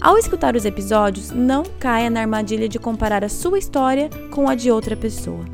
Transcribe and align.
Ao 0.00 0.16
escutar 0.16 0.54
os 0.54 0.64
episódios, 0.64 1.32
não 1.32 1.64
caia 1.80 2.08
na 2.08 2.20
armadilha 2.20 2.68
de 2.68 2.78
comparar 2.78 3.24
a 3.24 3.28
sua 3.28 3.58
história 3.58 4.08
com 4.30 4.48
a 4.48 4.54
de 4.54 4.70
outra 4.70 4.96
pessoa. 4.96 5.44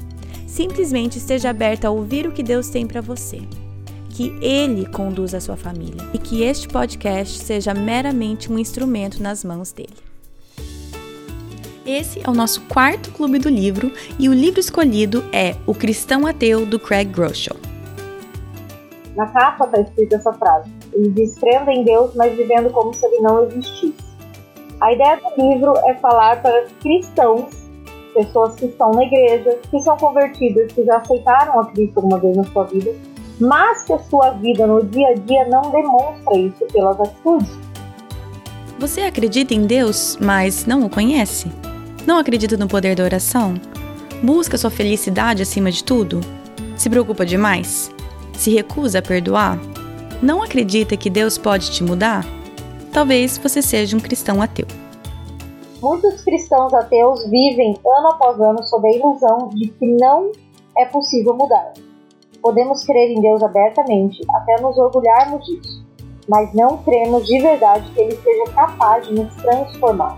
Simplesmente 0.46 1.16
esteja 1.16 1.48
aberta 1.48 1.88
a 1.88 1.90
ouvir 1.90 2.26
o 2.26 2.32
que 2.32 2.42
Deus 2.42 2.68
tem 2.68 2.86
para 2.86 3.00
você. 3.00 3.40
Que 4.10 4.36
Ele 4.42 4.84
conduza 4.86 5.38
a 5.38 5.40
sua 5.40 5.56
família 5.56 6.06
e 6.12 6.18
que 6.18 6.42
este 6.42 6.68
podcast 6.68 7.38
seja 7.38 7.72
meramente 7.72 8.52
um 8.52 8.58
instrumento 8.58 9.22
nas 9.22 9.42
mãos 9.42 9.72
dele. 9.72 9.96
Esse 11.86 12.20
é 12.22 12.28
o 12.28 12.34
nosso 12.34 12.60
quarto 12.62 13.12
clube 13.12 13.38
do 13.38 13.48
livro 13.48 13.90
e 14.18 14.28
o 14.28 14.34
livro 14.34 14.60
escolhido 14.60 15.24
é 15.32 15.56
O 15.66 15.74
Cristão 15.74 16.26
Ateu, 16.26 16.66
do 16.66 16.78
Craig 16.78 17.10
Groeschel. 17.10 17.56
Na 19.16 19.26
capa 19.26 19.64
está 19.64 19.80
escrita 19.80 20.16
essa 20.16 20.32
frase: 20.34 20.70
Ele 20.92 21.08
diz 21.10 21.34
crendo 21.38 21.70
em 21.70 21.82
Deus, 21.82 22.14
mas 22.14 22.36
vivendo 22.36 22.70
como 22.70 22.92
se 22.92 23.04
ele 23.06 23.20
não 23.20 23.44
existisse. 23.46 24.13
A 24.84 24.92
ideia 24.92 25.16
do 25.16 25.42
livro 25.42 25.72
é 25.86 25.94
falar 25.94 26.42
para 26.42 26.66
cristãos, 26.82 27.46
pessoas 28.12 28.54
que 28.56 28.66
estão 28.66 28.90
na 28.90 29.04
igreja, 29.04 29.58
que 29.70 29.80
são 29.80 29.96
convertidas, 29.96 30.70
que 30.72 30.84
já 30.84 30.98
aceitaram 30.98 31.58
a 31.58 31.66
Cristo 31.70 31.96
alguma 31.96 32.18
vez 32.18 32.36
na 32.36 32.44
sua 32.44 32.64
vida, 32.64 32.94
mas 33.40 33.84
que 33.84 33.94
a 33.94 33.98
sua 33.98 34.32
vida 34.32 34.66
no 34.66 34.84
dia 34.84 35.08
a 35.08 35.14
dia 35.14 35.48
não 35.48 35.70
demonstra 35.70 36.36
isso 36.36 36.66
pelas 36.70 37.00
atitudes. 37.00 37.48
Você 38.78 39.00
acredita 39.00 39.54
em 39.54 39.64
Deus, 39.64 40.18
mas 40.20 40.66
não 40.66 40.84
o 40.84 40.90
conhece? 40.90 41.50
Não 42.06 42.18
acredita 42.18 42.58
no 42.58 42.68
poder 42.68 42.94
da 42.94 43.04
oração? 43.04 43.54
Busca 44.22 44.58
sua 44.58 44.70
felicidade 44.70 45.40
acima 45.40 45.70
de 45.70 45.82
tudo? 45.82 46.20
Se 46.76 46.90
preocupa 46.90 47.24
demais? 47.24 47.90
Se 48.34 48.50
recusa 48.50 48.98
a 48.98 49.02
perdoar? 49.02 49.58
Não 50.20 50.42
acredita 50.42 50.94
que 50.94 51.08
Deus 51.08 51.38
pode 51.38 51.70
te 51.70 51.82
mudar? 51.82 52.22
Talvez 52.94 53.36
você 53.38 53.60
seja 53.60 53.96
um 53.96 54.00
cristão 54.00 54.40
ateu. 54.40 54.68
Muitos 55.82 56.22
cristãos 56.22 56.72
ateus 56.72 57.24
vivem 57.28 57.76
ano 57.84 58.08
após 58.10 58.40
ano 58.40 58.62
sob 58.62 58.88
a 58.88 58.96
ilusão 58.96 59.48
de 59.52 59.66
que 59.66 59.84
não 59.84 60.30
é 60.78 60.84
possível 60.84 61.34
mudar. 61.34 61.72
Podemos 62.40 62.84
crer 62.84 63.10
em 63.10 63.20
Deus 63.20 63.42
abertamente, 63.42 64.22
até 64.30 64.62
nos 64.62 64.78
orgulharmos 64.78 65.44
disso, 65.44 65.84
mas 66.28 66.54
não 66.54 66.78
cremos 66.84 67.26
de 67.26 67.40
verdade 67.40 67.90
que 67.90 68.00
Ele 68.00 68.16
seja 68.16 68.44
capaz 68.54 69.08
de 69.08 69.14
nos 69.14 69.34
transformar. 69.34 70.16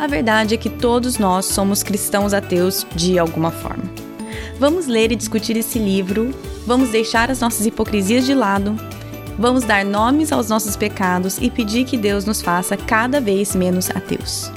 A 0.00 0.06
verdade 0.06 0.54
é 0.54 0.56
que 0.56 0.70
todos 0.70 1.18
nós 1.18 1.44
somos 1.44 1.82
cristãos 1.82 2.32
ateus 2.32 2.86
de 2.94 3.18
alguma 3.18 3.50
forma. 3.50 3.84
Vamos 4.58 4.86
ler 4.86 5.12
e 5.12 5.16
discutir 5.16 5.54
esse 5.58 5.78
livro, 5.78 6.30
vamos 6.66 6.88
deixar 6.88 7.30
as 7.30 7.40
nossas 7.40 7.66
hipocrisias 7.66 8.24
de 8.24 8.34
lado, 8.34 8.74
vamos 9.38 9.64
dar 9.64 9.84
nomes 9.84 10.32
aos 10.32 10.48
nossos 10.48 10.76
pecados 10.76 11.38
e 11.38 11.50
pedir 11.50 11.84
que 11.84 11.96
Deus 11.96 12.24
nos 12.24 12.40
faça 12.40 12.76
cada 12.76 13.20
vez 13.20 13.54
menos 13.54 13.90
ateus. 13.90 14.50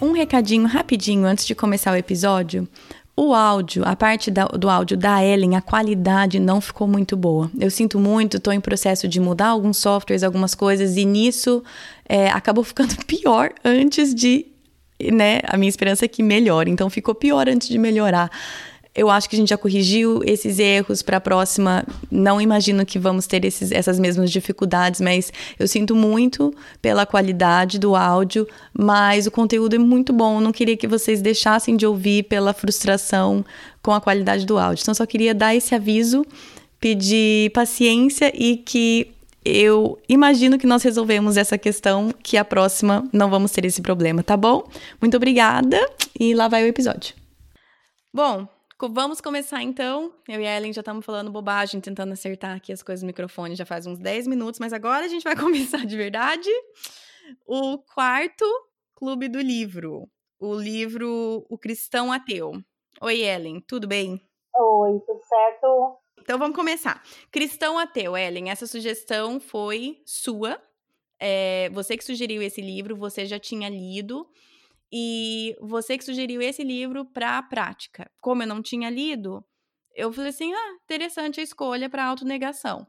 Um 0.00 0.12
recadinho 0.12 0.66
rapidinho 0.66 1.26
antes 1.26 1.44
de 1.44 1.54
começar 1.54 1.92
o 1.92 1.96
episódio. 1.96 2.68
O 3.16 3.34
áudio, 3.34 3.82
a 3.84 3.96
parte 3.96 4.30
da, 4.30 4.44
do 4.44 4.70
áudio 4.70 4.96
da 4.96 5.24
Ellen, 5.24 5.56
a 5.56 5.60
qualidade 5.60 6.38
não 6.38 6.60
ficou 6.60 6.86
muito 6.86 7.16
boa. 7.16 7.50
Eu 7.58 7.68
sinto 7.68 7.98
muito, 7.98 8.36
estou 8.36 8.52
em 8.52 8.60
processo 8.60 9.08
de 9.08 9.18
mudar 9.18 9.48
alguns 9.48 9.76
softwares, 9.78 10.22
algumas 10.22 10.54
coisas, 10.54 10.96
e 10.96 11.04
nisso 11.04 11.64
é, 12.08 12.30
acabou 12.30 12.62
ficando 12.62 12.94
pior 13.06 13.50
antes 13.64 14.14
de. 14.14 14.46
Né, 15.00 15.40
a 15.44 15.56
minha 15.56 15.68
esperança 15.68 16.04
é 16.04 16.08
que 16.08 16.22
melhore. 16.22 16.70
Então 16.70 16.88
ficou 16.88 17.12
pior 17.12 17.48
antes 17.48 17.68
de 17.68 17.76
melhorar. 17.76 18.30
Eu 18.98 19.08
acho 19.08 19.30
que 19.30 19.36
a 19.36 19.38
gente 19.38 19.50
já 19.50 19.56
corrigiu 19.56 20.22
esses 20.24 20.58
erros 20.58 21.02
para 21.02 21.18
a 21.18 21.20
próxima. 21.20 21.84
Não 22.10 22.40
imagino 22.40 22.84
que 22.84 22.98
vamos 22.98 23.28
ter 23.28 23.44
esses, 23.44 23.70
essas 23.70 23.96
mesmas 23.96 24.28
dificuldades, 24.28 25.00
mas 25.00 25.32
eu 25.56 25.68
sinto 25.68 25.94
muito 25.94 26.52
pela 26.82 27.06
qualidade 27.06 27.78
do 27.78 27.94
áudio, 27.94 28.44
mas 28.76 29.24
o 29.28 29.30
conteúdo 29.30 29.76
é 29.76 29.78
muito 29.78 30.12
bom. 30.12 30.40
Não 30.40 30.50
queria 30.50 30.76
que 30.76 30.88
vocês 30.88 31.22
deixassem 31.22 31.76
de 31.76 31.86
ouvir 31.86 32.24
pela 32.24 32.52
frustração 32.52 33.44
com 33.80 33.92
a 33.92 34.00
qualidade 34.00 34.44
do 34.44 34.58
áudio. 34.58 34.82
Então, 34.82 34.94
só 34.94 35.06
queria 35.06 35.32
dar 35.32 35.54
esse 35.54 35.76
aviso, 35.76 36.26
pedir 36.80 37.50
paciência 37.52 38.32
e 38.34 38.56
que 38.56 39.12
eu 39.44 39.96
imagino 40.08 40.58
que 40.58 40.66
nós 40.66 40.82
resolvemos 40.82 41.36
essa 41.36 41.56
questão, 41.56 42.12
que 42.20 42.36
a 42.36 42.44
próxima 42.44 43.08
não 43.12 43.30
vamos 43.30 43.52
ter 43.52 43.64
esse 43.64 43.80
problema, 43.80 44.24
tá 44.24 44.36
bom? 44.36 44.68
Muito 45.00 45.16
obrigada 45.16 45.78
e 46.18 46.34
lá 46.34 46.48
vai 46.48 46.64
o 46.64 46.66
episódio. 46.66 47.14
Bom, 48.12 48.48
Vamos 48.80 49.20
começar 49.20 49.60
então. 49.60 50.14
Eu 50.28 50.40
e 50.40 50.46
a 50.46 50.56
Ellen 50.56 50.72
já 50.72 50.82
estamos 50.82 51.04
falando 51.04 51.32
bobagem, 51.32 51.80
tentando 51.80 52.12
acertar 52.12 52.56
aqui 52.56 52.72
as 52.72 52.80
coisas 52.80 53.02
no 53.02 53.08
microfone 53.08 53.56
já 53.56 53.66
faz 53.66 53.86
uns 53.86 53.98
10 53.98 54.28
minutos, 54.28 54.60
mas 54.60 54.72
agora 54.72 55.04
a 55.04 55.08
gente 55.08 55.24
vai 55.24 55.34
começar 55.36 55.84
de 55.84 55.96
verdade. 55.96 56.48
O 57.44 57.78
quarto 57.78 58.44
clube 58.94 59.28
do 59.28 59.40
livro. 59.40 60.08
O 60.38 60.54
livro 60.54 61.44
O 61.50 61.58
Cristão 61.58 62.12
Ateu. 62.12 62.52
Oi, 63.00 63.20
Ellen, 63.20 63.60
tudo 63.60 63.88
bem? 63.88 64.20
Oi, 64.56 65.00
tudo 65.04 65.20
certo? 65.24 65.98
Então 66.20 66.38
vamos 66.38 66.54
começar. 66.54 67.02
Cristão 67.32 67.80
Ateu, 67.80 68.16
Ellen, 68.16 68.48
essa 68.48 68.66
sugestão 68.66 69.40
foi 69.40 70.00
sua. 70.06 70.62
É, 71.18 71.68
você 71.70 71.96
que 71.96 72.04
sugeriu 72.04 72.40
esse 72.40 72.60
livro, 72.60 72.94
você 72.94 73.26
já 73.26 73.40
tinha 73.40 73.68
lido. 73.68 74.24
E 74.92 75.54
você 75.60 75.98
que 75.98 76.04
sugeriu 76.04 76.40
esse 76.40 76.64
livro 76.64 77.04
para 77.04 77.38
a 77.38 77.42
prática. 77.42 78.10
Como 78.20 78.42
eu 78.42 78.46
não 78.46 78.62
tinha 78.62 78.88
lido, 78.88 79.44
eu 79.94 80.12
falei 80.12 80.30
assim: 80.30 80.52
ah, 80.52 80.72
interessante 80.84 81.40
a 81.40 81.42
escolha 81.42 81.90
para 81.90 82.06
autonegação. 82.06 82.86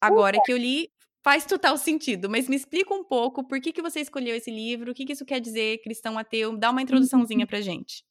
Agora 0.00 0.38
que 0.44 0.52
eu 0.52 0.56
li, 0.56 0.88
faz 1.24 1.44
total 1.44 1.76
sentido, 1.76 2.30
mas 2.30 2.48
me 2.48 2.54
explica 2.54 2.94
um 2.94 3.02
pouco 3.02 3.42
por 3.42 3.60
que, 3.60 3.72
que 3.72 3.82
você 3.82 4.00
escolheu 4.00 4.36
esse 4.36 4.50
livro, 4.50 4.92
o 4.92 4.94
que, 4.94 5.04
que 5.04 5.12
isso 5.12 5.24
quer 5.24 5.40
dizer, 5.40 5.82
cristão 5.82 6.16
ateu, 6.16 6.56
dá 6.56 6.70
uma 6.70 6.82
introduçãozinha 6.82 7.46
pra 7.46 7.60
gente. 7.60 8.04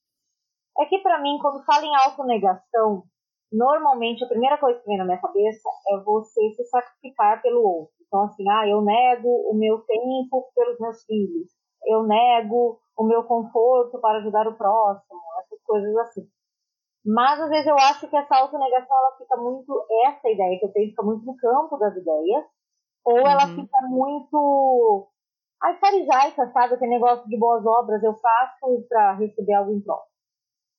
É 0.78 0.86
que 0.86 1.00
para 1.00 1.22
mim, 1.22 1.38
quando 1.42 1.64
fala 1.64 1.86
em 1.86 1.96
autonegação, 1.96 3.04
normalmente 3.50 4.22
a 4.22 4.28
primeira 4.28 4.58
coisa 4.58 4.80
que 4.80 4.86
vem 4.86 4.98
na 4.98 5.06
minha 5.06 5.22
cabeça 5.22 5.70
é 5.92 6.04
você 6.04 6.50
se 6.56 6.66
sacrificar 6.66 7.42
pelo 7.42 7.62
outro. 7.62 7.96
Então, 8.06 8.24
assim, 8.24 8.44
ah, 8.50 8.68
eu 8.68 8.82
nego 8.82 9.30
o 9.50 9.54
meu 9.54 9.80
tempo 9.80 10.52
pelos 10.54 10.78
meus 10.80 11.06
filhos, 11.06 11.50
eu 11.86 12.04
nego 12.04 12.82
o 12.98 13.04
meu 13.04 13.24
conforto 13.24 14.00
para 14.00 14.20
ajudar 14.20 14.48
o 14.48 14.56
próximo, 14.56 15.20
essas 15.40 15.62
coisas 15.64 15.96
assim. 15.98 16.28
Mas 17.06 17.40
às 17.40 17.50
vezes 17.50 17.68
eu 17.68 17.76
acho 17.76 18.08
que 18.08 18.16
essa 18.16 18.36
autonegação 18.36 18.98
ela 18.98 19.18
fica 19.18 19.38
muito, 19.38 19.86
essa 20.06 20.30
ideia 20.30 20.60
que 20.60 20.66
eu 20.66 20.72
tenho 20.72 20.90
fica 20.90 21.04
muito 21.04 21.26
no 21.26 21.36
campo 21.38 21.78
das 21.78 21.96
ideias, 21.96 22.46
ou 23.04 23.14
uhum. 23.14 23.28
ela 23.28 23.48
fica 23.48 23.82
muito 23.88 25.08
ai, 25.62 25.78
farisaica, 25.78 26.52
sabe? 26.52 26.76
Aquele 26.76 26.92
negócio 26.92 27.28
de 27.28 27.38
boas 27.38 27.66
obras 27.66 28.02
eu 28.04 28.14
faço 28.16 28.86
para 28.90 29.14
receber 29.14 29.54
algo 29.54 29.72
em 29.72 29.82
troca. 29.82 30.08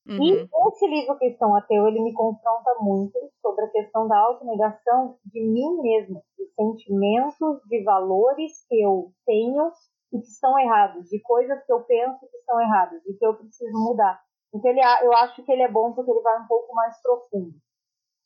Uhum. 0.08 0.22
E 0.22 0.48
esse 0.68 0.86
livro 0.86 1.18
Questão 1.18 1.54
Ateu, 1.56 1.88
ele 1.88 2.00
me 2.00 2.12
confronta 2.12 2.76
muito 2.80 3.18
sobre 3.42 3.64
a 3.64 3.70
questão 3.70 4.06
da 4.06 4.18
autonegação 4.18 5.16
de 5.24 5.40
mim 5.40 5.80
mesmo, 5.82 6.22
de 6.38 6.46
sentimentos, 6.54 7.60
de 7.66 7.82
valores 7.82 8.64
que 8.68 8.80
eu 8.80 9.10
tenho 9.24 9.70
e 10.16 10.20
que 10.20 10.28
estão 10.28 10.58
errados, 10.58 11.08
de 11.08 11.20
coisas 11.20 11.64
que 11.64 11.72
eu 11.72 11.82
penso 11.82 12.20
que 12.28 12.36
estão 12.38 12.60
erradas 12.60 13.04
e 13.06 13.14
que 13.14 13.26
eu 13.26 13.34
preciso 13.34 13.78
mudar. 13.78 14.20
Então 14.54 14.70
ele, 14.70 14.80
eu 15.02 15.12
acho 15.12 15.44
que 15.44 15.52
ele 15.52 15.62
é 15.62 15.70
bom 15.70 15.92
porque 15.92 16.10
ele 16.10 16.22
vai 16.22 16.40
um 16.42 16.46
pouco 16.46 16.74
mais 16.74 17.00
profundo. 17.02 17.54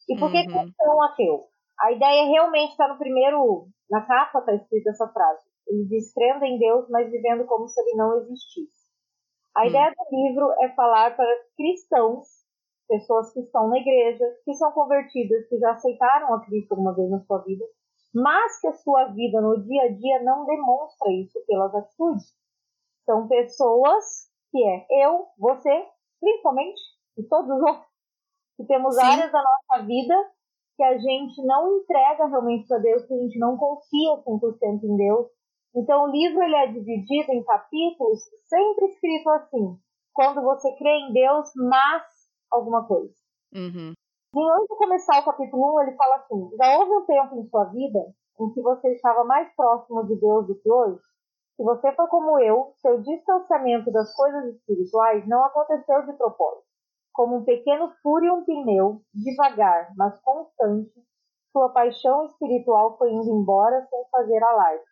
E 0.09 0.19
por 0.19 0.31
que 0.31 0.39
uhum. 0.39 0.63
cristão 0.65 1.03
ateu? 1.03 1.45
A 1.81 1.93
ideia 1.93 2.27
realmente 2.27 2.73
está 2.73 2.89
no 2.89 2.99
primeiro, 2.99 3.69
na 3.91 4.05
capa 4.07 4.41
está 4.41 4.55
escrita 4.55 4.91
essa 4.91 5.09
frase. 5.09 5.49
Ele 5.67 5.87
diz 5.87 6.13
crendo 6.13 6.45
em 6.45 6.59
Deus, 6.59 6.89
mas 6.91 7.11
vivendo 7.11 7.45
como 7.47 7.69
se 7.69 7.81
ele 7.81 7.97
não 7.97 8.17
existisse. 8.19 8.91
A 9.55 9.63
uhum. 9.63 9.67
ideia 9.69 9.91
do 9.91 10.17
livro 10.17 10.53
é 10.63 10.69
falar 10.75 11.17
para 11.17 11.27
cristãos, 11.57 12.27
pessoas 12.89 13.33
que 13.33 13.41
estão 13.41 13.69
na 13.69 13.79
igreja, 13.79 14.25
que 14.45 14.55
são 14.55 14.73
convertidas, 14.73 15.49
que 15.49 15.59
já 15.59 15.73
aceitaram 15.73 16.35
a 16.35 16.45
Cristo 16.45 16.73
alguma 16.73 16.95
vez 16.95 17.11
na 17.11 17.21
sua 17.21 17.39
vida, 17.39 17.65
mas 18.15 18.61
que 18.61 18.69
a 18.69 18.73
sua 18.75 19.07
vida 19.07 19.41
no 19.41 19.63
dia 19.63 19.85
a 19.85 19.93
dia 19.93 20.23
não 20.23 20.45
demonstra 20.45 21.13
isso 21.13 21.39
pelas 21.47 21.75
atitudes. 21.75 22.35
São 23.05 23.29
pessoas 23.29 24.31
que 24.51 24.63
é 24.63 24.87
eu, 25.05 25.27
você, 25.39 25.87
principalmente, 26.21 26.81
e 27.17 27.23
todos 27.25 27.51
os 27.51 27.63
outros, 27.63 27.87
que 28.57 28.65
temos 28.67 28.95
Sim. 28.97 29.03
áreas 29.03 29.33
da 29.33 29.43
nossa 29.43 29.87
vida 29.87 30.15
que 30.77 30.85
a 30.85 30.97
gente 30.97 31.45
não 31.45 31.77
entrega 31.77 32.27
realmente 32.27 32.67
para 32.67 32.79
Deus, 32.79 33.05
que 33.05 33.13
a 33.13 33.19
gente 33.19 33.39
não 33.39 33.57
confia 33.57 34.17
100% 34.27 34.83
em 34.83 34.97
Deus. 34.97 35.27
Então 35.77 36.05
o 36.05 36.11
livro 36.11 36.43
ele 36.43 36.57
é 36.57 36.67
dividido 36.69 37.33
em 37.33 37.45
capítulos, 37.45 38.19
sempre 38.49 38.87
escrito 38.87 39.29
assim, 39.31 39.79
quando 40.13 40.43
você 40.43 40.75
crê 40.77 40.91
em 41.01 41.13
Deus, 41.13 41.51
mas 41.55 42.03
alguma 42.51 42.87
coisa. 42.87 43.15
Uhum. 43.55 43.93
E 44.33 44.39
antes 44.39 44.69
de 44.69 44.77
começar 44.77 45.19
o 45.19 45.25
capítulo 45.25 45.75
1, 45.75 45.81
ele 45.83 45.97
fala 45.97 46.17
assim, 46.17 46.51
já 46.57 46.79
houve 46.79 46.93
um 46.93 47.05
tempo 47.05 47.35
em 47.35 47.49
sua 47.49 47.65
vida 47.65 47.99
em 48.39 48.53
que 48.53 48.63
você 48.63 48.93
estava 48.93 49.25
mais 49.25 49.53
próximo 49.57 50.07
de 50.07 50.15
Deus 50.21 50.47
do 50.47 50.55
que 50.55 50.71
hoje? 50.71 51.01
Se 51.57 51.65
você 51.65 51.93
for 51.97 52.09
como 52.09 52.39
eu, 52.39 52.73
seu 52.77 53.03
distanciamento 53.03 53.91
das 53.91 54.15
coisas 54.15 54.55
espirituais 54.55 55.27
não 55.27 55.45
aconteceu 55.45 56.07
de 56.07 56.13
propósito. 56.13 56.65
Como 57.13 57.39
um 57.39 57.45
pequeno 57.45 57.93
furo 58.01 58.25
e 58.25 58.31
um 58.31 58.45
pneu, 58.45 59.03
devagar, 59.13 59.93
mas 59.97 60.21
constante, 60.21 60.95
sua 61.51 61.71
paixão 61.71 62.27
espiritual 62.27 62.97
foi 62.97 63.13
indo 63.13 63.31
embora 63.33 63.85
sem 63.91 64.05
fazer 64.13 64.41
alarde. 64.45 64.85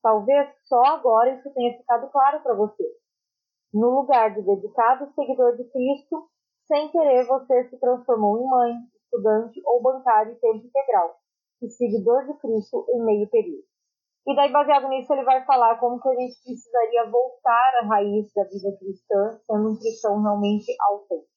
Talvez 0.00 0.48
só 0.68 0.84
agora 0.84 1.34
isso 1.34 1.52
tenha 1.52 1.76
ficado 1.76 2.08
claro 2.10 2.40
para 2.40 2.54
você. 2.54 2.84
No 3.74 3.90
lugar 3.90 4.32
de 4.32 4.42
dedicado 4.42 5.12
seguidor 5.14 5.56
de 5.56 5.64
Cristo, 5.64 6.28
sem 6.72 6.90
querer 6.90 7.26
você 7.26 7.68
se 7.68 7.78
transformou 7.78 8.40
em 8.40 8.48
mãe, 8.48 8.72
estudante 9.04 9.60
ou 9.66 9.82
bancário 9.82 10.32
em 10.32 10.36
tempo 10.36 10.66
integral, 10.66 11.18
e 11.60 11.68
seguidor 11.68 12.26
de 12.26 12.32
Cristo 12.40 12.86
em 12.88 13.04
meio 13.04 13.28
período. 13.28 13.62
E 14.26 14.34
daí, 14.34 14.50
baseado 14.50 14.88
nisso, 14.88 15.12
ele 15.12 15.24
vai 15.24 15.44
falar 15.44 15.78
como 15.78 16.00
que 16.00 16.08
a 16.08 16.14
gente 16.14 16.40
precisaria 16.42 17.10
voltar 17.10 17.72
à 17.82 17.86
raiz 17.86 18.32
da 18.32 18.44
vida 18.44 18.74
cristã, 18.78 19.38
sendo 19.46 19.70
um 19.70 19.78
cristão 19.78 20.22
realmente 20.22 20.74
autêntico. 20.80 21.28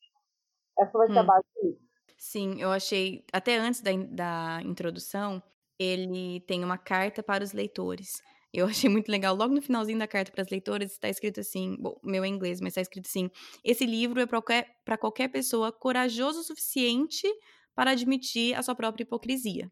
Essa 0.80 0.98
vai 0.98 1.08
ser 1.08 1.14
hum. 1.14 1.20
a 1.20 1.24
base 1.24 1.46
do 1.56 1.68
livro. 1.68 1.86
Sim, 2.18 2.62
eu 2.62 2.72
achei, 2.72 3.26
até 3.34 3.58
antes 3.58 3.82
da, 3.82 3.92
da 3.92 4.62
introdução, 4.64 5.44
ele 5.78 6.40
tem 6.42 6.64
uma 6.64 6.78
carta 6.78 7.22
para 7.22 7.44
os 7.44 7.52
leitores. 7.52 8.22
Eu 8.56 8.68
achei 8.68 8.90
muito 8.90 9.10
legal. 9.10 9.36
Logo 9.36 9.54
no 9.54 9.62
finalzinho 9.62 10.00
da 10.00 10.08
carta 10.08 10.32
para 10.32 10.42
as 10.42 10.50
leitoras 10.50 10.94
está 10.94 11.10
escrito 11.10 11.42
assim, 11.42 11.76
bom, 11.78 12.00
meu 12.02 12.24
é 12.24 12.28
inglês, 12.28 12.62
mas 12.62 12.70
está 12.70 12.80
escrito 12.82 13.06
assim: 13.06 13.30
esse 13.64 13.86
livro 13.86 14.22
é 14.22 14.26
para 14.26 14.42
qualquer, 14.42 14.74
qualquer 14.98 15.28
pessoa 15.28 15.74
corajoso 15.74 16.40
o 16.40 16.44
suficiente 16.44 17.28
para 17.76 17.92
admitir 17.92 18.58
a 18.58 18.64
sua 18.64 18.74
própria 18.74 19.04
hipocrisia. 19.04 19.70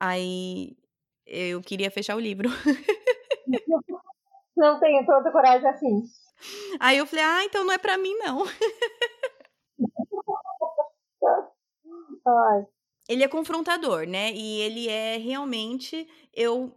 Aí 0.00 0.76
eu 1.24 1.60
queria 1.60 1.92
fechar 1.92 2.16
o 2.16 2.20
livro. 2.20 2.48
Não 4.56 4.80
tenho 4.80 5.06
tanta 5.06 5.30
coragem 5.30 5.68
assim. 5.68 6.02
Aí 6.80 6.98
eu 6.98 7.06
falei, 7.06 7.24
ah, 7.24 7.44
então 7.44 7.62
não 7.64 7.72
é 7.72 7.78
para 7.78 7.96
mim, 7.96 8.14
não. 8.14 8.42
Ai. 12.26 12.66
Ele 13.08 13.22
é 13.22 13.28
confrontador, 13.28 14.06
né? 14.06 14.32
E 14.32 14.60
ele 14.60 14.88
é 14.88 15.16
realmente. 15.16 16.08
Eu 16.34 16.74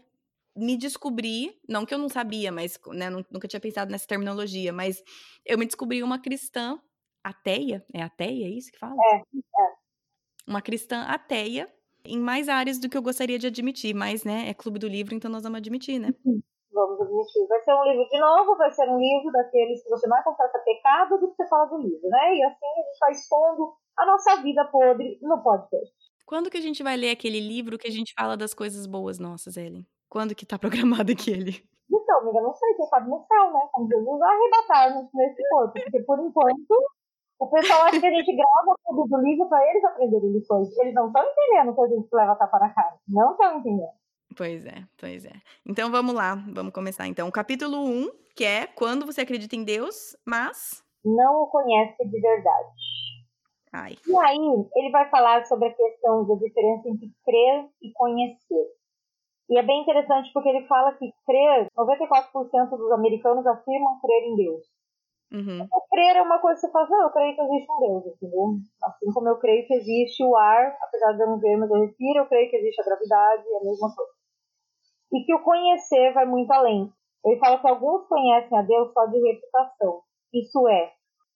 me 0.56 0.78
descobri, 0.78 1.60
não 1.68 1.86
que 1.86 1.94
eu 1.94 1.98
não 1.98 2.10
sabia, 2.10 2.52
mas 2.52 2.80
né, 2.88 3.10
nunca 3.10 3.48
tinha 3.48 3.60
pensado 3.60 3.92
nessa 3.92 4.08
terminologia, 4.08 4.74
mas 4.74 5.02
eu 5.46 5.58
me 5.58 5.66
descobri 5.66 6.04
uma 6.04 6.20
cristã 6.20 6.80
ateia. 7.24 7.84
É 7.94 8.02
ateia, 8.02 8.46
é 8.46 8.50
isso 8.50 8.72
que 8.72 8.80
fala? 8.80 8.96
É, 9.14 9.16
é. 9.18 9.72
Uma 10.48 10.62
cristã 10.62 11.04
ateia 11.04 11.72
em 12.04 12.20
mais 12.20 12.50
áreas 12.50 12.80
do 12.80 12.90
que 12.90 12.98
eu 12.98 13.02
gostaria 13.02 13.38
de 13.38 13.48
admitir, 13.48 13.94
mas, 13.94 14.24
né, 14.24 14.50
é 14.50 14.54
Clube 14.54 14.80
do 14.80 14.88
Livro, 14.88 15.14
então 15.14 15.30
nós 15.30 15.44
vamos 15.44 15.58
admitir, 15.58 16.00
né? 16.00 16.14
Vamos 16.74 17.02
admitir. 17.02 17.48
Vai 17.48 17.62
ser 17.62 17.74
um 17.74 17.84
livro 17.84 18.10
de 18.10 18.20
novo, 18.20 18.58
vai 18.58 18.72
ser 18.72 18.90
um 18.90 18.98
livro 18.98 19.32
daqueles 19.32 19.84
que 19.84 19.90
você 19.90 20.08
mais 20.08 20.24
confessa 20.24 20.58
pecado 20.60 21.20
do 21.20 21.30
que 21.30 21.36
você 21.36 21.48
fala 21.48 21.66
do 21.66 21.78
livro, 21.78 22.10
né? 22.10 22.36
E 22.36 22.44
assim 22.44 22.66
a 22.66 22.82
gente 22.82 23.00
vai 23.00 23.12
expondo 23.12 23.74
a 23.98 24.06
nossa 24.06 24.42
vida 24.42 24.66
podre 24.66 25.20
no 25.22 25.44
podcast. 25.44 25.94
Quando 26.26 26.50
que 26.50 26.58
a 26.58 26.62
gente 26.62 26.82
vai 26.82 26.96
ler 26.96 27.12
aquele 27.12 27.40
livro 27.40 27.78
que 27.78 27.88
a 27.88 27.92
gente 27.92 28.14
fala 28.18 28.38
das 28.38 28.54
coisas 28.54 28.88
boas 28.88 29.20
nossas, 29.20 29.58
Ellen? 29.58 29.86
Quando 30.12 30.36
que 30.36 30.46
tá 30.46 30.60
programado 30.60 31.10
aquele? 31.16 31.64
Então, 31.90 32.20
amiga, 32.20 32.42
não 32.42 32.54
sei, 32.54 32.74
quem 32.76 32.86
sabe 32.88 33.10
no 33.10 33.26
céu, 33.26 33.54
né? 33.54 33.62
Como 33.72 33.88
Jesus 33.88 34.20
vai 34.20 34.36
arrebatar 34.36 35.10
nesse 35.14 35.50
corpo, 35.50 35.74
porque 35.74 36.04
por 36.04 36.20
enquanto 36.20 36.76
o 37.40 37.48
pessoal 37.48 37.84
acha 37.84 38.00
que 38.00 38.06
a 38.06 38.12
gente 38.12 38.36
grava 38.36 38.76
tudo 38.86 39.08
do 39.08 39.18
livro 39.22 39.48
para 39.48 39.66
eles 39.70 39.84
aprenderem 39.86 40.34
lições. 40.34 40.78
Eles 40.80 40.94
não 40.94 41.08
estão 41.08 41.24
entendendo 41.24 41.74
que 41.74 41.82
a 41.82 41.88
gente 41.88 42.08
leva 42.12 42.36
tapa 42.36 42.60
na 42.60 42.70
cara. 42.74 42.96
Não 43.08 43.32
estão 43.32 43.58
entendendo. 43.58 43.90
Pois 44.38 44.66
é, 44.66 44.84
pois 45.00 45.26
é. 45.26 45.34
Então 45.66 45.90
vamos 45.90 46.14
lá, 46.14 46.36
vamos 46.54 46.74
começar 46.74 47.08
então. 47.08 47.28
O 47.28 47.32
capítulo 47.32 47.78
1, 47.80 48.12
que 48.36 48.44
é 48.44 48.68
quando 48.68 49.06
você 49.06 49.22
acredita 49.22 49.56
em 49.56 49.64
Deus, 49.64 50.16
mas. 50.26 50.84
Não 51.04 51.44
o 51.44 51.48
conhece 51.48 51.98
de 52.06 52.22
verdade. 52.22 52.70
Ai. 53.74 53.96
E 54.06 54.18
aí, 54.18 54.68
ele 54.76 54.92
vai 54.92 55.10
falar 55.10 55.46
sobre 55.46 55.70
a 55.70 55.74
questão 55.74 56.28
da 56.28 56.36
diferença 56.36 56.90
entre 56.90 57.10
crer 57.26 57.70
e 57.82 57.92
conhecer. 57.94 58.81
E 59.52 59.58
é 59.58 59.62
bem 59.62 59.82
interessante 59.82 60.32
porque 60.34 60.48
ele 60.48 60.66
fala 60.66 60.94
que 60.94 61.12
crer, 61.26 61.68
94% 61.78 62.70
dos 62.70 62.92
americanos 62.94 63.46
afirmam 63.46 64.00
crer 64.00 64.24
em 64.24 64.36
Deus. 64.38 64.64
Uhum. 65.34 65.68
Crer 65.92 66.16
é 66.16 66.22
uma 66.22 66.40
coisa 66.40 66.56
que 66.56 66.68
você 66.68 66.72
fala, 66.72 66.88
não, 66.90 67.04
eu 67.04 67.10
creio 67.12 67.36
que 67.36 67.42
existe 67.42 67.70
um 67.70 67.80
Deus, 67.80 68.06
entendeu? 68.16 68.46
Assim 68.82 69.12
como 69.14 69.28
eu 69.28 69.38
creio 69.40 69.68
que 69.68 69.74
existe 69.74 70.24
o 70.24 70.38
ar, 70.38 70.78
apesar 70.82 71.12
de 71.12 71.24
eu 71.24 71.28
não 71.28 71.40
ver, 71.40 71.58
mas 71.58 71.70
eu 71.70 71.82
respiro, 71.82 72.20
eu 72.20 72.26
creio 72.28 72.50
que 72.50 72.56
existe 72.56 72.80
a 72.80 72.86
gravidade, 72.86 73.44
é 73.46 73.58
a 73.58 73.64
mesma 73.64 73.94
coisa. 73.94 74.12
E 75.14 75.24
que 75.26 75.36
o 75.36 75.44
conhecer 75.44 76.14
vai 76.14 76.26
muito 76.26 76.52
além. 76.52 76.90
Ele 77.26 77.40
fala 77.40 77.60
que 77.60 77.68
alguns 77.68 78.08
conhecem 78.08 78.58
a 78.58 78.62
Deus 78.62 78.94
só 78.94 79.06
de 79.08 79.20
reputação. 79.20 80.02
Isso 80.34 80.66
é, 80.70 80.94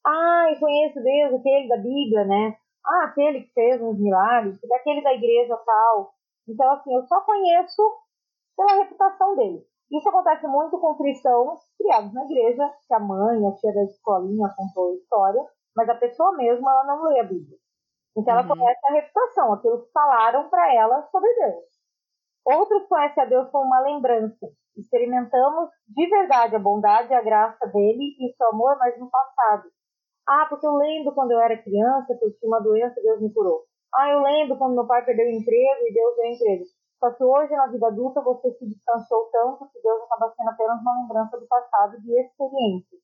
ah, 0.08 0.46
eu 0.54 0.60
conheço 0.60 1.04
Deus, 1.04 1.34
aquele 1.34 1.68
da 1.68 1.78
Bíblia, 1.78 2.24
né? 2.24 2.58
Ah, 2.86 3.06
aquele 3.10 3.42
que 3.42 3.54
fez 3.54 3.82
uns 3.82 4.00
milagres, 4.00 4.58
aquele 4.72 5.02
da 5.02 5.14
igreja 5.14 5.58
tal. 5.66 6.14
Então, 6.48 6.72
assim, 6.72 6.96
eu 6.96 7.06
só 7.08 7.20
conheço 7.22 8.05
pela 8.56 8.84
reputação 8.84 9.36
dele. 9.36 9.66
Isso 9.92 10.10
acontece 10.10 10.48
muito 10.48 10.80
com 10.80 10.98
cristãos 10.98 11.60
criados 11.78 12.14
na 12.14 12.26
igreja, 12.26 12.74
que 12.88 12.94
a 12.94 13.00
mãe, 13.00 13.46
a 13.48 13.52
tia 13.54 13.74
da 13.74 13.84
escolinha 13.84 14.50
contou 14.56 14.92
a 14.92 14.96
história, 14.96 15.46
mas 15.76 15.88
a 15.90 15.96
pessoa 15.96 16.36
mesma 16.36 16.72
ela 16.72 16.84
não 16.86 17.04
lê 17.04 17.20
a 17.20 17.24
Bíblia. 17.24 17.58
Então 18.18 18.34
ela 18.34 18.42
uhum. 18.44 18.58
conhece 18.58 18.80
a 18.86 18.94
reputação, 18.94 19.54
aquilo 19.54 19.84
que 19.84 19.92
falaram 19.92 20.50
para 20.50 20.74
ela 20.74 21.04
sobre 21.12 21.32
Deus. 21.36 21.66
Outros 22.46 22.88
conhecem 22.88 23.24
a 23.24 23.26
Deus 23.26 23.50
como 23.50 23.66
uma 23.66 23.82
lembrança. 23.82 24.48
Experimentamos 24.78 25.70
de 25.88 26.08
verdade 26.08 26.56
a 26.56 26.60
bondade 26.60 27.12
e 27.12 27.16
a 27.16 27.22
graça 27.22 27.66
dele 27.68 28.16
e 28.20 28.30
o 28.30 28.36
seu 28.36 28.50
amor, 28.50 28.78
mas 28.78 28.98
no 29.00 29.10
passado. 29.10 29.70
Ah, 30.28 30.46
porque 30.50 30.66
eu 30.66 30.76
lembro 30.76 31.14
quando 31.14 31.32
eu 31.32 31.40
era 31.40 31.62
criança 31.62 32.16
que 32.18 32.26
eu 32.26 32.34
tinha 32.38 32.50
uma 32.50 32.60
doença 32.60 33.00
e 33.00 33.04
Deus 33.04 33.22
me 33.22 33.34
curou. 33.34 33.64
Ah, 33.94 34.10
eu 34.10 34.22
lembro 34.22 34.58
quando 34.58 34.76
meu 34.76 34.88
pai 34.88 35.06
perdeu 35.06 35.26
o 35.26 35.30
emprego 35.30 35.88
e 35.88 35.94
Deus 35.94 36.16
deu 36.16 36.26
emprego. 36.26 36.64
Só 37.00 37.12
que 37.12 37.24
hoje, 37.24 37.56
na 37.56 37.68
vida 37.68 37.88
adulta, 37.88 38.22
você 38.22 38.52
se 38.54 38.66
distanciou 38.66 39.30
tanto 39.32 39.70
que 39.72 39.82
Deus 39.82 40.02
acaba 40.04 40.34
sendo 40.36 40.50
apenas 40.50 40.82
uma 40.82 41.02
lembrança 41.02 41.38
do 41.38 41.48
passado, 41.48 42.02
de 42.02 42.20
experiências. 42.20 43.02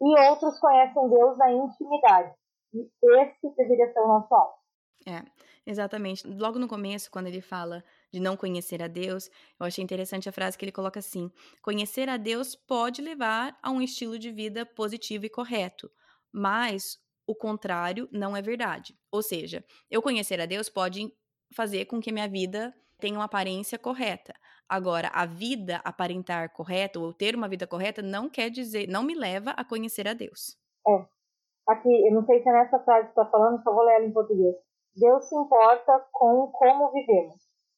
E 0.00 0.20
outros 0.30 0.58
conhecem 0.60 1.08
Deus 1.08 1.36
na 1.36 1.52
intimidade. 1.52 2.34
E 2.74 2.88
esse 3.20 3.54
deveria 3.56 3.92
ser 3.92 4.00
o 4.00 4.08
nosso 4.08 4.34
alvo. 4.34 4.58
É, 5.06 5.22
exatamente. 5.66 6.26
Logo 6.26 6.58
no 6.58 6.68
começo, 6.68 7.10
quando 7.10 7.26
ele 7.26 7.40
fala 7.40 7.84
de 8.12 8.20
não 8.20 8.36
conhecer 8.36 8.82
a 8.82 8.88
Deus, 8.88 9.30
eu 9.58 9.66
achei 9.66 9.82
interessante 9.82 10.28
a 10.28 10.32
frase 10.32 10.56
que 10.56 10.64
ele 10.64 10.72
coloca 10.72 10.98
assim: 10.98 11.30
conhecer 11.62 12.08
a 12.08 12.16
Deus 12.16 12.54
pode 12.54 13.00
levar 13.02 13.58
a 13.62 13.70
um 13.70 13.80
estilo 13.80 14.18
de 14.18 14.30
vida 14.30 14.66
positivo 14.66 15.26
e 15.26 15.30
correto, 15.30 15.90
mas 16.32 16.98
o 17.26 17.34
contrário 17.34 18.08
não 18.12 18.36
é 18.36 18.42
verdade. 18.42 18.98
Ou 19.10 19.22
seja, 19.22 19.64
eu 19.90 20.02
conhecer 20.02 20.40
a 20.40 20.46
Deus 20.46 20.68
pode 20.68 21.12
fazer 21.54 21.86
com 21.86 22.00
que 22.00 22.12
minha 22.12 22.28
vida 22.28 22.74
tem 22.98 23.14
uma 23.14 23.24
aparência 23.24 23.78
correta. 23.78 24.34
Agora, 24.68 25.08
a 25.14 25.24
vida 25.24 25.80
aparentar 25.84 26.52
correta 26.52 27.00
ou 27.00 27.12
ter 27.12 27.34
uma 27.34 27.48
vida 27.48 27.66
correta 27.66 28.02
não 28.02 28.28
quer 28.28 28.50
dizer, 28.50 28.86
não 28.88 29.02
me 29.02 29.14
leva 29.14 29.50
a 29.52 29.64
conhecer 29.64 30.06
a 30.06 30.12
Deus. 30.12 30.56
É. 30.86 31.06
Aqui, 31.68 32.06
eu 32.06 32.14
não 32.14 32.24
sei 32.24 32.42
se 32.42 32.48
é 32.48 32.52
nessa 32.52 32.78
frase 32.80 33.04
que 33.04 33.10
está 33.10 33.26
falando, 33.26 33.62
só 33.62 33.72
vou 33.72 33.84
ler 33.84 33.96
ela 33.96 34.04
em 34.06 34.12
português. 34.12 34.54
Deus 34.96 35.28
se 35.28 35.34
importa 35.36 36.04
com 36.12 36.50
como 36.52 36.92
vivemos. 36.92 37.36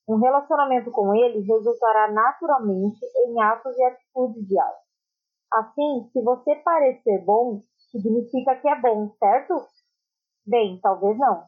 Um 0.09 0.17
relacionamento 0.17 0.91
com 0.91 1.15
Ele 1.15 1.41
resultará 1.41 2.11
naturalmente 2.11 2.99
em 3.27 3.41
atos 3.43 3.77
e 3.77 3.85
atitudes 3.85 4.49
diários. 4.49 4.81
Assim, 5.53 6.09
se 6.13 6.23
você 6.23 6.57
parecer 6.57 7.25
bom, 7.25 7.61
significa 7.91 8.57
que 8.57 8.69
é 8.69 8.81
bom, 8.81 9.11
certo? 9.19 9.55
Bem, 10.47 10.81
talvez 10.81 11.19
não. 11.19 11.45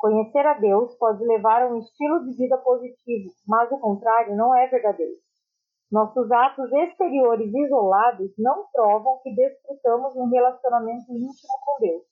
Conhecer 0.00 0.46
a 0.46 0.54
Deus 0.54 0.94
pode 0.96 1.22
levar 1.26 1.62
a 1.62 1.68
um 1.68 1.78
estilo 1.78 2.24
de 2.24 2.34
vida 2.34 2.56
positivo, 2.56 3.30
mas 3.46 3.70
o 3.70 3.78
contrário 3.78 4.34
não 4.34 4.54
é 4.54 4.66
verdadeiro. 4.66 5.18
Nossos 5.92 6.32
atos 6.32 6.72
exteriores 6.72 7.52
isolados 7.52 8.32
não 8.38 8.64
provam 8.72 9.20
que 9.22 9.34
desfrutamos 9.34 10.16
um 10.16 10.30
relacionamento 10.30 11.12
íntimo 11.12 11.52
com 11.64 11.80
Deus. 11.80 12.04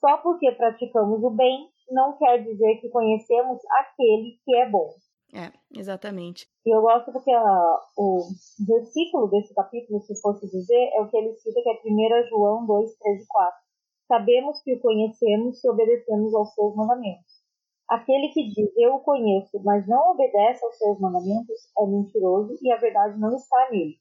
Só 0.00 0.18
porque 0.18 0.50
praticamos 0.52 1.22
o 1.22 1.30
bem 1.30 1.68
não 1.90 2.18
quer 2.18 2.42
dizer 2.42 2.80
que 2.80 2.88
conhecemos 2.88 3.60
aquele 3.78 4.36
que 4.44 4.56
é 4.56 4.68
bom. 4.68 4.90
É, 5.32 5.52
exatamente. 5.78 6.48
E 6.66 6.74
eu 6.74 6.80
gosto 6.80 7.12
porque 7.12 7.30
a, 7.30 7.80
o 7.96 8.26
versículo 8.66 9.28
desse 9.28 9.54
capítulo, 9.54 10.00
se 10.00 10.20
fosse 10.20 10.50
dizer, 10.50 10.90
é 10.94 11.00
o 11.00 11.08
que 11.08 11.16
ele 11.16 11.32
cita, 11.34 11.60
que 11.62 11.68
é 11.68 11.80
1 11.84 12.28
João 12.28 12.66
2, 12.66 12.98
3 12.98 13.22
e 13.22 13.26
4. 13.26 13.63
Sabemos 14.06 14.62
que 14.62 14.74
o 14.74 14.80
conhecemos 14.80 15.60
se 15.60 15.68
obedecemos 15.68 16.34
aos 16.34 16.52
seus 16.54 16.74
mandamentos. 16.76 17.44
Aquele 17.88 18.28
que 18.28 18.48
diz 18.48 18.70
eu 18.76 18.94
o 18.94 19.00
conheço, 19.00 19.60
mas 19.62 19.86
não 19.86 20.12
obedece 20.12 20.64
aos 20.64 20.76
seus 20.76 20.98
mandamentos, 21.00 21.70
é 21.78 21.86
mentiroso 21.86 22.56
e 22.62 22.72
a 22.72 22.76
verdade 22.76 23.18
não 23.18 23.34
está 23.34 23.68
nele. 23.70 23.96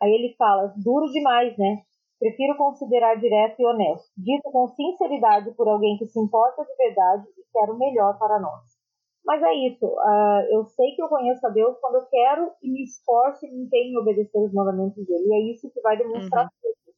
Aí 0.00 0.12
ele 0.12 0.34
fala, 0.36 0.72
duro 0.76 1.06
demais, 1.06 1.56
né? 1.58 1.82
Prefiro 2.18 2.56
considerar 2.56 3.16
direto 3.16 3.60
e 3.60 3.66
honesto, 3.66 4.10
dito 4.16 4.50
com 4.50 4.68
sinceridade 4.68 5.52
por 5.52 5.68
alguém 5.68 5.96
que 5.96 6.06
se 6.06 6.20
importa 6.20 6.62
de 6.64 6.76
verdade 6.76 7.26
e 7.36 7.42
quer 7.52 7.70
o 7.70 7.78
melhor 7.78 8.18
para 8.18 8.38
nós. 8.38 8.62
Mas 9.24 9.42
é 9.42 9.54
isso, 9.54 9.86
uh, 9.86 10.42
eu 10.50 10.64
sei 10.64 10.94
que 10.94 11.02
eu 11.02 11.08
conheço 11.08 11.46
a 11.46 11.50
Deus 11.50 11.78
quando 11.80 11.96
eu 11.96 12.06
quero 12.06 12.50
e 12.62 12.70
me 12.70 12.84
esforço 12.84 13.44
e 13.46 13.50
me 13.50 13.64
empenho 13.64 13.92
em 13.92 13.98
obedecer 13.98 14.38
os 14.38 14.52
mandamentos 14.52 15.04
dele. 15.06 15.28
E 15.28 15.34
é 15.34 15.52
isso 15.52 15.70
que 15.70 15.80
vai 15.80 15.96
demonstrar 15.96 16.44
uhum. 16.44 16.89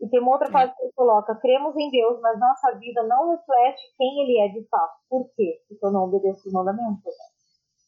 E 0.00 0.08
tem 0.08 0.20
uma 0.20 0.32
outra 0.32 0.50
frase 0.50 0.74
que 0.74 0.82
ele 0.82 0.92
coloca: 0.92 1.34
cremos 1.36 1.76
em 1.76 1.90
Deus, 1.90 2.20
mas 2.20 2.38
nossa 2.40 2.72
vida 2.78 3.02
não 3.02 3.30
reflete 3.30 3.82
quem 3.96 4.22
ele 4.22 4.38
é 4.38 4.48
de 4.48 4.66
fato. 4.68 4.98
Por 5.08 5.30
quê? 5.36 5.60
Porque 5.68 5.84
eu 5.84 5.90
não 5.90 6.04
obedeço 6.04 6.48
os 6.48 6.52
mandamentos. 6.52 7.04
Né? 7.04 7.24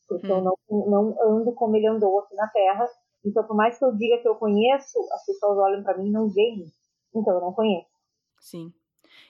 Porque 0.09 0.27
hum. 0.27 0.37
eu 0.37 0.43
não, 0.43 0.57
não 0.87 1.23
ando 1.23 1.53
como 1.55 1.77
ele 1.77 1.87
andou 1.87 2.21
aqui 2.21 2.35
na 2.35 2.49
terra. 2.49 2.87
Então, 3.25 3.45
por 3.45 3.57
mais 3.57 3.79
que 3.79 3.85
eu 3.85 3.97
diga 3.97 4.19
que 4.19 4.29
eu 4.29 4.35
conheço, 4.35 4.99
as 5.13 5.25
pessoas 5.25 5.57
olham 5.59 5.83
para 5.83 5.97
mim 5.97 6.09
e 6.09 6.13
não 6.13 6.29
veem. 6.29 6.67
Então, 7.15 7.35
eu 7.35 7.41
não 7.41 7.53
conheço. 7.53 7.89
Sim. 8.41 8.73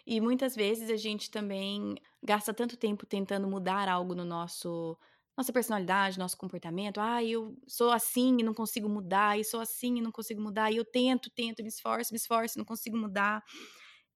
E 0.06 0.20
muitas 0.20 0.56
vezes 0.56 0.90
a 0.90 0.96
gente 0.96 1.30
também 1.30 1.96
gasta 2.22 2.54
tanto 2.54 2.76
tempo 2.76 3.06
tentando 3.06 3.46
mudar 3.46 3.88
algo 3.88 4.14
no 4.14 4.24
nosso 4.24 4.96
nossa 5.36 5.52
personalidade, 5.52 6.18
nosso 6.18 6.36
comportamento. 6.36 7.00
Ah, 7.00 7.22
eu 7.24 7.56
sou 7.68 7.90
assim 7.90 8.36
e 8.40 8.42
não 8.42 8.54
consigo 8.54 8.88
mudar, 8.88 9.38
e 9.38 9.44
sou 9.44 9.60
assim 9.60 9.96
e 9.98 10.00
não 10.02 10.12
consigo 10.12 10.40
mudar, 10.42 10.70
e 10.72 10.76
eu 10.76 10.84
tento, 10.84 11.30
tento, 11.30 11.62
me 11.62 11.68
esforço, 11.68 12.12
me 12.12 12.18
esforço, 12.18 12.58
não 12.58 12.64
consigo 12.64 12.96
mudar. 12.96 13.42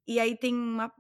E 0.07 0.21
aí 0.21 0.37
tem 0.39 0.55
uma 0.55 0.93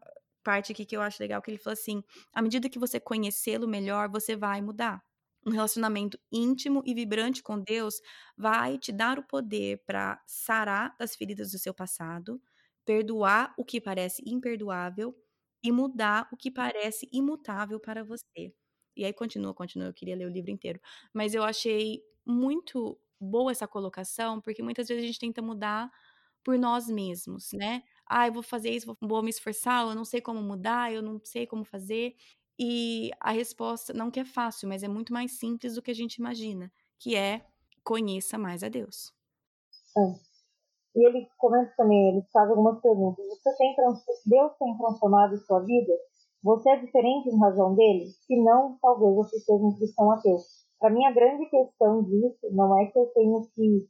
parte 0.44 0.72
aqui 0.72 0.84
que 0.86 0.96
eu 0.96 1.02
acho 1.02 1.22
legal 1.22 1.40
que 1.42 1.50
ele 1.50 1.58
falou 1.58 1.74
assim: 1.74 2.02
à 2.32 2.42
medida 2.42 2.68
que 2.68 2.78
você 2.78 3.00
conhecê-lo 3.00 3.68
melhor, 3.68 4.08
você 4.10 4.36
vai 4.36 4.60
mudar. 4.62 5.02
Um 5.46 5.50
relacionamento 5.52 6.18
íntimo 6.32 6.82
e 6.84 6.92
vibrante 6.94 7.42
com 7.42 7.60
Deus 7.60 8.00
vai 8.36 8.78
te 8.78 8.90
dar 8.92 9.18
o 9.18 9.22
poder 9.26 9.82
para 9.86 10.20
sarar 10.26 10.94
das 10.98 11.14
feridas 11.16 11.52
do 11.52 11.58
seu 11.58 11.72
passado, 11.74 12.40
perdoar 12.84 13.54
o 13.56 13.64
que 13.64 13.80
parece 13.80 14.22
imperdoável 14.26 15.14
e 15.62 15.70
mudar 15.72 16.28
o 16.32 16.36
que 16.36 16.50
parece 16.50 17.08
imutável 17.12 17.78
para 17.80 18.02
você. 18.04 18.52
E 18.96 19.04
aí 19.04 19.12
continua, 19.12 19.54
continua, 19.54 19.88
eu 19.88 19.94
queria 19.94 20.16
ler 20.16 20.26
o 20.26 20.30
livro 20.30 20.50
inteiro. 20.50 20.80
Mas 21.12 21.34
eu 21.34 21.42
achei 21.44 22.02
muito 22.24 22.98
boa 23.20 23.52
essa 23.52 23.66
colocação, 23.68 24.40
porque 24.40 24.62
muitas 24.62 24.88
vezes 24.88 25.04
a 25.04 25.06
gente 25.06 25.18
tenta 25.18 25.42
mudar 25.42 25.90
por 26.44 26.58
nós 26.58 26.88
mesmos, 26.88 27.52
né? 27.52 27.82
Ah, 28.06 28.28
eu 28.28 28.32
vou 28.32 28.42
fazer 28.42 28.70
isso, 28.70 28.96
vou 29.00 29.22
me 29.22 29.30
esforçar, 29.30 29.86
eu 29.86 29.94
não 29.94 30.04
sei 30.04 30.20
como 30.20 30.40
mudar, 30.42 30.92
eu 30.92 31.02
não 31.02 31.20
sei 31.24 31.46
como 31.46 31.64
fazer. 31.64 32.14
E 32.58 33.10
a 33.20 33.32
resposta, 33.32 33.92
não 33.92 34.10
que 34.10 34.20
é 34.20 34.24
fácil, 34.24 34.68
mas 34.68 34.82
é 34.82 34.88
muito 34.88 35.12
mais 35.12 35.32
simples 35.32 35.74
do 35.74 35.82
que 35.82 35.90
a 35.90 35.94
gente 35.94 36.16
imagina, 36.16 36.72
que 36.98 37.16
é 37.16 37.44
conheça 37.84 38.38
mais 38.38 38.62
a 38.62 38.68
Deus. 38.68 39.12
É. 39.96 40.26
E 40.96 41.06
ele 41.06 41.28
comenta 41.38 41.72
também, 41.76 42.08
ele 42.08 42.22
faz 42.32 42.50
algumas 42.50 42.80
perguntas. 42.80 43.24
Você 43.26 43.56
tem, 43.56 43.76
Deus 44.26 44.52
tem 44.58 44.78
transformado 44.78 45.36
sua 45.46 45.60
vida? 45.60 45.92
Você 46.42 46.70
é 46.70 46.76
diferente 46.76 47.28
em 47.28 47.40
razão 47.40 47.74
dele? 47.74 48.06
Se 48.26 48.36
não, 48.42 48.78
talvez 48.80 49.14
você 49.14 49.40
seja 49.40 49.64
um 49.64 49.74
cristão 49.76 50.10
ateu. 50.12 50.36
Para 50.78 50.90
mim, 50.90 51.04
a 51.04 51.12
grande 51.12 51.46
questão 51.48 52.02
disso 52.04 52.46
não 52.52 52.78
é 52.78 52.86
que 52.86 52.98
eu 52.98 53.06
tenho 53.06 53.48
que, 53.54 53.88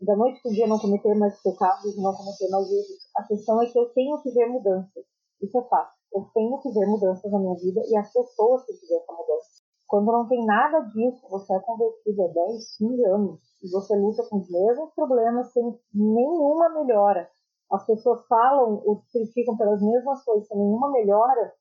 da 0.00 0.14
noite 0.14 0.40
para 0.42 0.50
o 0.50 0.54
dia, 0.54 0.66
não 0.66 0.78
cometer 0.78 1.14
mais 1.14 1.40
pecados, 1.42 1.96
não 1.96 2.14
cometer 2.14 2.48
mais 2.50 2.70
erros. 2.70 3.10
A 3.16 3.22
questão 3.24 3.62
é 3.62 3.66
que 3.66 3.78
eu 3.78 3.88
tenho 3.90 4.20
que 4.22 4.30
ver 4.30 4.46
mudanças. 4.46 5.04
Isso 5.40 5.58
é 5.58 5.62
fácil. 5.64 5.96
Eu 6.12 6.24
tenho 6.32 6.58
que 6.60 6.70
ver 6.70 6.86
mudanças 6.86 7.30
na 7.32 7.38
minha 7.38 7.54
vida 7.56 7.80
e 7.88 7.96
as 7.96 8.12
pessoas 8.12 8.64
têm 8.66 8.76
que 8.76 8.86
ver 8.86 8.96
essa 8.96 9.12
mudança. 9.12 9.66
Quando 9.86 10.12
não 10.12 10.28
tem 10.28 10.44
nada 10.44 10.80
disso, 10.80 11.26
você 11.30 11.54
é 11.54 11.60
convertido 11.60 12.24
há 12.24 12.28
10, 12.28 12.76
15 12.76 13.04
anos 13.06 13.40
e 13.62 13.70
você 13.70 13.96
luta 13.96 14.22
com 14.28 14.38
os 14.38 14.50
mesmos 14.50 14.92
problemas 14.94 15.52
sem 15.52 15.62
nenhuma 15.94 16.68
melhora. 16.70 17.30
As 17.70 17.84
pessoas 17.86 18.26
falam 18.26 18.82
ou 18.84 19.02
criticam 19.10 19.56
pelas 19.56 19.80
mesmas 19.80 20.24
coisas 20.24 20.46
sem 20.48 20.56
nenhuma 20.56 20.90
melhora, 20.90 21.52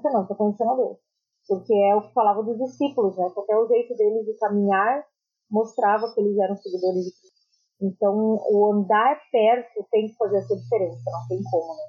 conhecendo 0.00 0.70
a 0.70 0.76
Deus. 0.76 0.98
Porque 1.46 1.74
é 1.74 1.96
o 1.96 2.02
que 2.02 2.12
falava 2.12 2.42
dos 2.42 2.58
discípulos, 2.58 3.16
né? 3.16 3.30
Porque 3.34 3.54
o 3.54 3.66
jeito 3.66 3.94
deles 3.96 4.24
de 4.24 4.34
caminhar 4.38 5.04
mostrava 5.50 6.12
que 6.14 6.20
eles 6.20 6.38
eram 6.38 6.56
seguidores 6.56 7.04
de 7.04 7.10
Cristo. 7.10 7.42
Então, 7.80 8.38
o 8.48 8.72
andar 8.72 9.20
perto 9.30 9.84
tem 9.90 10.06
que 10.06 10.14
fazer 10.16 10.38
essa 10.38 10.56
diferença, 10.56 11.02
não 11.10 11.28
tem 11.28 11.42
como, 11.50 11.74
né? 11.74 11.82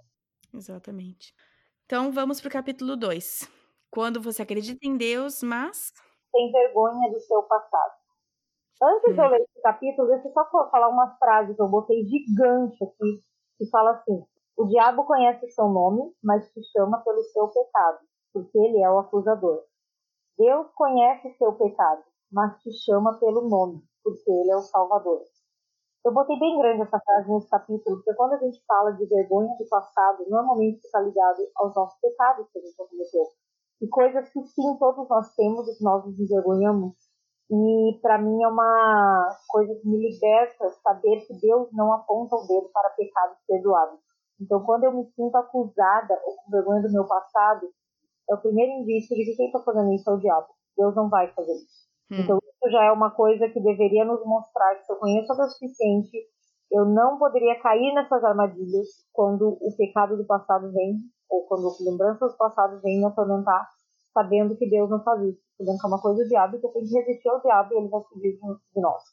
Exatamente. 0.56 1.34
Então, 1.86 2.12
vamos 2.12 2.42
para 2.42 2.48
o 2.48 2.52
capítulo 2.52 2.98
2. 2.98 3.48
Quando 3.92 4.20
você 4.20 4.42
acredita 4.42 4.88
em 4.88 4.98
Deus, 4.98 5.44
mas. 5.44 5.94
Tem 6.32 6.52
vergonha 6.52 7.12
do 7.12 7.20
seu 7.20 7.44
passado. 7.44 7.94
Antes 8.82 9.12
hum. 9.12 9.14
de 9.14 9.20
eu 9.20 9.26
hum. 9.26 9.30
ler 9.30 9.42
esse 9.42 9.62
capítulo, 9.62 10.08
deixa 10.08 10.28
eu 10.28 10.34
só 10.34 10.50
falar 10.72 10.90
uma 10.90 11.16
frase 11.18 11.56
que 11.56 11.62
eu 11.62 11.68
botei 11.68 12.04
gigante 12.04 12.84
aqui, 12.84 13.22
que 13.58 13.70
fala 13.70 13.92
assim: 13.92 14.24
o 14.56 14.66
diabo 14.66 15.04
conhece 15.06 15.50
seu 15.50 15.68
nome, 15.68 16.14
mas 16.24 16.48
te 16.54 16.62
chama 16.72 17.02
pelo 17.04 17.24
seu 17.24 17.48
pecado, 17.48 18.00
porque 18.32 18.56
ele 18.56 18.84
é 18.84 18.90
o 18.90 19.00
acusador. 19.00 19.64
Deus 20.38 20.68
conhece 20.76 21.34
seu 21.38 21.54
pecado, 21.54 22.04
mas 22.32 22.62
te 22.62 22.72
chama 22.86 23.18
pelo 23.20 23.50
nome, 23.50 23.82
porque 24.04 24.30
ele 24.30 24.52
é 24.52 24.56
o 24.56 24.62
salvador. 24.62 25.24
Eu 26.06 26.14
botei 26.14 26.38
bem 26.38 26.60
grande 26.60 26.84
essa 26.84 27.00
frase 27.00 27.32
nesse 27.32 27.50
capítulo, 27.50 27.98
porque 27.98 28.14
quando 28.14 28.34
a 28.34 28.38
gente 28.38 28.64
fala 28.68 28.92
de 28.92 29.06
vergonha 29.08 29.56
do 29.58 29.68
passado, 29.68 30.24
normalmente 30.30 30.86
está 30.86 31.00
ligado 31.00 31.40
aos 31.56 31.74
nossos 31.76 32.00
pecados 32.00 32.48
que 32.52 32.60
a 32.60 32.62
gente 32.62 32.76
cometeu. 32.76 33.24
E 33.82 33.88
coisas 33.88 34.30
que 34.30 34.44
sim, 34.44 34.78
todos 34.78 35.10
nós 35.10 35.34
temos 35.34 35.68
e 35.68 35.78
que 35.78 35.84
nós 35.84 36.06
nos 36.06 36.20
envergonhamos. 36.20 36.94
E 37.50 38.00
para 38.04 38.20
mim 38.20 38.44
é 38.44 38.48
uma 38.48 39.36
coisa 39.48 39.74
que 39.76 39.88
me 39.88 39.98
liberta 39.98 40.70
saber 40.84 41.26
que 41.26 41.34
Deus 41.40 41.70
não 41.74 41.92
aponta 41.92 42.36
o 42.36 42.46
dedo 42.48 42.70
para 42.72 42.92
pecados 42.92 43.38
perdoados 43.48 44.13
então, 44.40 44.64
quando 44.64 44.84
eu 44.84 44.94
me 44.94 45.06
sinto 45.12 45.36
acusada 45.36 46.20
ou 46.26 46.36
com 46.36 46.52
vergonha 46.52 46.82
do 46.82 46.92
meu 46.92 47.06
passado, 47.06 47.68
é 48.30 48.34
o 48.34 48.42
primeiro 48.42 48.72
indício 48.82 49.16
de 49.16 49.26
que 49.26 49.36
quem 49.36 49.48
está 49.48 49.60
fazendo 49.60 49.94
isso 49.94 50.10
é 50.10 50.14
o 50.14 50.20
diabo. 50.20 50.48
Deus 50.78 50.96
não 50.96 51.10
vai 51.10 51.32
fazer 51.34 51.54
isso. 51.54 51.88
Hum. 52.12 52.22
Então, 52.22 52.38
isso 52.38 52.72
já 52.72 52.84
é 52.86 52.92
uma 52.92 53.12
coisa 53.12 53.48
que 53.50 53.60
deveria 53.60 54.06
nos 54.06 54.26
mostrar 54.26 54.76
que 54.76 54.86
se 54.86 54.92
eu 54.92 54.98
conheço 54.98 55.32
a 55.32 55.36
Deus 55.36 55.54
suficiente, 55.54 56.18
eu 56.72 56.86
não 56.86 57.20
poderia 57.20 57.60
cair 57.62 57.94
nessas 57.94 58.24
armadilhas 58.24 58.88
quando 59.12 59.58
o 59.62 59.76
pecado 59.78 60.18
do 60.18 60.26
passado 60.26 60.72
vem, 60.72 60.98
ou 61.30 61.46
quando 61.46 61.76
lembranças 61.82 62.32
do 62.32 62.38
passado 62.38 62.82
vêm 62.82 63.00
me 63.00 63.06
atormentar, 63.06 63.70
sabendo 64.14 64.56
que 64.56 64.70
Deus 64.70 64.90
não 64.90 65.04
faz 65.04 65.22
isso, 65.22 65.42
sabendo 65.58 65.80
que 65.80 65.86
é 65.86 65.90
uma 65.90 66.02
coisa 66.02 66.24
do 66.24 66.30
diabo 66.30 66.56
e 66.56 66.60
que 66.60 66.66
eu 66.66 66.72
tenho 66.72 66.88
que 66.88 66.98
resistir 66.98 67.30
ao 67.30 67.42
diabo 67.42 67.74
e 67.74 67.78
ele 67.78 67.90
vai 67.90 68.02
fugir 68.04 68.40
de 68.40 68.82
nós. 68.82 69.04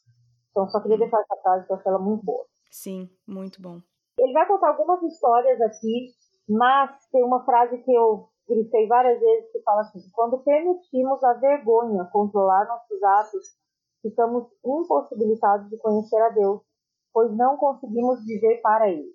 Então, 0.49 0.67
só 0.69 0.81
queria 0.81 0.97
deixar 0.97 1.21
essa 1.21 1.41
frase, 1.41 1.65
que 1.65 1.71
eu 1.71 1.77
achei 1.77 1.89
ela 1.89 1.99
muito 1.99 2.25
boa. 2.25 2.45
Sim, 2.69 3.09
muito 3.27 3.61
bom. 3.61 3.81
Ele 4.17 4.33
vai 4.33 4.47
contar 4.47 4.69
algumas 4.69 5.01
histórias 5.03 5.59
aqui, 5.61 6.11
mas 6.47 6.91
tem 7.11 7.23
uma 7.23 7.43
frase 7.45 7.77
que 7.83 7.93
eu 7.93 8.29
grifei 8.47 8.87
várias 8.87 9.19
vezes 9.19 9.51
que 9.51 9.61
fala 9.61 9.81
assim: 9.81 9.99
quando 10.13 10.39
permitimos 10.39 11.23
a 11.23 11.33
vergonha 11.33 12.09
controlar 12.11 12.67
nossos 12.67 13.03
atos, 13.03 13.55
ficamos 14.01 14.47
impossibilitados 14.65 15.69
de 15.69 15.77
conhecer 15.77 16.21
a 16.21 16.29
Deus, 16.29 16.61
pois 17.13 17.35
não 17.35 17.57
conseguimos 17.57 18.23
viver 18.25 18.61
para 18.61 18.89
Ele. 18.89 19.13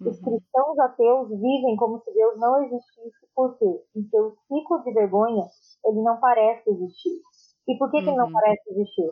Uhum. 0.00 0.10
Os 0.10 0.20
cristãos 0.20 0.78
ateus 0.78 1.28
vivem 1.28 1.76
como 1.76 2.00
se 2.00 2.12
Deus 2.12 2.38
não 2.38 2.62
existisse, 2.64 3.26
porque 3.34 3.84
em 3.94 4.08
seu 4.08 4.36
ciclo 4.48 4.82
de 4.82 4.92
vergonha 4.92 5.44
ele 5.84 6.02
não 6.02 6.18
parece 6.18 6.68
existir. 6.70 7.20
E 7.68 7.78
por 7.78 7.90
que, 7.90 7.98
uhum. 7.98 8.02
que 8.02 8.10
ele 8.10 8.16
não 8.16 8.26
uhum. 8.26 8.32
parece 8.32 8.70
existir? 8.70 9.10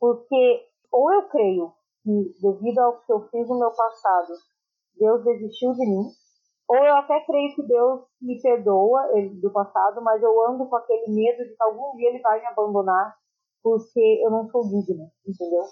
Porque 0.00 0.68
ou 0.90 1.12
eu 1.12 1.28
creio 1.28 1.72
que, 2.08 2.34
devido 2.40 2.78
ao 2.78 3.00
que 3.02 3.12
eu 3.12 3.28
fiz 3.28 3.46
no 3.48 3.58
meu 3.58 3.70
passado, 3.70 4.32
Deus 4.98 5.22
desistiu 5.24 5.72
de 5.74 5.86
mim, 5.86 6.08
ou 6.66 6.76
eu 6.76 6.96
até 6.96 7.20
creio 7.20 7.54
que 7.54 7.62
Deus 7.62 8.00
me 8.20 8.40
perdoa 8.40 9.10
ele, 9.12 9.40
do 9.40 9.52
passado, 9.52 10.00
mas 10.02 10.22
eu 10.22 10.48
ando 10.48 10.66
com 10.66 10.76
aquele 10.76 11.14
medo 11.14 11.44
de 11.44 11.54
que 11.54 11.62
algum 11.62 11.96
dia 11.96 12.08
ele 12.08 12.20
vai 12.20 12.40
me 12.40 12.46
abandonar 12.46 13.14
porque 13.62 14.22
eu 14.24 14.30
não 14.30 14.48
sou 14.48 14.62
digna, 14.62 15.10
entendeu? 15.26 15.62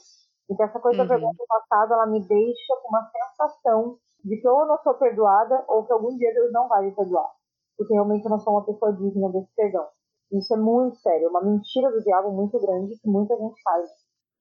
Então 0.50 0.66
essa 0.66 0.78
coisa 0.78 1.00
uhum. 1.00 1.08
da 1.08 1.14
vergonha 1.14 1.32
do 1.32 1.46
passado, 1.46 1.94
ela 1.94 2.06
me 2.06 2.20
deixa 2.20 2.76
com 2.82 2.88
uma 2.88 3.10
sensação 3.10 3.98
de 4.22 4.36
que 4.36 4.48
ou 4.48 4.60
eu 4.60 4.66
não 4.66 4.78
sou 4.82 4.94
perdoada 4.94 5.64
ou 5.68 5.86
que 5.86 5.92
algum 5.92 6.16
dia 6.16 6.34
Deus 6.34 6.52
não 6.52 6.68
vai 6.68 6.84
me 6.84 6.94
perdoar, 6.94 7.30
porque 7.76 7.94
realmente 7.94 8.24
eu 8.24 8.30
não 8.30 8.40
sou 8.40 8.52
uma 8.54 8.64
pessoa 8.64 8.92
digna 8.92 9.30
desse 9.30 9.54
perdão. 9.54 9.86
Isso 10.32 10.52
é 10.54 10.56
muito 10.56 10.96
sério, 10.98 11.26
é 11.26 11.30
uma 11.30 11.42
mentira 11.42 11.90
do 11.90 12.02
diabo 12.02 12.30
muito 12.32 12.58
grande 12.58 12.98
que 12.98 13.08
muita 13.08 13.36
gente 13.36 13.62
faz. 13.62 13.88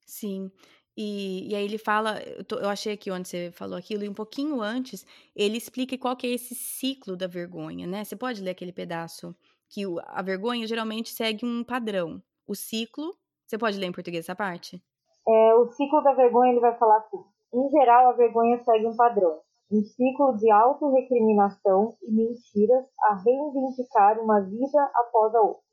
Sim. 0.05 0.51
E, 0.97 1.51
e 1.51 1.55
aí 1.55 1.65
ele 1.65 1.77
fala, 1.77 2.21
eu, 2.23 2.43
tô, 2.45 2.55
eu, 2.55 2.69
achei 2.69 2.93
aqui 2.93 3.11
onde 3.11 3.27
você 3.27 3.51
falou 3.51 3.77
aquilo, 3.77 4.05
e 4.05 4.09
um 4.09 4.13
pouquinho 4.13 4.61
antes, 4.61 5.05
ele 5.35 5.57
explica 5.57 5.97
qual 5.97 6.15
que 6.15 6.25
é 6.25 6.31
esse 6.31 6.55
ciclo 6.55 7.17
da 7.17 7.27
vergonha, 7.27 7.85
né? 7.85 8.03
Você 8.03 8.15
pode 8.15 8.41
ler 8.41 8.51
aquele 8.51 8.71
pedaço 8.71 9.35
que 9.69 9.85
o, 9.85 9.99
a 10.05 10.21
vergonha 10.21 10.65
geralmente 10.65 11.09
segue 11.09 11.45
um 11.45 11.63
padrão. 11.63 12.21
O 12.47 12.55
ciclo, 12.55 13.13
você 13.45 13.57
pode 13.57 13.77
ler 13.77 13.87
em 13.87 13.91
português 13.91 14.23
essa 14.23 14.35
parte? 14.35 14.81
É, 15.27 15.55
o 15.55 15.67
ciclo 15.67 16.01
da 16.01 16.13
vergonha 16.13 16.51
ele 16.51 16.61
vai 16.61 16.77
falar 16.77 16.97
assim, 16.97 17.17
em 17.53 17.69
geral 17.71 18.09
a 18.09 18.13
vergonha 18.13 18.63
segue 18.63 18.85
um 18.85 18.95
padrão, 18.95 19.39
um 19.71 19.81
ciclo 19.83 20.37
de 20.37 20.49
autorrecriminação 20.49 21.97
e 22.03 22.11
mentiras 22.11 22.85
a 23.01 23.15
reivindicar 23.15 24.19
uma 24.19 24.39
vida 24.39 24.91
após 24.93 25.35
a 25.35 25.41
outra. 25.41 25.64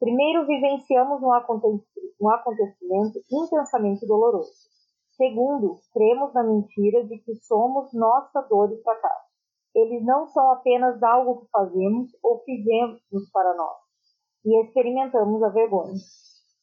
Primeiro, 0.00 0.46
vivenciamos 0.46 1.22
um 1.22 1.32
acontecimento 1.32 3.18
intensamente 3.30 4.06
doloroso. 4.06 4.52
Segundo, 5.16 5.76
cremos 5.92 6.32
na 6.32 6.44
mentira 6.44 7.04
de 7.04 7.18
que 7.18 7.34
somos 7.36 7.92
nossa 7.92 8.40
dor 8.42 8.72
e 8.72 8.80
fracasso. 8.82 9.28
Eles 9.74 10.04
não 10.04 10.28
são 10.28 10.50
apenas 10.52 11.02
algo 11.02 11.40
que 11.40 11.50
fazemos 11.50 12.10
ou 12.22 12.38
fizemos 12.44 13.02
para 13.32 13.54
nós, 13.54 13.76
e 14.44 14.64
experimentamos 14.64 15.42
a 15.42 15.48
vergonha. 15.48 15.94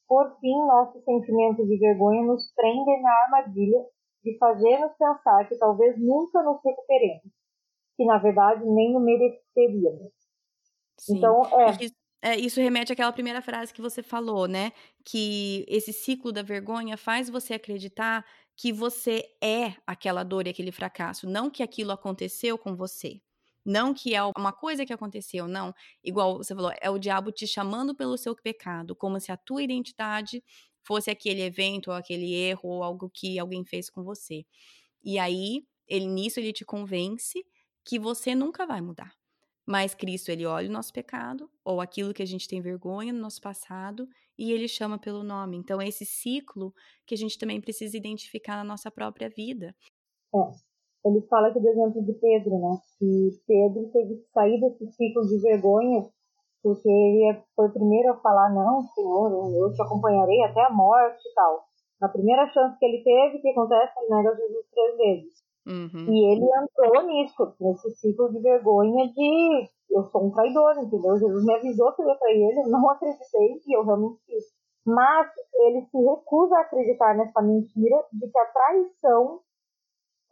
Por 0.07 0.37
fim, 0.39 0.55
nossos 0.67 1.03
sentimentos 1.03 1.67
de 1.67 1.77
vergonha 1.77 2.23
nos 2.23 2.53
prendem 2.53 3.01
na 3.01 3.11
armadilha 3.25 3.85
de 4.23 4.37
fazer-nos 4.37 4.93
pensar 4.93 5.47
que 5.47 5.57
talvez 5.57 5.99
nunca 5.99 6.41
nos 6.41 6.59
recuperemos, 6.63 7.31
que 7.97 8.05
na 8.05 8.17
verdade 8.17 8.65
nem 8.65 8.95
o 8.95 8.99
mereceríamos. 8.99 10.13
Sim. 10.97 11.17
Então, 11.17 11.41
é. 11.59 12.04
É, 12.25 12.35
isso 12.39 12.59
remete 12.59 12.91
àquela 12.91 13.13
primeira 13.13 13.39
frase 13.41 13.71
que 13.71 13.81
você 13.81 14.01
falou, 14.01 14.47
né? 14.47 14.71
Que 15.05 15.63
esse 15.67 15.93
ciclo 15.93 16.31
da 16.31 16.41
vergonha 16.41 16.97
faz 16.97 17.29
você 17.29 17.53
acreditar 17.53 18.25
que 18.57 18.73
você 18.73 19.23
é 19.43 19.75
aquela 19.85 20.23
dor 20.23 20.47
e 20.47 20.49
aquele 20.49 20.71
fracasso, 20.71 21.29
não 21.29 21.51
que 21.51 21.61
aquilo 21.61 21.91
aconteceu 21.91 22.57
com 22.57 22.75
você. 22.75 23.21
Não 23.63 23.93
que 23.93 24.15
é 24.15 24.21
uma 24.37 24.51
coisa 24.53 24.85
que 24.85 24.93
aconteceu, 24.93 25.47
não. 25.47 25.71
Igual 26.03 26.37
você 26.37 26.55
falou, 26.55 26.71
é 26.81 26.89
o 26.89 26.97
diabo 26.99 27.31
te 27.31 27.45
chamando 27.47 27.95
pelo 27.95 28.17
seu 28.17 28.35
pecado, 28.35 28.95
como 28.95 29.19
se 29.19 29.31
a 29.31 29.37
tua 29.37 29.61
identidade 29.63 30.43
fosse 30.83 31.11
aquele 31.11 31.41
evento 31.43 31.89
ou 31.89 31.93
aquele 31.95 32.33
erro 32.33 32.69
ou 32.69 32.83
algo 32.83 33.09
que 33.13 33.37
alguém 33.39 33.63
fez 33.65 33.89
com 33.89 34.03
você. 34.03 34.45
E 35.03 35.19
aí, 35.19 35.63
ele 35.87 36.07
nisso 36.07 36.39
ele 36.39 36.53
te 36.53 36.65
convence 36.65 37.43
que 37.85 37.99
você 37.99 38.35
nunca 38.35 38.65
vai 38.67 38.81
mudar. 38.81 39.13
Mas 39.67 39.95
Cristo, 39.95 40.29
ele 40.29 40.45
olha 40.45 40.69
o 40.69 40.71
nosso 40.71 40.93
pecado, 40.93 41.49
ou 41.63 41.81
aquilo 41.81 42.13
que 42.13 42.21
a 42.21 42.27
gente 42.27 42.47
tem 42.47 42.61
vergonha 42.61 43.11
no 43.11 43.19
nosso 43.19 43.41
passado, 43.41 44.07
e 44.37 44.51
ele 44.51 44.67
chama 44.67 44.99
pelo 44.99 45.23
nome. 45.23 45.57
Então, 45.57 45.81
é 45.81 45.87
esse 45.87 46.05
ciclo 46.05 46.73
que 47.05 47.15
a 47.15 47.17
gente 47.17 47.37
também 47.39 47.59
precisa 47.59 47.97
identificar 47.97 48.57
na 48.57 48.63
nossa 48.63 48.91
própria 48.91 49.29
vida. 49.29 49.75
É. 50.35 51.09
Ele 51.09 51.21
fala 51.29 51.47
aqui 51.47 51.59
do 51.59 51.67
exemplo 51.67 52.03
de 52.03 52.13
Pedro, 52.13 52.59
né? 52.59 52.77
Que 52.97 53.29
Pedro 53.47 53.89
teve 53.91 54.15
que 54.15 54.27
sair 54.33 54.59
desse 54.59 54.87
ciclo 54.91 55.21
de 55.27 55.39
vergonha, 55.39 56.03
porque 56.63 56.89
ele 56.89 57.43
foi 57.55 57.67
o 57.67 57.73
primeiro 57.73 58.11
a 58.11 58.17
falar: 58.17 58.51
Não, 58.51 58.81
Senhor, 58.81 59.55
eu 59.55 59.71
te 59.71 59.81
acompanharei 59.83 60.43
até 60.43 60.65
a 60.65 60.71
morte 60.71 61.21
e 61.27 61.33
tal. 61.35 61.65
Na 62.01 62.09
primeira 62.09 62.47
chance 62.51 62.77
que 62.79 62.85
ele 62.85 63.03
teve, 63.03 63.37
o 63.37 63.41
que 63.41 63.49
acontece? 63.49 63.93
Ele 63.99 64.15
nega 64.15 64.35
Jesus 64.35 64.65
três 64.71 64.97
vezes. 64.97 65.44
Uhum. 65.65 66.13
E 66.13 66.31
ele 66.31 66.45
entrou 66.45 67.03
nisso, 67.07 67.53
nesse 67.59 67.89
ciclo 67.95 68.31
de 68.31 68.39
vergonha 68.39 69.07
de 69.07 69.69
eu 69.89 70.03
sou 70.05 70.25
um 70.25 70.31
traidor, 70.31 70.77
entendeu? 70.77 71.17
Jesus 71.17 71.45
me 71.45 71.55
avisou 71.55 71.91
que 71.93 72.01
eu 72.01 72.07
ia 72.07 72.15
trair 72.17 72.49
ele, 72.49 72.59
eu 72.61 72.69
não 72.69 72.89
acreditei 72.89 73.61
e 73.65 73.77
eu 73.77 73.83
realmente 73.83 74.19
fiz. 74.25 74.43
Mas 74.85 75.27
ele 75.53 75.81
se 75.85 75.97
recusa 75.97 76.55
a 76.57 76.61
acreditar 76.61 77.15
nessa 77.15 77.41
mentira 77.41 78.03
de 78.13 78.29
que 78.29 78.37
a 78.37 78.45
traição 78.45 79.39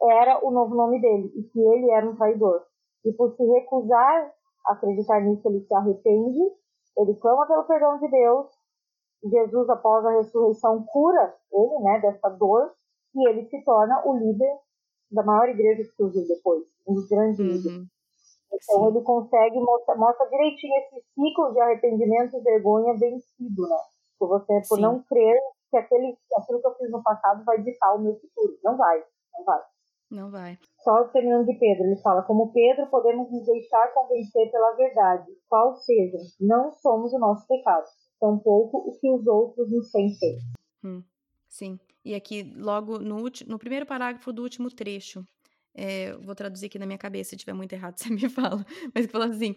era 0.02 0.44
o 0.44 0.50
novo 0.50 0.74
nome 0.74 1.00
dele 1.00 1.32
e 1.34 1.42
que 1.44 1.60
ele 1.60 1.90
era 1.90 2.08
um 2.08 2.14
traidor. 2.14 2.62
E 3.04 3.12
por 3.12 3.34
se 3.34 3.44
recusar 3.44 4.32
a 4.66 4.72
acreditar 4.72 5.20
nisso, 5.20 5.48
ele 5.48 5.60
se 5.60 5.74
arrepende, 5.74 6.40
ele 6.98 7.14
clama 7.16 7.46
pelo 7.46 7.64
perdão 7.64 7.98
de 7.98 8.08
Deus. 8.08 8.46
Jesus, 9.24 9.68
após 9.70 10.04
a 10.04 10.10
ressurreição, 10.12 10.84
cura 10.84 11.34
ele, 11.52 11.78
né, 11.82 12.00
dessa 12.00 12.28
dor 12.28 12.72
e 13.14 13.28
ele 13.28 13.46
se 13.46 13.64
torna 13.64 14.06
o 14.06 14.16
líder 14.16 14.58
da 15.14 15.22
maior 15.22 15.48
igreja 15.48 15.82
que 15.82 15.96
surgiu 15.96 16.26
depois, 16.26 16.64
um 16.86 16.94
dos 16.94 17.08
grandes 17.08 17.38
uhum. 17.38 17.46
líderes. 17.46 17.88
Então 18.52 18.80
Sim. 18.80 18.86
ele 18.88 19.04
consegue 19.04 19.58
mostrar, 19.58 19.96
mostra 19.96 20.28
direitinho 20.28 20.74
esse 20.78 21.04
ciclo 21.14 21.52
de 21.52 21.60
arrependimento 21.60 22.36
e 22.36 22.40
vergonha 22.40 22.94
vencido, 22.94 23.62
né? 23.68 23.76
Por 24.18 24.28
você 24.28 24.60
por 24.68 24.76
Sim. 24.76 24.82
não 24.82 25.02
crer 25.02 25.40
que 25.70 25.76
aquele, 25.76 26.16
aquilo 26.36 26.60
que 26.60 26.66
eu 26.66 26.74
fiz 26.76 26.90
no 26.90 27.02
passado 27.02 27.44
vai 27.44 27.60
ditar 27.62 27.94
o 27.94 28.00
meu 28.00 28.14
futuro. 28.14 28.58
Não 28.62 28.76
vai, 28.76 29.02
não 29.32 29.44
vai. 29.44 29.60
Não 30.10 30.30
vai. 30.30 30.58
Só 30.84 31.02
o 31.02 31.08
terminando 31.08 31.46
de 31.46 31.58
Pedro, 31.58 31.84
ele 31.84 32.00
fala, 32.00 32.22
como 32.22 32.52
Pedro, 32.52 32.86
podemos 32.86 33.30
nos 33.32 33.44
deixar 33.46 33.92
convencer 33.92 34.50
pela 34.50 34.76
verdade, 34.76 35.26
qual 35.48 35.74
seja, 35.76 36.18
não 36.40 36.70
somos 36.70 37.12
o 37.12 37.18
nosso 37.18 37.46
pecado, 37.48 37.86
tampouco 38.20 38.78
o 38.78 38.98
que 39.00 39.10
os 39.10 39.26
outros 39.26 39.72
nos 39.72 39.90
têm 39.90 40.14
feito. 40.14 40.44
Hum, 40.84 41.02
sim. 41.48 41.80
E 42.04 42.14
aqui, 42.14 42.42
logo 42.56 42.98
no, 42.98 43.24
no 43.46 43.58
primeiro 43.58 43.86
parágrafo 43.86 44.32
do 44.32 44.42
último 44.42 44.70
trecho, 44.70 45.26
é, 45.74 46.12
vou 46.18 46.34
traduzir 46.34 46.66
aqui 46.66 46.78
na 46.78 46.86
minha 46.86 46.98
cabeça, 46.98 47.30
se 47.30 47.36
tiver 47.36 47.54
muito 47.54 47.72
errado, 47.72 47.96
você 47.98 48.10
me 48.10 48.28
fala. 48.28 48.64
Mas 48.94 49.06
que 49.06 49.12
fala 49.12 49.26
assim: 49.26 49.56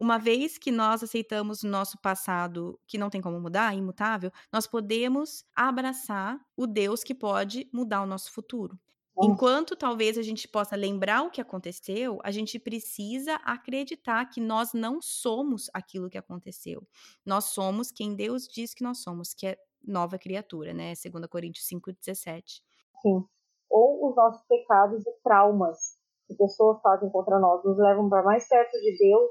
uma 0.00 0.18
vez 0.18 0.58
que 0.58 0.70
nós 0.70 1.02
aceitamos 1.02 1.62
o 1.62 1.68
nosso 1.68 1.98
passado, 1.98 2.78
que 2.86 2.96
não 2.96 3.10
tem 3.10 3.20
como 3.20 3.40
mudar, 3.40 3.76
imutável, 3.76 4.30
nós 4.52 4.66
podemos 4.66 5.44
abraçar 5.54 6.38
o 6.56 6.66
Deus 6.66 7.02
que 7.02 7.14
pode 7.14 7.68
mudar 7.72 8.02
o 8.02 8.06
nosso 8.06 8.32
futuro. 8.32 8.78
Enquanto 9.20 9.74
talvez 9.74 10.16
a 10.16 10.22
gente 10.22 10.46
possa 10.46 10.76
lembrar 10.76 11.22
o 11.22 11.30
que 11.30 11.40
aconteceu, 11.40 12.20
a 12.22 12.30
gente 12.30 12.56
precisa 12.56 13.34
acreditar 13.36 14.24
que 14.26 14.40
nós 14.40 14.72
não 14.72 15.02
somos 15.02 15.68
aquilo 15.74 16.08
que 16.08 16.16
aconteceu. 16.16 16.86
Nós 17.26 17.46
somos 17.46 17.90
quem 17.90 18.14
Deus 18.14 18.46
diz 18.46 18.72
que 18.72 18.84
nós 18.84 19.02
somos, 19.02 19.34
que 19.34 19.48
é 19.48 19.58
nova 19.84 20.18
criatura, 20.18 20.72
né? 20.72 20.92
2 20.94 21.26
Coríntios 21.26 21.66
5,17. 21.66 22.62
Sim. 23.02 23.24
Ou 23.70 24.08
os 24.08 24.16
nossos 24.16 24.42
pecados 24.46 25.06
e 25.06 25.12
traumas 25.22 25.98
que 26.26 26.34
pessoas 26.34 26.80
fazem 26.82 27.08
contra 27.10 27.38
nós 27.38 27.64
nos 27.64 27.78
levam 27.78 28.08
para 28.08 28.22
mais 28.22 28.46
perto 28.46 28.72
de 28.72 28.98
Deus, 28.98 29.30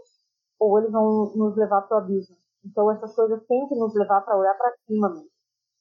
ou 0.60 0.80
eles 0.80 0.92
vão 0.92 1.32
nos 1.36 1.56
levar 1.56 1.82
para 1.84 1.98
o 1.98 2.02
abismo. 2.02 2.36
Então 2.66 2.92
essas 2.92 3.16
coisas 3.16 3.46
têm 3.48 3.68
que 3.68 3.76
nos 3.76 3.94
levar 3.96 4.22
para 4.22 4.38
olhar 4.38 4.56
para 4.56 4.76
cima 4.88 5.10
mesmo. 5.10 5.30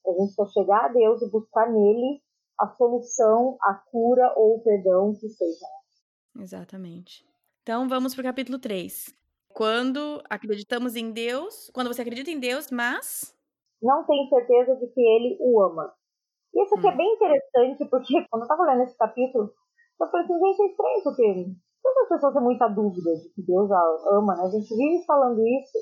A 0.05 0.11
gente 0.11 0.35
quer 0.35 0.47
chegar 0.47 0.85
a 0.85 0.87
Deus 0.89 1.21
e 1.21 1.29
buscar 1.29 1.69
nele 1.69 2.21
a 2.59 2.67
solução, 2.69 3.57
a 3.61 3.73
cura 3.73 4.33
ou 4.35 4.57
o 4.57 4.63
perdão 4.63 5.13
que 5.13 5.27
seja. 5.29 5.65
Exatamente. 6.39 7.25
Então 7.61 7.89
vamos 7.89 8.13
para 8.13 8.21
o 8.21 8.25
capítulo 8.25 8.59
3. 8.59 9.13
Quando 9.49 10.21
acreditamos 10.29 10.95
em 10.95 11.11
Deus, 11.11 11.69
quando 11.73 11.87
você 11.87 12.01
acredita 12.01 12.31
em 12.31 12.39
Deus, 12.39 12.69
mas 12.71 13.35
não 13.81 14.05
tem 14.05 14.27
certeza 14.27 14.75
de 14.75 14.87
que 14.87 15.01
ele 15.01 15.37
o 15.39 15.61
ama. 15.61 15.93
E 16.53 16.63
isso 16.63 16.75
aqui 16.75 16.87
é 16.87 16.89
hum. 16.89 16.93
é 16.93 16.97
bem 16.97 17.13
interessante, 17.13 17.85
porque 17.89 18.25
quando 18.29 18.41
eu 18.41 18.45
estava 18.45 18.63
lendo 18.63 18.83
esse 18.83 18.97
capítulo, 18.97 19.51
eu 19.99 20.07
falei 20.07 20.25
assim, 20.25 20.39
gente, 20.39 20.61
é 20.61 20.65
estranho, 20.65 21.03
porque 21.03 21.45
todas 21.83 22.03
as 22.03 22.09
pessoas 22.09 22.33
têm 22.33 22.43
muita 22.43 22.67
dúvida 22.67 23.15
de 23.15 23.29
que 23.29 23.41
Deus 23.43 23.71
a 23.71 23.97
ama, 24.11 24.35
né? 24.35 24.43
A 24.43 24.49
gente 24.49 24.75
vive 24.75 25.05
falando 25.05 25.39
isso, 25.45 25.77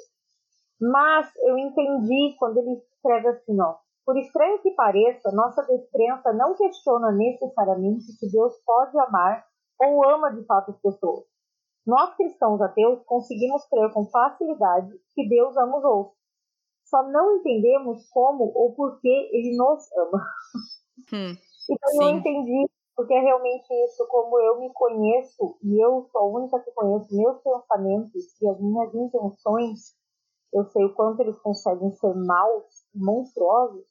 mas 0.80 1.30
eu 1.44 1.58
entendi 1.58 2.36
quando 2.38 2.58
ele 2.58 2.74
escreve 2.74 3.28
assim, 3.28 3.60
ó. 3.62 3.76
Por 4.06 4.18
estranho 4.18 4.62
que 4.62 4.72
pareça, 4.72 5.32
nossa 5.32 5.64
descrença 5.64 6.32
não 6.34 6.56
questiona 6.56 7.12
necessariamente 7.12 8.04
se 8.04 8.32
Deus 8.32 8.54
pode 8.64 8.98
amar 9.00 9.44
ou 9.82 10.08
ama 10.08 10.32
de 10.32 10.46
fato 10.46 10.72
as 10.72 10.80
pessoas. 10.80 11.26
Nós 11.86 12.16
cristãos 12.16 12.62
ateus 12.62 13.04
conseguimos 13.06 13.68
crer 13.68 13.92
com 13.94 14.06
facilidade 14.08 14.92
que 15.14 15.28
Deus 15.28 15.58
ama 15.58 15.78
os 15.78 15.84
outros 15.84 16.25
só 16.86 17.04
não 17.04 17.38
entendemos 17.38 18.08
como 18.10 18.52
ou 18.56 18.74
por 18.74 19.00
que 19.02 19.08
ele 19.08 19.58
nos 19.58 19.92
ama. 19.98 20.26
Hum, 21.12 21.36
então 21.70 21.92
sim. 21.92 22.04
eu 22.04 22.10
entendi, 22.10 22.70
porque 22.96 23.14
é 23.14 23.20
realmente 23.20 23.68
isso, 23.86 24.08
como 24.08 24.40
eu 24.40 24.60
me 24.60 24.72
conheço, 24.74 25.58
e 25.64 25.84
eu 25.84 26.08
sou 26.12 26.22
a 26.22 26.26
única 26.26 26.60
que 26.60 26.72
conheço 26.72 27.16
meus 27.16 27.42
pensamentos 27.42 28.42
e 28.42 28.48
as 28.48 28.60
minhas 28.60 28.94
intenções, 28.94 29.96
eu 30.54 30.64
sei 30.66 30.86
o 30.86 30.94
quanto 30.94 31.22
eles 31.22 31.38
conseguem 31.40 31.92
ser 31.92 32.14
maus, 32.16 32.86
monstruosos, 32.94 33.86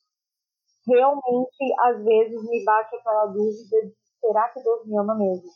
realmente, 0.86 1.74
às 1.80 2.02
vezes, 2.04 2.42
me 2.48 2.64
bate 2.64 2.94
aquela 2.96 3.26
dúvida 3.26 3.82
de 3.86 3.94
será 4.20 4.48
que 4.48 4.62
Deus 4.62 4.86
me 4.86 4.98
ama 4.98 5.14
mesmo? 5.14 5.50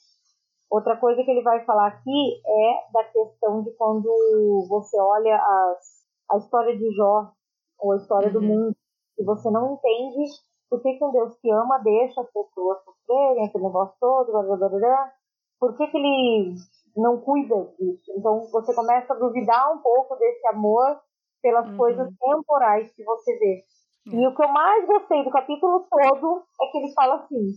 Outra 0.70 0.96
coisa 0.98 1.22
que 1.22 1.31
ele 1.31 1.42
vai 1.42 1.64
falar 1.64 1.87
aqui 1.88 2.42
é 2.46 2.92
da 2.92 3.05
questão 3.05 3.62
de 3.62 3.70
quando 3.72 4.66
você 4.68 5.01
olha 5.01 5.37
as, 5.37 5.97
a 6.31 6.37
história 6.37 6.77
de 6.77 6.95
Jó 6.95 7.33
ou 7.79 7.93
a 7.93 7.97
história 7.97 8.29
uhum. 8.29 8.35
do 8.35 8.43
mundo, 8.43 8.77
e 9.19 9.25
você 9.25 9.51
não 9.51 9.75
entende 9.75 10.31
por 10.69 10.83
que, 10.83 10.95
que 10.95 11.05
um 11.05 11.12
Deus 11.12 11.35
que 11.41 11.51
ama 11.51 11.79
deixa 11.79 12.21
as 12.21 12.31
pessoas 12.31 12.79
sofrerem, 12.85 13.47
aquele 13.47 13.64
negócio 13.64 13.95
todo, 14.01 14.33
blá, 14.33 14.43
blá, 14.43 14.57
blá, 14.57 14.69
blá, 14.69 15.12
por 15.59 15.77
que, 15.77 15.87
que 15.87 15.97
ele 15.97 16.55
não 16.97 17.21
cuida 17.21 17.57
disso? 17.79 18.12
Então 18.17 18.41
você 18.51 18.75
começa 18.75 19.12
a 19.12 19.19
duvidar 19.19 19.73
um 19.73 19.79
pouco 19.79 20.17
desse 20.17 20.47
amor 20.49 21.01
pelas 21.43 21.69
uhum. 21.69 21.77
coisas 21.77 22.09
temporais 22.19 22.93
que 22.93 23.05
você 23.05 23.38
vê. 23.38 23.62
E 24.07 24.27
o 24.27 24.35
que 24.35 24.43
eu 24.43 24.49
mais 24.49 24.87
gostei 24.87 25.23
do 25.23 25.31
capítulo 25.31 25.87
todo 25.91 26.43
é 26.62 26.67
que 26.71 26.79
ele 26.79 26.93
fala 26.95 27.17
assim: 27.17 27.53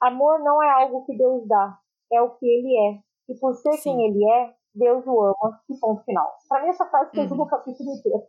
amor 0.00 0.40
não 0.40 0.62
é 0.62 0.70
algo 0.70 1.04
que 1.06 1.16
Deus 1.16 1.46
dá, 1.46 1.78
é 2.12 2.20
o 2.20 2.30
que 2.36 2.46
ele 2.46 2.76
é. 2.76 3.32
E 3.32 3.38
por 3.38 3.54
ser 3.54 3.72
Sim. 3.74 3.96
quem 3.96 4.06
ele 4.06 4.24
é, 4.30 4.54
Deus 4.76 5.06
o 5.06 5.20
ama, 5.22 5.60
e 5.68 5.78
ponto 5.78 6.04
final. 6.04 6.30
Para 6.48 6.62
mim, 6.62 6.68
essa 6.68 6.86
frase 6.86 7.10
fez 7.10 7.30
uhum. 7.30 7.42
um 7.42 7.46
capítulo 7.46 7.90
inteiro. 7.92 8.22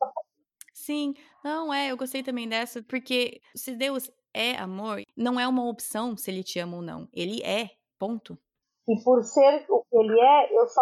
Sim, 0.73 1.13
não 1.43 1.73
é, 1.73 1.91
eu 1.91 1.97
gostei 1.97 2.23
também 2.23 2.47
dessa, 2.47 2.81
porque 2.83 3.41
se 3.55 3.75
Deus 3.75 4.09
é 4.33 4.55
amor, 4.55 5.01
não 5.15 5.39
é 5.39 5.47
uma 5.47 5.67
opção 5.67 6.15
se 6.15 6.31
ele 6.31 6.43
te 6.43 6.59
ama 6.59 6.77
ou 6.77 6.81
não. 6.81 7.07
Ele 7.11 7.41
é, 7.43 7.71
ponto. 7.99 8.37
E 8.87 9.03
por 9.03 9.23
ser 9.23 9.65
o 9.69 9.83
que 9.83 9.97
ele 9.97 10.19
é, 10.19 10.57
eu 10.57 10.67
só 10.67 10.81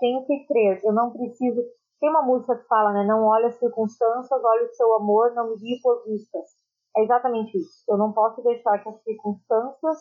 tenho 0.00 0.24
que 0.26 0.46
crer. 0.46 0.80
Eu 0.82 0.92
não 0.92 1.12
preciso. 1.12 1.62
Tem 2.00 2.10
uma 2.10 2.22
música 2.22 2.56
que 2.56 2.66
fala, 2.66 2.92
né? 2.92 3.04
Não 3.06 3.24
olhe 3.24 3.46
as 3.46 3.58
circunstâncias, 3.58 4.44
olhe 4.44 4.64
o 4.64 4.74
seu 4.74 4.94
amor, 4.94 5.32
não 5.34 5.50
me 5.50 5.56
guie 5.56 5.80
por 5.80 6.04
vistas. 6.04 6.50
É 6.96 7.02
exatamente 7.02 7.56
isso. 7.56 7.84
Eu 7.88 7.96
não 7.96 8.12
posso 8.12 8.42
deixar 8.42 8.82
que 8.82 8.88
as 8.88 9.02
circunstâncias 9.02 9.98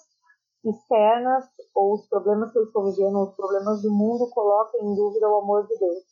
externas 0.64 1.46
ou 1.76 1.96
os 1.96 2.08
problemas 2.08 2.52
que 2.52 2.60
eu 2.60 2.64
estou 2.64 2.86
vivendo, 2.86 3.24
os 3.24 3.36
problemas 3.36 3.82
do 3.82 3.92
mundo 3.92 4.30
coloquem 4.30 4.82
em 4.82 4.96
dúvida 4.96 5.30
o 5.30 5.40
amor 5.40 5.68
de 5.68 5.78
Deus. 5.78 6.04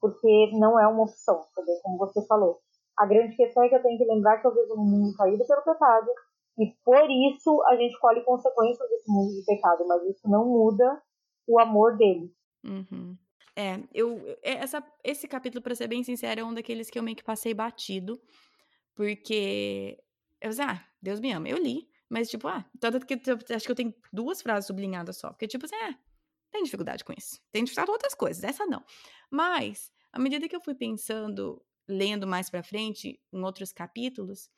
Porque 0.00 0.50
não 0.54 0.78
é 0.80 0.86
uma 0.86 1.02
opção, 1.02 1.44
também, 1.54 1.78
como 1.82 1.98
você 1.98 2.24
falou. 2.26 2.58
A 2.98 3.06
grande 3.06 3.36
questão 3.36 3.62
é 3.62 3.68
que 3.68 3.74
eu 3.74 3.82
tenho 3.82 3.98
que 3.98 4.04
lembrar 4.04 4.38
que 4.38 4.46
eu 4.46 4.54
vivo 4.54 4.76
num 4.76 4.84
mundo 4.84 5.16
caído 5.16 5.46
pelo 5.46 5.62
pecado 5.62 6.10
e 6.58 6.66
por 6.84 7.10
isso 7.10 7.62
a 7.68 7.76
gente 7.76 7.98
colhe 7.98 8.22
consequências 8.22 8.88
desse 8.90 9.10
mundo 9.10 9.32
de 9.32 9.44
pecado, 9.46 9.86
mas 9.86 10.02
isso 10.04 10.28
não 10.28 10.44
muda 10.44 11.00
o 11.46 11.58
amor 11.58 11.96
dele. 11.96 12.30
Uhum. 12.62 13.16
É, 13.56 13.80
eu, 13.94 14.18
é, 14.42 14.54
essa, 14.54 14.84
esse 15.02 15.26
capítulo, 15.26 15.62
para 15.62 15.74
ser 15.74 15.88
bem 15.88 16.02
sincero, 16.02 16.40
é 16.40 16.44
um 16.44 16.52
daqueles 16.54 16.90
que 16.90 16.98
eu 16.98 17.02
meio 17.02 17.16
que 17.16 17.24
passei 17.24 17.54
batido, 17.54 18.20
porque 18.94 19.98
eu 20.40 20.50
disse, 20.50 20.62
ah, 20.62 20.84
Deus 21.00 21.20
me 21.20 21.32
ama. 21.32 21.48
Eu 21.48 21.56
li, 21.56 21.88
mas 22.10 22.28
tipo, 22.28 22.48
ah, 22.48 22.64
tanto 22.80 23.06
que 23.06 23.14
acho 23.54 23.64
que 23.64 23.70
eu 23.70 23.76
tenho 23.76 23.94
duas 24.12 24.42
frases 24.42 24.66
sublinhadas 24.66 25.16
só, 25.16 25.30
porque 25.30 25.46
tipo 25.46 25.64
assim, 25.64 25.76
é, 25.76 25.96
tem 26.50 26.64
dificuldade 26.64 27.04
com 27.04 27.12
isso. 27.16 27.40
Tem 27.52 27.62
dificuldade 27.62 27.86
com 27.86 27.92
outras 27.92 28.14
coisas, 28.14 28.42
essa 28.42 28.66
não. 28.66 28.84
Mas, 29.30 29.92
à 30.12 30.18
medida 30.18 30.48
que 30.48 30.56
eu 30.56 30.60
fui 30.60 30.74
pensando, 30.74 31.64
lendo 31.88 32.26
mais 32.26 32.50
para 32.50 32.62
frente, 32.62 33.20
em 33.32 33.42
outros 33.42 33.72
capítulos, 33.72 34.50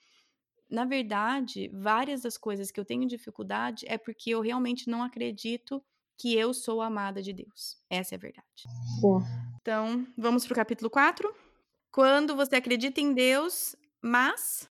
na 0.70 0.86
verdade, 0.86 1.68
várias 1.74 2.22
das 2.22 2.38
coisas 2.38 2.70
que 2.70 2.80
eu 2.80 2.84
tenho 2.84 3.06
dificuldade 3.06 3.84
é 3.86 3.98
porque 3.98 4.30
eu 4.30 4.40
realmente 4.40 4.88
não 4.88 5.02
acredito 5.02 5.84
que 6.18 6.34
eu 6.34 6.54
sou 6.54 6.80
amada 6.80 7.20
de 7.20 7.32
Deus. 7.32 7.76
Essa 7.90 8.14
é 8.14 8.16
a 8.16 8.20
verdade. 8.20 8.46
Sim. 9.00 9.18
Então, 9.60 10.06
vamos 10.16 10.46
para 10.46 10.52
o 10.52 10.56
capítulo 10.56 10.88
4. 10.88 11.34
Quando 11.90 12.34
você 12.34 12.56
acredita 12.56 13.02
em 13.02 13.12
Deus, 13.12 13.76
mas. 14.00 14.70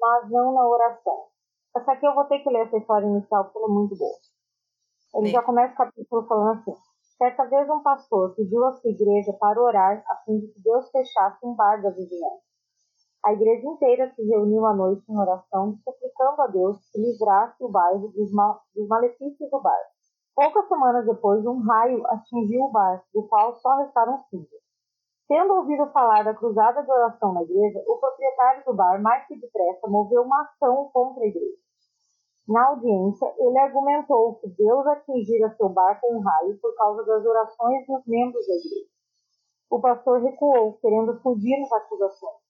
Mas 0.00 0.30
não 0.30 0.54
na 0.54 0.66
oração. 0.66 1.31
Essa 1.76 1.92
aqui 1.92 2.06
eu 2.06 2.14
vou 2.14 2.24
ter 2.24 2.40
que 2.40 2.50
ler 2.50 2.66
essa 2.66 2.76
história 2.76 3.06
inicial, 3.06 3.44
porque 3.44 3.58
ela 3.58 3.68
é 3.68 3.70
muito 3.70 3.96
boa. 3.96 4.16
Ele 5.14 5.28
é. 5.28 5.32
já 5.32 5.42
começa 5.42 5.72
o 5.74 5.76
capítulo 5.76 6.26
falando 6.26 6.58
assim. 6.58 6.74
Certa 7.16 7.44
vez 7.44 7.68
um 7.70 7.82
pastor 7.82 8.34
pediu 8.34 8.64
à 8.66 8.72
sua 8.72 8.90
igreja 8.90 9.32
para 9.34 9.62
orar 9.62 10.02
a 10.08 10.16
fim 10.24 10.38
de 10.40 10.48
que 10.48 10.60
Deus 10.60 10.90
fechasse 10.90 11.38
um 11.44 11.54
bar 11.54 11.80
da 11.80 11.90
vizinhança. 11.90 12.42
A 13.24 13.32
igreja 13.32 13.64
inteira 13.64 14.12
se 14.14 14.22
reuniu 14.26 14.66
à 14.66 14.74
noite 14.74 15.04
em 15.08 15.16
oração, 15.16 15.78
suplicando 15.84 16.42
a 16.42 16.46
Deus 16.48 16.78
que 16.90 17.00
livrasse 17.00 17.62
o 17.62 17.68
bairro 17.68 18.08
dos, 18.08 18.32
mal, 18.32 18.60
dos 18.74 18.88
malefícios 18.88 19.48
do 19.50 19.60
bar. 19.60 19.80
Poucas 20.34 20.66
semanas 20.66 21.06
depois, 21.06 21.46
um 21.46 21.60
raio 21.60 22.04
atingiu 22.08 22.62
o 22.62 22.70
bar, 22.72 23.04
do 23.14 23.22
qual 23.28 23.54
só 23.54 23.76
restaram 23.76 24.24
cinzas. 24.28 24.60
Tendo 25.28 25.54
ouvido 25.54 25.86
falar 25.92 26.24
da 26.24 26.34
cruzada 26.34 26.82
de 26.82 26.90
oração 26.90 27.32
na 27.32 27.42
igreja, 27.42 27.82
o 27.86 27.98
proprietário 27.98 28.64
do 28.64 28.74
bar, 28.74 29.00
mais 29.00 29.24
que 29.28 29.38
depressa, 29.38 29.86
moveu 29.86 30.22
uma 30.22 30.42
ação 30.42 30.90
contra 30.92 31.22
a 31.22 31.26
igreja. 31.26 31.61
Na 32.48 32.68
audiência, 32.68 33.32
ele 33.38 33.58
argumentou 33.58 34.34
que 34.36 34.48
Deus 34.48 34.86
atingira 34.86 35.54
seu 35.56 35.68
bar 35.68 36.00
com 36.00 36.16
um 36.16 36.20
raio 36.20 36.58
por 36.60 36.74
causa 36.74 37.04
das 37.04 37.24
orações 37.24 37.86
dos 37.86 38.04
membros 38.06 38.46
da 38.46 38.54
igreja. 38.54 38.90
O 39.70 39.80
pastor 39.80 40.20
recuou, 40.22 40.74
querendo 40.74 41.20
fugir 41.22 41.60
das 41.60 41.72
acusações. 41.72 42.42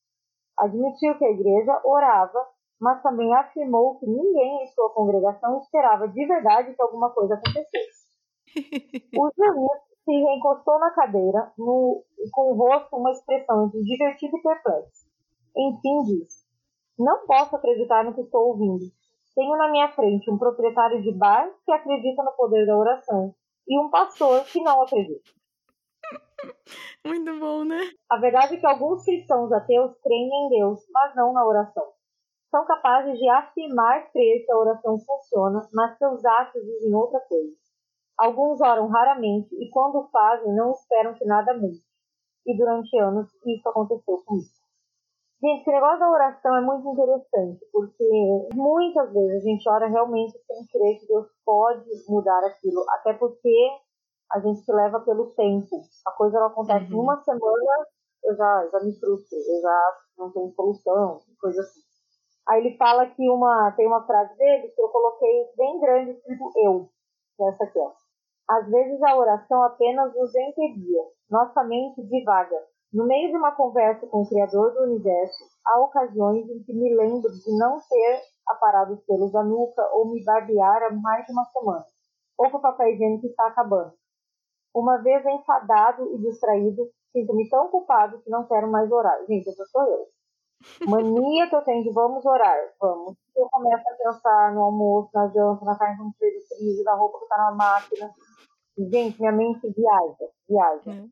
Admitiu 0.58 1.16
que 1.18 1.24
a 1.24 1.30
igreja 1.30 1.80
orava, 1.84 2.48
mas 2.80 3.02
também 3.02 3.32
afirmou 3.34 3.98
que 3.98 4.06
ninguém 4.06 4.64
em 4.64 4.66
sua 4.68 4.90
congregação 4.90 5.58
esperava 5.58 6.08
de 6.08 6.26
verdade 6.26 6.74
que 6.74 6.82
alguma 6.82 7.10
coisa 7.10 7.34
acontecesse. 7.34 8.02
O 9.18 9.30
juiz 9.34 9.92
se 10.04 10.10
reencostou 10.10 10.78
na 10.78 10.90
cadeira, 10.90 11.52
no, 11.56 12.02
com 12.32 12.52
o 12.52 12.54
rosto 12.54 12.96
uma 12.96 13.12
expressão 13.12 13.66
entre 13.66 13.82
divertido 13.82 14.36
e 14.36 14.42
perplexo. 14.42 15.06
Enfim 15.56 16.02
disse: 16.04 16.44
Não 16.98 17.26
posso 17.26 17.54
acreditar 17.56 18.04
no 18.04 18.14
que 18.14 18.22
estou 18.22 18.48
ouvindo. 18.48 18.84
Tenho 19.34 19.56
na 19.56 19.70
minha 19.70 19.88
frente 19.92 20.30
um 20.30 20.38
proprietário 20.38 21.02
de 21.02 21.12
bar 21.12 21.48
que 21.64 21.72
acredita 21.72 22.22
no 22.22 22.32
poder 22.32 22.66
da 22.66 22.76
oração 22.76 23.34
e 23.66 23.78
um 23.78 23.88
pastor 23.90 24.44
que 24.44 24.60
não 24.62 24.82
acredita. 24.82 25.30
Muito 27.06 27.38
bom, 27.38 27.64
né? 27.64 27.80
A 28.10 28.18
verdade 28.18 28.56
é 28.56 28.58
que 28.58 28.66
alguns 28.66 29.04
cristãos 29.04 29.50
ateus 29.52 29.96
creem 30.02 30.28
em 30.28 30.48
Deus, 30.50 30.80
mas 30.92 31.14
não 31.14 31.32
na 31.32 31.46
oração. 31.46 31.84
São 32.50 32.66
capazes 32.66 33.18
de 33.18 33.28
afirmar 33.30 34.10
crer 34.12 34.44
que 34.44 34.52
a 34.52 34.58
oração 34.58 34.98
funciona, 34.98 35.66
mas 35.72 35.96
seus 35.96 36.22
atos 36.24 36.62
dizem 36.62 36.94
outra 36.94 37.20
coisa. 37.20 37.56
Alguns 38.18 38.60
oram 38.60 38.88
raramente 38.88 39.54
e, 39.54 39.70
quando 39.70 40.08
fazem, 40.12 40.54
não 40.54 40.72
esperam 40.72 41.14
que 41.14 41.24
nada 41.24 41.54
mude. 41.54 41.80
E 42.46 42.56
durante 42.56 42.96
anos 42.98 43.32
isso 43.46 43.68
aconteceu 43.68 44.18
comigo. 44.26 44.61
Gente, 45.42 45.62
esse 45.62 45.72
negócio 45.72 45.98
da 45.98 46.08
oração 46.08 46.56
é 46.56 46.60
muito 46.60 46.88
interessante, 46.88 47.66
porque 47.72 48.08
muitas 48.54 49.12
vezes 49.12 49.42
a 49.42 49.48
gente 49.48 49.68
ora 49.68 49.88
realmente 49.88 50.38
sem 50.46 50.66
crer 50.68 51.00
que 51.00 51.06
Deus 51.08 51.26
pode 51.44 51.84
mudar 52.08 52.44
aquilo, 52.44 52.84
até 52.90 53.12
porque 53.14 53.68
a 54.30 54.38
gente 54.38 54.60
se 54.60 54.72
leva 54.72 55.00
pelo 55.00 55.34
tempo. 55.34 55.82
A 56.06 56.12
coisa 56.12 56.38
não 56.38 56.46
acontece 56.46 56.94
uhum. 56.94 57.00
uma 57.00 57.20
semana, 57.24 57.86
eu 58.22 58.36
já, 58.36 58.68
já 58.70 58.80
me 58.84 58.94
frustro, 59.00 59.36
eu 59.36 59.60
já 59.60 59.96
não 60.16 60.30
tenho 60.30 60.52
solução, 60.52 61.18
coisa 61.40 61.60
assim. 61.60 61.80
Aí 62.48 62.60
ele 62.60 62.76
fala 62.76 63.06
que 63.06 63.28
uma, 63.28 63.72
tem 63.72 63.88
uma 63.88 64.06
frase 64.06 64.36
dele 64.36 64.68
que 64.68 64.80
eu 64.80 64.88
coloquei 64.90 65.50
bem 65.56 65.80
grande, 65.80 66.10
escrito 66.12 66.52
eu, 66.56 66.88
que 67.36 67.42
é 67.42 67.48
essa 67.48 67.64
aqui, 67.64 67.80
ó. 67.80 67.90
Às 68.48 68.68
vezes 68.70 69.02
a 69.02 69.16
oração 69.16 69.60
apenas 69.64 70.14
nos 70.14 70.32
entedia, 70.34 71.02
nossa 71.28 71.64
mente 71.64 72.00
divaga. 72.06 72.71
No 72.92 73.06
meio 73.06 73.30
de 73.30 73.36
uma 73.36 73.52
conversa 73.52 74.06
com 74.06 74.20
o 74.20 74.28
Criador 74.28 74.72
do 74.74 74.82
Universo, 74.82 75.44
há 75.66 75.80
ocasiões 75.80 76.46
em 76.50 76.62
que 76.62 76.74
me 76.74 76.94
lembro 76.94 77.32
de 77.32 77.58
não 77.58 77.78
ter 77.88 78.22
aparado 78.46 78.92
os 78.92 79.00
pelos 79.04 79.32
da 79.32 79.42
nuca 79.42 79.82
ou 79.94 80.12
me 80.12 80.22
barbear 80.22 80.82
há 80.82 80.90
mais 80.90 81.24
de 81.24 81.32
uma 81.32 81.44
semana, 81.46 81.86
ou 82.36 82.50
que 82.50 82.56
o 82.56 82.60
papel 82.60 82.88
higiênico 82.88 83.26
está 83.26 83.46
acabando. 83.46 83.94
Uma 84.74 84.98
vez 84.98 85.24
enfadado 85.24 86.14
e 86.14 86.18
distraído, 86.18 86.90
sinto-me 87.12 87.48
tão 87.48 87.68
culpado 87.68 88.20
que 88.20 88.30
não 88.30 88.46
quero 88.46 88.70
mais 88.70 88.90
orar. 88.92 89.18
Gente, 89.26 89.48
essa 89.48 89.64
sou 89.66 89.82
eu. 89.84 90.06
Mania 90.86 91.48
que 91.48 91.56
eu 91.56 91.62
tenho 91.62 91.82
de 91.82 91.90
vamos 91.92 92.24
orar, 92.26 92.58
vamos. 92.78 93.16
Eu 93.34 93.48
começo 93.50 93.88
a 93.88 93.94
pensar 93.94 94.54
no 94.54 94.62
almoço, 94.62 95.10
na 95.14 95.28
janta, 95.28 95.64
na 95.64 95.78
carne 95.78 95.98
com 95.98 96.12
cheiro 96.18 96.40
frio, 96.46 96.84
na 96.84 96.94
roupa 96.94 97.20
que 97.20 97.28
tá 97.28 97.36
na 97.38 97.52
máquina. 97.52 98.10
Gente, 98.76 99.18
minha 99.18 99.32
mente 99.32 99.68
viaja, 99.70 100.30
viaja. 100.48 100.90
Hum. 100.90 101.10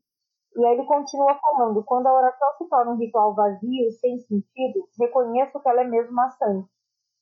E 0.55 0.65
aí 0.65 0.73
ele 0.73 0.85
continua 0.85 1.35
falando, 1.35 1.83
quando 1.83 2.07
a 2.07 2.13
oração 2.13 2.49
se 2.57 2.67
torna 2.67 2.91
um 2.91 2.97
ritual 2.97 3.33
vazio, 3.33 3.91
sem 3.99 4.19
sentido, 4.19 4.87
reconheço 4.99 5.59
que 5.59 5.69
ela 5.69 5.81
é 5.81 5.87
mesmo 5.87 6.13
maçante. 6.13 6.69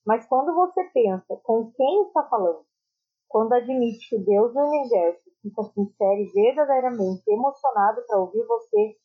Mas 0.06 0.26
quando 0.28 0.54
você 0.56 0.84
pensa 0.86 1.40
com 1.44 1.72
quem 1.72 2.08
está 2.08 2.24
falando, 2.24 2.66
quando 3.28 3.54
admite 3.54 4.10
que 4.10 4.16
o 4.16 4.26
Deus 4.26 4.54
do 4.54 4.60
universo 4.60 5.30
fica 5.42 5.64
sincero 5.64 6.20
e 6.20 6.32
verdadeiramente 6.34 7.24
emocionado 7.28 8.02
para 8.08 8.20
ouvir 8.20 8.44
você, 8.48 8.96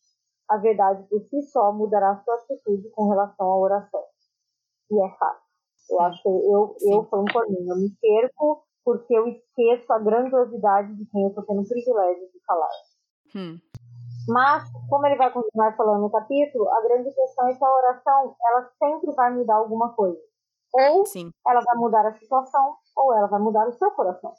a 0.48 0.56
verdade 0.56 1.06
por 1.08 1.20
si 1.20 1.42
só 1.42 1.72
mudará 1.72 2.16
sua 2.24 2.34
atitude 2.37 2.88
com 2.90 3.10
relação 3.10 3.46
à 3.46 3.58
oração. 3.58 4.02
E 4.90 5.04
é 5.04 5.08
fácil. 5.16 5.44
Eu 5.90 6.00
acho 6.00 6.22
que 6.22 6.28
eu, 6.28 6.76
eu 6.80 7.04
falo 7.04 7.24
por 7.30 7.48
mim, 7.50 7.68
eu 7.68 7.76
me 7.76 7.90
perco 8.00 8.64
porque 8.84 9.14
eu 9.14 9.26
esqueço 9.28 9.92
a 9.92 9.98
grandiosidade 9.98 10.94
de 10.94 11.06
quem 11.06 11.22
eu 11.22 11.28
estou 11.28 11.44
tendo 11.44 11.62
o 11.62 11.68
privilégio 11.68 12.30
de 12.32 12.40
falar. 12.46 12.70
Hum. 13.34 13.58
Mas, 14.28 14.64
como 14.88 15.06
ele 15.06 15.16
vai 15.16 15.30
continuar 15.30 15.76
falando 15.76 16.02
no 16.02 16.10
capítulo, 16.10 16.68
a 16.70 16.80
grande 16.82 17.12
questão 17.12 17.48
é 17.48 17.54
que 17.54 17.64
a 17.64 17.70
oração, 17.70 18.37
ela 18.42 18.70
sempre 18.78 19.14
vai 19.14 19.32
mudar 19.32 19.56
alguma 19.56 19.94
coisa. 19.94 20.20
Ou 20.72 21.04
Sim. 21.06 21.30
ela 21.46 21.60
vai 21.60 21.76
mudar 21.76 22.06
a 22.06 22.14
situação, 22.14 22.76
ou 22.96 23.14
ela 23.14 23.28
vai 23.28 23.40
mudar 23.40 23.68
o 23.68 23.72
seu 23.72 23.90
coração. 23.92 24.32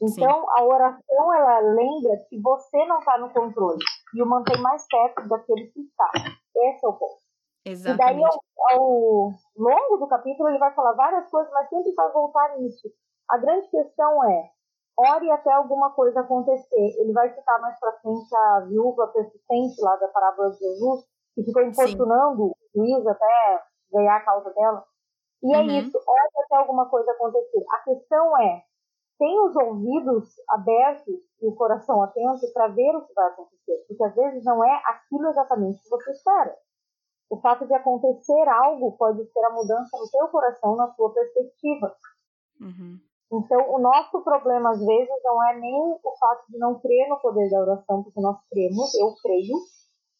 Então, 0.00 0.40
Sim. 0.40 0.46
a 0.56 0.64
oração, 0.64 1.34
ela 1.34 1.60
lembra 1.60 2.16
que 2.28 2.40
você 2.40 2.84
não 2.86 2.98
está 2.98 3.18
no 3.18 3.30
controle 3.32 3.78
e 4.14 4.22
o 4.22 4.26
mantém 4.26 4.60
mais 4.60 4.84
perto 4.88 5.28
daquele 5.28 5.68
que 5.68 5.80
está. 5.80 6.10
Esse 6.56 6.84
é 6.84 6.88
o 6.88 6.92
ponto. 6.92 7.22
Exatamente. 7.64 8.10
E 8.10 8.14
daí, 8.14 8.24
ao, 8.24 8.80
ao 8.80 9.32
longo 9.56 9.96
do 9.98 10.08
capítulo, 10.08 10.48
ele 10.48 10.58
vai 10.58 10.74
falar 10.74 10.92
várias 10.94 11.30
coisas, 11.30 11.52
mas 11.52 11.68
sempre 11.68 11.94
vai 11.94 12.10
voltar 12.12 12.58
nisso. 12.58 12.88
A 13.30 13.38
grande 13.38 13.68
questão 13.68 14.28
é, 14.28 14.50
ore 14.96 15.30
até 15.30 15.52
alguma 15.52 15.90
coisa 15.90 16.20
acontecer. 16.20 17.00
Ele 17.00 17.12
vai 17.12 17.32
citar 17.34 17.60
mais 17.60 17.78
pra 17.78 17.92
frente 17.92 18.34
a 18.34 18.60
viúva 18.60 19.08
persistente 19.08 19.80
lá 19.80 19.96
da 19.96 20.08
parábola 20.08 20.50
de 20.50 20.58
Jesus, 20.58 21.04
que 21.34 21.44
ficou 21.44 21.62
importunando 21.62 22.46
o 22.46 22.56
juiz 22.74 23.06
até 23.06 23.62
ganhar 23.92 24.16
a 24.16 24.24
causa 24.24 24.50
dela. 24.50 24.84
E 25.42 25.54
é 25.54 25.58
uhum. 25.58 25.70
é 25.70 25.78
isso, 25.80 25.98
ore 26.06 26.44
até 26.44 26.56
alguma 26.56 26.88
coisa 26.88 27.10
acontecer. 27.10 27.64
A 27.70 27.78
questão 27.80 28.38
é, 28.38 28.62
tem 29.18 29.40
os 29.40 29.56
ouvidos 29.56 30.28
abertos 30.48 31.20
e 31.40 31.46
o 31.46 31.54
coração 31.54 32.02
atento 32.02 32.52
para 32.52 32.68
ver 32.68 32.94
o 32.96 33.04
que 33.04 33.12
vai 33.12 33.26
acontecer, 33.26 33.84
porque 33.88 34.04
às 34.04 34.14
vezes 34.14 34.44
não 34.44 34.64
é 34.64 34.82
aquilo 34.86 35.28
exatamente 35.28 35.82
que 35.82 35.88
você 35.88 36.10
espera. 36.12 36.56
O 37.28 37.40
fato 37.40 37.66
de 37.66 37.74
acontecer 37.74 38.48
algo 38.48 38.96
pode 38.96 39.24
ser 39.24 39.44
a 39.44 39.50
mudança 39.50 39.96
no 39.96 40.06
seu 40.06 40.28
coração, 40.28 40.76
na 40.76 40.92
sua 40.92 41.12
perspectiva. 41.14 41.96
Uhum. 42.60 43.00
Então, 43.32 43.74
o 43.74 43.78
nosso 43.78 44.22
problema 44.22 44.70
às 44.70 44.78
vezes 44.84 45.08
não 45.24 45.42
é 45.48 45.58
nem 45.58 45.74
o 45.74 46.16
fato 46.20 46.44
de 46.50 46.58
não 46.58 46.78
crer 46.78 47.08
no 47.08 47.18
poder 47.18 47.48
da 47.50 47.60
oração, 47.60 48.02
porque 48.02 48.20
nós 48.20 48.36
cremos, 48.50 48.94
eu 48.94 49.14
creio, 49.22 49.56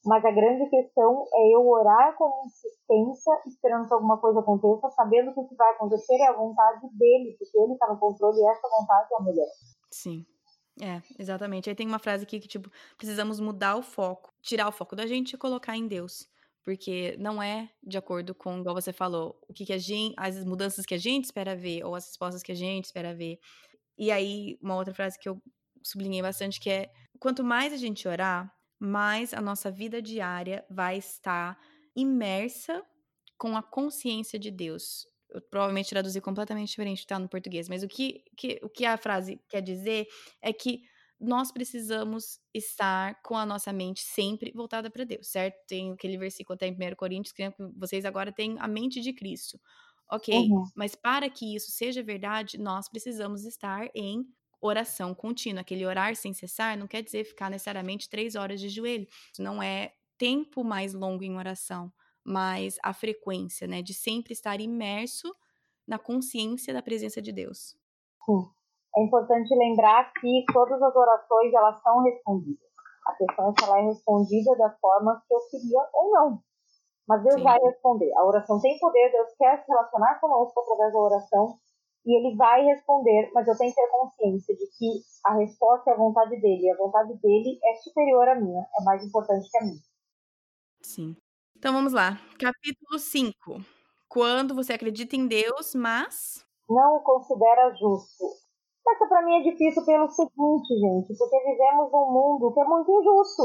Mas 0.05 0.25
a 0.25 0.33
grande 0.33 0.69
questão 0.69 1.29
é 1.33 1.55
eu 1.55 1.69
orar 1.69 2.17
com 2.17 2.45
insistência, 2.45 3.33
esperando 3.47 3.87
que 3.87 3.95
alguma 3.95 4.19
coisa 4.19 4.41
aconteça, 4.41 4.91
sabendo 4.91 5.33
que 5.33 5.41
o 5.41 5.49
que 5.49 5.55
vai 5.55 5.71
acontecer 5.75 6.15
é 6.15 6.27
a 6.27 6.37
vontade 6.37 6.89
dele, 6.99 7.37
porque 7.39 7.57
ele 7.57 7.75
está 7.75 7.87
no 7.87 7.99
controle 7.99 8.41
e 8.41 8.49
essa 8.49 8.69
vontade 8.69 9.09
é 9.13 9.17
a 9.17 9.23
mulher. 9.23 9.49
Sim. 9.93 10.27
É, 10.81 11.03
exatamente. 11.21 11.69
Aí 11.69 11.77
tem 11.77 11.87
uma 11.87 11.99
frase 12.01 12.25
aqui 12.25 12.41
que, 12.41 12.49
tipo, 12.49 12.69
precisamos 12.97 13.39
mudar 13.39 13.77
o 13.77 13.83
foco, 13.83 14.33
tirar 14.41 14.69
o 14.69 14.73
foco 14.73 14.97
da 14.97 15.07
gente 15.07 15.35
e 15.35 15.39
colocar 15.39 15.77
em 15.77 15.87
Deus. 15.87 16.27
Porque 16.65 17.17
não 17.19 17.43
é 17.43 17.69
de 17.83 17.99
acordo 17.99 18.35
com, 18.35 18.61
igual 18.61 18.75
você 18.75 18.93
falou, 18.93 19.39
o 19.49 19.53
que, 19.53 19.67
que 19.67 19.73
a 19.73 19.79
gente, 19.79 20.15
as 20.17 20.45
mudanças 20.45 20.87
que 20.87 20.95
a 20.95 20.99
gente 20.99 21.25
espera 21.25 21.57
ver, 21.57 21.85
ou 21.85 21.95
as 21.95 22.07
respostas 22.07 22.43
que 22.43 22.53
a 22.53 22.55
gente 22.55 22.85
espera 22.85 23.15
ver. 23.15 23.39
E 23.99 24.11
aí, 24.11 24.59
uma 24.63 24.77
outra 24.77 24.95
frase 24.95 25.19
que 25.19 25.29
eu 25.29 25.41
sublinhei 25.83 26.23
bastante, 26.23 26.61
que 26.61 26.71
é: 26.71 26.91
quanto 27.19 27.43
mais 27.43 27.73
a 27.73 27.77
gente 27.77 28.07
orar, 28.07 28.53
mais 28.79 29.33
a 29.35 29.41
nossa 29.41 29.71
vida 29.71 30.01
diária 30.01 30.65
vai 30.71 30.99
estar 30.99 31.59
imersa 31.95 32.85
com 33.37 33.57
a 33.57 33.63
consciência 33.63 34.39
de 34.39 34.51
Deus. 34.51 35.07
Eu 35.31 35.41
provavelmente 35.41 35.89
traduzi 35.89 36.21
completamente 36.21 36.69
diferente 36.69 37.07
tá 37.07 37.19
no 37.19 37.29
português, 37.29 37.69
mas 37.69 37.83
o 37.83 37.89
que, 37.89 38.23
que, 38.37 38.61
o 38.63 38.69
que 38.69 38.85
a 38.85 38.97
frase 38.97 39.41
quer 39.49 39.63
dizer 39.63 40.07
é 40.41 40.53
que 40.53 40.83
nós 41.23 41.53
precisamos 41.53 42.41
estar 42.53 43.21
com 43.23 43.37
a 43.37 43.47
nossa 43.47 43.73
mente 43.73 44.01
sempre 44.03 44.53
voltada 44.55 44.91
para 44.91 45.05
Deus, 45.05 45.29
certo? 45.29 45.57
Tem 45.67 45.93
aquele 45.93 46.19
versículo 46.19 46.55
até 46.55 46.67
em 46.67 46.73
1 46.75 46.97
Coríntios 46.97 47.33
que 47.33 47.43
vocês 47.77 48.05
agora 48.05 48.33
têm 48.33 48.57
a 48.59 48.69
mente 48.69 49.01
de 49.01 49.13
Cristo. 49.13 49.61
Ok, 50.11 50.35
uhum. 50.35 50.65
mas 50.77 50.95
para 50.95 51.31
que 51.31 51.55
isso 51.55 51.71
seja 51.71 52.03
verdade, 52.03 52.59
nós 52.59 52.89
precisamos 52.89 53.45
estar 53.47 53.89
em 53.95 54.27
oração 54.61 55.15
contínua. 55.15 55.63
Aquele 55.63 55.87
orar 55.87 56.15
sem 56.17 56.35
cessar 56.35 56.77
não 56.77 56.87
quer 56.87 57.03
dizer 57.03 57.25
ficar 57.25 57.51
necessariamente 57.51 58.09
três 58.09 58.35
horas 58.35 58.61
de 58.61 58.69
joelho. 58.69 59.07
Não 59.39 59.63
é 59.63 59.95
tempo 60.19 60.63
mais 60.63 60.93
longo 60.93 61.25
em 61.25 61.37
oração, 61.37 61.93
mas 62.25 62.77
a 62.83 62.93
frequência, 62.93 63.67
né? 63.67 63.83
De 63.83 63.95
sempre 63.95 64.33
estar 64.33 64.61
imerso 64.61 65.35
na 65.87 65.99
consciência 65.99 66.73
da 66.75 66.83
presença 66.83 67.23
de 67.23 67.33
Deus. 67.33 67.77
Sim. 68.25 68.53
É 68.97 69.03
importante 69.03 69.55
lembrar 69.55 70.13
que 70.13 70.45
todas 70.53 70.81
as 70.83 70.95
orações 70.95 71.53
elas 71.53 71.81
são 71.83 72.03
respondidas. 72.03 72.71
A 73.07 73.15
questão 73.15 73.49
é 73.49 73.53
se 73.53 73.65
ela 73.65 73.79
é 73.79 73.83
respondida 73.83 74.57
da 74.57 74.71
forma 74.81 75.23
que 75.27 75.35
eu 75.35 75.39
queria 75.51 75.89
ou 75.95 76.11
não. 76.11 76.39
Mas 77.09 77.23
Deus 77.23 77.35
Sim. 77.35 77.43
vai 77.43 77.59
responder. 77.59 78.13
A 78.17 78.25
oração 78.25 78.61
tem 78.61 78.79
poder, 78.79 79.11
Deus 79.11 79.29
quer 79.37 79.65
se 79.65 79.69
relacionar 79.69 80.21
conosco 80.21 80.61
através 80.61 80.93
da 80.93 81.01
oração 81.01 81.59
e 82.05 82.17
ele 82.17 82.37
vai 82.37 82.65
responder, 82.65 83.31
mas 83.33 83.47
eu 83.47 83.57
tenho 83.57 83.71
que 83.71 83.81
ter 83.81 83.89
consciência 83.89 84.57
de 84.57 84.67
que 84.77 85.03
a 85.25 85.35
resposta 85.35 85.91
é 85.91 85.95
a 85.95 85.97
vontade 85.97 86.41
dele, 86.41 86.63
e 86.63 86.71
a 86.71 86.77
vontade 86.77 87.15
dele 87.21 87.59
é 87.65 87.75
superior 87.77 88.29
à 88.29 88.35
minha, 88.35 88.61
é 88.61 88.85
mais 88.85 89.05
importante 89.05 89.49
que 89.49 89.59
a 89.59 89.65
minha. 89.65 89.83
Sim. 90.83 91.17
Então 91.57 91.73
vamos 91.73 91.93
lá. 91.93 92.19
Capítulo 92.41 92.99
5. 92.99 93.65
Quando 94.09 94.55
você 94.55 94.73
acredita 94.73 95.15
em 95.15 95.29
Deus, 95.29 95.75
mas. 95.77 96.45
Não 96.69 96.97
o 96.97 97.03
considera 97.03 97.73
justo. 97.75 98.42
Essa 98.89 99.07
para 99.07 99.23
mim 99.23 99.39
é 99.39 99.51
difícil 99.51 99.85
pelo 99.85 100.09
seguinte, 100.09 100.75
gente, 100.79 101.17
porque 101.17 101.39
vivemos 101.39 101.93
num 101.93 102.11
mundo 102.11 102.53
que 102.53 102.61
é 102.61 102.65
muito 102.65 102.91
injusto. 102.91 103.45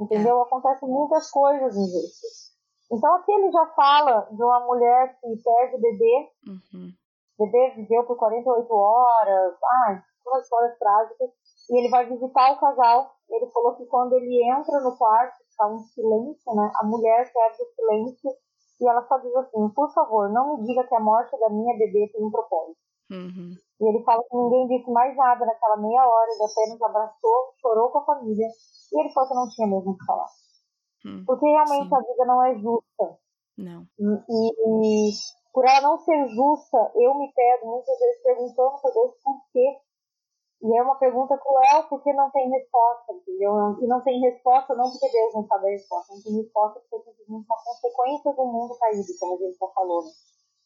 Entendeu? 0.00 0.38
É. 0.38 0.42
Acontecem 0.42 0.88
muitas 0.88 1.30
coisas 1.30 1.76
injustas. 1.76 2.48
Então 2.92 3.14
aqui 3.16 3.32
ele 3.32 3.50
já 3.50 3.66
fala 3.74 4.28
de 4.30 4.42
uma 4.42 4.60
mulher 4.66 5.18
que 5.20 5.42
perde 5.42 5.76
o 5.76 5.80
bebê. 5.80 6.28
Uhum 6.46 6.92
bebê 7.38 7.70
viveu 7.76 8.04
por 8.04 8.16
48 8.16 8.74
horas, 8.74 9.54
ai, 9.86 10.02
umas 10.26 10.42
histórias 10.42 10.76
trágicas. 10.78 11.30
E 11.70 11.78
ele 11.78 11.88
vai 11.88 12.08
visitar 12.08 12.52
o 12.52 12.58
casal. 12.58 13.14
Ele 13.30 13.46
falou 13.50 13.76
que 13.76 13.86
quando 13.86 14.14
ele 14.14 14.42
entra 14.50 14.80
no 14.80 14.96
quarto, 14.96 15.36
está 15.48 15.66
um 15.68 15.78
silêncio, 15.78 16.54
né? 16.54 16.70
A 16.76 16.84
mulher 16.84 17.30
quebra 17.30 17.62
o 17.62 17.74
silêncio 17.74 18.30
e 18.80 18.88
ela 18.88 19.06
só 19.06 19.18
diz 19.18 19.34
assim: 19.36 19.68
por 19.70 19.92
favor, 19.92 20.30
não 20.30 20.56
me 20.56 20.64
diga 20.66 20.86
que 20.86 20.94
a 20.94 21.00
morte 21.00 21.38
da 21.38 21.48
minha 21.50 21.76
bebê 21.78 22.10
tem 22.12 22.24
um 22.24 22.30
propósito. 22.30 22.78
Uhum. 23.10 23.52
E 23.80 23.88
ele 23.88 24.02
fala 24.02 24.22
que 24.24 24.36
ninguém 24.36 24.66
disse 24.66 24.90
mais 24.90 25.16
nada 25.16 25.46
naquela 25.46 25.76
meia 25.76 26.04
hora, 26.04 26.30
ele 26.32 26.42
apenas 26.42 26.82
abraçou, 26.82 27.52
chorou 27.60 27.90
com 27.90 27.98
a 27.98 28.04
família 28.04 28.48
e 28.92 29.00
ele 29.00 29.12
falou 29.12 29.28
que 29.28 29.34
não 29.34 29.48
tinha 29.48 29.68
mesmo 29.68 29.92
o 29.92 29.96
que 29.96 30.04
falar. 30.04 30.28
Uhum. 31.04 31.24
Porque 31.24 31.46
realmente 31.46 31.88
Sim. 31.88 31.94
a 31.94 32.00
vida 32.00 32.24
não 32.26 32.44
é 32.44 32.54
justa. 32.58 33.18
Não. 33.56 33.86
E, 33.98 35.08
e, 35.08 35.12
por 35.52 35.64
ela 35.64 35.80
não 35.80 35.98
ser 35.98 36.28
justa, 36.28 36.92
eu 36.94 37.14
me 37.14 37.32
pego 37.32 37.70
muitas 37.70 37.98
vezes 37.98 38.22
perguntando 38.22 38.80
para 38.80 38.90
Deus 38.90 39.14
por 39.22 39.40
quê. 39.52 39.78
E 40.60 40.76
é 40.76 40.82
uma 40.82 40.96
pergunta 40.96 41.38
cruel 41.38 41.84
porque 41.88 42.12
não 42.12 42.30
tem 42.32 42.50
resposta, 42.50 43.12
entendeu? 43.12 43.78
E 43.80 43.86
não 43.86 44.02
tem 44.02 44.20
resposta 44.20 44.74
não 44.74 44.90
porque 44.90 45.08
Deus 45.08 45.34
não 45.34 45.46
sabe 45.46 45.68
a 45.68 45.70
resposta, 45.70 46.14
não 46.14 46.22
tem 46.22 46.36
resposta 46.36 46.80
porque 46.80 46.96
é 46.96 47.12
simplesmente 47.12 47.46
uma 47.46 47.64
consequência 47.64 48.32
do 48.32 48.44
mundo 48.44 48.76
caído, 48.76 49.06
como 49.20 49.34
a 49.34 49.38
gente 49.38 49.56
já 49.56 49.68
falou. 49.68 50.04
Né? 50.04 50.10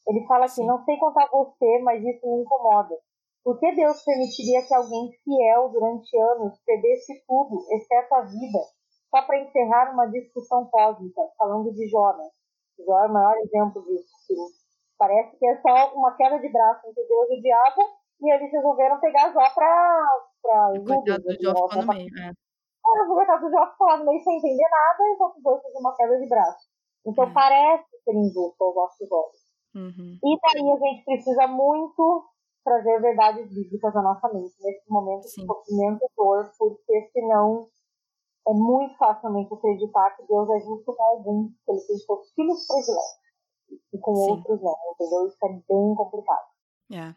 Ele 0.07 0.27
fala 0.27 0.47
assim, 0.47 0.67
não 0.67 0.85
sei 0.85 0.97
contar 0.99 1.29
você, 1.31 1.79
mas 1.83 2.03
isso 2.03 2.27
me 2.27 2.43
incomoda. 2.43 2.97
Por 3.45 3.59
que 3.59 3.73
Deus 3.73 4.03
permitiria 4.05 4.63
que 4.67 4.75
alguém 4.75 5.11
fiel 5.25 5.69
durante 5.71 6.17
anos 6.17 6.59
perdesse 6.65 7.25
tudo, 7.27 7.65
exceto 7.71 8.15
a 8.15 8.21
vida, 8.23 8.61
só 9.11 9.23
para 9.23 9.41
encerrar 9.41 9.93
uma 9.93 10.07
discussão 10.07 10.65
cósmica, 10.67 11.21
falando 11.37 11.73
de 11.73 11.89
Jó, 11.89 12.17
né? 12.17 12.29
Jó 12.79 13.05
é 13.05 13.09
o 13.09 13.13
maior 13.13 13.37
exemplo 13.39 13.83
disso. 13.83 14.13
Parece 14.97 15.37
que 15.37 15.47
é 15.47 15.61
só 15.61 15.93
uma 15.95 16.17
queda 16.17 16.39
de 16.39 16.49
braço 16.49 16.87
entre 16.87 17.05
Deus 17.05 17.31
e 17.31 17.39
o 17.39 17.43
diabo, 17.43 17.83
e 18.21 18.33
eles 18.33 18.53
resolveram 18.53 19.01
pegar 19.01 19.33
Jó 19.33 19.55
pra. 19.55 20.07
pra 20.41 20.75
Judas, 20.77 21.23
do 21.23 21.43
Jó 21.43 21.69
ficou 21.69 21.83
no 21.83 21.93
meio, 21.93 22.09
é. 22.21 22.33
Ah, 22.85 23.03
o 23.05 23.15
coitado 23.15 23.45
do 23.45 23.51
Jó 23.51 23.67
ficou 23.73 23.99
no 23.99 24.05
meio 24.07 24.23
sem 24.23 24.39
entender 24.39 24.69
nada, 24.71 25.09
enquanto 25.13 25.37
os 25.37 25.43
dois 25.43 25.63
fazem 25.63 25.81
uma 25.81 25.97
queda 25.97 26.19
de 26.19 26.29
braço. 26.29 26.69
Então 27.07 27.25
é. 27.25 27.33
parece 27.33 27.99
ser 28.05 28.15
injusto 28.15 28.63
aos 28.63 28.75
nossos 28.75 29.11
olhos. 29.11 29.42
Uhum. 29.75 30.19
E 30.23 30.39
daí 30.41 30.71
a 30.71 30.77
gente 30.77 31.05
precisa 31.05 31.47
muito 31.49 32.29
trazer 32.65 33.01
verdades 33.01 33.53
bíblicas 33.53 33.95
à 33.97 34.03
nossa 34.03 34.29
mente 34.33 34.55
nesse 34.61 34.89
momento 34.89 35.25
Sim. 35.29 35.41
de 35.41 35.47
sofrimento 35.47 36.01
e 36.05 36.09
dor, 36.17 36.53
porque 36.59 37.11
senão 37.13 37.69
é 38.49 38.53
muito 38.53 38.97
facilmente 38.97 39.53
acreditar 39.53 40.17
que 40.17 40.27
Deus 40.27 40.49
é 40.51 40.61
justo 40.61 40.95
com 40.95 41.03
alguns, 41.03 41.53
que 41.65 41.73
ele 41.73 41.81
tem 41.81 41.99
seus 41.99 42.33
filhos 42.35 42.67
prediletos 42.67 43.23
e 43.93 43.99
com 43.99 44.15
Sim. 44.15 44.31
outros 44.31 44.63
não, 44.63 44.77
entendeu? 44.95 45.27
Isso 45.27 45.39
é 45.45 45.49
bem 45.49 45.95
complicado. 45.95 46.47
É. 46.93 47.15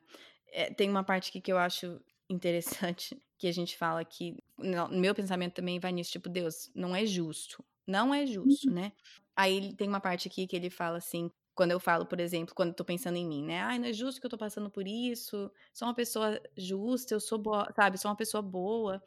é. 0.51 0.73
Tem 0.73 0.89
uma 0.89 1.03
parte 1.03 1.29
aqui 1.29 1.41
que 1.41 1.51
eu 1.51 1.57
acho 1.57 1.99
interessante, 2.29 3.19
que 3.37 3.47
a 3.47 3.51
gente 3.51 3.77
fala 3.77 4.03
que, 4.05 4.37
no 4.57 4.87
meu 4.89 5.13
pensamento 5.13 5.55
também 5.55 5.79
vai 5.79 5.91
nisso, 5.91 6.11
tipo, 6.11 6.29
Deus, 6.29 6.71
não 6.75 6.95
é 6.95 7.05
justo. 7.05 7.63
Não 7.87 8.13
é 8.13 8.25
justo, 8.25 8.69
uhum. 8.69 8.75
né? 8.75 8.91
Aí 9.35 9.75
tem 9.75 9.87
uma 9.87 9.99
parte 9.99 10.27
aqui 10.27 10.47
que 10.47 10.55
ele 10.55 10.69
fala 10.69 10.97
assim, 10.97 11.29
quando 11.55 11.71
eu 11.71 11.79
falo, 11.79 12.05
por 12.05 12.19
exemplo, 12.19 12.53
quando 12.55 12.69
eu 12.69 12.75
tô 12.75 12.85
pensando 12.85 13.17
em 13.17 13.25
mim, 13.27 13.43
né? 13.43 13.61
Ai, 13.61 13.79
não 13.79 13.87
é 13.87 13.93
justo 13.93 14.19
que 14.21 14.25
eu 14.27 14.29
tô 14.31 14.37
passando 14.37 14.69
por 14.69 14.87
isso, 14.87 15.51
sou 15.73 15.87
uma 15.87 15.95
pessoa 15.95 16.41
justa, 16.57 17.13
eu 17.15 17.19
sou 17.19 17.37
boa, 17.39 17.71
sabe, 17.75 17.97
sou 17.97 18.11
uma 18.11 18.17
pessoa 18.17 18.41
boa. 18.41 19.01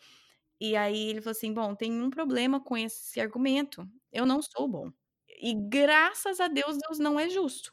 E 0.61 0.77
aí 0.77 1.11
ele 1.11 1.21
falou 1.23 1.33
assim: 1.33 1.53
bom, 1.53 1.75
tem 1.75 1.93
um 2.03 2.11
problema 2.11 2.61
com 2.61 2.77
esse 2.77 3.21
argumento. 3.21 3.89
Eu 4.13 4.27
não 4.27 4.43
sou 4.43 4.69
bom. 4.69 4.93
E 5.41 5.55
graças 5.55 6.41
a 6.41 6.49
Deus, 6.49 6.79
Deus 6.79 6.99
não 6.99 7.19
é 7.21 7.29
justo. 7.31 7.73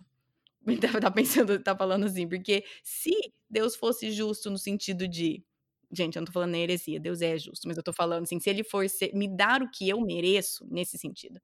Tá 1.01 1.11
pensando, 1.11 1.59
tá 1.61 1.75
falando 1.75 2.05
assim, 2.05 2.27
porque 2.27 2.63
se 2.83 3.11
Deus 3.49 3.75
fosse 3.75 4.11
justo 4.11 4.49
no 4.49 4.57
sentido 4.57 5.07
de. 5.07 5.43
Gente, 5.91 6.15
eu 6.15 6.21
não 6.21 6.25
tô 6.25 6.31
falando 6.33 6.55
heresia, 6.55 6.99
Deus 6.99 7.21
é 7.21 7.37
justo, 7.37 7.67
mas 7.67 7.77
eu 7.77 7.83
tô 7.83 7.93
falando 7.93 8.23
assim, 8.23 8.39
se 8.39 8.49
ele 8.49 8.63
for 8.63 8.89
ser, 8.89 9.13
me 9.13 9.27
dar 9.27 9.61
o 9.61 9.69
que 9.69 9.87
eu 9.87 10.01
mereço, 10.01 10.65
nesse 10.69 10.97
sentido. 10.97 11.39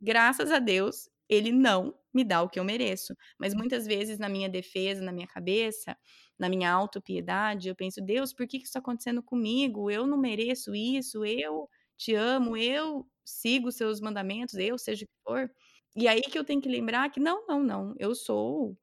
Graças 0.00 0.50
a 0.50 0.58
Deus, 0.58 1.08
ele 1.28 1.52
não 1.52 1.94
me 2.14 2.24
dá 2.24 2.42
o 2.42 2.48
que 2.48 2.58
eu 2.58 2.64
mereço. 2.64 3.14
Mas 3.38 3.54
muitas 3.54 3.86
vezes, 3.86 4.18
na 4.18 4.28
minha 4.28 4.48
defesa, 4.48 5.02
na 5.02 5.12
minha 5.12 5.26
cabeça, 5.26 5.96
na 6.38 6.48
minha 6.48 6.70
autopiedade, 6.72 7.68
eu 7.68 7.74
penso, 7.76 8.00
Deus, 8.00 8.32
por 8.32 8.46
que, 8.46 8.58
que 8.58 8.64
isso 8.64 8.70
está 8.70 8.78
acontecendo 8.80 9.22
comigo? 9.22 9.90
Eu 9.90 10.06
não 10.06 10.18
mereço 10.18 10.74
isso, 10.74 11.24
eu 11.24 11.68
te 11.96 12.14
amo, 12.14 12.56
eu 12.56 13.06
sigo 13.24 13.68
os 13.68 13.76
seus 13.76 14.00
mandamentos, 14.00 14.54
eu 14.54 14.78
seja 14.78 15.04
o 15.04 15.08
que 15.08 15.14
for. 15.24 15.50
E 15.96 16.06
aí 16.08 16.20
que 16.22 16.38
eu 16.38 16.44
tenho 16.44 16.60
que 16.60 16.68
lembrar 16.68 17.10
que 17.10 17.20
não, 17.20 17.46
não, 17.46 17.62
não, 17.62 17.94
eu 17.98 18.14
sou 18.14 18.76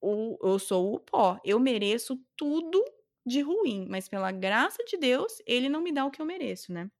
o 0.00 0.38
eu 0.42 0.58
sou 0.58 0.94
o 0.94 1.00
pó, 1.00 1.38
eu 1.44 1.58
mereço 1.60 2.20
tudo 2.36 2.82
de 3.26 3.40
ruim, 3.42 3.86
mas 3.88 4.08
pela 4.08 4.30
graça 4.32 4.84
de 4.84 4.96
Deus, 4.96 5.42
ele 5.46 5.68
não 5.68 5.82
me 5.82 5.92
dá 5.92 6.04
o 6.06 6.10
que 6.10 6.22
eu 6.22 6.26
mereço, 6.26 6.72
né? 6.72 6.90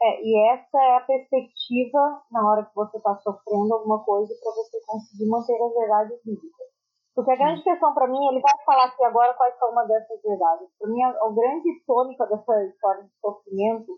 É, 0.00 0.22
e 0.22 0.50
essa 0.50 0.78
é 0.78 0.96
a 0.96 1.00
perspectiva 1.00 2.22
na 2.30 2.48
hora 2.48 2.64
que 2.64 2.74
você 2.74 2.96
está 2.96 3.16
sofrendo 3.16 3.74
alguma 3.74 4.04
coisa 4.04 4.32
para 4.40 4.52
você 4.52 4.78
conseguir 4.86 5.26
manter 5.28 5.60
as 5.60 5.74
verdades 5.74 6.18
bíblicas. 6.24 6.68
Porque 7.14 7.32
a 7.32 7.36
grande 7.36 7.64
questão 7.64 7.92
para 7.94 8.06
mim, 8.06 8.28
ele 8.28 8.40
vai 8.40 8.52
falar 8.64 8.84
aqui 8.84 9.02
agora 9.02 9.34
quais 9.34 9.58
são 9.58 9.72
uma 9.72 9.84
dessas 9.86 10.22
verdades. 10.22 10.68
Para 10.78 10.88
mim, 10.88 11.02
a, 11.02 11.08
a 11.08 11.32
grande 11.32 11.84
tônica 11.84 12.24
dessa 12.26 12.64
história 12.64 13.02
de 13.02 13.10
sofrimento 13.20 13.92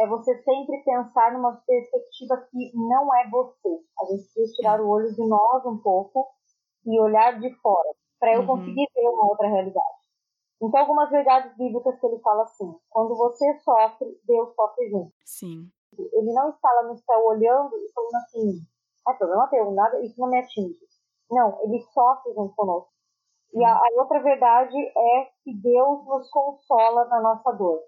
é 0.00 0.06
você 0.06 0.42
sempre 0.42 0.82
pensar 0.82 1.32
numa 1.32 1.60
perspectiva 1.66 2.36
que 2.50 2.72
não 2.74 3.14
é 3.14 3.28
você. 3.28 3.68
A 4.00 4.04
gente 4.06 4.24
precisa 4.24 4.52
tirar 4.56 4.80
o 4.80 4.88
olho 4.88 5.12
de 5.14 5.28
nós 5.28 5.66
um 5.66 5.76
pouco 5.78 6.28
e 6.86 7.00
olhar 7.00 7.38
de 7.38 7.50
fora, 7.60 7.90
para 8.18 8.34
eu 8.34 8.40
uhum. 8.40 8.46
conseguir 8.46 8.86
ver 8.94 9.08
uma 9.08 9.28
outra 9.28 9.48
realidade. 9.48 9.95
Então, 10.62 10.80
algumas 10.80 11.10
verdades 11.10 11.54
bíblicas 11.56 11.98
que 12.00 12.06
ele 12.06 12.18
fala 12.20 12.42
assim: 12.42 12.74
quando 12.88 13.14
você 13.16 13.58
sofre, 13.60 14.18
Deus 14.26 14.54
sofre 14.54 14.88
junto. 14.88 15.12
Sim. 15.24 15.70
Ele 15.98 16.32
não 16.32 16.50
está 16.50 16.72
lá 16.72 16.82
no 16.84 16.96
céu 16.96 17.24
olhando 17.26 17.74
e 17.76 17.92
falando 17.92 18.16
assim, 18.16 18.60
é 19.08 19.12
problema 19.14 19.46
teu, 19.48 19.70
nada, 19.72 20.00
isso 20.02 20.20
não 20.20 20.28
me 20.28 20.38
atinge. 20.38 20.78
Não, 21.30 21.58
ele 21.62 21.80
sofre 21.92 22.32
junto 22.34 22.54
conosco. 22.54 22.90
E 23.54 23.64
a, 23.64 23.74
a, 23.74 23.88
outra 23.96 24.22
verdade 24.22 24.76
é 24.76 25.24
que 25.42 25.54
Deus 25.54 26.04
nos 26.06 26.28
consola 26.30 27.06
na 27.06 27.20
nossa 27.20 27.52
dor. 27.52 27.80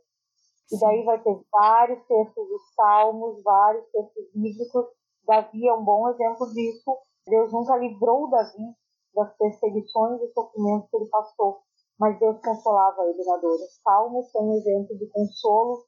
E 0.70 0.78
daí 0.81 1.04
vai 1.04 1.20
ter 1.22 1.38
vários 1.50 2.02
textos 2.07 2.48
dos 2.48 2.74
Salmos, 2.74 3.42
vários 3.42 3.85
textos 3.90 4.24
bíblicos. 4.35 4.87
Davi 5.26 5.66
é 5.66 5.72
um 5.72 5.85
bom 5.85 6.09
exemplo 6.09 6.46
disso. 6.52 6.96
Deus 7.26 7.52
nunca 7.52 7.76
livrou 7.76 8.31
Davi 8.31 8.74
das 9.14 9.37
perseguições 9.37 10.20
e 10.22 10.33
sofrimentos 10.33 10.88
que 10.90 10.96
ele 10.96 11.09
passou, 11.11 11.61
mas 11.98 12.18
Deus 12.18 12.38
consolava 12.40 13.02
ele 13.08 13.24
na 13.24 13.37
dor. 13.38 13.54
Os 13.54 13.80
Salmos 13.82 14.30
são 14.30 14.48
um 14.48 14.54
exemplo 14.54 14.96
de 14.96 15.06
consolo 15.11 15.84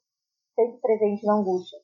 sempre 0.54 0.80
presente 0.80 1.24
na 1.24 1.34
angústia. 1.34 1.78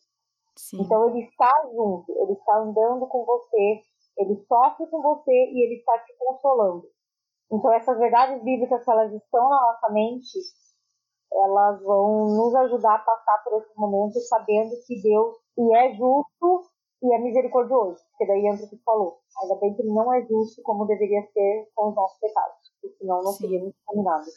Sim. 0.56 0.82
Então 0.82 1.08
ele 1.08 1.24
está 1.24 1.52
junto, 1.72 2.12
ele 2.12 2.32
está 2.32 2.58
andando 2.58 3.06
com 3.06 3.24
você, 3.24 3.82
ele 4.18 4.36
sofre 4.46 4.86
com 4.88 5.02
você 5.02 5.32
e 5.32 5.64
ele 5.64 5.76
está 5.76 5.98
te 5.98 6.14
consolando. 6.18 6.88
Então 7.52 7.72
essas 7.72 7.98
verdades 7.98 8.42
bíblicas, 8.42 8.82
se 8.82 8.90
elas 8.90 9.12
estão 9.12 9.48
na 9.48 9.60
nossa 9.60 9.88
mente, 9.90 10.38
elas 11.32 11.82
vão 11.82 12.28
nos 12.28 12.54
ajudar 12.54 12.94
a 12.94 12.98
passar 12.98 13.44
por 13.44 13.58
esses 13.58 13.76
momentos 13.76 14.28
sabendo 14.28 14.70
que 14.86 15.02
Deus 15.02 15.36
e 15.58 15.76
é 15.76 15.94
justo 15.94 16.70
e 17.02 17.14
é 17.14 17.18
misericordioso, 17.18 18.02
porque 18.10 18.26
daí 18.26 18.46
entra 18.46 18.64
o 18.64 18.68
que 18.68 18.78
falou. 18.78 19.20
Ainda 19.42 19.56
bem 19.56 19.74
que 19.74 19.82
ele 19.82 19.92
não 19.92 20.12
é 20.14 20.22
justo 20.22 20.62
como 20.62 20.86
deveria 20.86 21.22
ser 21.32 21.68
com 21.74 21.90
os 21.90 21.94
nossos 21.94 22.18
pecados, 22.18 22.55
senão 22.98 23.22
não 23.22 23.32
seríamos 23.32 23.74
condenados. 23.84 24.32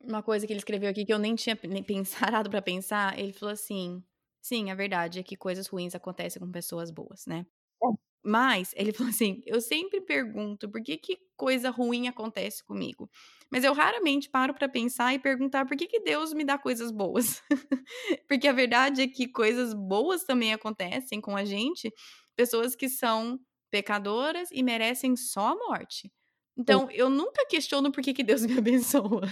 Uma 0.00 0.22
coisa 0.22 0.46
que 0.46 0.52
ele 0.52 0.58
escreveu 0.58 0.90
aqui 0.90 1.04
que 1.04 1.12
eu 1.12 1.18
nem 1.18 1.34
tinha 1.34 1.58
nem 1.64 1.82
pensado 1.82 2.50
para 2.50 2.62
pensar, 2.62 3.18
ele 3.18 3.32
falou 3.32 3.52
assim: 3.52 4.02
sim, 4.40 4.70
a 4.70 4.74
verdade 4.74 5.20
é 5.20 5.22
que 5.22 5.36
coisas 5.36 5.66
ruins 5.66 5.94
acontecem 5.94 6.40
com 6.40 6.50
pessoas 6.50 6.90
boas, 6.90 7.26
né? 7.26 7.46
É. 7.82 7.86
Mas 8.24 8.72
ele 8.76 8.92
falou 8.92 9.10
assim: 9.10 9.42
eu 9.46 9.60
sempre 9.60 10.00
pergunto 10.00 10.70
por 10.70 10.82
que, 10.82 10.96
que 10.96 11.18
coisa 11.36 11.70
ruim 11.70 12.08
acontece 12.08 12.64
comigo. 12.64 13.10
Mas 13.50 13.64
eu 13.64 13.72
raramente 13.72 14.30
paro 14.30 14.54
para 14.54 14.68
pensar 14.68 15.12
e 15.12 15.18
perguntar 15.18 15.66
por 15.66 15.76
que, 15.76 15.86
que 15.86 16.00
Deus 16.00 16.32
me 16.32 16.44
dá 16.44 16.56
coisas 16.56 16.90
boas. 16.90 17.42
Porque 18.28 18.48
a 18.48 18.52
verdade 18.52 19.02
é 19.02 19.08
que 19.08 19.28
coisas 19.28 19.74
boas 19.74 20.24
também 20.24 20.52
acontecem 20.52 21.20
com 21.20 21.36
a 21.36 21.44
gente, 21.44 21.92
pessoas 22.34 22.74
que 22.74 22.88
são 22.88 23.38
pecadoras 23.70 24.48
e 24.52 24.62
merecem 24.62 25.16
só 25.16 25.48
a 25.48 25.56
morte. 25.56 26.10
Então, 26.56 26.90
eu 26.90 27.08
nunca 27.08 27.46
questiono 27.46 27.90
por 27.90 28.02
que, 28.02 28.12
que 28.12 28.22
Deus 28.22 28.42
me 28.46 28.58
abençoa. 28.58 29.22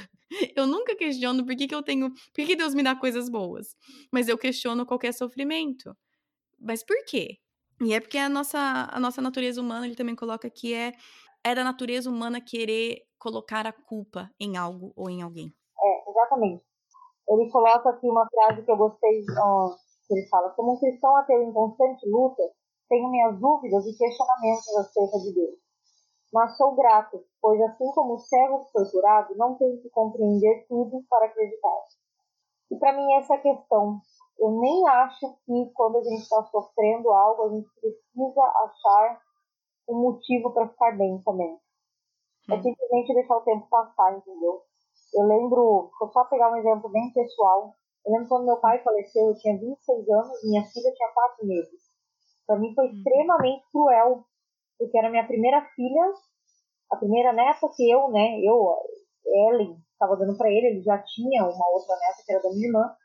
Eu 0.57 0.67
nunca 0.67 0.97
questiono 0.97 1.45
por 1.45 1.55
que, 1.55 1.67
que 1.67 1.75
eu 1.75 1.83
tenho. 1.83 2.11
Por 2.11 2.47
que, 2.47 2.57
Deus 2.57 2.75
me 2.75 2.83
dá 2.83 2.97
coisas 2.97 3.29
boas. 3.29 3.75
Mas 4.13 4.29
eu 4.29 4.39
questiono 4.39 4.87
qualquer 4.87 5.13
sofrimento. 5.13 5.95
Mas 6.59 6.85
por 6.85 6.97
quê? 7.05 7.39
E 7.83 7.95
é 7.95 8.01
porque 8.01 8.19
a 8.19 8.29
nossa, 8.29 8.89
a 8.91 9.01
nossa 9.01 9.23
natureza 9.23 9.61
humana, 9.61 9.87
ele 9.87 9.97
também 9.97 10.15
coloca 10.15 10.51
que 10.51 10.75
é, 10.75 10.93
é 11.45 11.55
da 11.55 11.65
natureza 11.65 12.11
humana 12.11 12.41
querer 12.41 13.03
colocar 13.19 13.67
a 13.67 13.73
culpa 13.73 14.31
em 14.39 14.57
algo 14.57 14.93
ou 14.97 15.09
em 15.09 15.23
alguém. 15.23 15.53
É, 15.79 16.11
exatamente. 16.11 16.63
Ele 17.29 17.51
coloca 17.51 17.91
aqui 17.91 18.07
uma 18.07 18.27
frase 18.29 18.65
que 18.65 18.71
eu 18.71 18.77
gostei, 18.77 19.25
ó, 19.39 19.71
que 20.07 20.15
ele 20.15 20.29
fala, 20.29 20.51
como 20.51 20.75
um 20.75 20.79
cristão 20.79 21.17
ateu 21.17 21.43
em 21.43 21.53
constante 21.53 22.07
luta, 22.09 22.43
tenho 22.89 23.11
minhas 23.11 23.39
dúvidas 23.39 23.87
e 23.87 23.97
questionamentos 23.97 24.77
acerca 24.77 25.19
de 25.21 25.35
Deus. 25.35 25.70
Mas 26.33 26.57
sou 26.57 26.75
grato, 26.75 27.25
pois 27.41 27.61
assim 27.61 27.91
como 27.93 28.15
o 28.15 28.19
cego 28.19 28.65
que 28.65 28.73
foi 28.73 28.91
curado, 28.91 29.37
não 29.37 29.57
tenho 29.57 29.81
que 29.83 29.91
compreender 29.91 30.67
tudo 30.69 31.03
para 31.09 31.27
acreditar. 31.27 31.85
E 32.71 32.77
para 32.77 32.93
mim 32.93 33.13
essa 33.15 33.35
é 33.35 33.37
a 33.37 33.41
questão 33.41 34.01
eu 34.41 34.51
nem 34.59 34.89
acho 34.89 35.37
que 35.45 35.71
quando 35.75 35.99
a 35.99 36.03
gente 36.03 36.23
está 36.23 36.43
sofrendo 36.45 37.11
algo, 37.11 37.43
a 37.43 37.49
gente 37.51 37.69
precisa 37.79 38.41
achar 38.41 39.21
um 39.91 40.01
motivo 40.01 40.51
para 40.53 40.69
ficar 40.69 40.97
bem 40.97 41.21
também. 41.23 41.59
É 42.49 42.55
hum. 42.55 42.63
simplesmente 42.63 43.15
deixar 43.15 43.37
o 43.37 43.43
tempo 43.43 43.69
passar, 43.69 44.17
entendeu? 44.17 44.63
Eu 45.13 45.27
lembro, 45.27 45.91
vou 46.01 46.09
só 46.11 46.25
pegar 46.25 46.51
um 46.51 46.57
exemplo 46.57 46.89
bem 46.89 47.13
pessoal. 47.13 47.75
Eu 48.07 48.13
lembro 48.13 48.29
quando 48.29 48.47
meu 48.47 48.57
pai 48.57 48.83
faleceu, 48.83 49.29
eu 49.29 49.37
tinha 49.37 49.59
26 49.59 50.09
anos, 50.09 50.43
minha 50.45 50.65
filha 50.65 50.95
tinha 50.95 51.13
4 51.13 51.47
meses. 51.47 51.91
Para 52.47 52.59
mim 52.59 52.75
foi 52.75 52.87
hum. 52.87 52.93
extremamente 52.93 53.71
cruel, 53.71 54.25
porque 54.81 54.97
era 54.97 55.11
minha 55.11 55.27
primeira 55.27 55.61
filha, 55.77 56.13
a 56.91 56.97
primeira 56.97 57.33
neta 57.35 57.69
que 57.77 57.89
eu, 57.89 58.09
né, 58.09 58.41
eu, 58.41 58.77
Ellen, 59.53 59.77
estava 59.93 60.17
dando 60.17 60.37
para 60.39 60.51
ele, 60.51 60.69
ele 60.69 60.83
já 60.83 60.97
tinha 61.05 61.45
uma 61.45 61.69
outra 61.69 61.95
neta 61.95 62.23
que 62.25 62.33
era 62.33 62.43
da 62.43 62.49
minha 62.49 62.67
irmã, 62.67 62.97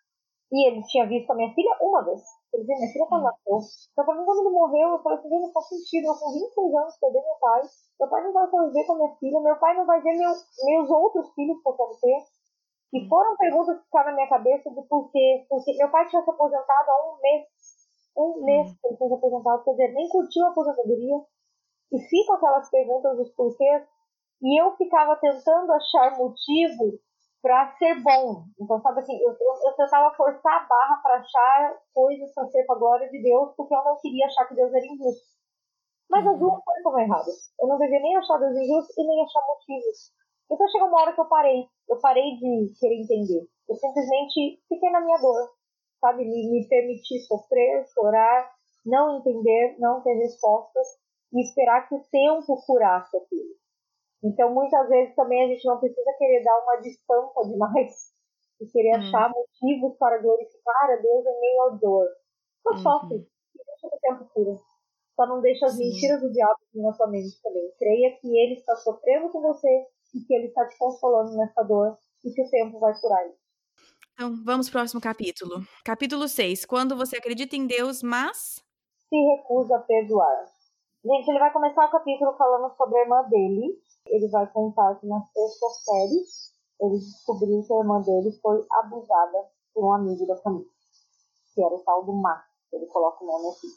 e 0.51 0.69
ele 0.69 0.81
tinha 0.88 1.05
visto 1.05 1.29
a 1.31 1.35
minha 1.35 1.53
filha 1.53 1.75
uma 1.81 2.03
vez. 2.05 2.21
Ele 2.53 2.63
dizia, 2.63 2.77
minha 2.77 2.93
filha 2.93 3.05
quando 3.07 3.23
nasceu. 3.23 3.59
Então, 3.91 4.05
pra 4.05 4.15
mim, 4.15 4.23
quando 4.23 4.39
ele 4.39 4.55
morreu, 4.55 4.89
eu 4.95 5.03
falei 5.03 5.19
assim, 5.19 5.29
não 5.29 5.51
faz 5.51 5.67
sentido. 5.67 6.07
Eu 6.07 6.15
com 6.15 6.31
26 6.31 6.75
anos 6.75 6.97
perder 6.97 7.21
meu 7.21 7.35
pai. 7.41 7.61
Meu 7.99 8.09
pai 8.09 8.23
não 8.23 8.31
vai 8.31 8.47
conviver 8.47 8.85
com 8.85 8.93
a 8.93 8.95
minha 8.95 9.15
filha. 9.17 9.41
Meu 9.41 9.59
pai 9.59 9.75
não 9.75 9.85
vai 9.85 10.01
ver 10.01 10.13
meu, 10.13 10.31
meus 10.31 10.89
outros 10.89 11.33
filhos 11.33 11.61
que 11.61 11.67
eu 11.67 11.73
quero 11.73 11.99
ter. 11.99 12.23
E 12.93 13.09
foram 13.09 13.35
perguntas 13.35 13.77
que 13.77 13.83
ficaram 13.83 14.11
na 14.11 14.15
minha 14.15 14.29
cabeça 14.29 14.69
de 14.69 14.81
por 14.88 15.11
quê. 15.11 15.45
Porque 15.49 15.75
meu 15.75 15.91
pai 15.91 16.07
tinha 16.07 16.21
se 16.23 16.29
aposentado 16.29 16.89
há 16.89 17.11
um 17.11 17.19
mês. 17.19 17.45
Um 18.15 18.45
mês 18.45 18.71
que 18.79 18.88
ele 18.88 18.97
tinha 18.97 19.09
se 19.09 19.15
aposentado. 19.15 19.63
Quer 19.65 19.71
dizer, 19.71 19.93
nem 19.93 20.07
curtiu 20.09 20.45
a 20.45 20.49
aposentadoria. 20.49 21.17
E 21.91 22.00
ficam 22.00 22.36
aquelas 22.36 22.69
perguntas 22.69 23.17
dos 23.17 23.32
porquês. 23.32 23.88
E 24.41 24.62
eu 24.62 24.76
ficava 24.76 25.15
tentando 25.17 25.71
achar 25.71 26.17
motivo 26.17 27.00
para 27.41 27.71
ser 27.78 28.02
bom. 28.02 28.43
Então, 28.60 28.82
sabe 28.82 29.02
assim, 29.02 29.15
eu, 29.21 29.30
eu, 29.30 29.69
eu 29.69 29.74
tentava 29.78 30.15
forçar 30.15 30.63
a 30.63 30.65
barra 30.65 30.98
para 30.98 31.17
achar 31.17 31.78
coisas 31.93 32.34
para 32.34 32.48
ser 32.48 32.65
para 32.65 32.76
a 32.76 32.80
glória 32.80 33.10
de 33.10 33.21
Deus, 33.21 33.54
porque 33.56 33.76
eu 33.76 33.84
não 33.84 33.98
queria 33.98 34.26
achar 34.26 34.48
que 34.48 34.56
Deus 34.56 34.74
era 34.74 34.84
injusto. 34.84 35.36
Mas 36.10 36.26
as 36.26 36.39
duas 36.39 36.63
coisas 36.63 36.78
estavam 36.78 37.00
erradas. 37.00 37.54
Eu 37.60 37.67
não 37.67 37.78
devia 37.78 38.00
nem 38.00 38.15
achar 38.17 38.38
Deus 38.38 38.58
injusto 38.58 38.93
e 38.98 39.08
nem 39.08 39.24
achar 39.24 39.45
motivos. 39.45 40.12
Então 40.52 40.67
chegou 40.69 40.88
uma 40.88 41.02
hora 41.02 41.13
que 41.13 41.21
eu 41.21 41.26
parei. 41.26 41.67
Eu 41.88 42.00
parei 42.00 42.36
de 42.38 42.74
querer 42.80 43.02
entender. 43.02 43.48
Eu 43.69 43.76
simplesmente 43.76 44.62
fiquei 44.67 44.89
na 44.89 45.02
minha 45.02 45.17
dor. 45.17 45.50
Sabe? 46.02 46.26
Me, 46.26 46.52
me 46.52 46.67
permitir 46.67 47.19
sofrer, 47.21 47.86
chorar, 47.93 48.52
não 48.86 49.17
entender, 49.17 49.76
não 49.80 50.02
ter 50.02 50.13
respostas 50.13 50.88
e 51.36 51.41
esperar 51.41 51.88
que 51.88 51.95
o 51.95 52.04
tempo 52.10 52.65
curasse 52.65 53.15
aquilo. 53.17 53.56
Então, 54.24 54.54
muitas 54.54 54.88
vezes 54.88 55.13
também 55.15 55.43
a 55.43 55.48
gente 55.48 55.65
não 55.65 55.78
precisa 55.78 56.13
querer 56.17 56.41
dar 56.43 56.58
uma 56.63 56.78
distância 56.78 57.43
demais 57.43 58.13
e 58.62 58.65
querer 58.67 58.95
uhum. 58.95 59.08
achar 59.08 59.30
motivos 59.30 59.98
para 59.98 60.17
glorificar 60.17 60.91
a 60.91 60.95
Deus 60.95 61.26
em 61.26 61.39
meio 61.41 61.62
ao 61.62 61.78
dor. 61.78 62.08
Só 62.63 62.71
uhum. 62.71 62.78
sofre 62.78 63.17
e 63.17 63.65
deixa 63.65 63.88
o 63.88 64.00
tempo 64.00 64.26
cura. 64.34 64.60
Só 65.15 65.26
não 65.28 65.41
deixa 65.41 65.65
as 65.65 65.74
Sim. 65.74 65.86
mentiras 65.86 66.21
do 66.21 66.32
diabo 66.32 66.60
na 66.74 66.93
sua 66.93 67.08
mente 67.08 67.41
também. 67.41 67.71
Creia 67.78 68.17
que 68.17 68.28
ele 68.28 68.54
está 68.54 68.76
sofrendo 68.78 69.30
com 69.30 69.41
você 69.41 69.86
e 70.13 70.21
que 70.21 70.34
ele 70.34 70.48
está 70.48 70.65
te 70.65 70.78
consolando 70.78 71.38
nessa 71.38 71.63
dor 71.63 71.98
e 72.24 72.32
que 72.32 72.41
o 72.41 72.50
tempo 72.50 72.80
vai 72.80 72.98
curar 73.00 73.28
isso. 73.28 73.45
Então, 74.13 74.34
vamos 74.43 74.69
para 74.69 74.78
o 74.78 74.82
próximo 74.82 75.02
capítulo. 75.02 75.62
Capítulo 75.84 76.28
6. 76.28 76.65
Quando 76.65 76.95
você 76.95 77.17
acredita 77.17 77.56
em 77.56 77.67
Deus, 77.67 78.02
mas. 78.02 78.63
Se 79.10 79.15
recusa 79.15 79.76
a 79.76 79.80
perdoar. 79.80 80.54
Gente, 81.05 81.29
ele 81.29 81.37
vai 81.37 81.53
começar 81.53 81.85
o 81.85 81.91
capítulo 81.91 82.33
falando 82.33 82.75
sobre 82.75 82.97
a 82.97 83.03
irmã 83.03 83.21
dele. 83.29 83.79
Ele 84.07 84.27
vai 84.29 84.51
contar 84.51 84.95
que 84.95 85.05
na 85.05 85.21
sexta 85.21 85.69
série 85.85 86.25
ele 86.81 86.97
descobriu 86.97 87.61
que 87.61 87.73
a 87.73 87.77
irmã 87.77 88.01
dele 88.01 88.31
foi 88.41 88.65
abusada 88.71 89.45
por 89.71 89.85
um 89.85 89.93
amigo 89.93 90.25
da 90.25 90.35
família, 90.37 90.67
que 91.53 91.63
era 91.63 91.75
o 91.75 91.83
tal 91.83 92.03
do 92.05 92.11
Mar, 92.11 92.43
ele 92.73 92.87
coloca 92.87 93.23
o 93.23 93.27
nome 93.27 93.49
aqui, 93.49 93.67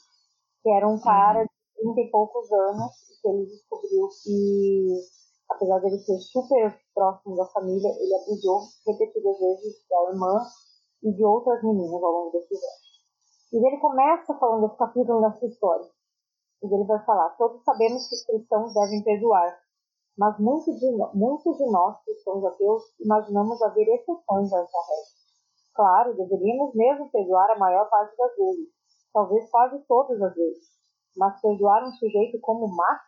que 0.62 0.70
era 0.70 0.88
um 0.88 0.98
cara 0.98 1.44
de 1.44 1.50
30 1.76 2.00
e 2.00 2.10
poucos 2.10 2.50
anos, 2.50 2.92
e 3.10 3.20
que 3.20 3.28
ele 3.28 3.44
descobriu 3.44 4.08
que, 4.22 4.88
apesar 5.50 5.80
de 5.80 5.86
ele 5.88 5.98
ser 5.98 6.18
super 6.20 6.80
próximo 6.94 7.36
da 7.36 7.44
família, 7.50 7.90
ele 7.90 8.14
abusou 8.14 8.62
repetidas 8.86 9.38
vezes 9.38 9.86
da 9.86 10.12
irmã 10.12 10.46
e 11.02 11.12
de 11.12 11.24
outras 11.26 11.62
meninas 11.62 12.02
ao 12.02 12.10
longo 12.10 12.30
desse 12.30 12.54
ano. 12.54 12.88
E 13.52 13.66
ele 13.66 13.80
começa 13.80 14.32
falando 14.38 14.64
esse 14.64 14.78
capítulo 14.78 15.20
nessa 15.20 15.44
história 15.44 15.98
e 16.63 16.67
ele 16.67 16.85
vai 16.85 17.04
falar: 17.04 17.31
Todos 17.31 17.63
sabemos 17.65 18.09
que 18.09 18.15
os 18.15 18.25
cristãos 18.25 18.75
devem 18.75 19.02
perdoar, 19.02 19.59
mas 20.17 20.38
muitos 20.38 20.79
de, 20.79 20.90
muitos 21.15 21.56
de 21.56 21.71
nós, 21.71 22.02
cristãos 22.04 22.44
ateus, 22.44 22.83
imaginamos 23.00 23.63
haver 23.63 23.87
exceções 23.88 24.52
a 24.52 24.61
essa 24.61 24.79
regra. 24.79 25.19
Claro, 25.75 26.17
deveríamos 26.17 26.75
mesmo 26.75 27.11
perdoar 27.11 27.50
a 27.52 27.59
maior 27.59 27.88
parte 27.88 28.17
das 28.17 28.35
vezes, 28.37 28.69
talvez 29.13 29.48
quase 29.50 29.79
todas 29.87 30.21
as 30.21 30.35
vezes, 30.35 30.65
mas 31.17 31.40
perdoar 31.40 31.85
um 31.85 31.92
sujeito 31.92 32.40
como 32.40 32.75
Marx? 32.75 33.04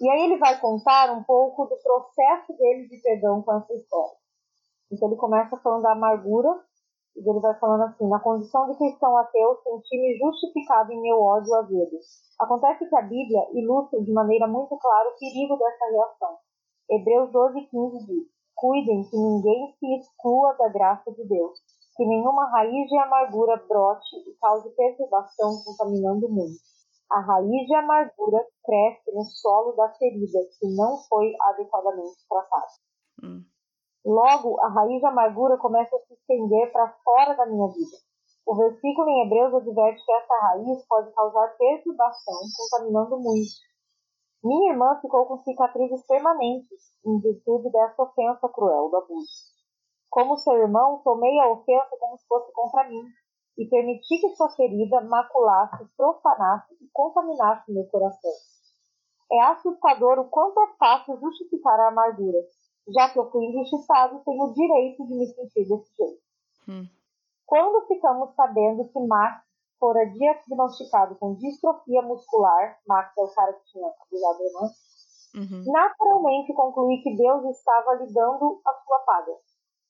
E 0.00 0.08
aí 0.08 0.22
ele 0.22 0.38
vai 0.38 0.58
contar 0.60 1.12
um 1.12 1.22
pouco 1.24 1.66
do 1.66 1.76
processo 1.76 2.56
dele 2.56 2.88
de 2.88 2.96
perdão 3.02 3.42
com 3.42 3.52
essa 3.52 3.74
história. 3.74 4.16
Então 4.90 5.08
ele 5.08 5.16
começa 5.16 5.56
falando 5.58 5.82
da 5.82 5.92
amargura 5.92 6.64
e 7.16 7.28
ele 7.28 7.40
vai 7.40 7.58
falando 7.58 7.82
assim: 7.82 8.08
na 8.08 8.20
condição 8.20 8.70
de 8.70 8.78
cristão 8.78 9.16
ateu, 9.18 9.56
senti-me 9.62 10.18
justificado 10.18 10.92
em 10.92 11.02
meu 11.02 11.20
ódio 11.20 11.54
a 11.54 11.62
Deus. 11.62 11.90
Acontece 12.38 12.88
que 12.88 12.96
a 12.96 13.02
Bíblia 13.02 13.46
ilustra 13.52 14.00
de 14.00 14.12
maneira 14.12 14.46
muito 14.46 14.76
clara 14.78 15.08
o 15.08 15.18
perigo 15.18 15.56
dessa 15.56 15.84
reação. 15.90 16.38
Hebreus 16.88 17.30
12, 17.32 17.60
15 17.66 18.06
diz: 18.06 18.26
Cuidem 18.54 19.04
que 19.08 19.16
ninguém 19.16 19.74
se 19.78 19.86
exclua 19.96 20.54
da 20.54 20.68
graça 20.68 21.10
de 21.12 21.24
Deus. 21.26 21.58
que 21.96 22.06
nenhuma 22.06 22.48
raiz 22.50 22.88
de 22.88 22.96
amargura 22.96 23.62
brote 23.68 24.16
e 24.26 24.34
cause 24.40 24.70
perturbação, 24.70 25.52
contaminando 25.64 26.26
o 26.26 26.30
mundo. 26.30 26.56
A 27.10 27.20
raiz 27.20 27.66
de 27.66 27.74
amargura 27.74 28.46
cresce 28.64 29.12
no 29.12 29.24
solo 29.24 29.72
da 29.72 29.90
ferida 29.94 30.38
que 30.58 30.66
não 30.74 30.96
foi 31.08 31.34
adequadamente 31.40 32.16
tratada. 32.26 32.72
Hum. 33.22 33.44
Logo, 34.04 34.58
a 34.60 34.68
raiz 34.68 35.00
de 35.00 35.06
amargura 35.06 35.58
começa 35.58 35.94
a 35.94 35.98
se 36.00 36.14
estender 36.14 36.72
para 36.72 36.94
fora 37.04 37.34
da 37.34 37.46
minha 37.46 37.68
vida. 37.68 37.96
O 38.46 38.56
versículo 38.56 39.08
em 39.08 39.26
Hebreus 39.26 39.54
adverte 39.54 40.04
que 40.04 40.12
essa 40.12 40.34
raiz 40.42 40.86
pode 40.86 41.12
causar 41.12 41.56
perturbação, 41.58 42.40
contaminando 42.56 43.20
muito. 43.20 43.52
Minha 44.42 44.72
irmã 44.72 44.98
ficou 45.02 45.26
com 45.26 45.36
cicatrizes 45.38 46.06
permanentes 46.06 46.80
em 47.04 47.20
virtude 47.20 47.70
dessa 47.70 48.02
ofensa 48.02 48.48
cruel 48.48 48.88
do 48.88 48.96
abuso. 48.96 49.50
Como 50.08 50.38
seu 50.38 50.54
irmão, 50.54 51.02
tomei 51.04 51.38
a 51.40 51.50
ofensa 51.50 51.96
como 52.00 52.16
se 52.16 52.26
fosse 52.26 52.50
contra 52.52 52.88
mim 52.88 53.04
e 53.58 53.68
permiti 53.68 54.18
que 54.18 54.34
sua 54.34 54.48
ferida 54.56 55.02
maculasse, 55.02 55.84
profanasse 55.94 56.74
e 56.80 56.88
contaminasse 56.90 57.70
meu 57.70 57.84
coração. 57.88 58.32
É 59.30 59.40
assustador 59.42 60.18
o 60.18 60.28
quanto 60.30 60.58
é 60.60 60.76
fácil 60.78 61.20
justificar 61.20 61.78
a 61.78 61.88
amargura, 61.88 62.38
já 62.88 63.08
que 63.10 63.18
eu 63.18 63.30
fui 63.30 63.44
injustiçado, 63.44 64.22
tenho 64.24 64.44
o 64.44 64.52
direito 64.54 65.06
de 65.06 65.14
me 65.14 65.26
sentir 65.26 65.68
desse 65.68 65.94
jeito. 65.96 66.22
Hum. 66.68 66.86
Quando 67.46 67.86
ficamos 67.86 68.34
sabendo 68.34 68.88
que 68.88 69.00
Max 69.00 69.44
fora 69.80 70.04
diagnosticado 70.04 71.16
com 71.16 71.34
distrofia 71.34 72.02
muscular, 72.02 72.78
Max 72.86 73.16
é 73.16 73.22
o 73.22 73.34
cara 73.34 73.52
que 73.54 73.64
tinha 73.72 73.88
abusado 73.88 74.44
irmã, 74.44 74.68
uhum. 75.34 75.72
naturalmente 75.72 76.52
concluí 76.52 77.02
que 77.02 77.16
Deus 77.16 77.44
estava 77.56 77.94
lhe 77.94 78.12
dando 78.12 78.60
a 78.64 78.72
sua 78.74 78.98
paga. 79.00 79.32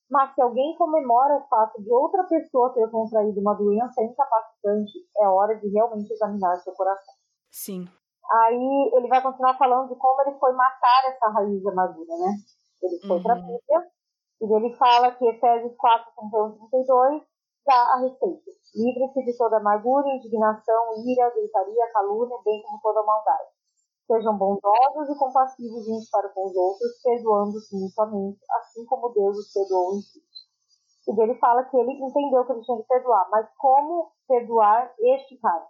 Mas 0.09 0.34
se 0.34 0.43
alguém 0.43 0.76
comemora 0.76 1.36
o 1.36 1.49
fato 1.49 1.80
de 1.82 1.93
outra 1.93 2.24
pessoa 2.24 2.72
ter 2.72 2.88
contraído 2.91 3.41
uma 3.41 3.55
doença 3.55 4.03
incapacitante, 4.03 4.93
é 5.18 5.28
hora 5.28 5.55
de 5.57 5.68
realmente 5.68 6.12
examinar 6.12 6.57
seu 6.59 6.72
coração. 6.72 7.14
Sim. 7.51 7.86
Aí 8.32 8.91
ele 8.95 9.09
vai 9.09 9.22
continuar 9.22 9.57
falando 9.59 9.88
de 9.88 9.97
como 9.97 10.20
ele 10.22 10.38
foi 10.38 10.53
matar 10.53 11.05
essa 11.07 11.28
raiz 11.28 11.64
amargura, 11.66 12.16
né? 12.16 12.34
Ele 12.83 12.99
foi 13.01 13.16
uhum. 13.16 13.22
para 13.22 13.33
a 13.35 13.37
Bíblia 13.37 13.91
e 14.41 14.53
ele 14.53 14.74
fala 14.76 15.12
que 15.12 15.26
Efésios 15.26 15.76
4, 15.76 16.12
31 16.16 16.68
32 16.70 17.22
dá 17.66 17.74
a 17.74 18.01
receita. 18.01 18.51
Livre-se 18.74 19.24
de 19.24 19.37
toda 19.37 19.59
amargura, 19.59 20.09
indignação, 20.09 21.05
ira, 21.05 21.31
gritaria, 21.31 21.93
calúnia, 21.93 22.39
bem 22.45 22.62
como 22.62 22.81
toda 22.83 23.03
maldade. 23.03 23.51
Sejam 24.07 24.37
bondosos 24.37 25.09
e 25.09 25.18
compassivos 25.18 25.89
uns 25.89 26.09
para 26.11 26.28
com 26.31 26.47
os 26.47 26.57
outros, 26.57 27.03
perdoando-se 27.03 27.76
mutuamente, 27.76 28.41
assim 28.59 28.85
como 28.87 29.11
Deus 29.11 29.37
os 29.37 29.53
perdoou 29.53 29.95
em 29.95 30.01
Cristo. 30.01 30.41
E 31.09 31.22
ele 31.22 31.35
fala 31.39 31.64
que 31.64 31.76
ele 31.76 31.93
entendeu 31.93 32.45
que 32.45 32.53
ele 32.53 32.62
tinha 32.62 32.78
que 32.78 32.89
perdoar, 32.89 33.28
mas 33.31 33.47
como 33.57 34.12
perdoar 34.26 34.93
este 34.99 35.37
cara? 35.39 35.66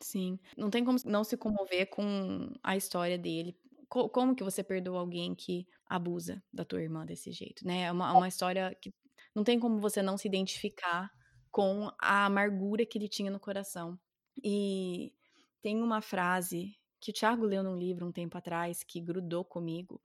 Sim, 0.00 0.38
não 0.56 0.70
tem 0.70 0.84
como 0.84 0.98
não 1.06 1.24
se 1.24 1.36
comover 1.36 1.88
com 1.90 2.50
a 2.62 2.76
história 2.76 3.18
dele, 3.18 3.56
como 3.88 4.34
que 4.34 4.44
você 4.44 4.62
perdoa 4.62 5.00
alguém 5.00 5.34
que 5.34 5.66
abusa 5.86 6.42
da 6.52 6.64
tua 6.64 6.82
irmã 6.82 7.04
desse 7.04 7.32
jeito, 7.32 7.66
né? 7.66 7.82
É 7.82 7.92
uma, 7.92 8.12
uma 8.12 8.28
história 8.28 8.76
que 8.80 8.92
não 9.34 9.44
tem 9.44 9.58
como 9.58 9.80
você 9.80 10.02
não 10.02 10.16
se 10.16 10.26
identificar 10.26 11.10
com 11.50 11.90
a 11.98 12.26
amargura 12.26 12.84
que 12.84 12.98
ele 12.98 13.08
tinha 13.08 13.30
no 13.30 13.40
coração. 13.40 13.98
E 14.42 15.14
tem 15.62 15.82
uma 15.82 16.00
frase 16.00 16.76
que 17.00 17.10
o 17.10 17.14
Thiago 17.14 17.44
leu 17.44 17.62
num 17.62 17.76
livro 17.76 18.06
um 18.06 18.12
tempo 18.12 18.36
atrás 18.36 18.82
que 18.82 19.00
grudou 19.00 19.44
comigo, 19.44 20.02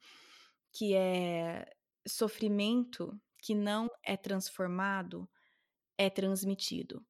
que 0.71 0.93
é 0.93 1.65
sofrimento 2.07 3.19
que 3.39 3.55
não 3.55 3.89
é 4.03 4.15
transformado 4.15 5.29
é 5.97 6.09
transmitido. 6.09 7.05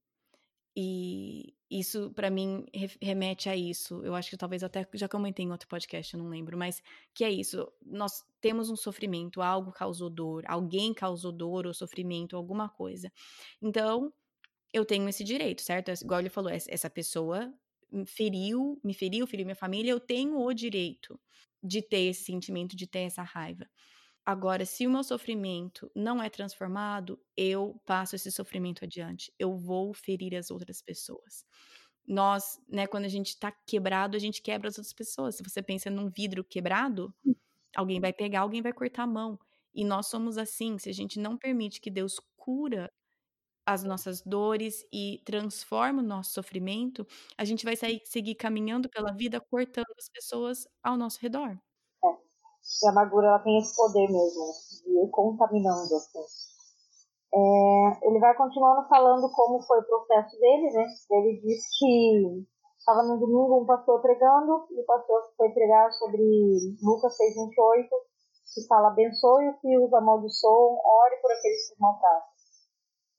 E 0.76 1.54
isso, 1.70 2.12
para 2.12 2.30
mim, 2.30 2.66
remete 3.02 3.50
a 3.50 3.56
isso. 3.56 4.02
Eu 4.04 4.16
acho 4.16 4.30
que 4.30 4.38
talvez 4.38 4.64
até 4.64 4.88
já 4.94 5.08
comentei 5.08 5.46
em 5.46 5.52
outro 5.52 5.68
podcast, 5.68 6.14
eu 6.14 6.20
não 6.20 6.30
lembro, 6.30 6.58
mas 6.58 6.82
que 7.14 7.24
é 7.24 7.30
isso. 7.32 7.72
Nós 7.86 8.24
temos 8.40 8.70
um 8.70 8.76
sofrimento, 8.76 9.42
algo 9.42 9.72
causou 9.72 10.10
dor, 10.10 10.44
alguém 10.48 10.94
causou 10.94 11.32
dor 11.32 11.68
ou 11.68 11.74
sofrimento, 11.74 12.38
alguma 12.38 12.70
coisa. 12.70 13.12
Então, 13.62 14.14
eu 14.74 14.86
tenho 14.86 15.08
esse 15.10 15.24
direito, 15.24 15.62
certo? 15.62 15.92
Igual 15.92 16.22
ele 16.22 16.30
falou, 16.30 16.52
essa 16.52 16.90
pessoa 16.90 17.54
feriu, 18.06 18.80
me 18.84 18.94
feriu, 18.94 19.28
feriu 19.28 19.46
minha 19.46 19.56
família, 19.56 19.92
eu 19.92 20.00
tenho 20.00 20.40
o 20.40 20.54
direito 20.54 21.20
de 21.62 21.82
ter 21.82 22.10
esse 22.10 22.24
sentimento, 22.24 22.76
de 22.76 22.88
ter 22.88 23.00
essa 23.00 23.22
raiva. 23.22 23.70
Agora, 24.26 24.66
se 24.66 24.86
o 24.86 24.92
meu 24.92 25.04
sofrimento 25.04 25.92
não 25.96 26.22
é 26.22 26.30
transformado, 26.30 27.20
eu 27.36 27.82
passo 27.86 28.16
esse 28.16 28.32
sofrimento 28.32 28.86
adiante. 28.86 29.34
Eu 29.40 29.56
vou 29.58 29.94
ferir 29.94 30.36
as 30.36 30.52
outras 30.52 30.82
pessoas. 30.82 31.46
Nós, 32.08 32.60
né, 32.70 32.88
quando 32.88 33.06
a 33.06 33.10
gente 33.10 33.38
tá 33.40 33.52
quebrado, 33.52 34.16
a 34.18 34.20
gente 34.20 34.42
quebra 34.42 34.70
as 34.70 34.78
outras 34.78 34.94
pessoas. 34.94 35.36
Se 35.36 35.44
você 35.44 35.62
pensa 35.62 35.90
num 35.90 36.10
vidro 36.10 36.44
quebrado, 36.44 37.14
alguém 37.76 38.00
vai 38.00 38.14
pegar, 38.14 38.42
alguém 38.42 38.62
vai 38.62 38.74
cortar 38.74 39.04
a 39.04 39.08
mão. 39.08 39.40
E 39.74 39.86
nós 39.86 40.08
somos 40.08 40.38
assim, 40.38 40.78
se 40.80 40.90
a 40.90 40.94
gente 40.94 41.20
não 41.20 41.38
permite 41.38 41.82
que 41.82 41.90
Deus 41.92 42.20
cura 42.38 42.92
as 43.66 43.84
nossas 43.84 44.22
dores 44.22 44.86
e 44.94 45.22
transforma 45.26 46.02
o 46.02 46.06
nosso 46.06 46.34
sofrimento, 46.34 47.08
a 47.38 47.46
gente 47.46 47.64
vai 47.66 47.76
sair, 47.76 48.02
seguir 48.06 48.36
caminhando 48.36 48.90
pela 48.90 49.14
vida 49.14 49.40
cortando 49.42 49.88
as 49.98 50.10
pessoas 50.10 50.68
ao 50.84 50.98
nosso 50.98 51.20
redor. 51.22 51.60
E 52.84 52.88
a 52.88 52.92
amargura 52.92 53.28
ela 53.28 53.40
tem 53.40 53.58
esse 53.58 53.76
poder 53.76 54.08
mesmo, 54.08 54.46
de 54.86 55.06
ir 55.06 55.10
contaminando, 55.12 55.96
assim. 55.96 56.24
É, 57.34 58.08
ele 58.08 58.20
vai 58.20 58.36
continuando 58.36 58.88
falando 58.90 59.32
como 59.32 59.62
foi 59.64 59.80
o 59.80 59.86
processo 59.86 60.38
dele, 60.40 60.70
né? 60.74 60.86
Ele 61.12 61.42
diz 61.42 61.64
que 61.80 62.46
estava 62.78 63.04
no 63.04 63.20
domingo 63.20 63.62
um 63.62 63.66
pastor 63.66 64.02
pregando, 64.02 64.68
e 64.72 64.82
o 64.82 64.86
pastor 64.86 65.22
foi 65.38 65.50
pregar 65.50 65.92
sobre 65.94 66.22
Lucas 66.82 67.16
6,28, 67.18 67.88
que 68.54 68.68
fala, 68.68 68.90
abençoe 68.90 69.50
os 69.50 69.60
que 69.62 69.78
os 69.78 69.94
amaldiçoam, 69.94 70.82
ore 70.84 71.16
por 71.22 71.32
aqueles 71.32 71.70
que 71.70 71.80
maltratam. 71.80 72.32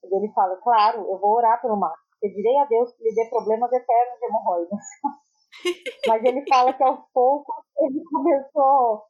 E 0.03 0.15
ele 0.15 0.31
fala, 0.33 0.57
claro, 0.57 1.09
eu 1.09 1.17
vou 1.19 1.37
orar 1.37 1.61
pelo 1.61 1.77
Marcos, 1.79 2.03
pedirei 2.21 2.57
a 2.59 2.65
Deus 2.65 2.91
que 2.93 3.03
lhe 3.03 3.15
dê 3.15 3.29
problemas 3.29 3.71
eternos 3.71 4.19
de 4.19 4.25
hemorroidas. 4.25 4.79
Mas 6.07 6.23
ele 6.23 6.45
fala 6.47 6.73
que 6.73 6.83
aos 6.83 6.99
poucos 7.13 7.55
ele 7.79 8.03
começou 8.11 9.03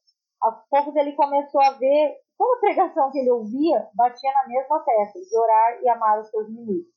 aos 0.44 0.68
poucos 0.70 0.96
ele 0.96 1.14
começou 1.14 1.62
a 1.62 1.72
ver 1.72 2.18
toda 2.38 2.58
a 2.58 2.60
pregação 2.60 3.12
que 3.12 3.20
ele 3.20 3.32
ouvia 3.32 3.88
batia 3.96 4.32
na 4.34 4.48
mesma 4.48 4.80
tecla, 4.80 5.22
de 5.22 5.38
orar 5.38 5.82
e 5.82 5.90
amar 5.90 6.20
os 6.20 6.30
seus 6.30 6.50
inimigos. 6.50 6.92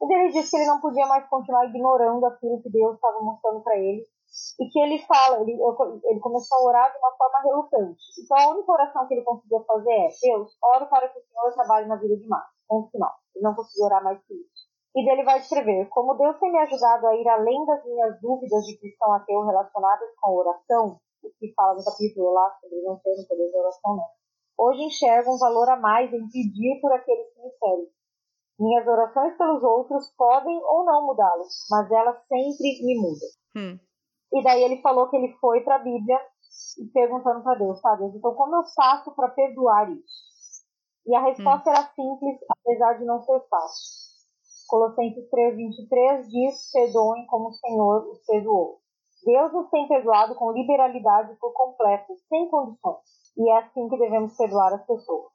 Mas 0.00 0.10
ele 0.10 0.32
disse 0.32 0.50
que 0.50 0.56
ele 0.56 0.66
não 0.66 0.80
podia 0.80 1.06
mais 1.06 1.28
continuar 1.28 1.66
ignorando 1.66 2.24
aquilo 2.26 2.62
que 2.62 2.70
Deus 2.70 2.94
estava 2.94 3.20
mostrando 3.20 3.62
para 3.62 3.76
ele 3.76 4.02
e 4.58 4.68
que 4.68 4.80
ele 4.80 4.98
fala, 5.06 5.42
ele, 5.42 5.52
ele 6.04 6.20
começou 6.20 6.58
a 6.58 6.64
orar 6.64 6.90
de 6.90 6.98
uma 6.98 7.12
forma 7.12 7.38
relutante. 7.44 8.02
Então 8.18 8.36
a 8.36 8.50
única 8.54 8.72
oração 8.72 9.06
que 9.06 9.14
ele 9.14 9.22
conseguia 9.22 9.60
fazer 9.60 9.92
é: 9.92 10.08
Deus, 10.22 10.56
oro 10.74 10.86
para 10.86 11.08
que 11.08 11.18
o 11.18 11.22
Senhor 11.22 11.52
trabalhe 11.52 11.86
na 11.86 11.96
vida 11.96 12.16
de 12.16 12.26
Marcos. 12.26 12.56
Ponto 12.66 12.90
final. 12.90 13.12
Ele 13.34 13.44
não 13.44 13.54
conseguiu 13.54 13.84
orar 13.84 14.02
mais 14.02 14.18
que 14.24 14.34
isso. 14.34 14.72
E 14.96 15.04
dele 15.04 15.22
vai 15.22 15.38
escrever: 15.38 15.88
Como 15.90 16.14
Deus 16.14 16.38
tem 16.40 16.50
me 16.50 16.58
ajudado 16.58 17.06
a 17.06 17.14
ir 17.14 17.28
além 17.28 17.64
das 17.66 17.84
minhas 17.84 18.20
dúvidas 18.20 18.64
de 18.64 18.78
cristão 18.78 19.12
ateu 19.12 19.44
relacionadas 19.44 20.08
com 20.18 20.30
a 20.30 20.34
oração, 20.34 21.00
o 21.22 21.30
que 21.38 21.52
fala 21.54 21.74
no 21.74 21.84
capítulo 21.84 22.32
lá 22.32 22.56
sobre 22.60 22.82
não 22.82 22.96
ter 22.98 23.16
no 23.16 23.26
poder 23.26 23.50
de 23.50 23.56
oração, 23.56 23.96
não. 23.96 24.06
Hoje 24.58 24.82
enxergo 24.82 25.34
um 25.34 25.38
valor 25.38 25.68
a 25.68 25.76
mais 25.76 26.12
em 26.12 26.28
pedir 26.28 26.80
por 26.80 26.92
aqueles 26.92 27.32
que 27.32 27.42
me 27.42 27.50
querem. 27.58 27.88
Minhas 28.58 28.86
orações 28.86 29.36
pelos 29.36 29.62
outros 29.62 30.10
podem 30.16 30.60
ou 30.62 30.84
não 30.84 31.06
mudá-los, 31.06 31.66
mas 31.70 31.90
elas 31.90 32.16
sempre 32.28 32.84
me 32.84 33.00
mudam. 33.00 33.28
Hum. 33.56 33.78
E 34.32 34.42
daí 34.42 34.62
ele 34.62 34.80
falou 34.82 35.08
que 35.08 35.16
ele 35.16 35.32
foi 35.40 35.60
para 35.62 35.76
a 35.76 35.82
Bíblia 35.82 36.18
e 36.78 36.86
perguntando 36.92 37.42
para 37.42 37.58
Deus, 37.58 37.80
tá 37.80 37.94
Deus, 37.96 38.14
então 38.14 38.34
como 38.34 38.56
eu 38.56 38.62
faço 38.74 39.14
para 39.14 39.28
perdoar 39.28 39.90
isso? 39.90 40.32
E 41.06 41.14
a 41.14 41.22
resposta 41.22 41.70
hum. 41.70 41.72
era 41.72 41.88
simples, 41.94 42.38
apesar 42.48 42.98
de 42.98 43.04
não 43.04 43.20
ser 43.22 43.40
fácil. 43.48 44.02
Colossenses 44.68 45.28
3:23 45.28 46.28
diz: 46.28 46.70
"Perdoem 46.72 47.26
como 47.26 47.48
o 47.48 47.52
Senhor 47.52 48.08
os 48.10 48.24
perdoou". 48.24 48.80
Deus 49.24 49.52
nos 49.52 49.70
tem 49.70 49.86
perdoado 49.86 50.34
com 50.34 50.52
liberalidade 50.52 51.36
por 51.40 51.52
completo, 51.52 52.14
sem 52.28 52.48
condições. 52.48 52.98
E 53.36 53.48
é 53.50 53.58
assim 53.58 53.88
que 53.88 53.98
devemos 53.98 54.36
perdoar 54.36 54.74
as 54.74 54.84
pessoas. 54.86 55.32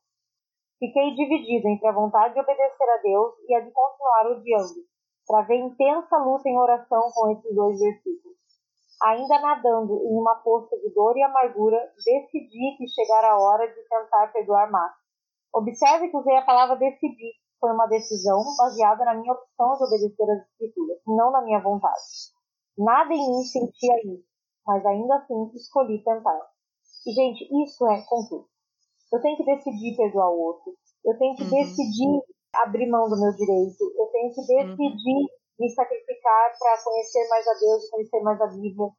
Fiquei 0.78 1.16
dividido 1.16 1.68
entre 1.70 1.88
a 1.88 1.92
vontade 1.92 2.34
de 2.34 2.40
obedecer 2.40 2.90
a 2.90 3.02
Deus 3.02 3.34
e 3.48 3.56
a 3.56 3.62
de 3.62 3.72
continuar 3.72 4.28
odiando. 4.32 4.86
Travei 5.26 5.60
intensa 5.60 6.18
luta 6.18 6.48
em 6.48 6.58
oração 6.58 7.10
com 7.14 7.32
esses 7.32 7.56
dois 7.56 7.80
versículos. 7.80 8.38
Ainda 9.04 9.40
nadando 9.40 9.94
em 10.06 10.18
uma 10.18 10.36
poça 10.36 10.76
de 10.78 10.94
dor 10.94 11.16
e 11.18 11.24
amargura, 11.24 11.78
decidi 12.04 12.76
que 12.78 12.88
chegara 12.88 13.32
a 13.32 13.40
hora 13.40 13.68
de 13.68 13.82
tentar 13.88 14.32
perdoar 14.32 14.70
mais. 14.70 14.92
Observe 15.54 16.10
que 16.10 16.18
usei 16.18 16.36
a 16.36 16.46
palavra 16.46 16.76
decidir. 16.76 17.34
Foi 17.60 17.72
uma 17.72 17.88
decisão 17.88 18.44
baseada 18.58 19.04
na 19.06 19.16
minha 19.16 19.34
opção 19.34 19.78
de 19.78 19.84
obedecer 19.84 20.30
às 20.30 20.48
escrituras, 20.48 21.00
não 21.08 21.32
na 21.32 21.42
minha 21.42 21.60
vontade. 21.60 22.37
Nada 22.78 23.14
em 23.14 23.28
mim 23.28 23.44
sentia 23.44 23.96
isso, 24.06 24.28
mas 24.66 24.86
ainda 24.86 25.16
assim 25.16 25.52
escolhi 25.56 26.04
tentar. 26.04 26.40
E, 27.08 27.12
gente, 27.12 27.48
isso 27.64 27.88
é 27.88 28.02
com 28.08 28.28
tudo. 28.28 28.48
Eu 29.12 29.22
tenho 29.22 29.38
que 29.38 29.46
decidir 29.46 29.96
perdoar 29.96 30.30
o 30.30 30.40
outro. 30.40 30.74
Eu 31.06 31.18
tenho 31.18 31.36
que 31.36 31.44
uhum. 31.44 31.50
decidir 31.50 32.22
abrir 32.54 32.90
mão 32.90 33.10
do 33.10 33.20
meu 33.20 33.32
direito. 33.34 33.82
Eu 33.96 34.08
tenho 34.08 34.34
que 34.34 34.42
decidir 34.42 35.16
uhum. 35.16 35.28
me 35.60 35.70
sacrificar 35.70 36.54
para 36.60 36.84
conhecer 36.84 37.28
mais 37.30 37.48
a 37.48 37.54
Deus 37.54 37.84
e 37.86 37.92
conhecer 37.92 38.20
mais 38.22 38.42
a 38.42 38.48
Bíblia. 38.48 38.90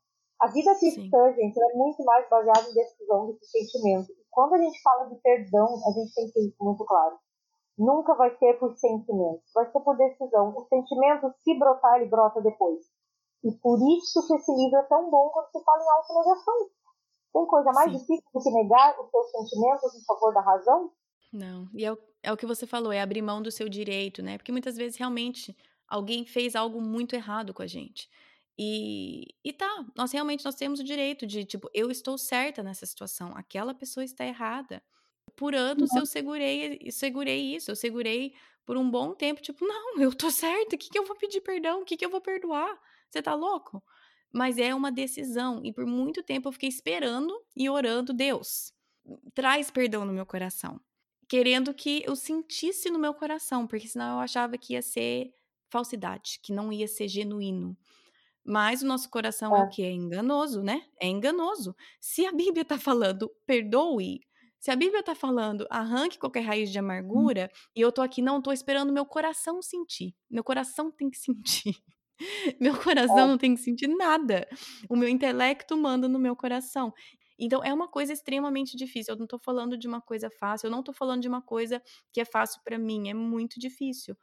A 0.41 0.47
vida 0.49 0.75
cristã, 0.79 1.31
Sim. 1.31 1.35
gente, 1.35 1.61
é 1.61 1.77
muito 1.77 2.03
mais 2.05 2.29
baseada 2.31 2.71
em 2.71 2.75
decisão 2.75 3.27
do 3.27 3.37
que 3.37 3.45
sentimento. 3.47 4.13
E 4.13 4.25
quando 4.31 4.55
a 4.55 4.59
gente 4.59 4.81
fala 4.83 5.09
de 5.09 5.17
perdão, 5.17 5.67
a 5.67 5.91
gente 5.93 6.15
tem 6.15 6.27
que 6.27 6.33
ter 6.33 6.41
isso 6.47 6.65
muito 6.65 6.85
claro. 6.85 7.19
Nunca 7.77 8.15
vai 8.15 8.35
ser 8.39 8.59
por 8.59 8.75
sentimento, 8.77 9.43
vai 9.55 9.71
ser 9.71 9.81
por 9.81 9.97
decisão. 9.97 10.55
O 10.57 10.65
sentimento, 10.67 11.33
se 11.43 11.59
brotar, 11.59 11.97
ele 11.97 12.09
brota 12.09 12.41
depois. 12.41 12.81
E 13.45 13.53
por 13.53 13.79
isso 13.97 14.27
que 14.27 14.35
esse 14.35 14.53
livro 14.53 14.79
é 14.79 14.83
tão 14.85 15.11
bom 15.11 15.31
quando 15.31 15.51
se 15.51 15.63
fala 15.63 15.83
em 15.83 15.91
autonegação. 15.91 16.71
Tem 17.33 17.47
coisa 17.47 17.71
mais 17.73 17.91
Sim. 17.93 17.99
difícil 17.99 18.31
do 18.33 18.43
que 18.43 18.51
negar 18.51 19.01
os 19.01 19.11
seus 19.11 19.31
sentimentos 19.31 19.95
em 19.95 20.05
favor 20.05 20.35
da 20.35 20.41
razão? 20.41 20.93
Não. 21.33 21.69
E 21.75 21.85
é 21.85 21.93
o, 21.93 21.99
é 22.23 22.33
o 22.33 22.37
que 22.37 22.47
você 22.47 22.67
falou, 22.67 22.93
é 22.93 23.01
abrir 23.01 23.23
mão 23.23 23.43
do 23.43 23.51
seu 23.51 23.69
direito, 23.69 24.23
né? 24.23 24.39
Porque 24.39 24.53
muitas 24.53 24.77
vezes 24.77 24.97
realmente 24.97 25.57
alguém 25.87 26.25
fez 26.25 26.57
algo 26.57 26.81
muito 26.81 27.15
errado 27.15 27.55
com 27.55 27.63
a 27.63 27.67
gente. 27.67 28.09
E, 28.59 29.35
e 29.45 29.53
tá, 29.53 29.87
nós 29.97 30.11
realmente 30.11 30.45
nós 30.45 30.57
temos 30.57 30.81
o 30.81 30.85
direito 30.85 31.27
de, 31.27 31.45
tipo, 31.45 31.71
eu 31.73 31.91
estou 31.91 32.19
certa 32.19 32.63
nessa 32.63 32.85
situação, 32.87 33.33
aquela 33.37 33.73
pessoa 33.73 34.03
está 34.03 34.27
errada. 34.27 34.83
Por 35.37 35.55
anos 35.55 35.91
uhum. 35.93 35.99
eu 35.99 36.07
segurei, 36.07 36.91
segurei 36.91 37.55
isso, 37.55 37.71
eu 37.71 37.77
segurei 37.77 38.35
por 38.67 38.77
um 38.77 38.91
bom 38.91 39.15
tempo, 39.15 39.41
tipo, 39.41 39.65
não, 39.65 40.01
eu 40.01 40.13
tô 40.13 40.31
certa, 40.31 40.75
o 40.75 40.79
que, 40.79 40.91
que 40.91 40.99
eu 40.99 41.07
vou 41.07 41.17
pedir 41.17 41.41
perdão? 41.41 41.83
O 41.83 41.85
que, 41.85 41.97
que 41.97 42.05
eu 42.05 42.11
vou 42.11 42.21
perdoar? 42.21 42.79
Você 43.11 43.23
tá 43.23 43.35
louco? 43.35 43.83
Mas 44.33 44.59
é 44.59 44.75
uma 44.75 44.93
decisão, 44.93 45.61
e 45.65 45.73
por 45.73 45.87
muito 45.87 46.23
tempo 46.23 46.49
eu 46.49 46.53
fiquei 46.53 46.69
esperando 46.69 47.35
e 47.57 47.69
orando, 47.69 48.13
Deus, 48.13 48.73
traz 49.35 49.71
perdão 49.71 50.05
no 50.05 50.13
meu 50.13 50.27
coração. 50.27 50.81
Querendo 51.27 51.73
que 51.75 52.03
eu 52.07 52.15
sentisse 52.15 52.91
no 52.91 52.99
meu 52.99 53.15
coração, 53.15 53.67
porque 53.67 53.89
senão 53.89 54.17
eu 54.17 54.21
achava 54.21 54.59
que 54.59 54.75
ia 54.75 54.83
ser 54.83 55.33
falsidade, 55.71 56.41
que 56.43 56.53
não 56.53 56.73
ia 56.73 56.87
ser 56.87 57.09
genuíno. 57.09 57.77
Mas 58.45 58.83
o 58.83 58.87
nosso 58.87 59.11
coração 59.11 59.55
é, 59.55 59.61
é 59.61 59.63
o 59.63 59.69
que? 59.69 59.83
É 59.83 59.91
enganoso, 59.91 60.63
né? 60.63 60.87
É 61.01 61.07
enganoso. 61.07 61.77
Se 62.01 62.25
a 62.25 62.33
Bíblia 62.33 62.63
está 62.63 62.79
falando 62.79 63.31
perdoe, 63.47 64.21
se 64.59 64.71
a 64.71 64.77
Bíblia 64.77 65.01
está 65.01 65.15
falando 65.15 65.67
arranque 65.71 66.19
qualquer 66.19 66.41
raiz 66.41 66.71
de 66.71 66.79
hum. 66.79 66.83
amargura, 66.83 67.51
hum. 67.53 67.69
e 67.77 67.81
eu 67.81 67.93
tô 67.93 68.01
aqui, 68.01 68.23
não, 68.23 68.41
tô 68.41 68.53
esperando 68.53 68.93
meu 68.93 69.05
coração 69.05 69.61
sentir. 69.63 70.15
Meu 70.31 70.43
coração 70.43 70.91
tem 70.91 71.11
que 71.11 71.19
sentir. 71.19 71.77
meu 72.61 72.77
coração 72.77 73.19
é. 73.21 73.27
não 73.27 73.39
tem 73.39 73.55
que 73.55 73.61
sentir 73.61 73.89
nada. 73.89 74.49
O 74.89 74.97
meu 74.97 75.09
intelecto 75.09 75.77
manda 75.77 76.09
no 76.09 76.19
meu 76.19 76.35
coração. 76.35 76.93
Então 77.39 77.63
é 77.63 77.73
uma 77.73 77.89
coisa 77.89 78.13
extremamente 78.13 78.77
difícil. 78.77 79.15
Eu 79.15 79.19
não 79.19 79.27
tô 79.27 79.39
falando 79.39 79.77
de 79.77 79.87
uma 79.87 80.01
coisa 80.01 80.29
fácil, 80.31 80.67
eu 80.67 80.71
não 80.71 80.83
tô 80.83 80.93
falando 80.93 81.23
de 81.23 81.29
uma 81.29 81.41
coisa 81.41 81.81
que 82.13 82.21
é 82.21 82.25
fácil 82.25 82.61
para 82.65 82.79
mim, 82.79 83.09
é 83.09 83.15
muito 83.15 83.61
difícil. 83.61 84.17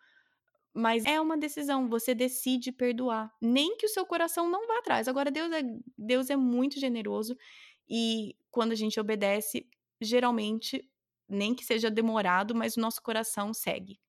Mas 0.73 1.05
é 1.05 1.21
uma 1.21 1.37
decisão, 1.37 1.87
você 1.87 2.13
decide 2.13 2.69
perdoar. 2.69 3.31
Nem 3.41 3.77
que 3.77 3.85
o 3.85 3.89
seu 3.89 4.05
coração 4.05 4.49
não 4.49 4.67
vá 4.67 4.79
atrás. 4.79 5.07
Agora, 5.07 5.31
Deus 5.31 5.49
é, 5.53 5.61
Deus 5.97 6.29
é 6.29 6.35
muito 6.35 6.77
generoso 6.77 7.37
e 7.89 8.35
quando 8.51 8.73
a 8.73 8.75
gente 8.75 8.99
obedece, 8.99 9.65
geralmente, 10.01 10.83
nem 11.29 11.55
que 11.55 11.63
seja 11.63 11.89
demorado, 11.89 12.53
mas 12.53 12.75
o 12.75 12.81
nosso 12.81 13.01
coração 13.01 13.53
segue. 13.53 13.99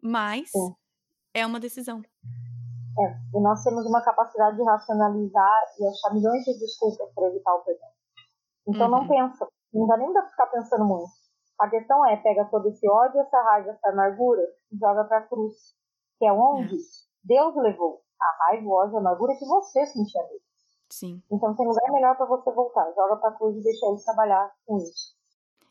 Mas 0.00 0.50
é, 1.34 1.40
é 1.40 1.46
uma 1.46 1.58
decisão. 1.58 2.02
É, 2.98 3.36
e 3.36 3.40
nós 3.40 3.62
temos 3.64 3.84
uma 3.86 4.02
capacidade 4.02 4.56
de 4.56 4.62
racionalizar 4.62 5.62
e 5.78 5.86
achar 5.86 6.14
milhões 6.14 6.44
de 6.44 6.58
desculpas 6.58 7.12
para 7.14 7.28
evitar 7.28 7.54
o 7.54 7.64
perdão. 7.64 7.88
Então 8.68 8.86
uhum. 8.86 8.90
não 8.90 9.08
pensa, 9.08 9.46
não 9.72 9.86
dá 9.86 9.96
nem 9.96 10.12
pra 10.12 10.28
ficar 10.30 10.46
pensando 10.46 10.84
muito. 10.84 11.10
A 11.60 11.68
questão 11.68 12.06
é, 12.06 12.16
pega 12.16 12.44
todo 12.46 12.68
esse 12.68 12.88
ódio, 12.88 13.20
essa 13.20 13.42
raiva, 13.42 13.70
essa 13.70 13.88
amargura 13.88 14.42
e 14.72 14.76
joga 14.76 15.04
pra 15.04 15.22
cruz 15.22 15.74
que 16.18 16.26
é 16.26 16.32
onde 16.32 16.76
Deus 17.22 17.56
levou 17.56 18.00
a 18.20 18.44
raiva, 18.46 18.66
o 18.66 18.72
ódio, 18.72 18.96
a 18.96 19.00
amargura 19.00 19.36
que 19.36 19.44
você 19.44 19.84
sentia 19.86 20.22
dele. 20.22 20.40
Sim. 20.90 21.22
Então 21.30 21.54
tem 21.54 21.66
lugar 21.66 21.92
melhor 21.92 22.16
para 22.16 22.26
você 22.26 22.52
voltar. 22.52 22.92
Joga 22.94 23.16
pra 23.16 23.32
cruz 23.32 23.56
e 23.56 23.62
deixa 23.62 23.86
ele 23.86 24.02
trabalhar 24.04 24.52
com 24.64 24.78
isso. 24.78 25.14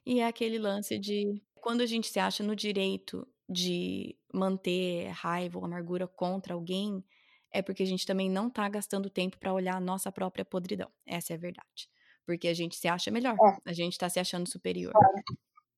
E 0.06 0.20
é 0.20 0.28
aquele 0.28 0.60
lance 0.60 0.98
de 1.00 1.42
quando 1.62 1.82
a 1.82 1.86
gente 1.86 2.08
se 2.08 2.20
acha 2.20 2.44
no 2.44 2.56
direito 2.56 3.26
de 3.48 4.18
manter 4.34 5.10
raiva 5.10 5.60
ou 5.60 5.66
amargura 5.66 6.08
contra 6.08 6.54
alguém, 6.54 7.04
é 7.52 7.62
porque 7.62 7.84
a 7.84 7.86
gente 7.86 8.06
também 8.06 8.30
não 8.30 8.50
tá 8.50 8.68
gastando 8.68 9.10
tempo 9.10 9.38
para 9.38 9.54
olhar 9.54 9.76
a 9.76 9.80
nossa 9.80 10.12
própria 10.12 10.44
podridão. 10.44 10.92
Essa 11.06 11.34
é 11.34 11.36
a 11.36 11.40
verdade. 11.40 11.88
Porque 12.26 12.48
a 12.48 12.54
gente 12.54 12.76
se 12.76 12.88
acha 12.88 13.12
melhor. 13.12 13.36
É. 13.36 13.70
A 13.70 13.74
gente 13.74 13.98
tá 13.98 14.10
se 14.10 14.20
achando 14.20 14.50
superior. 14.50 14.92
Claro. 14.92 15.24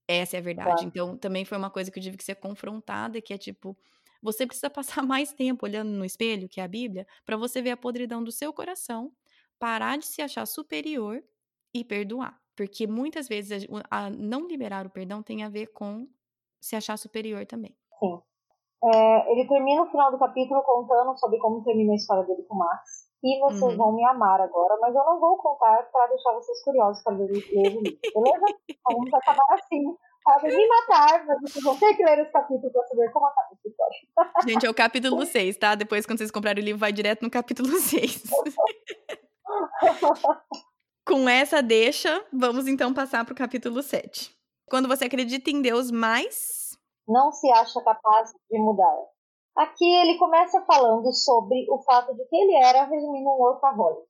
Essa 0.07 0.37
é 0.37 0.39
a 0.39 0.41
verdade. 0.41 0.69
Claro. 0.69 0.87
Então, 0.87 1.17
também 1.17 1.43
foi 1.43 1.57
uma 1.57 1.69
coisa 1.69 1.91
que 1.91 1.99
eu 1.99 2.03
tive 2.03 2.15
que 2.15 2.23
ser 2.23 2.35
confrontada, 2.35 3.19
que 3.21 3.33
é 3.33 3.37
tipo, 3.37 3.77
você 4.21 4.45
precisa 4.47 4.69
passar 5.01 5.03
mais 5.03 5.33
tempo 5.33 5.65
olhando 5.65 5.89
no 5.91 6.05
espelho, 6.05 6.47
que 6.47 6.61
é 6.61 6.63
a 6.63 6.67
Bíblia, 6.67 7.05
para 7.25 7.35
você 7.35 7.61
ver 7.61 7.71
a 7.71 7.77
podridão 7.77 8.23
do 8.23 8.31
seu 8.31 8.53
coração, 8.53 9.11
parar 9.59 9.97
de 9.97 10.05
se 10.05 10.21
achar 10.21 10.45
superior 10.45 11.21
e 11.73 11.83
perdoar. 11.83 12.39
Porque 12.55 12.87
muitas 12.87 13.27
vezes 13.27 13.67
a, 13.91 14.05
a 14.05 14.09
não 14.09 14.47
liberar 14.47 14.85
o 14.85 14.89
perdão 14.89 15.21
tem 15.21 15.43
a 15.43 15.49
ver 15.49 15.67
com 15.67 16.07
se 16.61 16.75
achar 16.75 16.97
superior 16.97 17.45
também. 17.45 17.75
Sim. 17.99 18.21
É, 18.93 19.31
ele 19.31 19.47
termina 19.47 19.83
o 19.83 19.89
final 19.89 20.11
do 20.11 20.19
capítulo 20.19 20.61
contando 20.63 21.17
sobre 21.17 21.39
como 21.39 21.63
termina 21.63 21.93
a 21.93 21.95
história 21.95 22.23
dele 22.23 22.43
com 22.43 22.55
o 22.55 22.59
Max. 22.59 23.05
E 23.23 23.39
vocês 23.39 23.71
uhum. 23.71 23.77
vão 23.77 23.91
me 23.93 24.05
amar 24.05 24.39
agora, 24.39 24.77
mas 24.79 24.93
eu 24.93 25.03
não 25.03 25.19
vou 25.19 25.37
contar 25.37 25.89
para 25.91 26.07
deixar 26.07 26.31
vocês 26.33 26.63
curiosos 26.63 27.01
para 27.03 27.13
ler 27.13 27.23
o 27.23 27.33
livro, 27.33 27.49
beleza? 27.51 28.45
Então, 28.69 28.95
vamos 28.95 29.13
acabar 29.13 29.53
assim 29.53 29.95
podem 30.25 30.57
me 30.57 30.67
matar, 30.67 31.25
mas 31.27 31.39
vocês 31.41 31.63
vão 31.63 31.77
ter 31.77 31.95
que 31.95 32.03
ler 32.03 32.17
esse 32.19 32.31
capítulo 32.31 32.71
pra 32.71 32.83
saber 32.87 33.11
como 33.11 33.27
acaba 33.27 33.49
essa 33.53 33.69
história. 33.69 33.99
Gente, 34.47 34.65
é 34.65 34.69
o 34.69 34.73
capítulo 34.73 35.23
6, 35.23 35.57
tá? 35.57 35.75
Depois, 35.75 36.03
quando 36.05 36.17
vocês 36.17 36.31
comprarem 36.31 36.63
o 36.63 36.65
livro, 36.65 36.79
vai 36.79 36.91
direto 36.91 37.21
no 37.21 37.29
capítulo 37.29 37.69
6. 37.69 38.23
Com 41.07 41.29
essa 41.29 41.61
deixa, 41.61 42.25
vamos 42.33 42.67
então 42.67 42.91
passar 42.91 43.23
pro 43.23 43.35
capítulo 43.35 43.83
7. 43.83 44.35
Quando 44.67 44.87
você 44.87 45.05
acredita 45.05 45.51
em 45.51 45.61
Deus 45.61 45.91
mais. 45.91 46.64
Não 47.07 47.31
se 47.31 47.51
acha 47.51 47.81
capaz 47.83 48.31
de 48.49 48.59
mudar. 48.59 48.95
Aqui 49.55 49.85
ele 49.85 50.17
começa 50.17 50.61
falando 50.65 51.13
sobre 51.13 51.65
o 51.69 51.81
fato 51.83 52.13
de 52.13 52.25
que 52.25 52.35
ele 52.35 52.55
era, 52.55 52.85
resumindo, 52.85 53.29
um 53.29 53.39
workaholic. 53.39 54.07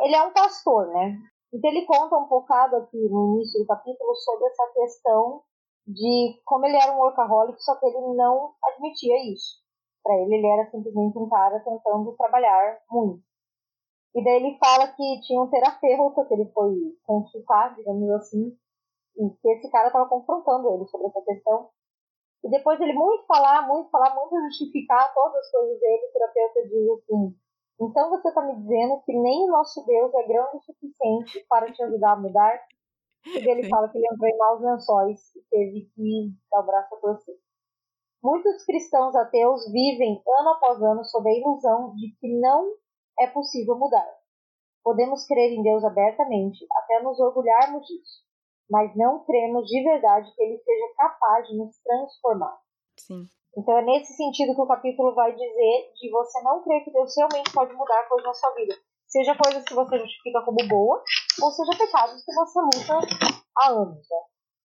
Ele 0.00 0.14
é 0.14 0.22
um 0.22 0.32
pastor, 0.32 0.88
né? 0.88 1.18
Então 1.52 1.70
ele 1.70 1.84
conta 1.84 2.16
um 2.16 2.28
bocado 2.28 2.76
aqui 2.76 2.96
no 3.08 3.34
início 3.34 3.60
do 3.60 3.66
capítulo 3.66 4.14
sobre 4.14 4.46
essa 4.46 4.72
questão 4.74 5.42
de 5.86 6.40
como 6.44 6.66
ele 6.66 6.76
era 6.76 6.92
um 6.92 6.98
workaholic, 6.98 7.60
só 7.62 7.76
que 7.76 7.86
ele 7.86 8.14
não 8.14 8.54
admitia 8.64 9.32
isso. 9.32 9.60
Para 10.02 10.16
ele, 10.16 10.36
ele 10.36 10.46
era 10.46 10.70
simplesmente 10.70 11.18
um 11.18 11.28
cara 11.28 11.60
tentando 11.60 12.16
trabalhar 12.16 12.78
muito. 12.90 13.22
E 14.14 14.24
daí 14.24 14.36
ele 14.36 14.58
fala 14.58 14.88
que 14.88 15.20
tinha 15.22 15.40
um 15.40 15.48
terapeuta 15.48 16.24
que 16.24 16.34
ele 16.34 16.50
foi 16.52 16.74
consultar, 17.04 17.74
digamos 17.76 18.10
assim, 18.10 18.56
e 19.16 19.30
que 19.30 19.48
esse 19.50 19.70
cara 19.70 19.88
estava 19.88 20.08
confrontando 20.08 20.68
ele 20.70 20.86
sobre 20.86 21.06
essa 21.08 21.22
questão. 21.22 21.68
E 22.42 22.48
depois 22.48 22.80
ele 22.80 22.94
muito 22.94 23.26
falar, 23.26 23.66
muito 23.68 23.90
falar, 23.90 24.14
muito 24.14 24.34
justificar 24.46 25.12
todas 25.12 25.36
as 25.36 25.50
coisas 25.50 25.78
dele, 25.78 26.06
o 26.06 26.12
terapeuta 26.12 26.62
diz 26.68 26.90
assim, 26.90 27.36
então 27.80 28.10
você 28.10 28.28
está 28.28 28.42
me 28.42 28.56
dizendo 28.56 29.02
que 29.04 29.12
nem 29.12 29.48
o 29.48 29.52
nosso 29.52 29.84
Deus 29.86 30.12
é 30.14 30.22
grande 30.26 30.56
o 30.56 30.60
suficiente 30.60 31.44
para 31.48 31.72
te 31.72 31.82
ajudar 31.82 32.12
a 32.12 32.20
mudar? 32.20 32.60
E 33.26 33.50
ele 33.50 33.68
fala 33.68 33.88
que 33.88 33.98
ele 33.98 34.06
entrou 34.06 34.28
em 34.28 34.36
maus 34.36 34.60
lençóis 34.60 35.34
e 35.34 35.42
teve 35.50 35.90
que 35.94 36.30
dar 36.50 36.60
o 36.60 36.66
braço 36.66 36.94
a 36.94 36.98
torcer. 36.98 37.36
Muitos 38.22 38.64
cristãos 38.64 39.16
ateus 39.16 39.64
vivem 39.72 40.22
ano 40.26 40.48
após 40.50 40.82
ano 40.82 41.04
sob 41.04 41.28
a 41.28 41.34
ilusão 41.34 41.94
de 41.94 42.14
que 42.20 42.38
não 42.38 42.70
é 43.18 43.26
possível 43.26 43.78
mudar. 43.78 44.08
Podemos 44.82 45.26
crer 45.26 45.52
em 45.52 45.62
Deus 45.62 45.82
abertamente, 45.84 46.66
até 46.72 47.02
nos 47.02 47.18
orgulharmos 47.18 47.86
disso, 47.86 48.22
mas 48.70 48.94
não 48.96 49.24
cremos 49.24 49.66
de 49.66 49.82
verdade 49.82 50.30
que 50.34 50.42
Ele 50.42 50.58
seja 50.58 50.94
capaz 50.96 51.48
de 51.48 51.56
nos 51.56 51.76
transformar. 51.82 52.58
Sim. 52.98 53.26
Então 53.56 53.76
é 53.76 53.82
nesse 53.82 54.14
sentido 54.14 54.54
que 54.54 54.60
o 54.60 54.66
capítulo 54.66 55.14
vai 55.14 55.32
dizer 55.32 55.92
de 55.96 56.10
você 56.10 56.40
não 56.42 56.62
crer 56.62 56.84
que 56.84 56.92
Deus 56.92 57.12
realmente 57.16 57.52
pode 57.52 57.72
mudar 57.74 58.06
coisas 58.08 58.26
na 58.26 58.34
sua 58.34 58.54
vida. 58.54 58.74
Seja 59.08 59.36
coisas 59.36 59.64
que 59.64 59.74
você 59.74 59.98
justifica 59.98 60.40
como 60.42 60.68
boa, 60.68 61.02
ou 61.42 61.50
seja 61.50 61.76
pecados 61.76 62.24
que 62.24 62.32
você 62.32 62.60
luta 62.60 63.00
há 63.58 63.70
anos. 63.70 64.06
Né? 64.08 64.18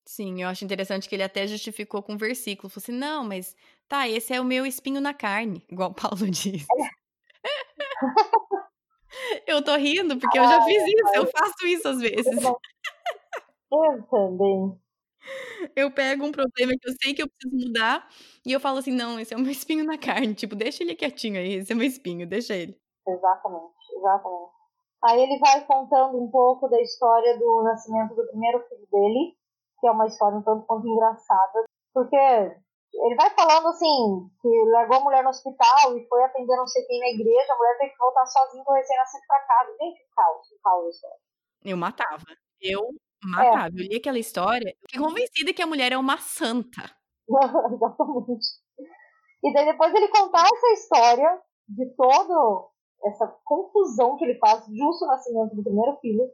Sim, 0.06 0.42
eu 0.42 0.48
acho 0.48 0.64
interessante 0.64 1.06
que 1.08 1.14
ele 1.14 1.22
até 1.22 1.46
justificou 1.46 2.02
com 2.02 2.14
um 2.14 2.18
versículo. 2.18 2.70
Falou 2.70 2.82
assim, 2.82 2.92
não, 2.92 3.22
mas 3.24 3.54
tá, 3.86 4.08
esse 4.08 4.32
é 4.32 4.40
o 4.40 4.44
meu 4.44 4.64
espinho 4.64 5.02
na 5.02 5.12
carne, 5.12 5.62
igual 5.70 5.92
Paulo 6.08 6.30
diz. 6.30 6.66
eu 9.46 9.62
tô 9.62 9.76
rindo 9.76 10.18
porque 10.18 10.38
eu 10.38 10.44
já 10.44 10.62
fiz 10.62 10.82
isso, 10.82 11.14
eu 11.14 11.26
faço 11.26 11.66
isso 11.66 11.88
às 11.88 12.00
vezes. 12.00 12.26
Eu 13.72 14.02
também. 14.10 14.78
Eu 15.76 15.90
pego 15.90 16.24
um 16.24 16.32
problema 16.32 16.72
que 16.78 16.88
eu 16.88 16.94
sei 17.00 17.14
que 17.14 17.22
eu 17.22 17.28
preciso 17.28 17.68
mudar 17.68 18.08
e 18.44 18.52
eu 18.52 18.60
falo 18.60 18.78
assim: 18.78 18.92
não, 18.92 19.18
esse 19.18 19.32
é 19.32 19.36
o 19.36 19.40
meu 19.40 19.50
espinho 19.52 19.84
na 19.84 19.98
carne. 19.98 20.34
Tipo, 20.34 20.54
deixa 20.54 20.82
ele 20.82 20.94
quietinho 20.94 21.38
aí, 21.38 21.54
esse 21.54 21.72
é 21.72 21.74
o 21.74 21.78
meu 21.78 21.86
espinho, 21.86 22.26
deixa 22.26 22.54
ele. 22.54 22.76
Exatamente, 23.06 23.74
exatamente. 23.96 24.52
Aí 25.04 25.20
ele 25.20 25.38
vai 25.38 25.64
contando 25.66 26.22
um 26.22 26.30
pouco 26.30 26.68
da 26.68 26.80
história 26.80 27.36
do 27.38 27.62
nascimento 27.64 28.14
do 28.14 28.26
primeiro 28.28 28.60
filho 28.68 28.86
dele, 28.90 29.36
que 29.80 29.86
é 29.88 29.90
uma 29.90 30.06
história 30.06 30.38
um 30.38 30.42
tanto 30.42 30.64
quanto 30.66 30.86
engraçada, 30.86 31.64
porque 31.92 32.16
Ele 32.16 33.16
vai 33.16 33.30
falando 33.30 33.68
assim, 33.68 34.30
que 34.40 34.48
largou 34.70 34.98
a 34.98 35.00
mulher 35.00 35.24
no 35.24 35.30
hospital 35.30 35.96
e 35.96 36.06
foi 36.08 36.22
atender 36.24 36.56
não 36.56 36.66
sei 36.66 36.84
quem 36.84 37.00
na 37.00 37.08
igreja, 37.08 37.52
a 37.52 37.56
mulher 37.56 37.78
teve 37.78 37.92
que 37.92 37.98
voltar 37.98 38.26
sozinha 38.26 38.64
com 38.64 38.72
o 38.72 38.76
recém-nascido 38.76 39.22
pra 39.26 39.40
casa. 39.40 39.76
Gente, 39.80 40.06
caos, 40.14 40.46
caos. 40.62 40.96
Eu 41.64 41.76
matava. 41.76 42.24
Eu 42.60 42.88
matava. 43.28 43.76
É. 43.76 43.80
Eu 43.80 43.88
li 43.88 43.96
aquela 43.96 44.18
história, 44.18 44.74
fiquei 44.80 45.00
convencida 45.00 45.52
que 45.52 45.62
a 45.62 45.66
mulher 45.66 45.92
é 45.92 45.98
uma 45.98 46.18
santa. 46.18 46.82
Exatamente. 47.72 48.46
E 49.44 49.52
daí 49.52 49.66
depois 49.66 49.92
ele 49.94 50.08
contar 50.08 50.44
essa 50.44 50.68
história 50.74 51.40
de 51.68 51.86
toda 51.96 52.68
essa 53.04 53.26
confusão 53.44 54.16
que 54.16 54.24
ele 54.24 54.38
faz 54.38 54.64
justo 54.66 55.04
no 55.04 55.10
nascimento 55.10 55.56
do 55.56 55.62
primeiro 55.62 55.96
filho, 56.00 56.30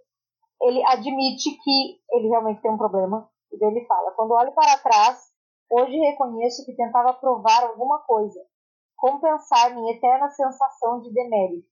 ele 0.62 0.84
admite 0.86 1.50
que 1.62 2.00
ele 2.12 2.28
realmente 2.28 2.60
tem 2.60 2.70
um 2.70 2.76
problema. 2.76 3.28
E 3.52 3.58
daí 3.58 3.70
ele 3.70 3.86
fala: 3.86 4.12
quando 4.12 4.32
olho 4.32 4.52
para 4.52 4.78
trás, 4.78 5.30
hoje 5.70 5.96
reconheço 5.96 6.64
que 6.66 6.76
tentava 6.76 7.14
provar 7.14 7.64
alguma 7.64 8.00
coisa, 8.00 8.40
compensar 8.96 9.74
minha 9.74 9.94
eterna 9.94 10.28
sensação 10.30 11.00
de 11.00 11.12
demérito. 11.12 11.66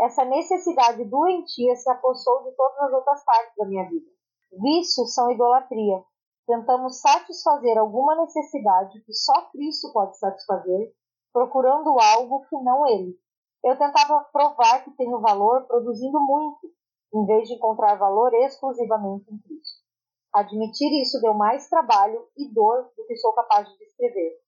Essa 0.00 0.24
necessidade 0.24 1.04
doentia 1.04 1.76
se 1.76 1.88
apossou 1.90 2.44
de 2.44 2.56
todas 2.56 2.78
as 2.80 2.92
outras 2.92 3.24
partes 3.24 3.54
da 3.56 3.66
minha 3.66 3.88
vida. 3.88 4.11
Vícios 4.52 5.14
são 5.14 5.30
idolatria. 5.30 6.04
Tentamos 6.46 7.00
satisfazer 7.00 7.78
alguma 7.78 8.14
necessidade 8.16 9.00
que 9.00 9.12
só 9.14 9.48
Cristo 9.50 9.90
pode 9.92 10.18
satisfazer, 10.18 10.92
procurando 11.32 11.98
algo 11.98 12.44
que 12.46 12.56
não 12.62 12.86
Ele. 12.86 13.18
Eu 13.64 13.78
tentava 13.78 14.24
provar 14.32 14.84
que 14.84 14.90
tenho 14.90 15.20
valor 15.20 15.66
produzindo 15.66 16.20
muito, 16.20 16.70
em 17.14 17.24
vez 17.24 17.48
de 17.48 17.54
encontrar 17.54 17.94
valor 17.94 18.34
exclusivamente 18.34 19.32
em 19.32 19.38
Cristo. 19.38 19.80
Admitir 20.34 20.92
isso 21.00 21.20
deu 21.20 21.32
mais 21.32 21.68
trabalho 21.68 22.26
e 22.36 22.52
dor 22.52 22.90
do 22.96 23.06
que 23.06 23.16
sou 23.16 23.32
capaz 23.32 23.66
de 23.68 23.78
descrever. 23.78 24.38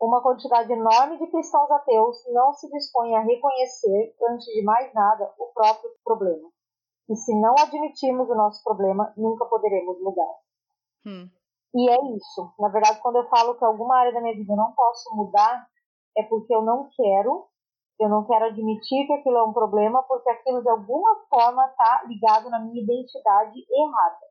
Uma 0.00 0.20
quantidade 0.20 0.72
enorme 0.72 1.18
de 1.18 1.28
cristãos 1.28 1.70
ateus 1.70 2.24
não 2.32 2.52
se 2.54 2.68
dispõe 2.70 3.14
a 3.14 3.20
reconhecer, 3.20 4.16
antes 4.30 4.46
de 4.46 4.62
mais 4.62 4.92
nada, 4.92 5.32
o 5.38 5.46
próprio 5.52 5.90
problema. 6.02 6.50
E 7.08 7.16
se 7.16 7.34
não 7.38 7.54
admitirmos 7.58 8.28
o 8.28 8.34
nosso 8.34 8.62
problema, 8.64 9.12
nunca 9.16 9.44
poderemos 9.46 10.00
mudar. 10.00 10.34
Hum. 11.06 11.28
E 11.74 11.90
é 11.90 12.16
isso. 12.16 12.52
Na 12.58 12.68
verdade, 12.68 13.00
quando 13.00 13.16
eu 13.16 13.28
falo 13.28 13.56
que 13.56 13.64
alguma 13.64 13.98
área 13.98 14.12
da 14.12 14.20
minha 14.20 14.34
vida 14.34 14.52
eu 14.52 14.56
não 14.56 14.72
posso 14.72 15.14
mudar, 15.14 15.66
é 16.16 16.22
porque 16.22 16.54
eu 16.54 16.62
não 16.62 16.88
quero 16.96 17.46
eu 17.98 18.08
não 18.08 18.24
quero 18.24 18.46
admitir 18.46 19.06
que 19.06 19.12
aquilo 19.12 19.36
é 19.36 19.42
um 19.44 19.52
problema 19.52 20.02
porque 20.02 20.28
aquilo 20.28 20.62
de 20.62 20.68
alguma 20.68 21.16
forma 21.28 21.64
está 21.66 22.04
ligado 22.06 22.50
na 22.50 22.58
minha 22.58 22.82
identidade 22.82 23.64
errada. 23.70 24.26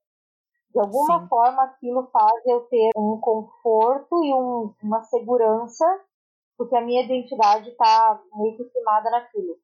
De 0.69 0.79
alguma 0.79 1.21
Sim. 1.21 1.27
forma 1.27 1.63
aquilo 1.63 2.09
faz 2.11 2.45
eu 2.45 2.61
ter 2.67 2.89
um 2.97 3.19
conforto 3.19 4.23
e 4.23 4.33
um, 4.33 4.73
uma 4.83 5.01
segurança 5.03 5.85
porque 6.57 6.75
a 6.75 6.81
minha 6.81 7.03
identidade 7.03 7.69
está 7.69 8.21
meio 8.35 8.57
que 8.57 8.81
naquilo. 8.83 9.55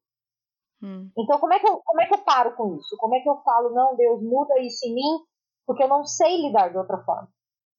Hum. 0.82 1.10
Então 1.16 1.38
como 1.38 1.52
é, 1.52 1.58
que 1.58 1.68
eu, 1.68 1.76
como 1.84 2.00
é 2.00 2.06
que 2.06 2.14
eu 2.14 2.24
paro 2.24 2.56
com 2.56 2.76
isso? 2.76 2.96
Como 2.98 3.14
é 3.14 3.20
que 3.20 3.28
eu 3.28 3.36
falo, 3.42 3.70
não, 3.70 3.96
Deus, 3.96 4.22
muda 4.22 4.58
isso 4.60 4.86
em 4.86 4.94
mim, 4.94 5.24
porque 5.66 5.82
eu 5.82 5.88
não 5.88 6.04
sei 6.04 6.40
lidar 6.40 6.70
de 6.70 6.78
outra 6.78 6.98
forma. 7.04 7.28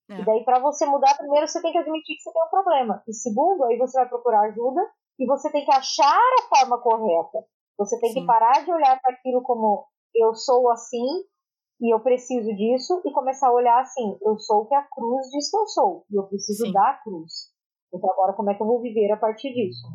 É. 0.10 0.20
E 0.20 0.26
daí, 0.26 0.43
para 0.43 0.60
você 0.60 0.86
mudar, 0.86 1.18
primeiro 1.18 1.47
você 1.47 1.62
tem 1.62 1.72
que 1.72 1.78
admitir 1.78 2.16
que 2.16 2.22
você 2.22 2.32
tem 2.32 2.43
um 2.43 2.49
problema. 2.49 3.04
E 3.08 3.14
segundo, 3.14 3.64
aí 3.64 3.78
você 3.78 3.97
vai 3.97 4.10
procurar 4.10 4.41
ajuda 4.41 4.82
e 5.20 5.26
você 5.26 5.52
tem 5.52 5.64
que 5.64 5.72
achar 5.72 6.20
a 6.39 6.56
forma 6.56 6.80
correta. 6.82 7.45
Você 7.78 7.99
tem 7.99 8.12
Sim. 8.12 8.22
que 8.22 8.26
parar 8.28 8.64
de 8.64 8.72
olhar 8.72 8.99
para 9.02 9.14
aquilo 9.14 9.41
como 9.41 9.86
eu 10.14 10.36
sou 10.36 10.70
assim 10.70 11.24
e 11.80 11.93
eu 11.93 11.99
preciso 12.02 12.54
disso 12.56 13.02
e 13.06 13.12
começar 13.12 13.47
a 13.47 13.54
olhar 13.54 13.80
assim, 13.80 14.18
eu 14.22 14.38
sou 14.38 14.62
o 14.62 14.66
que 14.68 14.76
a 14.76 14.84
cruz 14.84 15.28
diz 15.32 15.49
que 15.49 15.58
eu 15.58 15.66
sou 15.68 16.06
e 16.12 16.16
eu 16.16 16.24
preciso 16.24 16.66
Sim. 16.66 16.74
da 16.74 16.99
cruz. 17.04 17.52
Então 17.93 18.10
agora 18.12 18.34
como 18.34 18.52
é 18.52 18.56
que 18.56 18.62
eu 18.62 18.68
vou 18.68 18.82
viver 18.82 19.12
a 19.12 19.18
partir 19.18 19.54
disso? 19.54 19.88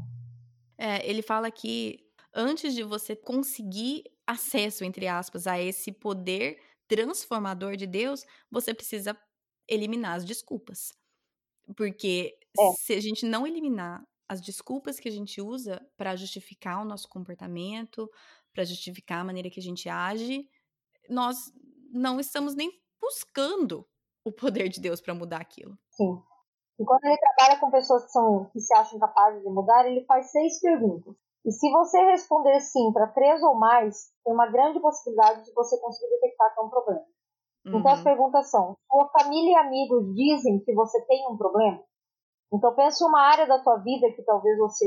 É, 0.78 1.08
ele 1.08 1.22
fala 1.22 1.50
que 1.50 2.05
antes 2.36 2.74
de 2.74 2.84
você 2.84 3.16
conseguir 3.16 4.04
acesso, 4.26 4.84
entre 4.84 5.08
aspas, 5.08 5.46
a 5.46 5.58
esse 5.58 5.90
poder 5.90 6.60
transformador 6.86 7.76
de 7.76 7.86
Deus, 7.86 8.24
você 8.50 8.74
precisa 8.74 9.18
eliminar 9.66 10.16
as 10.16 10.24
desculpas. 10.24 10.92
Porque 11.74 12.38
é. 12.58 12.72
se 12.72 12.92
a 12.92 13.00
gente 13.00 13.24
não 13.24 13.46
eliminar 13.46 14.06
as 14.28 14.40
desculpas 14.40 15.00
que 15.00 15.08
a 15.08 15.12
gente 15.12 15.40
usa 15.40 15.80
para 15.96 16.14
justificar 16.14 16.82
o 16.82 16.84
nosso 16.84 17.08
comportamento, 17.08 18.08
para 18.52 18.64
justificar 18.64 19.20
a 19.20 19.24
maneira 19.24 19.50
que 19.50 19.58
a 19.58 19.62
gente 19.62 19.88
age, 19.88 20.48
nós 21.08 21.52
não 21.90 22.20
estamos 22.20 22.54
nem 22.54 22.70
buscando 23.00 23.88
o 24.24 24.30
poder 24.30 24.68
de 24.68 24.80
Deus 24.80 25.00
para 25.00 25.14
mudar 25.14 25.40
aquilo. 25.40 25.78
Sim. 25.90 26.20
E 26.78 26.84
quando 26.84 27.04
ele 27.04 27.16
trabalha 27.16 27.60
com 27.60 27.70
pessoas 27.70 28.04
que, 28.04 28.10
são, 28.10 28.50
que 28.52 28.60
se 28.60 28.74
acham 28.74 28.98
capazes 28.98 29.42
de 29.42 29.48
mudar, 29.48 29.86
ele 29.86 30.04
faz 30.04 30.30
seis 30.30 30.60
perguntas. 30.60 31.14
E 31.46 31.52
se 31.52 31.70
você 31.70 32.02
responder 32.10 32.58
sim 32.58 32.92
para 32.92 33.06
três 33.06 33.40
ou 33.40 33.54
mais, 33.54 34.12
tem 34.24 34.34
uma 34.34 34.50
grande 34.50 34.80
possibilidade 34.80 35.44
de 35.44 35.54
você 35.54 35.78
conseguir 35.78 36.10
detectar 36.10 36.52
que 36.52 36.60
é 36.60 36.64
um 36.64 36.68
problema. 36.68 37.04
Uhum. 37.66 37.78
Então 37.78 37.92
as 37.92 37.98
uhum. 37.98 38.04
perguntas 38.04 38.50
são: 38.50 38.76
sua 38.90 39.08
família 39.10 39.52
e 39.52 39.56
amigos 39.56 40.12
dizem 40.12 40.58
que 40.64 40.74
você 40.74 41.00
tem 41.06 41.24
um 41.30 41.36
problema? 41.36 41.80
Então 42.52 42.74
pense 42.74 43.04
uma 43.04 43.20
área 43.20 43.46
da 43.46 43.62
tua 43.62 43.76
vida 43.76 44.10
que 44.12 44.24
talvez 44.24 44.58
você 44.58 44.86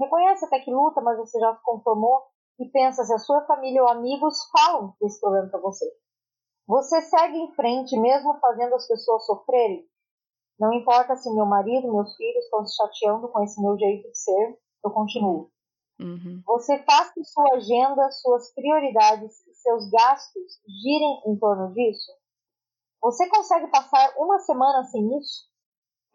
reconhece 0.00 0.46
até 0.46 0.60
que 0.60 0.70
luta, 0.70 1.02
mas 1.02 1.18
você 1.18 1.38
já 1.38 1.54
se 1.54 1.62
conformou 1.62 2.22
e 2.58 2.66
pensa 2.70 3.04
se 3.04 3.12
a 3.12 3.18
sua 3.18 3.42
família 3.42 3.82
ou 3.82 3.88
amigos 3.88 4.38
falam 4.50 4.94
desse 5.02 5.20
problema 5.20 5.48
para 5.50 5.60
você. 5.60 5.84
Você 6.66 7.02
segue 7.02 7.36
em 7.36 7.52
frente 7.54 7.98
mesmo 7.98 8.38
fazendo 8.40 8.74
as 8.74 8.86
pessoas 8.88 9.26
sofrerem? 9.26 9.84
Não 10.58 10.72
importa 10.72 11.14
se 11.16 11.30
meu 11.34 11.44
marido, 11.44 11.92
meus 11.92 12.14
filhos 12.16 12.44
estão 12.44 12.64
se 12.64 12.74
chateando 12.76 13.28
com 13.28 13.42
esse 13.42 13.60
meu 13.60 13.78
jeito 13.78 14.08
de 14.08 14.18
ser, 14.18 14.58
eu 14.84 14.90
continuo. 14.90 15.50
Uhum. 16.00 16.42
Você 16.46 16.78
faz 16.84 17.12
que 17.12 17.22
sua 17.24 17.56
agenda, 17.56 18.10
suas 18.10 18.52
prioridades 18.54 19.46
e 19.46 19.54
seus 19.54 19.90
gastos 19.90 20.60
girem 20.82 21.22
em 21.26 21.38
torno 21.38 21.72
disso? 21.74 22.12
Você 23.02 23.28
consegue 23.28 23.70
passar 23.70 24.14
uma 24.16 24.38
semana 24.40 24.84
sem 24.84 25.18
isso? 25.18 25.50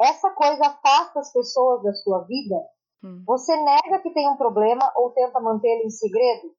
essa 0.02 0.30
coisa 0.32 0.66
afasta 0.68 1.20
as 1.20 1.32
pessoas 1.32 1.84
da 1.84 1.94
sua 1.94 2.24
vida, 2.26 2.56
hum. 3.04 3.24
você 3.26 3.56
nega 3.56 4.00
que 4.02 4.14
tem 4.14 4.30
um 4.30 4.38
problema 4.38 4.92
ou 4.96 5.12
tenta 5.12 5.40
mantê-lo 5.40 5.84
em 5.86 5.90
segredo, 5.90 6.54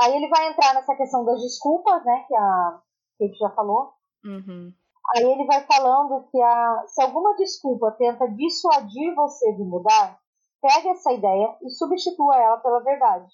aí 0.00 0.14
ele 0.14 0.28
vai 0.28 0.50
entrar 0.50 0.74
nessa 0.74 0.94
questão 0.94 1.24
das 1.24 1.40
desculpas, 1.40 2.04
né, 2.04 2.24
que 2.28 2.34
a 2.36 2.80
Kate 3.18 3.38
já 3.38 3.50
falou. 3.50 3.92
Uhum. 4.24 4.72
Aí 5.16 5.24
ele 5.24 5.46
vai 5.46 5.64
falando 5.66 6.28
que 6.30 6.40
a, 6.40 6.84
se 6.86 7.02
alguma 7.02 7.34
desculpa 7.36 7.90
tenta 7.92 8.28
dissuadir 8.28 9.14
você 9.14 9.52
de 9.54 9.64
mudar, 9.64 10.20
pegue 10.60 10.88
essa 10.88 11.12
ideia 11.12 11.56
e 11.62 11.70
substitua 11.70 12.36
ela 12.36 12.58
pela 12.58 12.82
verdade. 12.82 13.32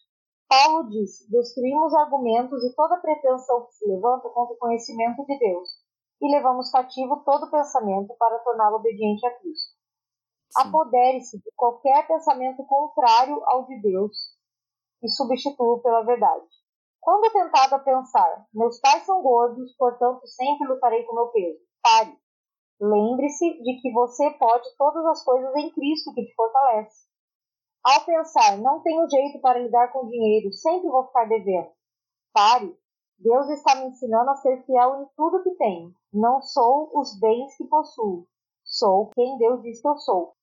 Paulo 0.49 0.89
diz: 0.89 1.27
destruímos 1.29 1.95
argumentos 1.95 2.62
e 2.64 2.75
toda 2.75 3.01
pretensão 3.01 3.66
que 3.66 3.75
se 3.75 3.87
levanta 3.87 4.29
contra 4.29 4.55
o 4.55 4.59
conhecimento 4.59 5.25
de 5.25 5.39
Deus 5.39 5.68
e 6.22 6.31
levamos 6.31 6.70
cativo 6.70 7.22
todo 7.25 7.51
pensamento 7.51 8.14
para 8.18 8.39
torná-lo 8.39 8.77
obediente 8.77 9.27
a 9.27 9.39
Cristo. 9.39 9.75
Apodere-se 10.57 11.39
de 11.39 11.51
qualquer 11.57 12.07
pensamento 12.07 12.64
contrário 12.64 13.43
ao 13.47 13.66
de 13.66 13.81
Deus 13.81 14.16
e 15.03 15.09
substitua 15.09 15.81
pela 15.83 16.05
verdade. 16.05 16.47
Quando 17.01 17.33
tentado 17.33 17.75
a 17.75 17.79
pensar, 17.81 18.47
meus 18.55 18.81
pais 18.81 19.05
são 19.05 19.20
gordos, 19.20 19.75
portanto 19.77 20.27
sempre 20.27 20.68
lutarei 20.68 21.03
com 21.03 21.14
meu 21.14 21.27
peso. 21.29 21.59
Pare. 21.83 22.16
Lembre-se 22.81 23.62
de 23.62 23.81
que 23.81 23.93
você 23.93 24.31
pode 24.33 24.68
todas 24.79 25.05
as 25.07 25.22
coisas 25.25 25.55
em 25.57 25.70
Cristo 25.70 26.14
que 26.14 26.25
te 26.25 26.35
fortalece. 26.35 27.03
Ao 27.85 28.05
pensar, 28.05 28.57
não 28.59 28.80
tenho 28.80 29.09
jeito 29.09 29.41
para 29.41 29.59
lidar 29.59 29.93
com 29.93 30.09
dinheiro, 30.09 30.53
sempre 30.53 30.89
vou 30.89 31.07
ficar 31.07 31.26
devendo. 31.26 31.70
Pare 32.32 32.76
Deus 33.18 33.49
está 33.49 33.76
me 33.76 33.87
ensinando 33.87 34.30
a 34.30 34.37
ser 34.37 34.64
fiel 34.64 35.03
em 35.03 35.07
tudo 35.16 35.43
que 35.43 35.55
tenho. 35.57 35.95
Não 36.12 36.43
sou 36.43 36.91
os 36.93 37.18
bens 37.18 37.57
que 37.57 37.64
possuo. 37.64 38.26
Sou 38.64 39.11
quem 39.14 39.39
Deus 39.39 39.62
diz 39.62 39.80
que 39.80 39.89
eu 39.89 39.97
sou. 39.97 40.35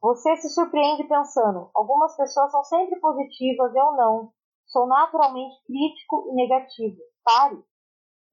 Você 0.00 0.36
se 0.36 0.50
surpreende 0.50 1.04
pensando: 1.04 1.70
algumas 1.74 2.16
pessoas 2.16 2.50
são 2.52 2.62
sempre 2.64 3.00
positivas, 3.00 3.74
eu 3.74 3.92
não. 3.92 4.30
Sou 4.66 4.86
naturalmente 4.86 5.56
crítico 5.64 6.28
e 6.30 6.34
negativo. 6.34 6.98
Pare. 7.24 7.62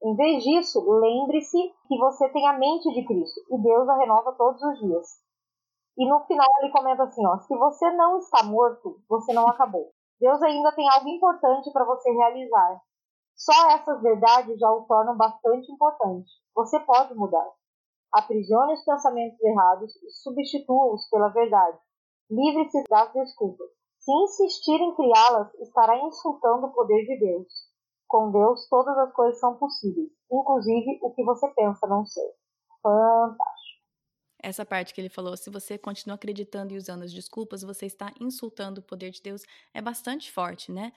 Em 0.02 0.14
vez 0.14 0.42
disso, 0.42 0.84
lembre-se 0.86 1.58
que 1.88 1.98
você 1.98 2.28
tem 2.28 2.46
a 2.46 2.58
mente 2.58 2.92
de 2.92 3.04
Cristo 3.06 3.40
e 3.50 3.62
Deus 3.62 3.88
a 3.88 3.96
renova 3.96 4.32
todos 4.32 4.62
os 4.62 4.78
dias. 4.80 5.23
E 5.96 6.08
no 6.08 6.20
final 6.26 6.46
ele 6.60 6.72
comenta 6.72 7.04
assim: 7.04 7.26
ó, 7.26 7.38
se 7.38 7.56
você 7.56 7.90
não 7.92 8.18
está 8.18 8.42
morto, 8.44 9.00
você 9.08 9.32
não 9.32 9.46
acabou. 9.48 9.92
Deus 10.20 10.42
ainda 10.42 10.72
tem 10.72 10.88
algo 10.90 11.08
importante 11.08 11.72
para 11.72 11.84
você 11.84 12.10
realizar. 12.10 12.80
Só 13.36 13.70
essas 13.70 14.00
verdades 14.00 14.58
já 14.58 14.70
o 14.70 14.84
tornam 14.86 15.16
bastante 15.16 15.70
importante. 15.70 16.30
Você 16.54 16.78
pode 16.80 17.14
mudar. 17.14 17.48
Aprisione 18.12 18.74
os 18.74 18.84
pensamentos 18.84 19.40
errados 19.42 19.94
e 19.96 20.10
substitua-os 20.10 21.08
pela 21.10 21.28
verdade. 21.28 21.78
Livre-se 22.30 22.84
das 22.88 23.12
desculpas. 23.12 23.68
Se 23.98 24.12
insistir 24.12 24.80
em 24.80 24.94
criá-las, 24.94 25.52
estará 25.54 25.98
insultando 25.98 26.66
o 26.66 26.72
poder 26.72 27.04
de 27.06 27.18
Deus. 27.18 27.52
Com 28.06 28.30
Deus, 28.30 28.68
todas 28.68 28.96
as 28.98 29.12
coisas 29.12 29.40
são 29.40 29.56
possíveis, 29.56 30.10
inclusive 30.30 31.00
o 31.02 31.12
que 31.12 31.24
você 31.24 31.48
pensa 31.48 31.86
não 31.86 32.04
ser. 32.04 32.34
Fantástico. 32.82 33.63
Essa 34.44 34.64
parte 34.64 34.92
que 34.92 35.00
ele 35.00 35.08
falou, 35.08 35.36
se 35.36 35.50
você 35.50 35.78
continua 35.78 36.16
acreditando 36.16 36.74
e 36.74 36.76
usando 36.76 37.02
as 37.02 37.12
desculpas, 37.12 37.62
você 37.62 37.86
está 37.86 38.12
insultando 38.20 38.80
o 38.80 38.84
poder 38.84 39.10
de 39.10 39.22
Deus, 39.22 39.42
é 39.72 39.80
bastante 39.80 40.30
forte, 40.30 40.70
né? 40.70 40.92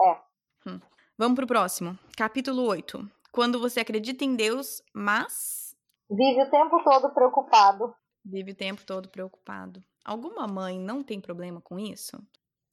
É. 0.00 0.20
Hum. 0.68 0.80
Vamos 1.16 1.36
pro 1.36 1.46
próximo. 1.46 1.98
Capítulo 2.16 2.62
8. 2.62 3.08
Quando 3.30 3.60
você 3.60 3.80
acredita 3.80 4.24
em 4.24 4.34
Deus, 4.34 4.82
mas. 4.92 5.76
Vive 6.10 6.42
o 6.42 6.50
tempo 6.50 6.82
todo 6.82 7.14
preocupado. 7.14 7.94
Vive 8.24 8.52
o 8.52 8.56
tempo 8.56 8.84
todo 8.84 9.08
preocupado. 9.08 9.82
Alguma 10.04 10.48
mãe 10.48 10.78
não 10.78 11.02
tem 11.02 11.20
problema 11.20 11.60
com 11.60 11.78
isso? 11.78 12.20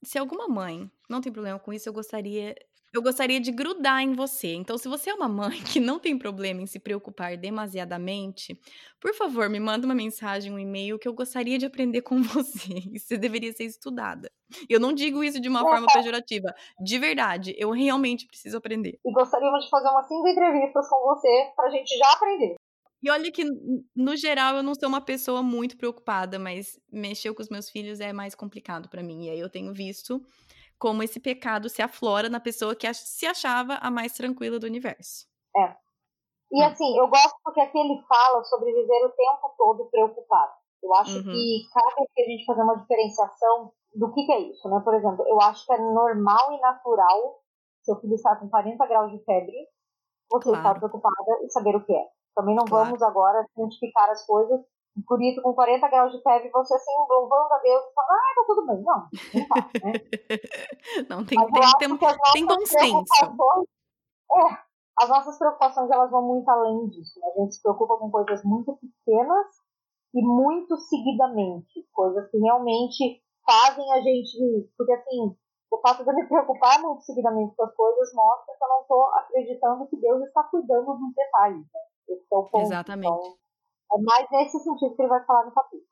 Se 0.03 0.18
alguma 0.18 0.47
mãe 0.47 0.89
não 1.09 1.22
tem 1.22 1.32
problema 1.32 1.59
com 1.59 1.72
isso, 1.72 1.88
eu 1.88 1.93
gostaria 1.93 2.55
eu 2.98 3.02
gostaria 3.02 3.39
de 3.39 3.52
grudar 3.52 4.02
em 4.02 4.14
você. 4.14 4.54
Então, 4.54 4.78
se 4.78 4.88
você 4.88 5.12
é 5.12 5.14
uma 5.14 5.30
mãe 5.30 5.62
que 5.62 5.80
não 5.80 6.00
tem 6.00 6.18
problema 6.18 6.62
em 6.62 6.66
se 6.66 6.80
preocupar 6.80 7.38
demasiadamente, 7.38 8.60
por 9.00 9.14
favor, 9.14 9.48
me 9.50 9.60
manda 9.60 9.86
uma 9.86 9.93
mensagem, 9.93 10.52
um 10.52 10.60
e-mail 10.60 10.98
que 10.98 11.08
eu 11.08 11.14
gostaria 11.14 11.58
de 11.58 11.66
aprender 11.66 12.02
com 12.02 12.22
você. 12.24 12.82
Você 12.98 13.18
deveria 13.18 13.54
ser 13.54 13.66
estudada. 13.66 14.32
Eu 14.68 14.80
não 14.80 14.91
digo 14.91 15.24
isso 15.24 15.39
de 15.39 15.48
uma 15.48 15.62
forma 15.62 15.88
pejorativa. 15.93 16.54
De 16.84 16.98
verdade, 16.98 17.56
eu 17.58 17.70
realmente 17.70 18.26
preciso 18.26 18.58
aprender. 18.58 19.00
E 19.06 19.12
gostaríamos 19.12 19.66
de 19.66 19.70
fazer 19.70 19.89
umas 19.89 20.08
cinco 20.08 20.28
entrevistas 20.28 20.89
com 20.89 21.16
você 21.16 21.52
pra 21.56 21.70
gente 21.70 21.95
já 21.95 22.12
aprender. 22.14 22.56
E 23.04 23.12
olha 23.12 23.32
que, 23.32 23.43
no 23.95 24.16
geral, 24.16 24.56
eu 24.56 24.64
não 24.64 24.74
sou 24.74 24.89
uma 24.89 25.02
pessoa 25.02 25.43
muito 25.43 25.78
preocupada, 25.78 26.39
mas 26.39 26.80
mexer 26.91 27.32
com 27.32 27.43
os 27.43 27.50
meus 27.50 27.70
filhos 27.70 28.00
é 28.00 28.12
mais 28.12 28.34
complicado 28.34 28.89
para 28.89 29.04
mim. 29.04 29.26
E 29.26 29.30
aí 29.30 29.39
eu 29.39 29.50
tenho 29.50 29.72
visto 29.72 30.20
como 30.80 31.03
esse 31.03 31.19
pecado 31.19 31.69
se 31.69 31.82
aflora 31.82 32.30
na 32.30 32.39
pessoa 32.39 32.75
que 32.75 32.91
se 32.93 33.25
achava 33.25 33.75
a 33.75 33.89
mais 33.89 34.13
tranquila 34.13 34.59
do 34.59 34.67
universo. 34.67 35.25
É. 35.55 35.75
E 36.51 36.63
assim, 36.63 36.97
eu 36.97 37.07
gosto 37.07 37.36
porque 37.43 37.59
aqui 37.59 37.78
ele 37.78 38.01
fala 38.07 38.43
sobre 38.43 38.71
viver 38.71 39.05
o 39.05 39.09
tempo 39.09 39.53
todo 39.57 39.89
preocupado. 39.89 40.53
Eu 40.82 40.95
acho 40.95 41.17
uhum. 41.17 41.23
que 41.23 41.61
cabe 41.73 42.07
que 42.15 42.21
a 42.21 42.25
gente 42.25 42.45
fazer 42.45 42.61
uma 42.61 42.78
diferenciação 42.78 43.73
do 43.95 44.13
que, 44.13 44.25
que, 44.25 44.32
é 44.32 44.39
isso, 44.39 44.69
né? 44.69 44.80
Por 44.84 44.93
exemplo, 44.93 45.25
eu 45.28 45.41
acho 45.41 45.65
que 45.65 45.73
é 45.73 45.78
normal 45.78 46.53
e 46.53 46.61
natural 46.61 47.41
seu 47.84 47.95
filho 48.01 48.15
estar 48.15 48.36
com 48.36 48.49
40 48.49 48.86
graus 48.86 49.11
de 49.11 49.23
febre, 49.23 49.55
você 50.30 50.49
claro. 50.49 50.57
estar 50.57 50.75
preocupada 50.75 51.39
e 51.43 51.49
saber 51.49 51.75
o 51.75 51.86
que 51.86 51.93
é. 51.93 52.05
Também 52.36 52.53
não 52.53 52.65
claro. 52.65 52.86
vamos 52.86 53.01
agora 53.01 53.45
identificar 53.57 54.09
as 54.11 54.25
coisas 54.25 54.59
por 55.06 55.22
isso, 55.22 55.41
com 55.41 55.54
40 55.54 55.88
graus 55.89 56.12
de 56.12 56.22
febre, 56.22 56.50
você 56.50 56.74
assim, 56.74 56.91
louvando 57.10 57.54
a 57.54 57.58
Deus 57.60 57.84
e 57.84 57.93
falando, 57.93 58.12
ah, 58.12 58.34
tá 58.36 58.43
tudo 58.48 58.66
bem. 58.66 58.84
Não, 58.84 59.08
não 59.34 59.48
tá, 59.48 59.70
né? 59.84 59.91
não, 61.10 61.26
tem, 61.26 61.38
tem, 61.38 61.98
tem, 61.98 62.18
tem 62.34 62.45
bom 62.45 62.66
senso. 62.66 63.68
É, 64.32 64.68
as 65.00 65.10
nossas 65.10 65.38
preocupações, 65.38 65.91
elas 65.91 66.10
vão 66.10 66.24
muito 66.24 66.50
além 66.50 66.88
disso. 66.88 67.20
Né? 67.20 67.28
A 67.36 67.41
gente 67.41 67.56
se 67.56 67.62
preocupa 67.62 67.98
com 67.98 68.10
coisas 68.10 68.43
muito 68.43 68.78
pequenas 68.78 69.48
e 70.14 70.22
muito 70.22 70.76
seguidamente. 70.78 71.88
Coisas 71.93 72.30
que 72.32 72.38
realmente 72.38 73.22
fazem 73.45 73.93
a 73.93 74.02
gente... 74.02 74.70
Porque, 74.76 74.93
assim, 74.93 75.36
o 75.72 75.78
fato 75.80 76.04
de 76.04 76.10
eu 76.10 76.16
me 76.16 76.28
preocupar 76.28 76.82
muito 76.82 77.04
seguidamente 77.04 77.56
com 77.56 77.64
as 77.64 77.76
coisas 77.76 78.14
mostra 78.14 78.56
que 78.58 78.64
eu 78.64 78.70
não 78.70 78.82
estou 78.82 79.06
acreditando 79.14 79.88
que 79.88 79.98
Deus 79.98 80.24
está 80.24 80.43
cuidando 80.43 80.98
dos 80.98 81.14
detalhes. 81.14 81.62
Né? 81.62 81.80
Esse 82.10 82.26
é 82.34 82.38
o 82.38 82.43
ponto. 82.45 82.64
Exatamente. 82.64 83.08
Então, 83.08 83.47
é 83.93 84.01
mais 84.01 84.27
nesse 84.31 84.59
sentido 84.59 84.95
que 84.95 85.01
ele 85.01 85.09
vai 85.09 85.23
falar 85.25 85.45
no 85.45 85.53
capítulo. 85.53 85.83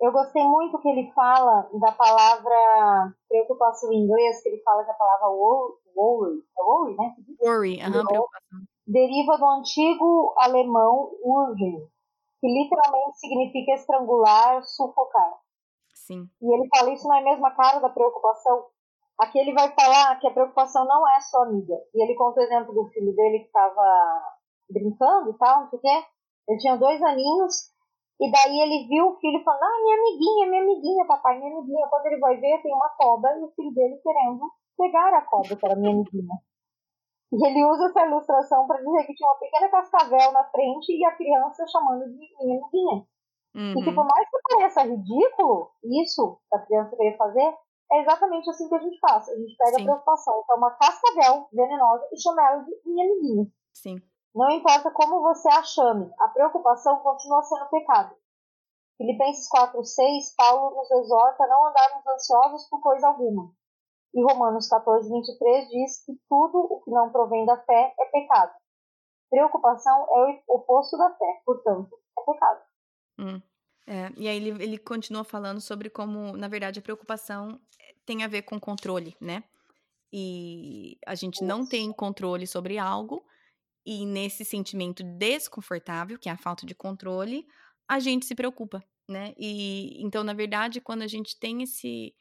Eu 0.00 0.12
gostei 0.12 0.44
muito 0.44 0.78
que 0.80 0.88
ele 0.88 1.10
fala 1.12 1.68
da 1.80 1.92
palavra 1.92 3.14
preocupação 3.28 3.92
em 3.92 4.04
inglês, 4.04 4.42
que 4.42 4.48
ele 4.48 4.62
fala 4.62 4.82
da 4.82 4.92
palavra 4.92 5.28
worry, 5.28 6.42
é 6.58 6.62
worry, 6.62 6.96
né? 6.96 7.14
Worry, 7.40 7.80
aham, 7.80 7.98
uhum, 8.00 8.06
preocupação. 8.06 8.58
Deriva 8.86 9.38
do 9.38 9.46
antigo 9.46 10.34
alemão 10.36 11.10
urgen, 11.22 11.88
que 12.40 12.46
literalmente 12.46 13.18
significa 13.18 13.72
estrangular, 13.72 14.62
sufocar. 14.64 15.38
Sim. 15.94 16.28
E 16.42 16.54
ele 16.54 16.68
fala 16.76 16.92
isso 16.92 17.08
na 17.08 17.22
mesma 17.22 17.52
cara 17.52 17.78
da 17.78 17.88
preocupação. 17.88 18.66
Aqui 19.18 19.38
ele 19.38 19.54
vai 19.54 19.72
falar 19.74 20.18
que 20.18 20.26
a 20.26 20.32
preocupação 20.32 20.84
não 20.86 21.08
é 21.08 21.20
só 21.20 21.44
amiga. 21.44 21.80
E 21.94 22.02
ele 22.02 22.16
conta 22.16 22.40
o 22.40 22.42
exemplo 22.42 22.74
do 22.74 22.86
filho 22.88 23.14
dele 23.14 23.38
que 23.38 23.46
estava 23.46 24.34
brincando 24.68 25.30
e 25.30 25.38
tal, 25.38 25.60
não 25.60 25.70
sei 25.70 25.78
o 25.78 25.82
quê. 25.82 26.06
Ele 26.48 26.58
tinha 26.58 26.76
dois 26.76 27.02
aninhos, 27.02 27.74
e 28.20 28.30
daí 28.30 28.60
ele 28.60 28.86
viu 28.88 29.08
o 29.08 29.16
filho 29.16 29.42
falando, 29.42 29.62
ah, 29.62 29.82
minha 29.82 29.96
amiguinha, 29.96 30.46
minha 30.46 30.62
amiguinha, 30.62 31.06
papai, 31.06 31.38
minha 31.38 31.52
amiguinha. 31.52 31.88
Quando 31.88 32.06
ele 32.06 32.20
vai 32.20 32.36
ver, 32.36 32.62
tem 32.62 32.72
uma 32.72 32.88
cobra 32.90 33.36
e 33.38 33.42
o 33.42 33.52
filho 33.56 33.72
dele 33.74 34.00
querendo 34.02 34.50
pegar 34.78 35.14
a 35.14 35.22
cobra, 35.22 35.56
que 35.56 35.66
era 35.66 35.76
minha 35.76 35.92
amiguinha. 35.92 36.38
E 37.32 37.46
ele 37.46 37.64
usa 37.64 37.86
essa 37.86 38.06
ilustração 38.06 38.66
para 38.66 38.78
dizer 38.78 39.06
que 39.06 39.14
tinha 39.14 39.28
uma 39.28 39.38
pequena 39.38 39.68
cascavel 39.68 40.32
na 40.32 40.44
frente 40.44 40.92
e 40.92 41.04
a 41.04 41.16
criança 41.16 41.64
chamando 41.66 42.04
de 42.04 42.16
minha 42.16 42.60
amiguinha. 42.60 43.06
Uhum. 43.54 43.80
E 43.80 43.84
que 43.84 43.92
por 43.92 44.04
mais 44.04 44.28
que 44.30 44.38
pareça 44.48 44.82
ridículo, 44.82 45.70
isso 45.82 46.38
que 46.48 46.56
a 46.56 46.60
criança 46.60 46.96
queria 46.96 47.16
fazer, 47.16 47.54
é 47.92 48.00
exatamente 48.00 48.48
assim 48.50 48.68
que 48.68 48.74
a 48.74 48.78
gente 48.78 48.98
faz. 49.00 49.28
A 49.28 49.36
gente 49.36 49.56
pega 49.56 49.76
Sim. 49.76 49.82
a 49.82 49.84
preocupação, 49.84 50.44
que 50.46 50.52
é 50.52 50.56
uma 50.56 50.70
cascavel 50.72 51.48
venenosa, 51.52 52.08
e 52.12 52.20
chama 52.20 52.46
ela 52.46 52.62
de 52.62 52.80
minha 52.84 53.04
amiguinha. 53.04 53.46
Sim. 53.72 53.96
Não 54.34 54.50
importa 54.50 54.90
como 54.90 55.22
você 55.22 55.48
a 55.48 55.62
chame, 55.62 56.10
a 56.18 56.28
preocupação 56.28 56.98
continua 57.00 57.42
sendo 57.42 57.68
pecado. 57.70 58.16
Filipenses 58.96 59.48
4,6, 59.48 60.34
Paulo 60.36 60.76
nos 60.76 60.90
exorta 60.90 61.44
a 61.44 61.46
não 61.46 61.66
andarmos 61.68 62.06
ansiosos 62.06 62.68
por 62.68 62.80
coisa 62.80 63.06
alguma. 63.08 63.52
E 64.12 64.22
Romanos 64.22 64.68
14, 64.68 65.08
23 65.10 65.68
diz 65.68 66.04
que 66.04 66.12
tudo 66.28 66.58
o 66.58 66.82
que 66.82 66.90
não 66.90 67.10
provém 67.10 67.44
da 67.44 67.56
fé 67.58 67.94
é 67.98 68.04
pecado. 68.06 68.52
Preocupação 69.30 70.02
é 70.02 70.42
o 70.48 70.56
oposto 70.56 70.96
da 70.96 71.10
fé, 71.10 71.42
portanto, 71.44 71.90
é 72.18 72.32
pecado. 72.32 72.60
Hum. 73.18 73.42
É, 73.86 74.10
e 74.16 74.28
aí 74.28 74.36
ele, 74.36 74.62
ele 74.62 74.78
continua 74.78 75.24
falando 75.24 75.60
sobre 75.60 75.90
como, 75.90 76.36
na 76.36 76.48
verdade, 76.48 76.78
a 76.78 76.82
preocupação 76.82 77.60
tem 78.06 78.24
a 78.24 78.28
ver 78.28 78.42
com 78.42 78.58
controle, 78.58 79.16
né? 79.20 79.44
E 80.12 80.96
a 81.06 81.14
gente 81.14 81.44
não 81.44 81.66
tem 81.66 81.92
controle 81.92 82.46
sobre 82.46 82.78
algo, 82.78 83.24
e 83.84 84.06
nesse 84.06 84.44
sentimento 84.44 85.02
desconfortável, 85.02 86.18
que 86.18 86.28
é 86.28 86.32
a 86.32 86.38
falta 86.38 86.64
de 86.66 86.74
controle, 86.74 87.46
a 87.88 88.00
gente 88.00 88.26
se 88.26 88.34
preocupa, 88.34 88.82
né? 89.08 89.34
E 89.38 90.02
então, 90.02 90.24
na 90.24 90.32
verdade, 90.32 90.80
quando 90.80 91.02
a 91.02 91.06
gente 91.06 91.38
tem 91.38 91.62
esse 91.62 92.14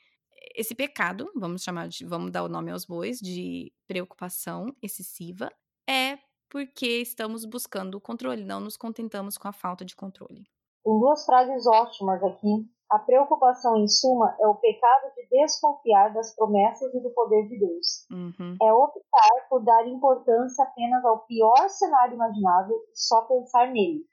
esse 0.55 0.75
pecado, 0.75 1.31
vamos 1.35 1.63
chamar 1.63 1.87
de, 1.87 2.05
vamos 2.05 2.29
dar 2.29 2.43
o 2.43 2.49
nome 2.49 2.69
aos 2.69 2.85
bois, 2.85 3.17
de 3.19 3.71
preocupação 3.87 4.75
excessiva, 4.81 5.49
é 5.89 6.17
porque 6.49 7.01
estamos 7.01 7.45
buscando 7.45 7.95
o 7.95 8.01
controle, 8.01 8.43
não 8.43 8.59
nos 8.59 8.75
contentamos 8.75 9.37
com 9.37 9.47
a 9.47 9.53
falta 9.53 9.85
de 9.85 9.95
controle. 9.95 10.43
Tem 10.83 10.99
duas 10.99 11.25
frases 11.25 11.65
ótimas 11.65 12.21
aqui 12.23 12.69
a 12.93 12.99
preocupação, 12.99 13.75
em 13.77 13.87
suma, 13.87 14.35
é 14.39 14.45
o 14.45 14.53
pecado 14.53 15.11
de 15.15 15.27
desconfiar 15.27 16.13
das 16.13 16.35
promessas 16.35 16.93
e 16.93 16.99
do 16.99 17.09
poder 17.09 17.47
de 17.47 17.57
Deus. 17.57 18.05
Uhum. 18.11 18.55
É 18.61 18.71
optar 18.71 19.47
por 19.49 19.63
dar 19.65 19.87
importância 19.87 20.63
apenas 20.63 21.03
ao 21.03 21.25
pior 21.25 21.67
cenário 21.69 22.13
imaginável 22.13 22.75
e 22.75 22.91
só 22.93 23.23
pensar 23.23 23.71
nele. 23.71 24.05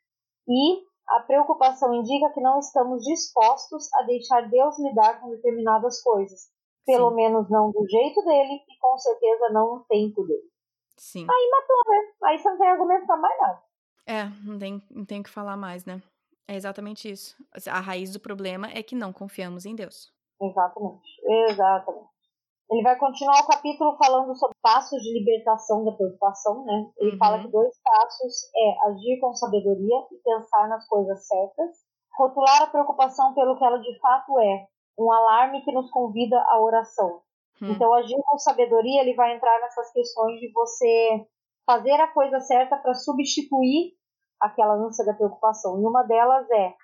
E 0.49 0.83
a 1.11 1.21
preocupação 1.21 1.93
indica 1.93 2.31
que 2.31 2.41
não 2.41 2.59
estamos 2.59 3.05
dispostos 3.05 3.93
a 3.97 4.03
deixar 4.05 4.49
Deus 4.49 4.79
lidar 4.79 5.21
com 5.21 5.29
determinadas 5.29 6.03
coisas. 6.03 6.49
Pelo 6.87 7.11
Sim. 7.11 7.17
menos 7.17 7.51
não 7.51 7.71
do 7.71 7.87
jeito 7.87 8.25
dele 8.25 8.65
e 8.67 8.79
com 8.81 8.97
certeza 8.97 9.51
não 9.51 9.75
no 9.75 9.85
tempo 9.85 10.23
dele. 10.25 10.49
Sim. 10.97 11.27
Aí 11.31 11.51
matou, 11.51 11.93
né? 11.93 12.13
Aí 12.25 12.39
você 12.39 12.49
não 12.49 12.57
tem 12.57 12.69
argumento 12.69 13.07
pra 13.07 13.17
mais 13.19 13.41
nada. 13.41 13.63
É, 14.07 14.25
não 14.43 14.59
tem, 14.59 14.83
não 14.91 15.05
tem 15.05 15.21
o 15.21 15.23
que 15.23 15.29
falar 15.29 15.59
mais, 15.59 15.85
né? 15.85 16.01
É 16.49 16.55
exatamente 16.55 17.11
isso. 17.11 17.37
A 17.71 17.81
raiz 17.81 18.13
do 18.13 18.21
problema 18.21 18.69
é 18.69 18.83
que 18.83 18.95
não 18.95 19.13
confiamos 19.13 19.65
em 19.65 19.75
Deus. 19.75 20.13
Exatamente, 20.41 21.21
exatamente. 21.49 22.11
Ele 22.71 22.83
vai 22.83 22.97
continuar 22.97 23.41
o 23.41 23.47
capítulo 23.49 23.97
falando 23.97 24.35
sobre 24.37 24.57
passos 24.63 25.03
de 25.03 25.13
libertação 25.19 25.85
da 25.85 25.91
preocupação, 25.93 26.65
né? 26.65 26.87
Ele 26.99 27.13
uhum. 27.13 27.19
fala 27.19 27.43
que 27.43 27.49
dois 27.49 27.77
passos 27.83 28.49
é 28.57 28.89
agir 28.89 29.19
com 29.21 29.35
sabedoria 29.35 29.97
e 30.13 30.17
pensar 30.23 30.69
nas 30.69 30.87
coisas 30.87 31.27
certas, 31.27 31.79
rotular 32.17 32.63
a 32.63 32.69
preocupação 32.69 33.35
pelo 33.35 33.59
que 33.59 33.65
ela 33.65 33.79
de 33.79 33.99
fato 33.99 34.39
é, 34.39 34.67
um 34.97 35.11
alarme 35.13 35.65
que 35.65 35.73
nos 35.73 35.91
convida 35.91 36.41
à 36.41 36.61
oração. 36.61 37.21
Uhum. 37.61 37.73
Então, 37.73 37.93
agir 37.95 38.17
com 38.25 38.39
sabedoria, 38.39 39.03
ele 39.03 39.15
vai 39.15 39.35
entrar 39.35 39.61
nessas 39.61 39.93
questões 39.93 40.39
de 40.39 40.53
você 40.53 41.27
fazer 41.67 42.01
a 42.01 42.09
coisa 42.09 42.39
certa 42.41 42.77
para 42.77 42.95
substituir 42.95 43.95
aquela 44.41 44.75
ânsia 44.75 45.05
da 45.05 45.15
preocupação. 45.15 45.81
E 45.81 45.87
uma 45.87 46.03
delas 46.03 46.49
é 46.51 46.75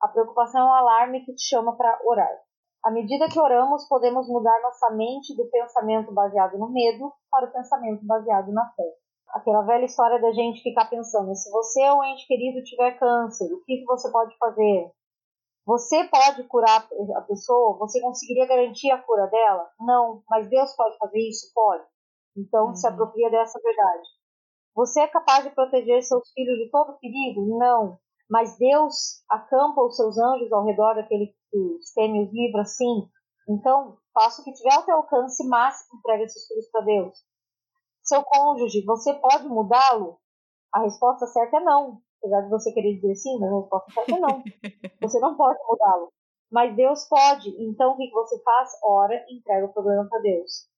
a 0.00 0.08
preocupação 0.08 0.60
é 0.60 0.64
um 0.64 0.74
alarme 0.74 1.24
que 1.24 1.34
te 1.34 1.42
chama 1.48 1.76
para 1.76 2.00
orar. 2.04 2.40
À 2.82 2.90
medida 2.90 3.28
que 3.28 3.38
oramos, 3.38 3.86
podemos 3.86 4.26
mudar 4.26 4.58
nossa 4.62 4.90
mente 4.90 5.36
do 5.36 5.44
pensamento 5.50 6.12
baseado 6.12 6.56
no 6.56 6.70
medo 6.70 7.12
para 7.30 7.46
o 7.46 7.52
pensamento 7.52 8.06
baseado 8.06 8.50
na 8.52 8.66
fé. 8.72 8.90
Aquela 9.28 9.62
velha 9.62 9.84
história 9.84 10.18
da 10.18 10.32
gente 10.32 10.62
ficar 10.62 10.88
pensando: 10.88 11.34
se 11.34 11.50
você 11.50 11.88
ou 11.90 11.98
um 11.98 12.04
ente 12.04 12.26
querido 12.26 12.64
tiver 12.64 12.98
câncer, 12.98 13.52
o 13.52 13.62
que, 13.64 13.84
você 13.84 14.10
pode 14.10 14.34
fazer? 14.38 14.90
Você 15.66 16.04
pode 16.04 16.42
curar 16.44 16.88
a 17.16 17.20
pessoa? 17.20 17.76
Você 17.78 18.00
conseguiria 18.00 18.46
garantir 18.46 18.90
a 18.90 19.02
cura 19.02 19.26
dela? 19.26 19.68
Não, 19.78 20.22
mas 20.28 20.48
Deus 20.48 20.74
pode 20.74 20.96
fazer 20.96 21.18
isso? 21.18 21.52
Pode. 21.54 21.84
Então, 22.34 22.68
uhum. 22.68 22.74
se 22.74 22.88
apropria 22.88 23.30
dessa 23.30 23.60
verdade. 23.62 24.08
Você 24.74 25.00
é 25.00 25.08
capaz 25.08 25.44
de 25.44 25.50
proteger 25.50 26.02
seus 26.02 26.30
filhos 26.32 26.58
de 26.58 26.70
todo 26.70 26.98
perigo? 26.98 27.58
Não. 27.58 27.98
Mas 28.28 28.56
Deus 28.56 29.24
acampa 29.28 29.82
os 29.82 29.96
seus 29.96 30.16
anjos 30.16 30.52
ao 30.52 30.64
redor 30.64 30.94
daquele 30.94 31.34
que 31.50 31.58
os 31.58 31.92
teme 31.92 32.24
os 32.24 32.32
livra, 32.32 32.64
sim. 32.64 33.08
Então, 33.48 33.98
faça 34.14 34.40
o 34.40 34.44
que 34.44 34.52
tiver 34.52 34.72
ao 34.72 34.84
teu 34.84 34.96
alcance, 34.96 35.46
mas 35.48 35.76
entregue 35.92 36.24
esses 36.24 36.46
filhos 36.46 36.70
para 36.70 36.82
Deus. 36.82 37.18
Seu 38.04 38.22
cônjuge, 38.22 38.84
você 38.84 39.12
pode 39.14 39.48
mudá-lo? 39.48 40.18
A 40.72 40.82
resposta 40.82 41.26
certa 41.26 41.56
é 41.56 41.60
não. 41.60 42.00
Apesar 42.18 42.42
de 42.42 42.50
você 42.50 42.72
querer 42.72 42.94
dizer 42.94 43.14
sim, 43.16 43.38
mas 43.40 43.52
a 43.52 43.56
resposta 43.60 43.92
certa 43.92 44.14
é 44.14 44.20
não. 44.20 44.42
Você 45.00 45.18
não 45.18 45.36
pode 45.36 45.58
mudá-lo. 45.66 46.12
Mas 46.52 46.76
Deus 46.76 47.08
pode. 47.08 47.48
Então, 47.64 47.92
o 47.92 47.96
que 47.96 48.10
você 48.10 48.38
faz? 48.42 48.70
Ora, 48.84 49.24
entrega 49.30 49.64
o 49.66 49.72
problema 49.72 50.06
para 50.08 50.20
Deus. 50.20 50.68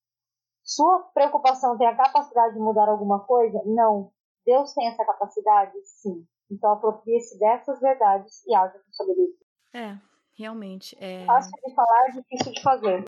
Sua 0.75 1.01
preocupação 1.13 1.77
tem 1.77 1.87
a 1.87 1.95
capacidade 1.95 2.55
de 2.55 2.61
mudar 2.61 2.89
alguma 2.89 3.21
coisa? 3.21 3.61
Não. 3.67 4.11
Deus 4.47 4.73
tem 4.73 4.89
essa 4.89 5.05
capacidade? 5.05 5.73
Sim. 5.85 6.27
Então, 6.51 6.73
aproprie-se 6.73 7.39
dessas 7.39 7.79
verdades 7.79 8.43
e 8.47 8.55
haja 8.55 8.79
com 8.79 8.93
sabedoria. 8.93 9.35
É, 9.75 9.99
realmente. 10.35 10.97
É... 10.99 11.27
Fácil 11.27 11.53
de 11.63 11.75
falar, 11.75 12.07
difícil 12.15 12.53
de 12.53 12.63
fazer. 12.63 13.05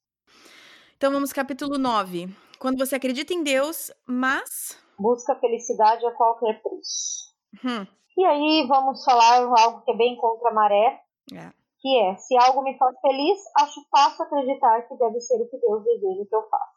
Então, 0.94 1.10
vamos 1.10 1.32
capítulo 1.32 1.78
9. 1.78 2.28
Quando 2.58 2.76
você 2.76 2.96
acredita 2.96 3.32
em 3.32 3.42
Deus, 3.42 3.90
mas. 4.06 4.78
Busca 4.98 5.34
felicidade 5.36 6.04
a 6.04 6.12
qualquer 6.12 6.62
preço. 6.62 7.34
Hum. 7.64 7.86
E 8.18 8.24
aí, 8.26 8.66
vamos 8.68 9.02
falar 9.04 9.40
algo 9.58 9.80
que 9.86 9.90
é 9.90 9.96
bem 9.96 10.16
contra 10.18 10.50
a 10.50 10.54
maré. 10.54 11.00
É. 11.32 11.50
Que 11.80 11.98
é: 11.98 12.16
se 12.16 12.36
algo 12.36 12.62
me 12.62 12.76
faz 12.76 12.94
feliz, 13.00 13.38
acho 13.56 13.80
fácil 13.90 14.22
acreditar 14.22 14.82
que 14.82 14.96
deve 14.96 15.18
ser 15.18 15.40
o 15.40 15.48
que 15.48 15.56
Deus 15.56 15.82
deseja 15.82 16.26
que 16.28 16.36
eu 16.36 16.42
faça. 16.48 16.73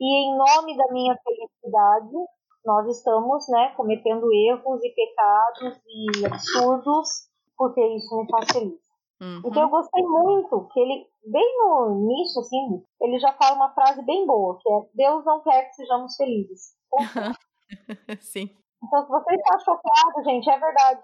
E 0.00 0.26
em 0.26 0.36
nome 0.36 0.76
da 0.76 0.92
minha 0.92 1.16
felicidade, 1.22 2.16
nós 2.64 2.86
estamos 2.88 3.46
né, 3.48 3.72
cometendo 3.76 4.32
erros 4.32 4.82
e 4.82 4.90
pecados 4.90 5.80
e 5.86 6.26
absurdos, 6.26 7.08
porque 7.56 7.80
isso 7.96 8.16
me 8.16 8.30
faz 8.30 8.46
feliz. 8.50 8.80
Uhum. 9.20 9.42
Então 9.44 9.62
eu 9.64 9.68
gostei 9.68 10.02
muito 10.02 10.66
que 10.72 10.80
ele, 10.80 11.06
bem 11.26 11.58
no 11.58 12.04
início, 12.04 12.40
assim, 12.40 12.82
ele 13.02 13.18
já 13.18 13.32
fala 13.34 13.56
uma 13.56 13.74
frase 13.74 14.02
bem 14.02 14.26
boa, 14.26 14.58
que 14.58 14.72
é 14.72 14.80
Deus 14.94 15.24
não 15.26 15.42
quer 15.42 15.64
que 15.68 15.74
sejamos 15.74 16.16
felizes. 16.16 16.74
Sim. 18.20 18.48
Então, 18.82 19.04
se 19.04 19.10
você 19.10 19.34
está 19.34 19.58
chocado, 19.58 20.24
gente, 20.24 20.48
é 20.48 20.58
verdade. 20.58 21.02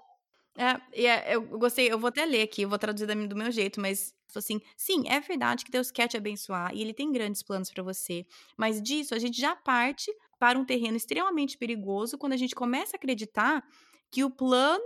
É, 0.58 1.04
é, 1.06 1.34
eu 1.34 1.42
gostei, 1.42 1.92
eu 1.92 1.98
vou 1.98 2.08
até 2.08 2.24
ler 2.24 2.42
aqui, 2.42 2.62
eu 2.62 2.68
vou 2.68 2.78
traduzir 2.78 3.06
do 3.06 3.36
meu 3.36 3.50
jeito, 3.50 3.80
mas 3.80 4.14
assim, 4.34 4.60
sim, 4.76 5.04
é 5.06 5.20
verdade 5.20 5.64
que 5.64 5.70
Deus 5.70 5.90
quer 5.90 6.08
te 6.08 6.16
abençoar 6.16 6.74
e 6.74 6.80
ele 6.80 6.94
tem 6.94 7.12
grandes 7.12 7.42
planos 7.42 7.70
para 7.70 7.82
você, 7.82 8.26
mas 8.56 8.80
disso 8.82 9.14
a 9.14 9.18
gente 9.18 9.38
já 9.38 9.54
parte 9.54 10.10
para 10.38 10.58
um 10.58 10.64
terreno 10.64 10.96
extremamente 10.96 11.58
perigoso 11.58 12.18
quando 12.18 12.32
a 12.32 12.36
gente 12.36 12.54
começa 12.54 12.96
a 12.96 12.98
acreditar 12.98 13.62
que 14.10 14.24
o 14.24 14.30
plano, 14.30 14.84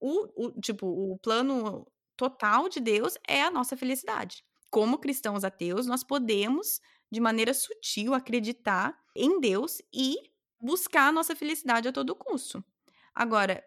o, 0.00 0.46
o 0.46 0.60
tipo, 0.60 0.86
o 0.86 1.18
plano 1.18 1.86
total 2.16 2.68
de 2.68 2.80
Deus 2.80 3.16
é 3.26 3.42
a 3.42 3.50
nossa 3.50 3.76
felicidade. 3.76 4.44
Como 4.70 4.98
cristãos 4.98 5.42
ateus, 5.42 5.86
nós 5.86 6.04
podemos, 6.04 6.80
de 7.10 7.20
maneira 7.20 7.52
sutil, 7.52 8.14
acreditar 8.14 8.96
em 9.16 9.40
Deus 9.40 9.80
e 9.92 10.16
buscar 10.60 11.08
a 11.08 11.12
nossa 11.12 11.34
felicidade 11.34 11.88
a 11.88 11.92
todo 11.92 12.14
custo. 12.14 12.62
Agora, 13.14 13.64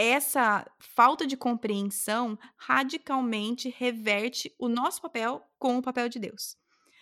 essa 0.00 0.66
falta 0.78 1.26
de 1.26 1.36
compreensão 1.36 2.38
radicalmente 2.56 3.68
reverte 3.68 4.54
o 4.58 4.68
nosso 4.68 5.02
papel 5.02 5.42
com 5.58 5.76
o 5.76 5.82
papel 5.82 6.08
de 6.08 6.18
Deus. 6.18 6.56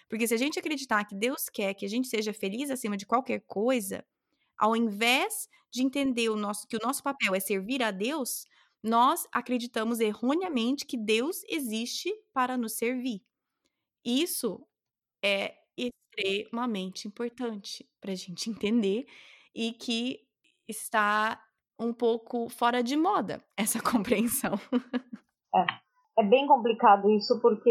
Porque 0.09 0.27
se 0.27 0.35
a 0.35 0.39
gente 0.39 0.59
acreditar 0.59 1.05
que 1.05 1.15
Deus 1.15 1.49
quer 1.49 1.75
que 1.75 1.85
a 1.85 1.89
gente 1.89 2.09
seja 2.09 2.33
feliz 2.33 2.71
acima 2.71 2.97
de 2.97 3.07
qualquer 3.07 3.43
coisa, 3.47 4.05
ao 4.57 4.75
invés 4.75 5.49
de 5.71 5.83
entender 5.83 6.29
o 6.29 6.37
nosso, 6.37 6.67
que 6.67 6.77
o 6.77 6.81
nosso 6.83 7.03
papel 7.03 7.35
é 7.35 7.41
servir 7.41 7.83
a 7.83 7.91
Deus, 7.91 8.47
nós 8.83 9.29
acreditamos 9.33 10.01
erroneamente 10.01 10.87
que 10.87 10.97
Deus 10.97 11.43
existe 11.49 12.11
para 12.33 12.57
nos 12.57 12.73
servir. 12.73 13.23
Isso 14.05 14.67
é 15.23 15.55
extremamente 15.77 17.07
importante 17.07 17.89
para 18.01 18.13
a 18.13 18.17
gente 18.17 18.51
entender 18.51 19.07
e 19.55 19.73
que 19.73 20.27
está 20.67 21.41
um 21.79 21.93
pouco 21.93 22.49
fora 22.49 22.83
de 22.83 22.97
moda 22.97 23.41
essa 23.57 23.81
compreensão. 23.81 24.55
É, 25.55 26.23
é 26.23 26.25
bem 26.25 26.47
complicado 26.47 27.11
isso 27.11 27.41
porque 27.41 27.71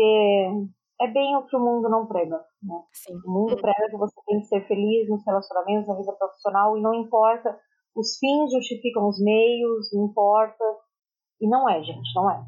é 0.99 1.07
bem 1.07 1.35
o 1.35 1.45
que 1.45 1.55
o 1.55 1.59
mundo 1.59 1.89
não 1.89 2.07
prega. 2.07 2.37
Né? 2.63 2.83
Sim. 2.93 3.13
O 3.25 3.31
mundo 3.31 3.57
prega 3.57 3.89
que 3.89 3.97
você 3.97 4.19
tem 4.25 4.39
que 4.39 4.47
ser 4.47 4.67
feliz 4.67 5.09
nos 5.09 5.25
relacionamentos, 5.25 5.87
na 5.87 5.95
vida 5.95 6.13
profissional, 6.13 6.77
e 6.77 6.81
não 6.81 6.93
importa, 6.93 7.57
os 7.95 8.17
fins 8.17 8.51
justificam 8.51 9.07
os 9.07 9.19
meios, 9.21 9.89
não 9.93 10.05
importa. 10.05 10.63
E 11.39 11.47
não 11.47 11.69
é, 11.69 11.83
gente, 11.83 12.09
não 12.15 12.31
é. 12.31 12.43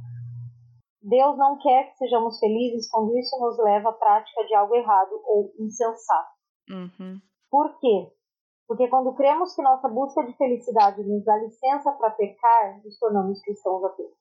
Deus 1.01 1.37
não 1.37 1.57
quer 1.59 1.91
que 1.91 1.97
sejamos 1.97 2.39
felizes 2.39 2.89
quando 2.89 3.17
isso 3.17 3.39
nos 3.39 3.57
leva 3.63 3.89
à 3.89 3.93
prática 3.93 4.45
de 4.45 4.55
algo 4.55 4.75
errado 4.75 5.21
ou 5.25 5.51
insensato. 5.59 6.29
Uhum. 6.69 7.19
Por 7.49 7.79
quê? 7.79 8.11
Porque 8.69 8.87
quando 8.87 9.11
cremos 9.15 9.55
que 9.55 9.63
nossa 9.63 9.89
busca 9.89 10.23
de 10.23 10.37
felicidade 10.37 11.03
nos 11.03 11.25
dá 11.25 11.35
licença 11.37 11.91
para 11.93 12.11
pecar, 12.11 12.79
nos 12.85 12.99
tornamos 12.99 13.41
cristãos 13.41 13.83
ateus. 13.83 14.13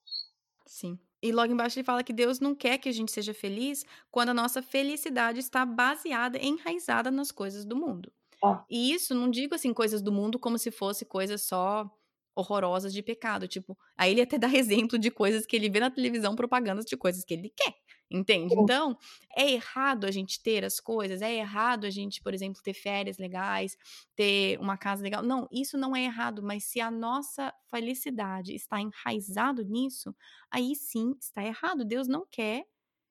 Sim. 0.65 0.99
E 1.21 1.31
logo 1.31 1.53
embaixo 1.53 1.77
ele 1.77 1.85
fala 1.85 2.03
que 2.03 2.11
Deus 2.11 2.39
não 2.39 2.55
quer 2.55 2.79
que 2.79 2.89
a 2.89 2.91
gente 2.91 3.11
seja 3.11 3.31
feliz 3.31 3.85
quando 4.09 4.29
a 4.29 4.33
nossa 4.33 4.59
felicidade 4.63 5.39
está 5.39 5.63
baseada, 5.67 6.39
enraizada 6.39 7.11
nas 7.11 7.31
coisas 7.31 7.63
do 7.63 7.75
mundo. 7.75 8.11
Ah. 8.43 8.65
E 8.67 8.91
isso 8.91 9.13
não 9.13 9.29
digo 9.29 9.53
assim 9.53 9.71
coisas 9.71 10.01
do 10.01 10.11
mundo 10.11 10.39
como 10.39 10.57
se 10.57 10.71
fosse 10.71 11.05
coisas 11.05 11.43
só 11.43 11.87
horrorosas 12.35 12.91
de 12.91 13.03
pecado, 13.03 13.47
tipo, 13.47 13.77
aí 13.95 14.11
ele 14.11 14.21
até 14.21 14.39
dá 14.39 14.47
exemplo 14.55 14.97
de 14.97 15.11
coisas 15.11 15.45
que 15.45 15.55
ele 15.55 15.69
vê 15.69 15.79
na 15.79 15.91
televisão, 15.91 16.35
propagandas 16.35 16.85
de 16.85 16.97
coisas 16.97 17.23
que 17.23 17.35
ele 17.35 17.53
quer. 17.55 17.75
Entende? 18.11 18.55
Então, 18.57 18.97
é 19.37 19.51
errado 19.51 20.05
a 20.05 20.11
gente 20.11 20.41
ter 20.41 20.65
as 20.65 20.79
coisas, 20.79 21.21
é 21.21 21.31
errado 21.35 21.85
a 21.85 21.91
gente, 21.91 22.21
por 22.23 22.33
exemplo, 22.33 22.61
ter 22.63 22.73
férias 22.73 23.19
legais, 23.19 23.77
ter 24.15 24.59
uma 24.59 24.77
casa 24.77 25.03
legal. 25.03 25.21
Não, 25.21 25.47
isso 25.51 25.77
não 25.77 25.95
é 25.95 26.03
errado, 26.05 26.41
mas 26.41 26.63
se 26.63 26.81
a 26.81 26.89
nossa 26.89 27.53
felicidade 27.69 28.55
está 28.55 28.81
enraizado 28.81 29.63
nisso, 29.63 30.15
aí 30.49 30.75
sim 30.75 31.15
está 31.19 31.43
errado. 31.43 31.85
Deus 31.85 32.07
não 32.07 32.25
quer 32.25 32.65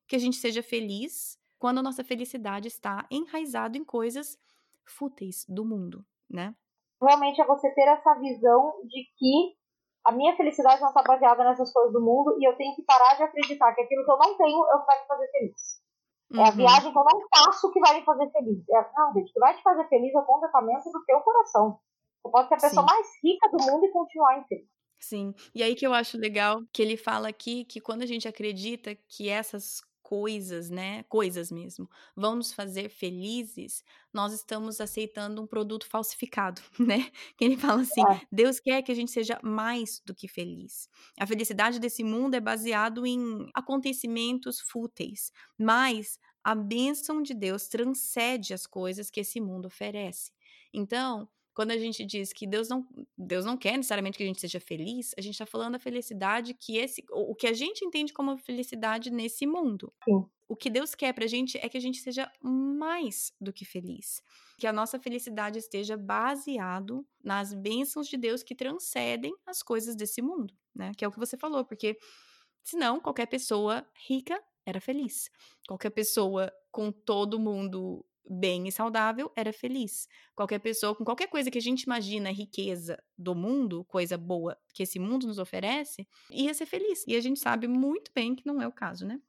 que 0.09 0.17
a 0.17 0.19
gente 0.19 0.37
seja 0.37 0.63
feliz 0.63 1.39
quando 1.59 1.79
a 1.79 1.83
nossa 1.83 2.03
felicidade 2.03 2.67
está 2.67 3.07
enraizado 3.09 3.79
em 3.79 3.85
coisas 3.85 4.37
fúteis 4.85 5.45
do 5.49 5.65
mundo, 5.65 6.05
né? 6.29 6.57
Realmente 7.01 7.41
é 7.41 7.47
você 7.47 7.71
ter 7.71 7.87
essa 7.87 8.15
visão 8.15 8.73
de 8.85 9.05
que 9.17 9.58
a 10.09 10.13
minha 10.13 10.35
felicidade 10.35 10.81
não 10.81 10.89
está 10.89 11.03
baseada 11.03 11.45
nessas 11.45 11.71
coisas 11.71 11.93
do 11.93 12.01
mundo 12.01 12.35
e 12.41 12.49
eu 12.49 12.57
tenho 12.57 12.75
que 12.75 12.83
parar 12.83 13.15
de 13.15 13.25
acreditar 13.25 13.75
que 13.75 13.83
aquilo 13.83 14.05
que 14.07 14.11
eu 14.11 14.17
não 14.17 14.37
tenho 14.39 14.67
é 14.67 14.75
o 14.75 14.81
que 14.81 14.87
vai 14.87 15.01
me 15.03 15.07
fazer 15.07 15.31
feliz. 15.31 15.83
Uhum. 16.33 16.41
É 16.41 16.45
a 16.45 16.51
uhum. 16.51 16.57
viagem 16.57 16.93
que 16.93 16.99
eu 16.99 17.05
não 17.05 17.21
faço 17.29 17.71
que 17.71 17.81
vai 17.81 18.01
me 18.01 18.05
fazer 18.07 18.31
feliz. 18.31 18.69
É, 18.71 18.91
não, 18.97 19.13
gente, 19.13 19.29
o 19.29 19.33
que 19.35 19.41
vai 19.41 19.55
te 19.55 19.63
fazer 19.63 19.87
feliz 19.89 20.15
é 20.15 20.19
o 20.19 20.25
contentamento 20.25 20.91
do 20.91 21.05
teu 21.05 21.21
coração. 21.21 21.79
Você 22.23 22.33
pode 22.33 22.49
ser 22.49 22.55
a 22.55 22.57
pessoa 22.57 22.89
Sim. 22.89 22.95
mais 22.95 23.07
rica 23.23 23.51
do 23.51 23.71
mundo 23.71 23.85
e 23.85 23.91
continuar 23.91 24.39
infeliz. 24.39 24.69
Sim. 24.99 25.35
E 25.55 25.63
aí 25.63 25.75
que 25.75 25.87
eu 25.87 25.93
acho 25.93 26.17
legal 26.17 26.63
que 26.73 26.81
ele 26.81 26.97
fala 26.97 27.29
aqui 27.29 27.67
que 27.67 27.79
quando 27.79 28.03
a 28.03 28.07
gente 28.07 28.27
acredita 28.27 28.95
que 28.95 29.29
essas 29.29 29.83
coisas, 30.09 30.71
né? 30.71 31.03
Coisas 31.03 31.53
mesmo, 31.53 31.87
vão 32.17 32.35
nos 32.35 32.51
fazer 32.51 32.89
felizes, 32.89 33.85
nós 34.11 34.33
estamos 34.33 34.81
aceitando 34.81 35.43
um 35.43 35.47
produto 35.47 35.87
falsificado, 35.87 36.63
né? 36.81 37.11
Que 37.37 37.45
ele 37.45 37.59
fala 37.59 37.83
assim: 37.83 38.01
é. 38.11 38.23
Deus 38.33 38.59
quer 38.59 38.81
que 38.81 38.91
a 38.91 38.95
gente 38.95 39.11
seja 39.11 39.39
mais 39.43 40.01
do 40.07 40.15
que 40.15 40.27
feliz. 40.27 40.89
A 41.21 41.27
felicidade 41.27 41.79
desse 41.79 42.03
mundo 42.03 42.35
é 42.35 42.41
baseado 42.41 43.05
em 43.05 43.51
acontecimentos 43.53 44.61
fúteis, 44.61 45.31
mas 45.59 46.19
a 46.43 46.55
bênção 46.55 47.21
de 47.21 47.35
Deus 47.35 47.69
transcende 47.69 48.55
as 48.55 48.67
coisas 48.67 49.11
que 49.11 49.21
esse 49.21 49.39
mundo 49.43 49.67
oferece. 49.67 50.33
Então, 50.73 51.29
quando 51.59 51.73
a 51.73 51.77
gente 51.77 52.05
diz 52.05 52.33
que 52.33 52.47
Deus 52.47 52.69
não, 52.69 52.87
Deus 53.19 53.45
não 53.45 53.57
quer 53.57 53.77
necessariamente 53.77 54.17
que 54.17 54.23
a 54.23 54.27
gente 54.27 54.41
seja 54.41 54.61
feliz, 54.61 55.13
a 55.19 55.21
gente 55.21 55.33
está 55.33 55.45
falando 55.45 55.73
da 55.73 55.81
felicidade 55.81 56.55
que 56.55 56.77
esse, 56.77 57.05
o 57.11 57.35
que 57.35 57.49
a 57.49 57.53
gente 57.53 57.85
entende 57.85 58.13
como 58.13 58.39
felicidade 58.39 59.11
nesse 59.11 59.45
mundo. 59.45 59.93
Sim. 60.05 60.25
O 60.47 60.55
que 60.55 60.71
Deus 60.71 60.95
quer 60.95 61.13
pra 61.13 61.27
gente 61.27 61.59
é 61.59 61.69
que 61.69 61.77
a 61.77 61.81
gente 61.81 61.99
seja 61.99 62.31
mais 62.41 63.33
do 63.41 63.53
que 63.53 63.65
feliz. 63.65 64.23
Que 64.57 64.69
a 64.69 64.73
nossa 64.73 65.01
felicidade 65.01 65.59
esteja 65.59 65.97
baseado 65.97 67.05
nas 67.25 67.53
bênçãos 67.53 68.07
de 68.07 68.17
Deus 68.17 68.45
que 68.45 68.55
transcendem 68.55 69.35
as 69.45 69.61
coisas 69.61 69.97
desse 69.97 70.23
mundo, 70.23 70.55
né? 70.73 70.93
Que 70.97 71.05
é 71.05 71.09
o 71.09 71.11
que 71.11 71.19
você 71.19 71.37
falou, 71.37 71.65
porque 71.65 71.99
senão 72.63 73.01
qualquer 73.01 73.27
pessoa 73.27 73.85
rica 74.07 74.41
era 74.65 74.81
feliz. 74.81 75.29
Qualquer 75.67 75.91
pessoa 75.91 76.53
com 76.71 76.93
todo 76.93 77.41
mundo 77.41 78.07
bem 78.29 78.69
e 78.69 78.73
saudável 78.73 79.31
era 79.37 79.53
feliz. 79.53 80.07
Qualquer 80.35 80.59
pessoa, 80.59 80.95
com 80.95 81.05
qualquer 81.05 81.29
coisa 81.29 81.51
que 81.51 81.59
a 81.59 81.63
gente 81.63 81.83
imagina 81.83 82.31
riqueza 82.31 82.99
do 83.17 83.35
mundo, 83.35 83.85
coisa 83.85 84.19
boa 84.19 84.57
que 84.75 84.83
esse 84.83 84.99
mundo 84.99 85.27
nos 85.27 85.39
oferece, 85.39 86.07
ia 86.31 86.53
ser 86.55 86.67
feliz. 86.67 87.05
E 87.07 87.17
a 87.17 87.21
gente 87.21 87.41
sabe 87.41 87.67
muito 87.67 88.11
bem 88.15 88.35
que 88.35 88.47
não 88.47 88.61
é 88.61 88.67
o 88.67 88.73
caso, 88.73 89.07
né? 89.07 89.21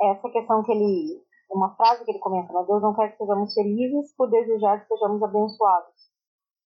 É, 0.00 0.10
essa 0.10 0.28
questão 0.30 0.62
que 0.62 0.72
ele. 0.72 1.22
Uma 1.50 1.74
frase 1.76 2.04
que 2.04 2.10
ele 2.10 2.18
comenta, 2.18 2.52
né? 2.52 2.62
Deus 2.68 2.82
não 2.82 2.94
quer 2.94 3.10
que 3.10 3.16
sejamos 3.16 3.54
felizes 3.54 4.14
por 4.14 4.28
desejar 4.28 4.80
que 4.80 4.88
sejamos 4.88 5.22
abençoados. 5.22 5.94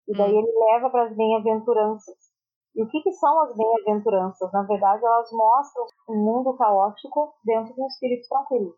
E 0.07 0.17
daí 0.17 0.33
hum. 0.33 0.39
ele 0.39 0.53
leva 0.73 0.89
para 0.89 1.05
as 1.09 1.17
bem-aventuranças. 1.17 2.17
E 2.77 2.83
o 2.83 2.89
que, 2.89 3.01
que 3.03 3.13
são 3.13 3.41
as 3.43 3.57
bem-aventuranças? 3.57 4.53
Na 4.53 4.63
verdade, 4.63 5.05
elas 5.05 5.33
mostram 5.33 5.85
um 6.09 6.17
mundo 6.17 6.57
caótico 6.57 7.35
dentro 7.45 7.75
de 7.75 7.81
um 7.81 7.87
espírito 7.89 8.29
tranquilo. 8.29 8.77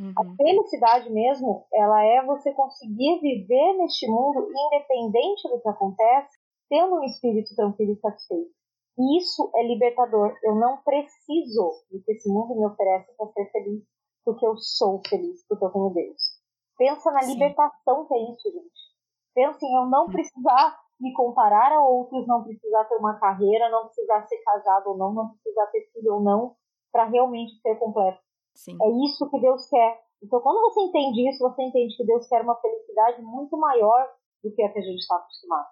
Uhum. 0.00 0.12
A 0.16 0.36
felicidade 0.36 1.10
mesmo, 1.10 1.66
ela 1.74 2.02
é 2.02 2.24
você 2.24 2.52
conseguir 2.54 3.20
viver 3.20 3.74
neste 3.74 4.08
mundo 4.08 4.48
independente 4.48 5.46
do 5.46 5.60
que 5.60 5.68
acontece, 5.68 6.38
tendo 6.70 6.94
um 6.94 7.04
espírito 7.04 7.54
tranquilo 7.54 7.92
e 7.92 8.00
satisfeito. 8.00 8.50
E 8.98 9.18
isso 9.18 9.50
é 9.54 9.62
libertador. 9.62 10.34
Eu 10.42 10.54
não 10.54 10.78
preciso 10.78 11.84
do 11.90 12.02
que 12.02 12.12
esse 12.12 12.28
mundo 12.30 12.56
me 12.56 12.66
oferece 12.66 13.12
para 13.14 13.26
ser 13.32 13.50
feliz, 13.52 13.84
porque 14.24 14.46
eu 14.46 14.56
sou 14.56 15.02
feliz, 15.06 15.44
porque 15.46 15.64
eu 15.64 15.70
tenho 15.70 15.90
Deus. 15.90 16.40
Pensa 16.78 17.10
na 17.10 17.20
Sim. 17.20 17.34
libertação 17.34 18.06
que 18.06 18.14
é 18.14 18.22
isso, 18.30 18.50
gente. 18.50 18.90
Pensa 19.34 19.58
em 19.62 19.76
eu 19.76 19.86
não 19.86 20.06
precisar 20.06 20.78
me 20.98 21.12
comparar 21.12 21.72
a 21.72 21.86
outros, 21.86 22.26
não 22.26 22.42
precisar 22.42 22.84
ter 22.84 22.96
uma 22.96 23.18
carreira, 23.18 23.70
não 23.70 23.86
precisar 23.86 24.26
ser 24.26 24.38
casado 24.38 24.88
ou 24.88 24.96
não, 24.96 25.12
não 25.12 25.28
precisar 25.30 25.66
ter 25.66 25.90
filho 25.92 26.14
ou 26.14 26.20
não, 26.20 26.56
para 26.90 27.04
realmente 27.04 27.60
ser 27.60 27.76
completo. 27.78 28.20
Sim. 28.54 28.76
É 28.80 29.06
isso 29.06 29.28
que 29.30 29.40
Deus 29.40 29.68
quer. 29.68 30.00
Então, 30.22 30.40
quando 30.40 30.60
você 30.60 30.80
entende 30.82 31.28
isso, 31.28 31.38
você 31.38 31.62
entende 31.62 31.96
que 31.96 32.04
Deus 32.04 32.26
quer 32.28 32.42
uma 32.42 32.60
felicidade 32.60 33.22
muito 33.22 33.56
maior 33.56 34.08
do 34.42 34.52
que 34.54 34.62
a 34.62 34.72
que 34.72 34.78
a 34.78 34.82
gente 34.82 34.98
está 34.98 35.16
acostumado. 35.16 35.68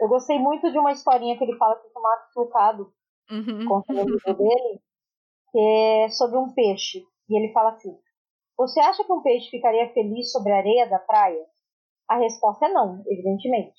Eu 0.00 0.08
gostei 0.08 0.38
muito 0.38 0.70
de 0.70 0.78
uma 0.78 0.92
historinha 0.92 1.36
que 1.36 1.44
ele 1.44 1.56
fala 1.56 1.76
com 1.76 1.98
o 1.98 2.02
Max 2.02 2.32
Lucado, 2.36 2.92
uhum. 3.30 3.66
com 3.66 3.92
o 3.92 4.04
livro 4.04 4.34
dele, 4.36 4.80
que 5.50 5.58
é 5.58 6.08
sobre 6.10 6.38
um 6.38 6.52
peixe. 6.54 7.04
E 7.28 7.36
ele 7.36 7.52
fala 7.52 7.70
assim: 7.70 7.94
Você 8.56 8.80
acha 8.80 9.04
que 9.04 9.12
um 9.12 9.22
peixe 9.22 9.50
ficaria 9.50 9.92
feliz 9.92 10.30
sobre 10.30 10.52
a 10.52 10.58
areia 10.58 10.88
da 10.88 10.98
praia? 10.98 11.44
A 12.08 12.16
resposta 12.16 12.66
é 12.66 12.72
não, 12.72 13.02
evidentemente. 13.06 13.76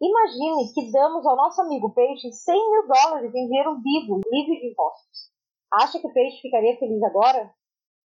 Imagine 0.00 0.72
que 0.74 0.90
damos 0.90 1.24
ao 1.24 1.36
nosso 1.36 1.62
amigo 1.62 1.94
peixe 1.94 2.30
100 2.32 2.70
mil 2.70 2.88
dólares 2.88 3.32
em 3.32 3.46
dinheiro 3.46 3.80
vivo, 3.80 4.20
livre 4.30 4.60
de 4.60 4.72
impostos. 4.72 5.31
Acha 5.72 5.98
que 5.98 6.06
o 6.06 6.12
peixe 6.12 6.40
ficaria 6.42 6.78
feliz 6.78 7.02
agora? 7.02 7.50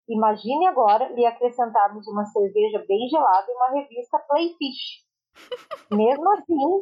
Imagine 0.08 0.68
agora 0.68 1.12
lhe 1.12 1.26
acrescentarmos 1.26 2.06
uma 2.06 2.24
cerveja 2.26 2.84
bem 2.86 3.08
gelada 3.08 3.46
e 3.50 3.54
uma 3.54 3.80
revista 3.80 4.18
Playfish. 4.20 5.04
Mesmo 5.90 6.32
assim, 6.32 6.80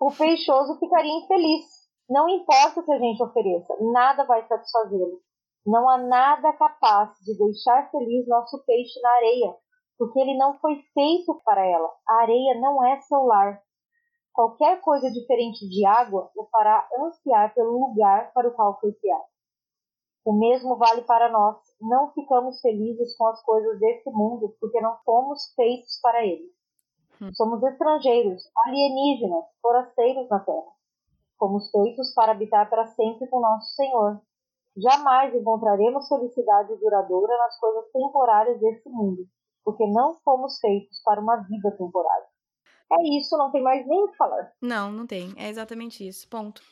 o 0.00 0.10
peixoso 0.10 0.78
ficaria 0.78 1.12
infeliz. 1.12 1.66
Não 2.08 2.26
importa 2.28 2.80
o 2.80 2.84
que 2.84 2.92
a 2.92 2.98
gente 2.98 3.22
ofereça, 3.22 3.76
nada 3.80 4.24
vai 4.24 4.46
satisfazê-lo. 4.46 5.20
Não 5.66 5.88
há 5.88 5.98
nada 5.98 6.52
capaz 6.54 7.10
de 7.20 7.36
deixar 7.36 7.90
feliz 7.90 8.26
nosso 8.26 8.62
peixe 8.64 9.00
na 9.02 9.10
areia, 9.10 9.54
porque 9.98 10.18
ele 10.20 10.36
não 10.38 10.58
foi 10.58 10.76
feito 10.94 11.40
para 11.44 11.66
ela. 11.66 11.90
A 12.08 12.22
areia 12.22 12.60
não 12.60 12.82
é 12.84 12.98
seu 13.00 13.24
lar. 13.24 13.60
Qualquer 14.32 14.80
coisa 14.80 15.10
diferente 15.10 15.68
de 15.68 15.86
água 15.86 16.30
o 16.34 16.46
fará 16.46 16.86
ansiar 16.98 17.54
pelo 17.54 17.88
lugar 17.88 18.32
para 18.32 18.48
o 18.48 18.52
qual 18.52 18.78
foi 18.80 18.92
criado. 18.92 19.33
O 20.24 20.32
mesmo 20.32 20.76
vale 20.76 21.02
para 21.02 21.30
nós. 21.30 21.56
Não 21.80 22.10
ficamos 22.12 22.60
felizes 22.60 23.14
com 23.16 23.26
as 23.26 23.42
coisas 23.42 23.78
desse 23.78 24.10
mundo 24.10 24.56
porque 24.58 24.80
não 24.80 24.96
fomos 25.04 25.52
feitos 25.54 26.00
para 26.00 26.24
ele. 26.24 26.50
Hum. 27.20 27.30
Somos 27.34 27.62
estrangeiros, 27.62 28.42
alienígenas, 28.64 29.44
forasteiros 29.60 30.28
na 30.30 30.40
terra. 30.40 30.72
Fomos 31.38 31.70
feitos 31.70 32.14
para 32.14 32.32
habitar 32.32 32.70
para 32.70 32.86
sempre 32.86 33.28
com 33.28 33.40
nosso 33.40 33.74
Senhor. 33.74 34.20
Jamais 34.76 35.34
encontraremos 35.34 36.08
felicidade 36.08 36.74
duradoura 36.76 37.36
nas 37.38 37.58
coisas 37.60 37.92
temporárias 37.92 38.58
desse 38.58 38.88
mundo, 38.88 39.24
porque 39.62 39.86
não 39.86 40.14
fomos 40.24 40.58
feitos 40.58 41.00
para 41.04 41.20
uma 41.20 41.36
vida 41.36 41.70
temporária. 41.72 42.26
É 42.92 43.16
isso, 43.16 43.36
não 43.36 43.52
tem 43.52 43.62
mais 43.62 43.86
nem 43.86 44.02
o 44.02 44.08
que 44.08 44.16
falar. 44.16 44.52
Não, 44.60 44.90
não 44.90 45.06
tem. 45.06 45.32
É 45.36 45.48
exatamente 45.48 46.06
isso. 46.06 46.28
Ponto. 46.28 46.62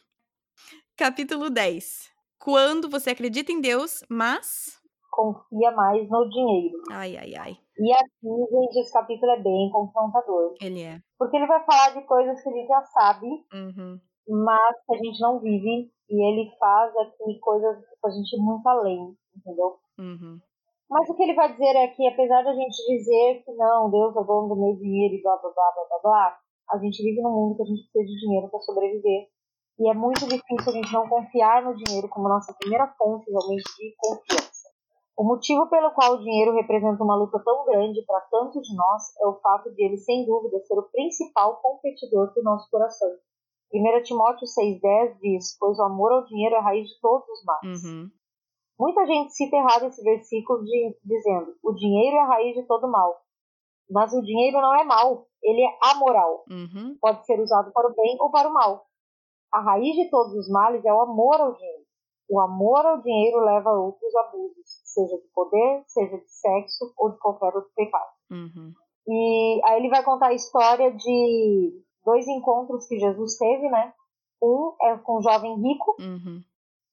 Capítulo 0.97 1.49
10 1.49 2.12
quando 2.43 2.91
você 2.91 3.11
acredita 3.11 3.53
em 3.53 3.61
Deus, 3.61 4.03
mas. 4.09 4.81
Confia 5.11 5.71
mais 5.73 6.09
no 6.11 6.29
dinheiro. 6.29 6.79
Ai, 6.91 7.17
ai, 7.17 7.35
ai. 7.37 7.57
E 7.79 7.93
aqui, 7.93 8.29
gente, 8.51 8.81
esse 8.81 8.93
capítulo 8.93 9.33
é 9.33 9.43
bem 9.43 9.71
confrontador. 9.71 10.55
Ele 10.61 10.83
é. 10.83 11.01
Porque 11.19 11.37
ele 11.37 11.47
vai 11.47 11.65
falar 11.65 11.91
de 11.91 12.07
coisas 12.07 12.43
que 12.43 12.49
a 12.49 12.53
gente 12.53 12.67
já 12.67 12.83
sabe, 12.83 13.27
uhum. 13.27 14.01
mas 14.29 14.77
que 14.87 14.95
a 14.95 14.99
gente 14.99 15.21
não 15.21 15.39
vive. 15.41 15.91
E 16.11 16.29
ele 16.29 16.51
faz 16.59 16.95
aqui 16.97 17.39
coisas 17.41 17.79
que 17.79 18.07
a 18.07 18.11
gente 18.11 18.37
muito 18.39 18.67
além, 18.69 19.17
entendeu? 19.37 19.77
Uhum. 19.99 20.41
Mas 20.91 21.09
o 21.09 21.15
que 21.15 21.23
ele 21.23 21.35
vai 21.35 21.51
dizer 21.53 21.75
é 21.77 21.89
que, 21.89 22.07
apesar 22.07 22.43
da 22.43 22.53
gente 22.53 22.77
dizer 22.87 23.43
que 23.45 23.53
não, 23.53 23.91
Deus 23.91 24.15
é 24.15 24.25
dono 24.25 24.49
do 24.49 24.61
meu 24.61 24.77
dinheiro 24.77 25.15
e 25.15 25.23
blá 25.23 25.37
blá 25.37 25.51
blá 25.51 25.73
blá 25.75 25.85
blá 25.89 25.99
blá, 26.03 26.39
a 26.71 26.79
gente 26.79 27.03
vive 27.03 27.23
num 27.23 27.31
mundo 27.31 27.57
que 27.57 27.63
a 27.63 27.67
gente 27.67 27.83
precisa 27.85 28.05
de 28.05 28.21
dinheiro 28.21 28.49
para 28.51 28.61
sobreviver. 28.61 29.29
E 29.79 29.91
é 29.91 29.95
muito 29.95 30.27
difícil 30.27 30.69
a 30.69 30.73
gente 30.73 30.93
não 30.93 31.09
confiar 31.09 31.63
no 31.63 31.75
dinheiro 31.75 32.09
como 32.09 32.29
nossa 32.29 32.55
primeira 32.55 32.87
fonte 32.99 33.31
realmente 33.31 33.65
de 33.77 33.95
confiança. 33.97 34.69
O 35.17 35.25
motivo 35.25 35.69
pelo 35.69 35.91
qual 35.93 36.15
o 36.15 36.19
dinheiro 36.19 36.55
representa 36.55 37.03
uma 37.03 37.17
luta 37.17 37.39
tão 37.45 37.65
grande 37.65 38.03
para 38.07 38.21
tantos 38.23 38.63
de 38.63 38.75
nós 38.75 39.03
é 39.21 39.27
o 39.27 39.39
fato 39.41 39.73
de 39.73 39.85
ele, 39.85 39.97
sem 39.99 40.25
dúvida, 40.25 40.59
ser 40.61 40.79
o 40.79 40.89
principal 40.91 41.61
competidor 41.61 42.33
do 42.35 42.43
nosso 42.43 42.71
coração. 42.71 43.09
1 43.73 44.03
Timóteo 44.03 44.47
6,10 44.47 45.19
diz: 45.21 45.57
Pois 45.59 45.79
o 45.79 45.83
amor 45.83 46.13
ao 46.13 46.25
dinheiro 46.25 46.55
é 46.55 46.59
a 46.59 46.63
raiz 46.63 46.89
de 46.89 47.01
todos 47.01 47.27
os 47.29 47.45
males. 47.45 47.85
Uhum. 47.85 48.11
Muita 48.79 49.07
gente 49.07 49.33
cita 49.33 49.57
errado 49.57 49.87
esse 49.87 50.03
versículo 50.03 50.63
de, 50.65 50.97
dizendo: 51.05 51.55
O 51.63 51.73
dinheiro 51.73 52.17
é 52.17 52.21
a 52.21 52.27
raiz 52.27 52.55
de 52.55 52.67
todo 52.67 52.91
mal. 52.91 53.23
Mas 53.91 54.13
o 54.13 54.23
dinheiro 54.23 54.61
não 54.61 54.75
é 54.75 54.85
mal, 54.85 55.27
ele 55.43 55.63
é 55.63 55.79
amoral. 55.91 56.45
Uhum. 56.51 56.97
Pode 57.01 57.27
ser 57.27 57.39
usado 57.41 57.73
para 57.73 57.89
o 57.89 57.95
bem 57.95 58.17
ou 58.21 58.31
para 58.31 58.49
o 58.49 58.53
mal. 58.53 58.87
A 59.53 59.61
raiz 59.61 59.95
de 59.95 60.11
todos 60.11 60.35
os 60.35 60.49
males 60.49 60.85
é 60.85 60.93
o 60.93 61.01
amor 61.01 61.41
ao 61.41 61.53
dinheiro. 61.53 61.83
O 62.29 62.41
amor 62.41 62.87
ao 62.87 63.03
dinheiro 63.03 63.45
leva 63.45 63.71
a 63.71 63.79
outros 63.79 64.15
abusos, 64.17 64.81
seja 64.85 65.17
de 65.17 65.29
poder, 65.35 65.85
seja 65.87 66.17
de 66.17 66.31
sexo 66.31 66.93
ou 66.97 67.11
de 67.11 67.19
qualquer 67.19 67.55
outro 67.55 67.71
pecado. 67.77 68.11
Uhum. 68.31 68.73
E 69.07 69.61
aí 69.65 69.81
ele 69.81 69.91
vai 69.91 70.03
contar 70.03 70.29
a 70.29 70.35
história 70.35 70.91
de 70.93 71.83
dois 72.05 72.27
encontros 72.29 72.87
que 72.87 72.99
Jesus 72.99 73.37
teve, 73.37 73.69
né? 73.69 73.93
Um 74.43 74.75
é 74.83 74.97
com 74.99 75.19
um 75.19 75.23
jovem 75.23 75.55
rico 75.61 75.97
uhum. 76.01 76.41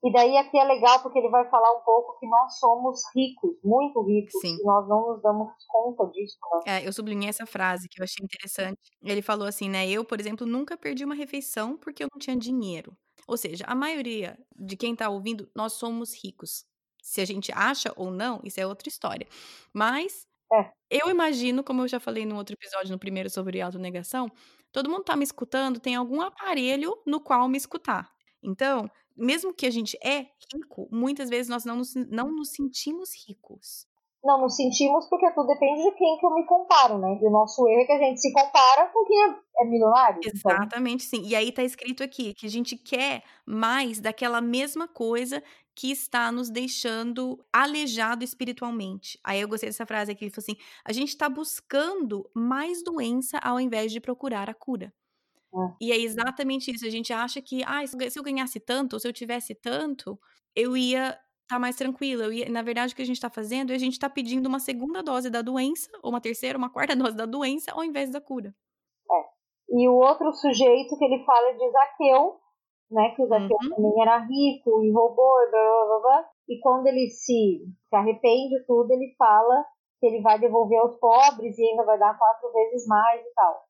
E 0.02 0.12
daí 0.14 0.38
aqui 0.38 0.58
é 0.58 0.64
legal 0.64 1.02
porque 1.02 1.20
ele 1.20 1.30
vai 1.30 1.50
falar 1.50 1.78
um 1.78 1.82
pouco 1.82 2.18
que 2.20 2.28
nós 2.28 2.58
somos 2.58 3.02
ricos, 3.14 3.58
muito 3.64 4.02
ricos, 4.04 4.39
Sim. 4.39 4.56
e 4.56 4.64
nós 4.64 4.88
não 4.88 5.10
nos 5.10 5.22
damos 5.22 5.50
conta 5.68 6.06
disso. 6.08 6.38
Né? 6.66 6.80
É, 6.80 6.88
eu 6.88 6.93
sublinhei 6.93 7.28
essa 7.28 7.45
frase 7.45 7.89
que 7.89 8.00
eu 8.00 8.06
achei 8.06 8.24
interessante. 8.24 8.80
Ele 9.04 9.22
falou 9.22 9.45
assim, 9.45 9.70
né? 9.70 9.89
Eu, 9.89 10.06
por 10.06 10.20
exemplo, 10.20 10.47
nunca 10.47 10.78
perdi 10.78 11.04
uma 11.04 11.16
refeição 11.16 11.78
porque 11.78 12.04
eu 12.04 12.08
não 12.12 12.18
tinha 12.18 12.38
dinheiro. 12.38 12.95
Ou 13.28 13.36
seja, 13.36 13.66
a 13.68 13.76
maioria 13.76 14.39
de 14.56 14.78
quem 14.78 14.95
tá 14.95 15.10
ouvindo, 15.10 15.50
nós 15.54 15.74
somos 15.74 16.14
ricos. 16.24 16.66
Se 17.04 17.20
a 17.20 17.26
gente 17.26 17.52
acha 17.54 17.93
ou 17.97 18.10
não, 18.10 18.39
isso 18.43 18.60
é 18.60 18.66
outra 18.66 18.88
história. 18.88 19.28
Mas 19.74 20.26
é. 20.54 20.72
eu 20.89 21.10
imagino, 21.10 21.64
como 21.64 21.84
eu 21.84 21.88
já 21.89 22.00
falei 22.00 22.26
no 22.26 22.38
outro 22.38 22.56
episódio, 22.56 22.91
no 22.91 23.00
primeiro 23.00 23.30
sobre 23.30 23.60
autonegação, 23.62 24.32
todo 24.72 24.89
mundo 24.89 25.04
tá 25.04 25.16
me 25.16 25.24
escutando, 25.24 25.80
tem 25.80 25.95
algum 25.95 26.22
aparelho 26.22 26.97
no 27.06 27.20
qual 27.20 27.50
me 27.50 27.58
escutar. 27.58 28.10
Então, 28.41 28.89
mesmo 29.20 29.54
que 29.54 29.66
a 29.66 29.70
gente 29.70 29.98
é 30.04 30.28
rico, 30.54 30.88
muitas 30.92 31.30
vezes 31.30 31.50
nós 31.50 31.66
não 31.66 31.78
nos, 31.78 31.94
não 31.96 32.32
nos 32.32 32.50
sentimos 32.50 33.12
ricos. 33.28 33.88
Não 34.24 34.42
nos 34.42 34.56
sentimos 34.56 35.08
porque 35.08 35.32
tudo 35.32 35.48
depende 35.48 35.82
de 35.82 35.92
quem 35.92 36.18
que 36.18 36.26
eu 36.26 36.34
me 36.34 36.46
comparo, 36.46 36.98
né? 36.98 37.18
E 37.22 37.26
o 37.26 37.32
nosso 37.32 37.66
erro 37.70 37.82
é 37.82 37.86
que 37.86 37.92
a 37.94 38.00
gente 38.00 38.20
se 38.20 38.34
compara 38.34 38.88
com 38.88 39.06
quem 39.06 39.18
é, 39.18 39.36
é 39.60 39.66
milionário. 39.66 40.20
Então. 40.20 40.52
Exatamente, 40.52 41.08
então. 41.08 41.24
sim. 41.24 41.30
E 41.30 41.36
aí 41.36 41.52
tá 41.54 41.64
escrito 41.64 42.04
aqui 42.04 42.34
que 42.34 42.46
a 42.46 42.50
gente 42.50 42.76
quer 42.76 43.24
mais 43.46 44.02
daquela 44.02 44.42
mesma 44.42 44.90
coisa 44.90 45.42
que 45.74 45.90
está 45.90 46.30
nos 46.34 46.50
deixando 46.50 47.40
aleijado 47.54 48.22
espiritualmente. 48.22 49.18
Aí 49.24 49.40
eu 49.40 49.48
gostei 49.48 49.70
dessa 49.70 49.86
frase 49.86 50.12
aqui, 50.12 50.26
ele 50.26 50.32
falou 50.32 50.44
assim: 50.44 50.62
a 50.84 50.92
gente 50.92 51.10
está 51.10 51.30
buscando 51.30 52.30
mais 52.34 52.84
doença 52.84 53.38
ao 53.38 53.58
invés 53.58 53.90
de 53.90 54.02
procurar 54.02 54.50
a 54.50 54.54
cura. 54.54 54.94
É. 55.54 55.58
E 55.82 55.91
é 55.91 55.97
exatamente 55.97 56.72
isso. 56.72 56.86
A 56.86 56.89
gente 56.89 57.12
acha 57.12 57.41
que, 57.41 57.64
ah, 57.66 57.86
se 57.86 58.20
eu 58.20 58.24
ganhasse 58.24 58.60
tanto, 58.60 58.93
ou 58.93 59.00
se 59.00 59.08
eu 59.08 59.14
tivesse 59.14 59.56
tanto, 59.56 60.20
eu 60.56 60.78
ia 60.78 61.10
estar 61.10 61.56
tá 61.56 61.60
mais 61.60 61.76
tranquila. 61.76 62.26
Eu 62.26 62.34
ia... 62.34 62.50
Na 62.50 62.62
verdade, 62.62 62.93
o 62.93 62.95
que 62.95 63.02
a 63.02 63.06
gente 63.06 63.18
está 63.18 63.30
fazendo 63.30 63.72
é 63.72 63.76
a 63.76 63.80
gente 63.80 63.93
está 63.93 64.10
pedindo 64.10 64.47
uma 64.47 64.60
segunda 64.60 65.02
dose 65.02 65.30
da 65.30 65.41
doença, 65.41 65.89
ou 66.04 66.12
uma 66.12 66.22
terceira, 66.22 66.58
uma 66.58 66.70
quarta 66.70 66.95
dose 66.95 67.16
da 67.16 67.26
doença, 67.26 67.72
ao 67.72 67.84
invés 67.84 68.10
da 68.10 68.22
cura. 68.22 68.54
É. 69.12 69.80
E 69.82 69.88
o 69.88 69.95
outro 69.95 70.32
sujeito 70.34 70.97
que 70.97 71.06
ele 71.06 71.24
fala 71.26 71.50
é 71.50 71.54
de 71.54 71.72
Zaqueu, 71.72 72.39
né? 72.91 73.14
Que 73.16 73.24
o 73.24 73.28
Zaqueu 73.28 73.58
uhum. 73.62 73.70
também 73.76 74.02
era 74.02 74.18
rico 74.20 74.84
e 74.84 74.91
roubou, 74.91 75.41
e 75.43 75.52
blá, 75.52 75.62
blá, 75.62 75.86
blá, 75.86 76.00
blá. 76.00 76.30
E 76.47 76.60
quando 76.60 76.88
ele 76.88 77.10
se, 77.10 77.66
se 77.89 77.95
arrepende 77.95 78.60
de 78.60 78.66
tudo, 78.66 78.91
ele 78.91 79.14
fala 79.18 79.66
que 80.00 80.08
ele 80.08 80.22
vai 80.22 80.39
devolver 80.39 80.80
aos 80.80 80.97
pobres 80.97 81.58
e 81.58 81.64
ainda 81.64 81.84
vai 81.84 82.00
dar 82.00 82.18
quatro 82.18 82.52
vezes 82.52 82.88
mais 82.88 83.22
e 83.22 83.34
tal. 83.34 83.69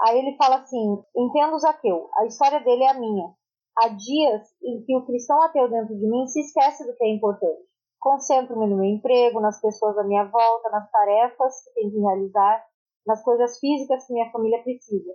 Aí 0.00 0.18
ele 0.18 0.36
fala 0.36 0.56
assim: 0.56 1.04
entendo 1.14 1.58
Zaqueu, 1.58 2.08
a 2.16 2.26
história 2.26 2.60
dele 2.60 2.84
é 2.84 2.90
a 2.90 2.98
minha. 2.98 3.34
Há 3.78 3.88
dias 3.88 4.48
em 4.62 4.82
que 4.82 4.96
o 4.96 5.04
cristão 5.04 5.40
ateu 5.42 5.68
dentro 5.68 5.96
de 5.96 6.06
mim 6.06 6.26
se 6.26 6.40
esquece 6.40 6.86
do 6.86 6.96
que 6.96 7.04
é 7.04 7.14
importante. 7.14 7.62
Concentro-me 7.98 8.66
no 8.66 8.76
meu 8.76 8.86
emprego, 8.86 9.40
nas 9.40 9.60
pessoas 9.60 9.96
à 9.98 10.04
minha 10.04 10.24
volta, 10.24 10.70
nas 10.70 10.90
tarefas 10.90 11.62
que 11.64 11.74
tenho 11.74 11.90
que 11.90 11.98
realizar, 11.98 12.64
nas 13.06 13.22
coisas 13.22 13.58
físicas 13.58 14.06
que 14.06 14.12
minha 14.12 14.30
família 14.30 14.62
precisa. 14.62 15.14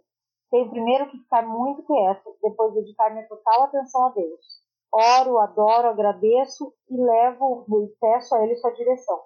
tenho 0.52 0.70
primeiro 0.70 1.10
que 1.10 1.18
ficar 1.18 1.42
muito 1.42 1.84
quieto, 1.84 2.36
depois 2.42 2.74
dedicar 2.74 3.12
minha 3.12 3.28
total 3.28 3.64
atenção 3.64 4.06
a 4.06 4.10
Deus. 4.10 4.66
Oro, 4.94 5.40
adoro, 5.40 5.90
agradeço 5.90 6.74
e 6.90 6.96
levo 6.96 7.66
e 7.68 7.88
peço 8.00 8.36
a 8.36 8.44
Ele 8.44 8.56
sua 8.56 8.72
direção. 8.72 9.20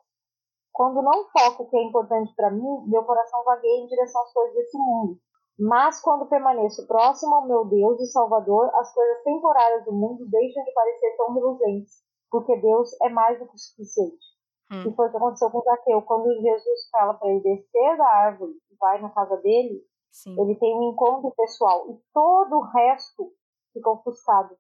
Quando 0.72 1.01
não 1.01 1.28
foco 1.30 1.64
o 1.64 1.70
que 1.70 1.78
é 1.78 1.84
importante 1.84 2.34
para 2.36 2.49
mim, 2.49 2.86
meu 2.88 3.03
coração 3.03 3.43
vagueia 3.43 3.82
em 3.84 3.88
direção 3.88 4.22
às 4.24 4.34
coisas 4.34 4.55
desse 4.55 4.78
mundo. 4.78 5.20
Mas 5.60 6.01
quando 6.01 6.30
permaneço 6.30 6.88
próximo 6.88 7.36
ao 7.36 7.47
meu 7.47 7.66
Deus 7.66 7.99
e 7.99 8.07
Salvador, 8.07 8.72
as 8.76 8.93
coisas 8.93 9.24
temporárias 9.24 9.84
do 9.84 9.91
mundo 9.91 10.26
deixam 10.30 10.64
de 10.64 10.72
parecer 10.72 11.18
tão 11.18 11.34
reluzentes, 11.34 12.01
porque 12.32 12.55
Deus 12.62 12.89
é 13.01 13.10
mais 13.10 13.38
do 13.38 13.45
que 13.45 13.55
o 13.55 13.57
suficiente. 13.57 14.26
Hum. 14.72 14.89
E 14.89 14.95
foi 14.95 15.07
o 15.07 15.12
que 15.12 15.18
aconteceu 15.18 15.51
com 15.51 15.62
Zaqueu. 15.62 16.01
Quando 16.03 16.32
Jesus 16.41 16.89
fala 16.91 17.14
para 17.16 17.30
ele 17.30 17.41
descer 17.41 17.97
da 17.97 18.07
árvore 18.07 18.53
e 18.72 18.76
vai 18.80 19.01
na 19.01 19.10
casa 19.10 19.36
dele, 19.38 19.84
Sim. 20.12 20.39
ele 20.39 20.55
tem 20.55 20.74
um 20.78 20.91
encontro 20.91 21.32
pessoal. 21.32 21.89
E 21.89 21.99
todo 22.14 22.55
o 22.55 22.66
resto 22.66 23.34
fica 23.74 23.89
ofuscado 23.89 24.55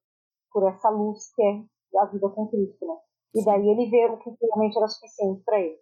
por 0.51 0.67
essa 0.67 0.89
luz 0.89 1.31
que 1.33 1.41
é 1.41 1.99
a 1.99 2.05
vida 2.07 2.27
com 2.29 2.47
Cristo. 2.47 2.85
Né? 2.85 2.97
E 3.35 3.45
daí 3.45 3.69
ele 3.69 3.89
vê 3.89 4.05
o 4.07 4.17
que 4.17 4.35
realmente 4.41 4.77
era 4.77 4.87
suficiente 4.87 5.43
para 5.45 5.59
ele. 5.59 5.79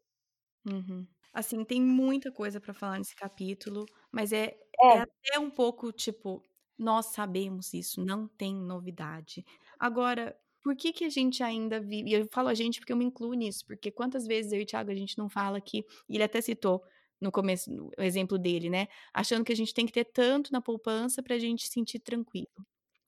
Uhum. 0.67 1.07
Assim, 1.37 1.63
tem 1.63 1.79
muita 1.79 2.31
coisa 2.31 2.59
para 2.59 2.73
falar 2.73 2.97
nesse 2.97 3.15
capítulo, 3.15 3.85
mas 4.11 4.33
é, 4.33 4.57
é. 4.81 4.87
é 4.87 4.99
até 5.01 5.39
um 5.39 5.51
pouco 5.51 5.91
tipo, 5.91 6.41
nós 6.75 7.13
sabemos 7.13 7.75
isso, 7.75 8.03
não 8.03 8.27
tem 8.27 8.55
novidade. 8.55 9.45
Agora, 9.77 10.35
por 10.63 10.75
que, 10.75 10.91
que 10.91 11.05
a 11.05 11.09
gente 11.09 11.43
ainda 11.43 11.79
vive? 11.79 12.09
E 12.09 12.13
eu 12.13 12.27
falo 12.31 12.47
a 12.47 12.55
gente 12.55 12.79
porque 12.79 12.91
eu 12.91 12.97
me 12.97 13.05
incluo 13.05 13.35
nisso, 13.35 13.63
porque 13.67 13.91
quantas 13.91 14.25
vezes 14.25 14.51
eu 14.51 14.59
e 14.59 14.63
o 14.63 14.65
Thiago 14.65 14.89
a 14.89 14.95
gente 14.95 15.15
não 15.15 15.29
fala 15.29 15.61
que. 15.61 15.85
E 16.09 16.15
ele 16.15 16.23
até 16.23 16.41
citou 16.41 16.83
no 17.21 17.31
começo 17.31 17.69
o 17.95 18.01
exemplo 18.01 18.39
dele, 18.39 18.67
né? 18.67 18.87
Achando 19.13 19.45
que 19.45 19.53
a 19.53 19.55
gente 19.55 19.75
tem 19.75 19.85
que 19.85 19.93
ter 19.93 20.05
tanto 20.05 20.51
na 20.51 20.59
poupança 20.59 21.21
para 21.21 21.35
a 21.35 21.39
gente 21.39 21.67
se 21.67 21.73
sentir 21.73 21.99
tranquilo. 21.99 22.65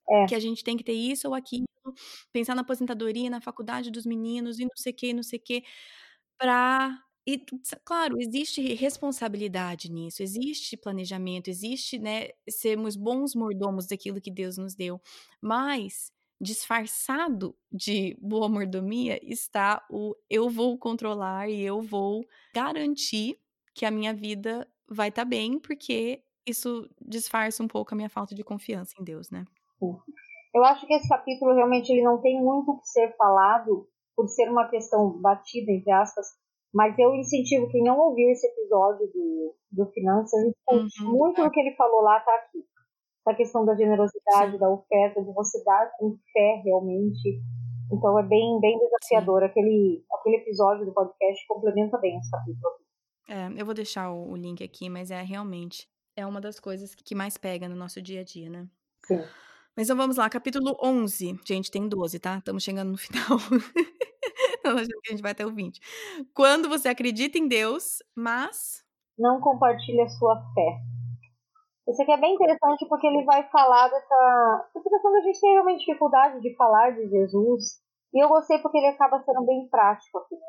É. 0.07 0.27
Que 0.27 0.36
a 0.36 0.39
gente 0.39 0.63
tem 0.63 0.77
que 0.77 0.84
ter 0.84 0.93
isso 0.93 1.27
ou 1.27 1.34
aquilo, 1.34 1.65
pensar 2.32 2.53
na 2.53 2.61
aposentadoria, 2.61 3.27
na 3.27 3.41
faculdade 3.41 3.89
dos 3.89 4.05
meninos 4.05 4.59
e 4.59 4.65
não 4.65 4.75
sei 4.75 4.93
o 4.93 4.95
que, 4.95 5.13
não 5.13 5.23
sei 5.23 5.39
o 5.39 5.41
que, 5.41 5.63
para 6.38 6.95
e, 7.34 7.45
claro, 7.86 8.15
existe 8.19 8.73
responsabilidade 8.73 9.91
nisso, 9.91 10.23
existe 10.23 10.75
planejamento, 10.75 11.47
existe, 11.47 11.99
né, 11.99 12.30
sermos 12.49 12.95
bons 12.95 13.36
mordomos 13.36 13.86
daquilo 13.86 14.19
que 14.19 14.32
Deus 14.32 14.57
nos 14.57 14.73
deu, 14.73 14.99
mas 15.39 16.11
disfarçado 16.41 17.55
de 17.71 18.17
boa 18.19 18.49
mordomia 18.49 19.19
está 19.21 19.86
o 19.91 20.15
eu 20.30 20.49
vou 20.49 20.77
controlar 20.77 21.49
e 21.49 21.61
eu 21.61 21.82
vou 21.82 22.25
garantir 22.53 23.38
que 23.75 23.86
a 23.86 23.91
minha 23.91 24.13
vida 24.13 24.67
vai 24.88 25.09
estar 25.09 25.23
tá 25.23 25.30
bem, 25.30 25.59
porque 25.59 26.23
isso 26.47 26.89
disfarça 26.99 27.61
um 27.61 27.67
pouco 27.67 27.93
a 27.93 27.97
minha 27.97 28.09
falta 28.09 28.34
de 28.34 28.43
confiança 28.43 28.95
em 28.99 29.03
Deus, 29.03 29.30
né? 29.30 29.45
Eu 30.55 30.63
acho 30.63 30.88
que 30.88 30.93
esse 30.93 31.07
capítulo 31.07 31.53
realmente 31.53 31.91
ele 31.91 32.01
não 32.01 32.19
tem 32.19 32.41
muito 32.41 32.71
o 32.71 32.80
que 32.80 32.88
ser 32.88 33.15
falado 33.17 33.88
por 34.15 34.27
ser 34.27 34.49
uma 34.49 34.67
questão 34.67 35.11
batida, 35.21 35.71
entre 35.71 35.91
aspas, 35.91 36.27
mas 36.74 36.97
eu 36.99 37.13
incentivo 37.15 37.70
quem 37.70 37.84
não 37.84 37.97
ouviu 37.99 38.30
esse 38.30 38.45
episódio 38.47 39.07
do, 39.07 39.55
do 39.72 39.86
Finanças, 39.91 40.53
uhum, 40.70 40.88
muito 41.01 41.43
do 41.43 41.51
que 41.51 41.59
ele 41.59 41.76
falou 41.76 42.01
lá 42.01 42.17
está 42.17 42.34
aqui. 42.36 42.63
A 43.28 43.34
questão 43.36 43.63
da 43.63 43.76
generosidade, 43.76 44.53
Sim. 44.53 44.57
da 44.57 44.70
oferta, 44.70 45.22
de 45.22 45.32
você 45.34 45.63
dar 45.63 45.91
com 45.99 46.17
fé 46.34 46.61
realmente. 46.63 47.39
Então 47.91 48.17
é 48.17 48.24
bem, 48.24 48.59
bem 48.59 48.80
desafiador. 48.80 49.43
Aquele, 49.43 50.03
aquele 50.11 50.38
episódio 50.38 50.86
do 50.86 50.93
podcast 50.93 51.45
complementa 51.47 51.97
bem 51.99 52.17
esse 52.17 52.32
capítulo. 52.32 52.74
É, 53.28 53.61
eu 53.61 53.65
vou 53.65 53.76
deixar 53.76 54.11
o, 54.11 54.32
o 54.32 54.36
link 54.36 54.63
aqui, 54.63 54.89
mas 54.89 55.11
é 55.11 55.22
realmente 55.22 55.88
é 56.15 56.26
uma 56.26 56.41
das 56.41 56.59
coisas 56.59 56.95
que 56.95 57.13
mais 57.13 57.38
pega 57.38 57.70
no 57.70 57.76
nosso 57.76 58.01
dia 58.01 58.22
a 58.22 58.24
dia, 58.24 58.49
né? 58.49 58.67
Sim. 59.05 59.22
Mas 59.76 59.88
então 59.88 59.95
vamos 59.95 60.17
lá, 60.17 60.30
capítulo 60.30 60.76
11. 60.84 61.39
Gente, 61.45 61.72
tem 61.72 61.88
12, 61.88 62.20
tá? 62.20 62.38
Estamos 62.38 62.63
chegando 62.63 62.91
no 62.91 62.97
final. 62.97 63.38
Achando 64.74 65.01
que 65.01 65.09
a 65.09 65.11
gente 65.11 65.22
vai 65.22 65.32
até 65.32 65.45
o 65.45 65.53
20. 65.53 65.80
Quando 66.34 66.70
você 66.70 66.89
acredita 66.89 67.38
em 67.38 67.47
Deus, 67.47 68.03
mas. 68.15 68.84
Não 69.17 69.39
compartilha 69.39 70.07
sua 70.07 70.36
fé. 70.53 70.80
Isso 71.89 72.01
aqui 72.03 72.11
é 72.11 72.17
bem 72.17 72.36
interessante 72.36 72.88
porque 72.88 73.07
ele 73.07 73.24
vai 73.26 73.49
falar 73.49 73.89
dessa, 73.89 74.70
dessa 74.76 74.89
questão 74.89 75.11
da 75.11 75.22
gente 75.22 75.41
tem 75.41 75.53
realmente 75.53 75.80
dificuldade 75.80 76.39
de 76.39 76.55
falar 76.55 76.91
de 76.91 77.09
Jesus. 77.09 77.82
E 78.13 78.24
eu 78.24 78.30
gostei 78.30 78.59
porque 78.59 78.78
ele 78.78 78.88
acaba 78.88 79.24
sendo 79.24 79.43
bem 79.43 79.67
prático 79.70 80.20
aqui. 80.20 80.36
Né? 80.36 80.41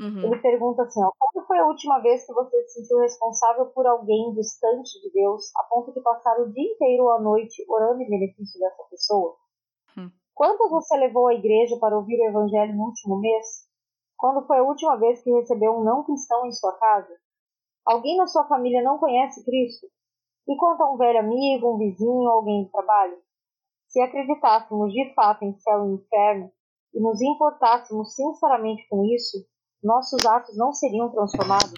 Uhum. 0.00 0.24
Ele 0.24 0.40
pergunta 0.40 0.82
assim: 0.82 1.02
ó, 1.02 1.10
quando 1.18 1.46
foi 1.46 1.58
a 1.58 1.66
última 1.66 1.98
vez 1.98 2.24
que 2.24 2.32
você 2.32 2.62
se 2.68 2.80
sentiu 2.80 2.98
responsável 3.00 3.66
por 3.66 3.86
alguém 3.86 4.32
distante 4.32 5.00
de 5.02 5.10
Deus 5.12 5.50
a 5.56 5.64
ponto 5.64 5.92
de 5.92 6.00
passar 6.00 6.40
o 6.40 6.50
dia 6.50 6.72
inteiro 6.72 7.04
ou 7.04 7.12
a 7.12 7.20
noite 7.20 7.64
orando 7.68 8.00
em 8.00 8.08
benefício 8.08 8.58
dessa 8.58 8.82
pessoa? 8.90 9.36
Quantas 10.38 10.70
você 10.70 10.96
levou 10.96 11.26
à 11.26 11.34
igreja 11.34 11.76
para 11.80 11.96
ouvir 11.96 12.16
o 12.20 12.28
evangelho 12.28 12.72
no 12.76 12.84
último 12.84 13.18
mês? 13.18 13.66
Quando 14.16 14.46
foi 14.46 14.58
a 14.58 14.62
última 14.62 14.96
vez 14.96 15.20
que 15.20 15.32
recebeu 15.32 15.72
um 15.72 15.82
não 15.82 16.04
cristão 16.04 16.46
em 16.46 16.52
sua 16.52 16.78
casa? 16.78 17.12
Alguém 17.84 18.16
na 18.16 18.28
sua 18.28 18.46
família 18.46 18.80
não 18.80 18.98
conhece 18.98 19.44
Cristo? 19.44 19.88
E 20.46 20.56
quanto 20.56 20.80
a 20.84 20.94
um 20.94 20.96
velho 20.96 21.18
amigo, 21.18 21.74
um 21.74 21.78
vizinho, 21.78 22.28
alguém 22.28 22.62
de 22.62 22.70
trabalho? 22.70 23.18
Se 23.88 24.00
acreditássemos 24.00 24.92
de 24.92 25.12
fato 25.12 25.44
em 25.44 25.58
céu 25.58 25.84
e 25.84 25.94
inferno 25.94 26.52
e 26.94 27.00
nos 27.00 27.20
importássemos 27.20 28.14
sinceramente 28.14 28.86
com 28.88 29.04
isso, 29.06 29.44
nossos 29.82 30.24
atos 30.24 30.56
não 30.56 30.72
seriam 30.72 31.10
transformados? 31.10 31.72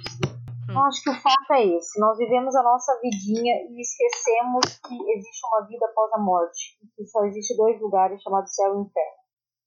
Hum. 0.71 0.87
Acho 0.87 1.03
que 1.03 1.11
o 1.11 1.21
fato 1.21 1.53
é 1.53 1.66
esse. 1.66 1.99
Nós 2.01 2.16
vivemos 2.18 2.55
a 2.55 2.62
nossa 2.62 2.99
vidinha 3.01 3.55
e 3.68 3.81
esquecemos 3.81 4.79
que 4.87 5.12
existe 5.12 5.47
uma 5.47 5.66
vida 5.66 5.87
após 5.87 6.12
a 6.12 6.18
morte. 6.18 6.79
E 6.83 6.87
que 6.89 7.07
só 7.07 7.25
existe 7.25 7.57
dois 7.57 7.81
lugares 7.81 8.23
chamados 8.23 8.55
céu 8.55 8.77
e 8.77 8.83
inferno. 8.83 9.21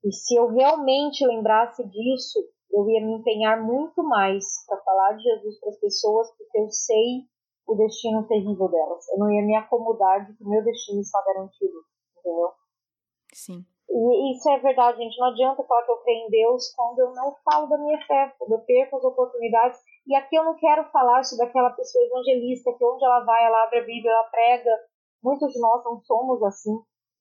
E 0.06 0.12
se 0.12 0.36
eu 0.36 0.48
realmente 0.48 1.26
lembrasse 1.26 1.84
disso, 1.88 2.40
eu 2.72 2.90
ia 2.90 3.06
me 3.06 3.20
empenhar 3.20 3.62
muito 3.62 4.04
mais 4.04 4.66
para 4.68 4.78
falar 4.82 5.14
de 5.14 5.24
Jesus 5.24 5.60
para 5.60 5.70
as 5.70 5.80
pessoas, 5.80 6.30
porque 6.38 6.60
eu 6.60 6.70
sei 6.70 7.28
o 7.68 7.76
destino 7.76 8.28
terrível 8.28 8.68
delas. 8.68 9.08
Eu 9.10 9.20
não 9.20 9.32
ia 9.32 9.46
me 9.46 9.56
acomodar 9.56 10.26
de 10.26 10.36
que 10.36 10.44
meu 10.44 10.64
destino 10.64 11.00
está 11.00 11.24
garantido, 11.26 11.86
entendeu? 12.18 12.52
Sim. 13.34 13.66
E 13.90 14.32
isso 14.32 14.50
é 14.50 14.58
verdade, 14.60 14.98
gente. 14.98 15.20
Não 15.20 15.28
adianta 15.28 15.64
falar 15.64 15.84
que 15.84 15.92
eu 15.92 15.98
creio 15.98 16.28
em 16.28 16.30
Deus 16.30 16.74
quando 16.76 17.00
eu 17.00 17.12
não 17.14 17.36
falo 17.44 17.68
da 17.68 17.78
minha 17.78 18.00
fé, 18.06 18.34
quando 18.40 18.54
eu 18.54 18.60
perco 18.60 18.98
as 18.98 19.04
oportunidades 19.04 19.80
e 20.06 20.16
aqui 20.16 20.36
eu 20.36 20.44
não 20.44 20.56
quero 20.56 20.84
falar 20.92 21.24
sobre 21.24 21.46
aquela 21.46 21.70
pessoa 21.72 22.04
evangelista 22.04 22.74
que 22.74 22.84
onde 22.84 23.06
ela 23.06 23.24
vai, 23.24 23.46
ela 23.46 23.64
abre 23.64 23.80
a 23.80 23.86
Bíblia, 23.86 24.12
ela 24.12 24.30
prega. 24.30 24.72
Muitos 25.24 25.54
de 25.54 25.60
nós 25.60 25.84
não 25.86 26.02
somos 26.02 26.44
assim. 26.44 26.76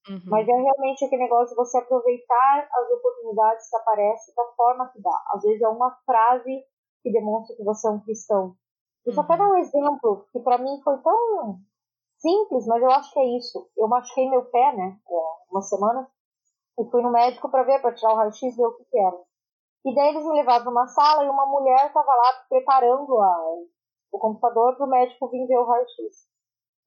Uhum. 0.09 0.19
Mas 0.25 0.47
é 0.47 0.51
realmente 0.51 1.05
aquele 1.05 1.23
negócio 1.23 1.49
de 1.49 1.55
você 1.55 1.77
aproveitar 1.77 2.67
as 2.69 2.91
oportunidades 2.91 3.69
que 3.69 3.75
aparecem 3.77 4.35
da 4.35 4.45
forma 4.57 4.89
que 4.89 5.01
dá. 5.01 5.23
Às 5.33 5.43
vezes 5.43 5.61
é 5.61 5.69
uma 5.69 5.97
frase 6.05 6.61
que 7.01 7.11
demonstra 7.11 7.55
que 7.55 7.63
você 7.63 7.87
é 7.87 7.91
um 7.91 8.01
cristão. 8.01 8.55
E 9.05 9.13
só 9.13 9.21
uhum. 9.21 9.27
dar 9.27 9.49
um 9.49 9.57
exemplo 9.57 10.27
que 10.33 10.39
para 10.41 10.57
mim 10.57 10.81
foi 10.83 10.97
tão 11.01 11.59
simples, 12.17 12.67
mas 12.67 12.81
eu 12.81 12.91
acho 12.91 13.13
que 13.13 13.19
é 13.19 13.37
isso. 13.37 13.69
Eu 13.77 13.87
machuquei 13.87 14.29
meu 14.29 14.43
pé, 14.45 14.75
né, 14.75 14.97
é, 15.09 15.21
uma 15.49 15.61
semana, 15.61 16.09
e 16.79 16.89
fui 16.89 17.01
no 17.01 17.11
médico 17.11 17.49
para 17.49 17.63
ver, 17.63 17.81
para 17.81 17.93
tirar 17.93 18.13
o 18.13 18.15
raio-x, 18.15 18.55
ver 18.55 18.65
o 18.65 18.73
que, 18.73 18.85
que 18.85 18.97
era. 18.97 19.17
E 19.85 19.93
daí 19.93 20.09
eles 20.09 20.25
me 20.25 20.33
levaram 20.33 20.63
para 20.63 20.71
uma 20.71 20.87
sala 20.87 21.25
e 21.25 21.29
uma 21.29 21.45
mulher 21.45 21.87
estava 21.87 22.13
lá 22.13 22.45
preparando 22.49 23.19
a, 23.19 23.45
o 24.11 24.19
computador 24.19 24.75
para 24.75 24.85
o 24.85 24.89
médico 24.89 25.27
vir 25.29 25.45
ver 25.47 25.57
o 25.57 25.65
raio-x. 25.65 26.27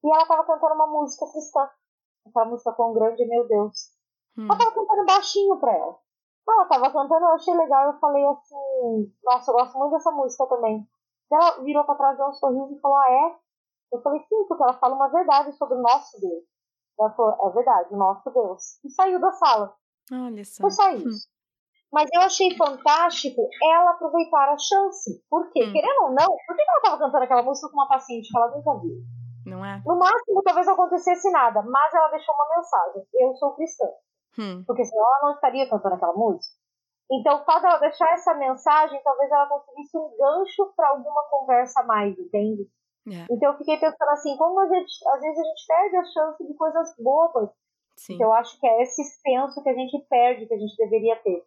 E 0.03 0.11
ela 0.11 0.23
estava 0.23 0.43
cantando 0.45 0.75
uma 0.75 0.87
música 0.87 1.25
cristã. 1.31 1.69
Aquela 2.27 2.45
música 2.45 2.71
tão 2.73 2.93
grande, 2.93 3.25
meu 3.27 3.47
Deus. 3.47 3.93
Hum. 4.37 4.45
Ela 4.45 4.53
estava 4.53 4.75
cantando 4.75 5.05
baixinho 5.05 5.59
para 5.59 5.73
ela. 5.73 5.99
Ela 6.47 6.63
estava 6.63 6.91
cantando, 6.91 7.25
eu 7.25 7.33
achei 7.33 7.53
legal. 7.53 7.91
Eu 7.91 7.99
falei 7.99 8.25
assim: 8.25 9.13
Nossa, 9.23 9.51
eu 9.51 9.55
gosto 9.55 9.77
muito 9.77 9.91
dessa 9.91 10.11
música 10.11 10.45
também. 10.47 10.87
E 11.31 11.35
ela 11.35 11.61
virou 11.63 11.83
para 11.83 11.95
trás, 11.95 12.17
deu 12.17 12.27
um 12.27 12.33
sorriso 12.33 12.73
e 12.73 12.79
falou: 12.79 12.97
Ah, 12.97 13.11
é? 13.11 13.39
Eu 13.93 14.01
falei: 14.01 14.19
Sim, 14.21 14.45
porque 14.47 14.63
ela 14.63 14.79
fala 14.79 14.95
uma 14.95 15.09
verdade 15.09 15.51
sobre 15.53 15.77
o 15.77 15.81
nosso 15.81 16.19
Deus. 16.19 16.43
Ela 16.99 17.11
falou: 17.11 17.49
É 17.49 17.53
verdade, 17.53 17.95
nosso 17.95 18.29
Deus. 18.31 18.83
E 18.83 18.89
saiu 18.89 19.19
da 19.19 19.31
sala. 19.31 19.73
Olha 20.11 20.43
só. 20.43 20.61
Foi 20.61 20.71
só 20.71 20.89
isso. 20.91 21.27
Mas 21.91 22.09
eu 22.13 22.21
achei 22.21 22.55
fantástico 22.57 23.47
ela 23.63 23.91
aproveitar 23.91 24.49
a 24.49 24.57
chance. 24.57 25.23
Por 25.29 25.49
quê? 25.51 25.63
Hum. 25.63 25.71
Querendo 25.71 26.03
ou 26.03 26.09
não, 26.11 26.27
por 26.27 26.55
que 26.55 26.61
ela 26.61 26.77
estava 26.77 26.97
cantando 26.97 27.23
aquela 27.23 27.43
música 27.43 27.69
com 27.69 27.77
uma 27.77 27.87
paciente 27.87 28.29
que 28.29 28.37
ela 28.37 28.51
nunca 28.51 28.79
viu? 28.81 28.97
Não 29.45 29.65
é? 29.65 29.81
No 29.85 29.97
máximo, 29.97 30.43
talvez 30.43 30.67
não 30.67 30.73
acontecesse 30.73 31.31
nada, 31.31 31.61
mas 31.61 31.93
ela 31.93 32.09
deixou 32.09 32.35
uma 32.35 32.57
mensagem. 32.57 33.07
Eu 33.13 33.33
sou 33.35 33.55
cristã. 33.55 33.85
Hum. 34.37 34.63
Porque 34.67 34.83
senão 34.83 35.01
ela 35.01 35.19
não 35.23 35.35
estaria 35.35 35.69
cantando 35.69 35.95
aquela 35.95 36.13
música. 36.13 36.53
Então, 37.09 37.41
o 37.41 37.45
fato 37.45 37.61
dela 37.61 37.79
deixar 37.79 38.11
essa 38.13 38.33
mensagem, 38.33 39.01
talvez 39.01 39.31
ela 39.31 39.47
conseguisse 39.47 39.97
um 39.97 40.11
gancho 40.17 40.73
para 40.75 40.89
alguma 40.89 41.23
conversa 41.29 41.81
mais, 41.83 42.17
entende? 42.19 42.67
É. 43.09 43.25
Então, 43.31 43.51
eu 43.51 43.57
fiquei 43.57 43.77
pensando 43.77 44.09
assim, 44.09 44.35
como 44.37 44.59
a 44.59 44.67
gente, 44.67 45.07
às 45.07 45.21
vezes 45.21 45.39
a 45.39 45.43
gente 45.43 45.65
perde 45.67 45.97
a 45.97 46.05
chance 46.05 46.47
de 46.47 46.53
coisas 46.55 46.95
bobas. 46.99 47.49
Sim. 47.95 48.15
Então, 48.15 48.27
eu 48.27 48.33
acho 48.33 48.59
que 48.59 48.67
é 48.67 48.81
esse 48.81 49.03
senso 49.03 49.63
que 49.63 49.69
a 49.69 49.73
gente 49.73 49.97
perde, 50.09 50.45
que 50.45 50.53
a 50.53 50.57
gente 50.57 50.75
deveria 50.77 51.15
ter. 51.17 51.43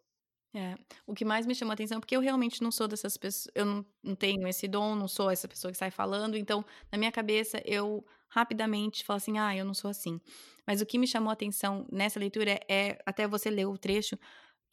É, 0.53 0.75
o 1.07 1.13
que 1.13 1.23
mais 1.23 1.45
me 1.45 1.55
chamou 1.55 1.71
a 1.71 1.75
atenção, 1.75 2.01
porque 2.01 2.15
eu 2.15 2.19
realmente 2.19 2.61
não 2.61 2.71
sou 2.71 2.85
dessas 2.85 3.15
pessoas, 3.15 3.49
eu 3.55 3.65
não, 3.65 3.85
não 4.03 4.15
tenho 4.15 4.45
esse 4.47 4.67
dom, 4.67 4.95
não 4.95 5.07
sou 5.07 5.31
essa 5.31 5.47
pessoa 5.47 5.71
que 5.71 5.77
sai 5.77 5.91
falando, 5.91 6.35
então, 6.35 6.65
na 6.91 6.97
minha 6.97 7.11
cabeça, 7.11 7.61
eu 7.63 8.05
rapidamente 8.27 9.05
falo 9.05 9.17
assim, 9.17 9.37
ah, 9.37 9.55
eu 9.55 9.63
não 9.63 9.73
sou 9.73 9.89
assim. 9.89 10.19
Mas 10.67 10.81
o 10.81 10.85
que 10.85 10.97
me 10.97 11.07
chamou 11.07 11.29
a 11.29 11.33
atenção 11.33 11.85
nessa 11.89 12.19
leitura 12.19 12.51
é, 12.51 12.59
é 12.67 12.97
até 13.05 13.27
você 13.27 13.49
ler 13.49 13.65
o 13.65 13.77
trecho, 13.77 14.17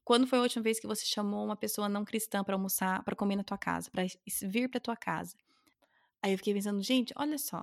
quando 0.04 0.26
foi 0.26 0.38
a 0.38 0.42
última 0.42 0.62
vez 0.62 0.80
que 0.80 0.86
você 0.86 1.04
chamou 1.04 1.44
uma 1.44 1.56
pessoa 1.56 1.88
não 1.88 2.04
cristã 2.04 2.42
para 2.42 2.54
almoçar, 2.54 3.04
para 3.04 3.14
comer 3.14 3.36
na 3.36 3.44
tua 3.44 3.58
casa, 3.58 3.90
para 3.90 4.04
vir 4.42 4.68
para 4.68 4.80
tua 4.80 4.96
casa? 4.96 5.36
Aí 6.22 6.32
eu 6.32 6.38
fiquei 6.38 6.54
pensando, 6.54 6.82
gente, 6.82 7.12
olha 7.16 7.38
só, 7.38 7.62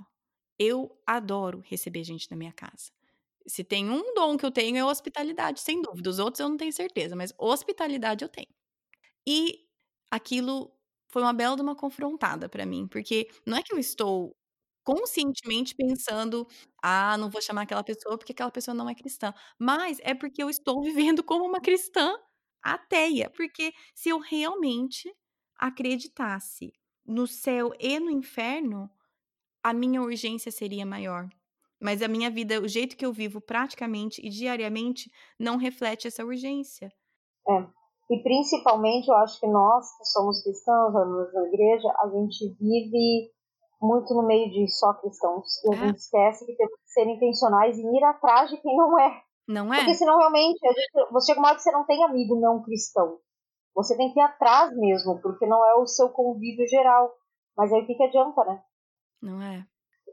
eu 0.59 0.97
adoro 1.05 1.61
receber 1.65 2.03
gente 2.03 2.29
na 2.31 2.37
minha 2.37 2.53
casa. 2.53 2.91
Se 3.47 3.63
tem 3.63 3.89
um 3.89 4.13
dom 4.15 4.37
que 4.37 4.45
eu 4.45 4.51
tenho 4.51 4.77
é 4.77 4.85
hospitalidade, 4.85 5.61
sem 5.61 5.81
dúvida. 5.81 6.09
Os 6.09 6.19
outros 6.19 6.39
eu 6.41 6.49
não 6.49 6.57
tenho 6.57 6.73
certeza, 6.73 7.15
mas 7.15 7.33
hospitalidade 7.37 8.23
eu 8.25 8.29
tenho. 8.29 8.49
E 9.27 9.65
aquilo 10.11 10.71
foi 11.09 11.21
uma 11.21 11.33
bela 11.33 11.55
de 11.55 11.61
uma 11.61 11.75
confrontada 11.75 12.49
para 12.49 12.65
mim, 12.65 12.87
porque 12.87 13.29
não 13.45 13.57
é 13.57 13.63
que 13.63 13.73
eu 13.73 13.79
estou 13.79 14.35
conscientemente 14.83 15.75
pensando, 15.75 16.47
ah, 16.83 17.17
não 17.17 17.29
vou 17.29 17.41
chamar 17.41 17.63
aquela 17.63 17.83
pessoa 17.83 18.17
porque 18.17 18.33
aquela 18.33 18.51
pessoa 18.51 18.75
não 18.75 18.89
é 18.89 18.95
cristã, 18.95 19.33
mas 19.59 19.99
é 20.01 20.13
porque 20.13 20.43
eu 20.43 20.49
estou 20.49 20.81
vivendo 20.83 21.23
como 21.23 21.45
uma 21.45 21.61
cristã 21.61 22.15
ateia, 22.63 23.29
porque 23.31 23.73
se 23.95 24.09
eu 24.09 24.19
realmente 24.19 25.13
acreditasse 25.57 26.73
no 27.05 27.27
céu 27.27 27.71
e 27.79 27.99
no 27.99 28.09
inferno, 28.09 28.89
a 29.63 29.73
minha 29.73 30.01
urgência 30.01 30.51
seria 30.51 30.85
maior. 30.85 31.27
Mas 31.81 32.01
a 32.01 32.07
minha 32.07 32.29
vida, 32.31 32.61
o 32.61 32.67
jeito 32.67 32.95
que 32.95 33.05
eu 33.05 33.11
vivo 33.11 33.41
praticamente 33.41 34.25
e 34.25 34.29
diariamente, 34.29 35.11
não 35.39 35.57
reflete 35.57 36.07
essa 36.07 36.23
urgência. 36.23 36.91
É. 37.47 37.67
E 38.09 38.21
principalmente, 38.21 39.07
eu 39.07 39.15
acho 39.15 39.39
que 39.39 39.47
nós 39.47 39.85
que 39.97 40.05
somos 40.05 40.41
cristãos, 40.43 40.93
vamos 40.93 41.33
na 41.33 41.47
igreja, 41.47 41.87
a 41.99 42.09
gente 42.09 42.55
vive 42.59 43.31
muito 43.81 44.13
no 44.13 44.25
meio 44.25 44.49
de 44.51 44.67
só 44.71 44.93
cristãos. 44.93 45.63
E 45.65 45.73
a 45.73 45.77
é. 45.77 45.87
gente 45.87 45.97
esquece 45.97 46.45
que 46.45 46.55
temos 46.55 46.73
que 46.73 46.91
ser 46.91 47.07
intencionais 47.07 47.77
e 47.77 47.81
ir 47.81 48.03
atrás 48.03 48.49
de 48.49 48.57
quem 48.57 48.75
não 48.75 48.99
é. 48.99 49.21
Não 49.47 49.73
é? 49.73 49.77
Porque 49.77 49.95
senão 49.95 50.17
realmente, 50.17 50.59
gente, 50.59 51.11
você 51.11 51.31
chega 51.31 51.39
uma 51.39 51.49
hora 51.49 51.57
que 51.57 51.63
você 51.63 51.71
não 51.71 51.85
tem 51.85 52.03
amigo 52.03 52.39
não 52.39 52.63
cristão. 52.63 53.19
Você 53.75 53.97
tem 53.97 54.11
que 54.13 54.19
ir 54.19 54.23
atrás 54.23 54.75
mesmo, 54.75 55.21
porque 55.21 55.45
não 55.45 55.65
é 55.65 55.75
o 55.75 55.85
seu 55.85 56.09
convívio 56.09 56.65
geral. 56.67 57.13
Mas 57.57 57.71
aí 57.71 57.81
o 57.81 57.85
que, 57.85 57.95
que 57.95 58.03
adianta, 58.03 58.43
né? 58.45 58.63
Não 59.21 59.41
é. 59.41 59.65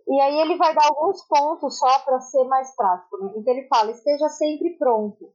E 0.06 0.20
aí 0.20 0.40
ele 0.40 0.56
vai 0.56 0.74
dar 0.74 0.86
alguns 0.86 1.24
pontos 1.26 1.78
só 1.78 2.00
para 2.00 2.20
ser 2.20 2.44
mais 2.44 2.74
prático. 2.74 3.16
Né? 3.18 3.32
Então 3.36 3.54
ele 3.54 3.68
fala: 3.68 3.90
esteja 3.90 4.28
sempre 4.28 4.76
pronto. 4.76 5.32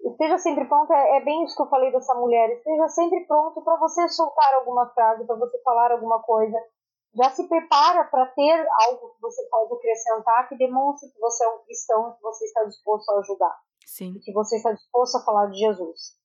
Esteja 0.00 0.38
sempre 0.38 0.66
pronto 0.66 0.92
é, 0.92 1.16
é, 1.16 1.24
bem 1.24 1.44
isso 1.44 1.56
que 1.56 1.62
eu 1.62 1.68
falei 1.68 1.90
dessa 1.90 2.14
mulher. 2.14 2.50
Esteja 2.50 2.88
sempre 2.88 3.24
pronto 3.26 3.62
para 3.62 3.76
você 3.78 4.06
soltar 4.08 4.54
alguma 4.54 4.86
frase, 4.90 5.26
para 5.26 5.36
você 5.36 5.60
falar 5.62 5.90
alguma 5.90 6.22
coisa. 6.22 6.56
Já 7.14 7.30
se 7.30 7.48
prepara 7.48 8.04
para 8.04 8.26
ter 8.26 8.66
algo 8.88 9.14
que 9.14 9.20
você 9.22 9.42
pode 9.48 9.72
acrescentar 9.72 10.48
que 10.48 10.56
demonstre 10.56 11.10
que 11.10 11.18
você 11.18 11.44
é 11.44 11.48
um 11.48 11.58
cristão, 11.64 12.12
que 12.12 12.22
você 12.22 12.44
está 12.44 12.64
disposto 12.64 13.08
a 13.10 13.18
ajudar. 13.20 13.58
Sim. 13.86 14.18
Que 14.22 14.32
você 14.32 14.56
está 14.56 14.72
disposto 14.72 15.16
a 15.16 15.24
falar 15.24 15.46
de 15.46 15.58
Jesus. 15.58 16.16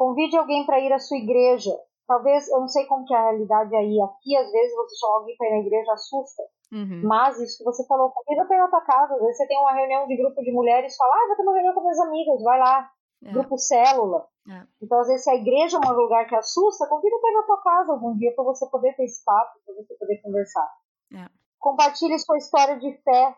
Convide 0.00 0.34
alguém 0.34 0.64
para 0.64 0.80
ir 0.80 0.90
à 0.94 0.98
sua 0.98 1.18
igreja. 1.18 1.70
Talvez, 2.06 2.48
eu 2.48 2.58
não 2.58 2.68
sei 2.68 2.86
como 2.86 3.04
que 3.04 3.12
é 3.12 3.18
a 3.18 3.30
realidade 3.32 3.76
aí. 3.76 4.00
Aqui, 4.00 4.34
às 4.34 4.50
vezes, 4.50 4.74
você 4.74 4.96
chama 4.96 5.16
alguém 5.16 5.36
para 5.36 5.48
ir 5.48 5.50
na 5.50 5.58
igreja, 5.58 5.92
assusta. 5.92 6.42
Uhum. 6.72 7.02
Mas 7.04 7.38
isso 7.38 7.58
que 7.58 7.64
você 7.64 7.86
falou, 7.86 8.10
convida 8.10 8.46
para 8.46 8.56
ir 8.56 8.60
na 8.60 8.70
tua 8.70 8.80
casa. 8.80 9.12
Às 9.12 9.20
vezes 9.20 9.36
você 9.36 9.46
tem 9.46 9.58
uma 9.58 9.74
reunião 9.74 10.06
de 10.06 10.16
grupo 10.16 10.40
de 10.40 10.52
mulheres, 10.52 10.96
fala, 10.96 11.12
ah, 11.12 11.26
vou 11.26 11.36
ter 11.36 11.42
uma 11.42 11.52
reunião 11.52 11.74
com 11.74 11.82
minhas 11.82 12.00
amigas, 12.00 12.42
vai 12.42 12.58
lá. 12.58 12.90
É. 13.22 13.30
Grupo 13.30 13.58
célula. 13.58 14.26
É. 14.48 14.66
Então, 14.80 15.00
às 15.00 15.06
vezes, 15.06 15.22
se 15.22 15.30
a 15.30 15.34
igreja 15.34 15.76
é 15.76 15.86
um 15.86 15.92
lugar 15.92 16.26
que 16.26 16.34
assusta, 16.34 16.88
convida 16.88 17.18
para 17.20 17.30
ir 17.30 17.34
na 17.34 17.42
tua 17.42 17.60
casa 17.60 17.92
algum 17.92 18.16
dia 18.16 18.34
para 18.34 18.44
você 18.44 18.66
poder 18.70 18.96
ter 18.96 19.04
esse 19.04 19.22
papo, 19.22 19.60
para 19.66 19.74
você 19.74 19.94
poder 19.96 20.16
conversar. 20.22 20.66
É. 21.12 21.28
Compartilhe 21.58 22.18
sua 22.18 22.38
história 22.38 22.78
de 22.78 22.90
fé. 23.02 23.36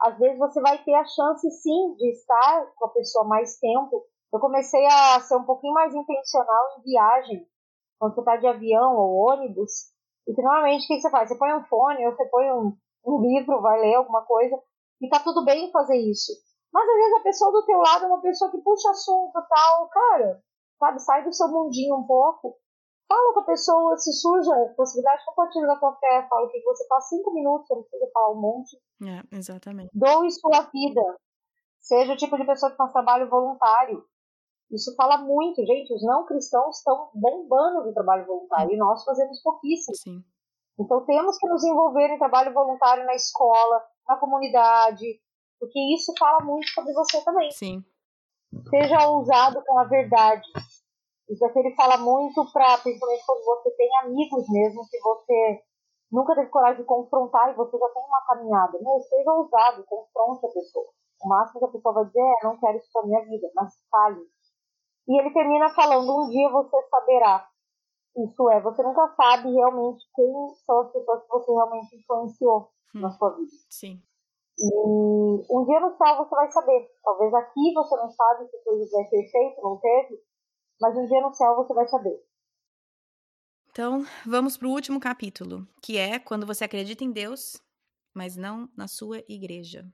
Às 0.00 0.18
vezes 0.18 0.38
você 0.38 0.62
vai 0.62 0.82
ter 0.82 0.94
a 0.94 1.04
chance, 1.04 1.50
sim, 1.50 1.94
de 1.96 2.08
estar 2.08 2.72
com 2.74 2.86
a 2.86 2.88
pessoa 2.88 3.26
mais 3.26 3.58
tempo. 3.58 4.02
Eu 4.32 4.38
comecei 4.38 4.84
a 4.86 5.20
ser 5.20 5.36
um 5.36 5.44
pouquinho 5.44 5.74
mais 5.74 5.94
intencional 5.94 6.78
em 6.78 6.82
viagem. 6.82 7.46
Quando 7.98 8.14
você 8.14 8.20
está 8.20 8.36
de 8.36 8.46
avião 8.46 8.96
ou 8.96 9.28
ônibus, 9.28 9.90
e 10.26 10.34
que 10.34 10.42
normalmente 10.42 10.84
o 10.84 10.86
que 10.86 11.00
você 11.00 11.10
faz? 11.10 11.28
Você 11.28 11.36
põe 11.36 11.52
um 11.52 11.64
fone 11.64 12.06
ou 12.06 12.12
você 12.12 12.24
põe 12.26 12.50
um, 12.52 12.76
um 13.04 13.20
livro, 13.20 13.60
vai 13.60 13.80
ler 13.80 13.96
alguma 13.96 14.24
coisa, 14.24 14.56
e 15.00 15.08
tá 15.08 15.20
tudo 15.20 15.44
bem 15.44 15.70
fazer 15.70 15.96
isso. 15.96 16.32
Mas 16.72 16.88
às 16.88 16.94
vezes 16.94 17.14
a 17.14 17.22
pessoa 17.22 17.52
do 17.52 17.66
teu 17.66 17.78
lado 17.78 18.04
é 18.04 18.08
uma 18.08 18.20
pessoa 18.20 18.50
que 18.50 18.58
puxa 18.58 18.90
assunto 18.90 19.32
tal, 19.32 19.88
cara, 19.88 20.42
sabe, 20.78 20.98
sai 21.00 21.24
do 21.24 21.32
seu 21.32 21.48
mundinho 21.48 21.96
um 21.96 22.06
pouco. 22.06 22.56
Fala 23.08 23.34
com 23.34 23.40
a 23.40 23.44
pessoa, 23.44 23.96
se 23.96 24.12
surge 24.12 24.48
a 24.52 24.74
possibilidade, 24.76 25.24
compartilha 25.26 25.66
da 25.66 25.76
tua 25.76 25.96
fé, 25.96 26.26
fala 26.28 26.46
o 26.46 26.48
que 26.48 26.62
você 26.62 26.86
faz 26.86 27.08
cinco 27.08 27.32
minutos, 27.32 27.66
você 27.66 27.74
não 27.74 27.82
precisa 27.82 28.10
falar 28.12 28.30
um 28.30 28.40
monte. 28.40 28.80
É, 29.02 29.36
exatamente. 29.36 29.90
Doe 29.92 30.30
sua 30.30 30.70
vida. 30.72 31.18
Seja 31.80 32.12
o 32.12 32.16
tipo 32.16 32.36
de 32.36 32.46
pessoa 32.46 32.70
que 32.70 32.76
faz 32.76 32.92
trabalho 32.92 33.28
voluntário. 33.28 34.04
Isso 34.70 34.94
fala 34.94 35.18
muito, 35.18 35.64
gente. 35.66 35.92
Os 35.92 36.02
não 36.04 36.24
cristãos 36.24 36.78
estão 36.78 37.10
bombando 37.14 37.84
no 37.84 37.92
trabalho 37.92 38.26
voluntário 38.26 38.72
e 38.72 38.76
nós 38.76 39.04
fazemos 39.04 39.42
pouquíssimo. 39.42 39.96
Sim. 39.96 40.24
Então 40.78 41.04
temos 41.04 41.36
que 41.36 41.48
nos 41.48 41.64
envolver 41.64 42.08
em 42.08 42.18
trabalho 42.18 42.54
voluntário 42.54 43.04
na 43.04 43.14
escola, 43.14 43.82
na 44.08 44.16
comunidade, 44.16 45.20
porque 45.58 45.78
isso 45.94 46.12
fala 46.18 46.44
muito 46.44 46.68
sobre 46.70 46.92
você 46.94 47.22
também. 47.22 47.50
Sim. 47.50 47.84
Seja 48.70 49.08
ousado 49.08 49.62
com 49.66 49.78
a 49.78 49.84
verdade. 49.84 50.46
Isso 51.28 51.44
aqui 51.44 51.58
ele 51.60 51.74
fala 51.76 51.98
muito 51.98 52.44
para, 52.52 52.78
principalmente 52.78 53.24
quando 53.26 53.44
você 53.44 53.70
tem 53.72 53.88
amigos 54.02 54.48
mesmo, 54.48 54.88
que 54.88 54.98
você 55.00 55.62
nunca 56.10 56.34
teve 56.34 56.48
coragem 56.48 56.80
de 56.80 56.86
confrontar 56.86 57.50
e 57.50 57.56
você 57.56 57.78
já 57.78 57.88
tem 57.88 58.02
uma 58.02 58.26
caminhada. 58.26 58.78
Meu, 58.80 59.00
seja 59.00 59.32
ousado, 59.32 59.84
confronte 59.84 60.46
a 60.46 60.50
pessoa. 60.50 60.86
O 61.22 61.28
máximo 61.28 61.60
que 61.60 61.66
a 61.66 61.68
pessoa 61.68 61.94
vai 61.94 62.06
dizer 62.06 62.20
é, 62.20 62.44
não 62.44 62.58
quero 62.58 62.78
isso 62.78 62.88
pra 62.92 63.06
minha 63.06 63.24
vida, 63.26 63.48
mas 63.54 63.74
fale. 63.90 64.20
E 65.08 65.20
ele 65.20 65.32
termina 65.32 65.70
falando: 65.70 66.24
um 66.24 66.28
dia 66.28 66.48
você 66.50 66.76
saberá. 66.88 67.48
Isso 68.16 68.50
é, 68.50 68.60
você 68.60 68.82
nunca 68.82 69.06
sabe 69.14 69.52
realmente 69.52 70.04
quem 70.14 70.32
são 70.66 70.80
as 70.80 70.92
pessoas 70.92 71.22
que 71.22 71.28
você 71.28 71.52
realmente 71.52 71.96
influenciou 71.96 72.70
hum. 72.94 73.00
na 73.00 73.10
sua 73.10 73.30
vida. 73.36 73.52
Sim. 73.68 74.02
E 74.58 74.74
um 75.48 75.64
dia 75.64 75.80
no 75.80 75.96
céu 75.96 76.16
você 76.18 76.34
vai 76.34 76.50
saber. 76.50 76.90
Talvez 77.02 77.32
aqui 77.32 77.72
você 77.72 77.96
não 77.96 78.10
sabe 78.10 78.48
se 78.48 78.64
coisa 78.64 78.90
vai 78.92 79.04
ser 79.06 79.30
feito, 79.30 79.62
não 79.62 79.78
teve, 79.78 80.20
mas 80.80 80.96
um 80.96 81.06
dia 81.06 81.20
no 81.22 81.32
céu 81.32 81.56
você 81.56 81.72
vai 81.72 81.86
saber. 81.86 82.20
Então, 83.70 84.04
vamos 84.26 84.56
para 84.56 84.66
o 84.66 84.72
último 84.72 84.98
capítulo, 84.98 85.66
que 85.80 85.96
é 85.96 86.18
quando 86.18 86.44
você 86.44 86.64
acredita 86.64 87.04
em 87.04 87.12
Deus, 87.12 87.62
mas 88.12 88.36
não 88.36 88.68
na 88.76 88.88
sua 88.88 89.22
igreja. 89.28 89.88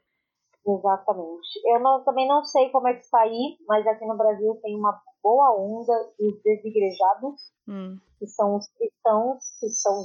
Exatamente. 0.67 1.61
Eu 1.65 1.81
não, 1.81 2.03
também 2.03 2.27
não 2.27 2.43
sei 2.45 2.71
como 2.71 2.89
é 2.89 2.95
que 2.95 3.01
está 3.01 3.21
aí, 3.21 3.57
mas 3.69 3.87
aqui 3.87 4.05
no 4.05 4.17
Brasil 4.17 4.59
tem 4.63 4.77
uma 4.77 5.01
boa 5.23 5.57
onda 5.57 5.93
dos 6.19 6.43
desigrejados, 6.43 7.53
hum. 7.69 7.97
que 8.19 8.27
são 8.27 8.57
os 8.57 8.67
cristãos, 8.77 9.45
que 9.61 9.69
são 9.69 10.05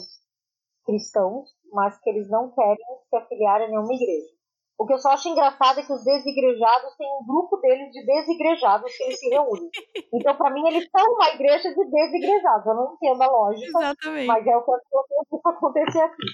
cristãos, 0.85 1.49
mas 1.71 1.99
que 1.99 2.09
eles 2.09 2.29
não 2.29 2.51
querem 2.51 2.85
se 3.09 3.15
afiliar 3.15 3.61
a 3.61 3.67
nenhuma 3.67 3.93
igreja. 3.93 4.29
O 4.77 4.85
que 4.85 4.93
eu 4.93 4.97
só 4.97 5.09
acho 5.09 5.29
engraçado 5.29 5.79
é 5.79 5.83
que 5.83 5.93
os 5.93 6.03
desigrejados 6.03 6.95
têm 6.97 7.07
um 7.07 7.25
grupo 7.25 7.57
deles 7.57 7.91
de 7.91 8.03
desigrejados 8.03 8.91
que 8.97 9.03
eles 9.03 9.19
se 9.19 9.29
reúnem. 9.29 9.69
Então, 10.13 10.35
para 10.35 10.51
mim, 10.51 10.67
eles 10.67 10.89
são 10.89 11.13
uma 11.13 11.29
igreja 11.29 11.69
de 11.69 11.85
desigrejados. 11.85 12.65
Eu 12.65 12.75
não 12.75 12.93
entendo 12.93 13.21
a 13.21 13.27
lógica, 13.27 13.79
Exatamente. 13.79 14.27
mas 14.27 14.45
é 14.45 14.57
o 14.57 14.63
que 14.63 14.71
acontecer 15.45 16.01
aqui. 16.01 16.25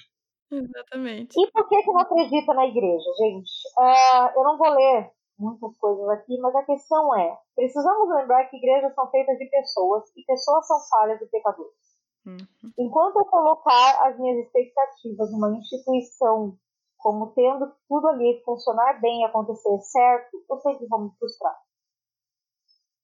Exatamente. 0.52 1.40
E 1.40 1.52
por 1.52 1.68
que, 1.68 1.84
que 1.84 1.91
não 1.91 2.02
acredita 2.02 2.53
na 2.53 2.65
igreja, 2.65 3.10
gente? 3.19 3.52
Uh, 3.78 4.38
eu 4.38 4.44
não 4.44 4.57
vou 4.57 4.69
ler 4.69 5.11
muitas 5.38 5.78
coisas 5.78 6.10
aqui, 6.10 6.38
mas 6.40 6.56
a 6.56 6.64
questão 6.64 7.15
é: 7.15 7.38
precisamos 7.56 8.10
lembrar 8.10 8.45
que 8.45 8.57
igrejas 8.57 8.94
são 8.95 9.10
feitas 9.10 9.38
de 9.38 9.45
pessoas 9.49 10.03
e 10.15 10.24
pessoas 10.24 10.68
são 10.68 10.78
falhas 10.90 11.22
e 11.22 11.26
pecadores. 11.28 11.88
Uhum. 12.26 12.72
Enquanto 12.78 13.18
eu 13.18 13.26
colocar 13.26 14.07
as 14.07 14.19
minhas 14.19 14.45
expectativas 14.45 15.32
numa 15.32 15.52
instituição 15.57 16.57
como 16.98 17.32
tendo 17.34 17.72
tudo 17.88 18.07
ali 18.07 18.41
funcionar 18.44 18.99
bem 18.99 19.22
e 19.22 19.26
acontecer 19.26 19.80
certo, 19.80 20.44
eu 20.49 20.57
sempre 20.60 20.88
vou 20.88 20.99
me 20.99 21.11
frustrar. 21.18 21.56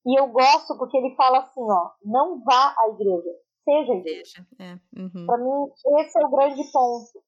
E 0.05 0.19
eu 0.19 0.27
gosto 0.27 0.77
porque 0.77 0.97
ele 0.97 1.15
fala 1.15 1.39
assim, 1.39 1.61
ó, 1.61 1.91
não 2.03 2.43
vá 2.43 2.75
à 2.77 2.89
igreja, 2.89 3.29
seja 3.63 3.93
igreja. 3.93 4.47
É. 4.59 4.73
Uhum. 4.99 5.25
Para 5.25 5.37
mim, 5.37 5.71
esse 6.01 6.19
é 6.19 6.25
o 6.25 6.29
grande 6.29 6.63
ponto. 6.71 7.23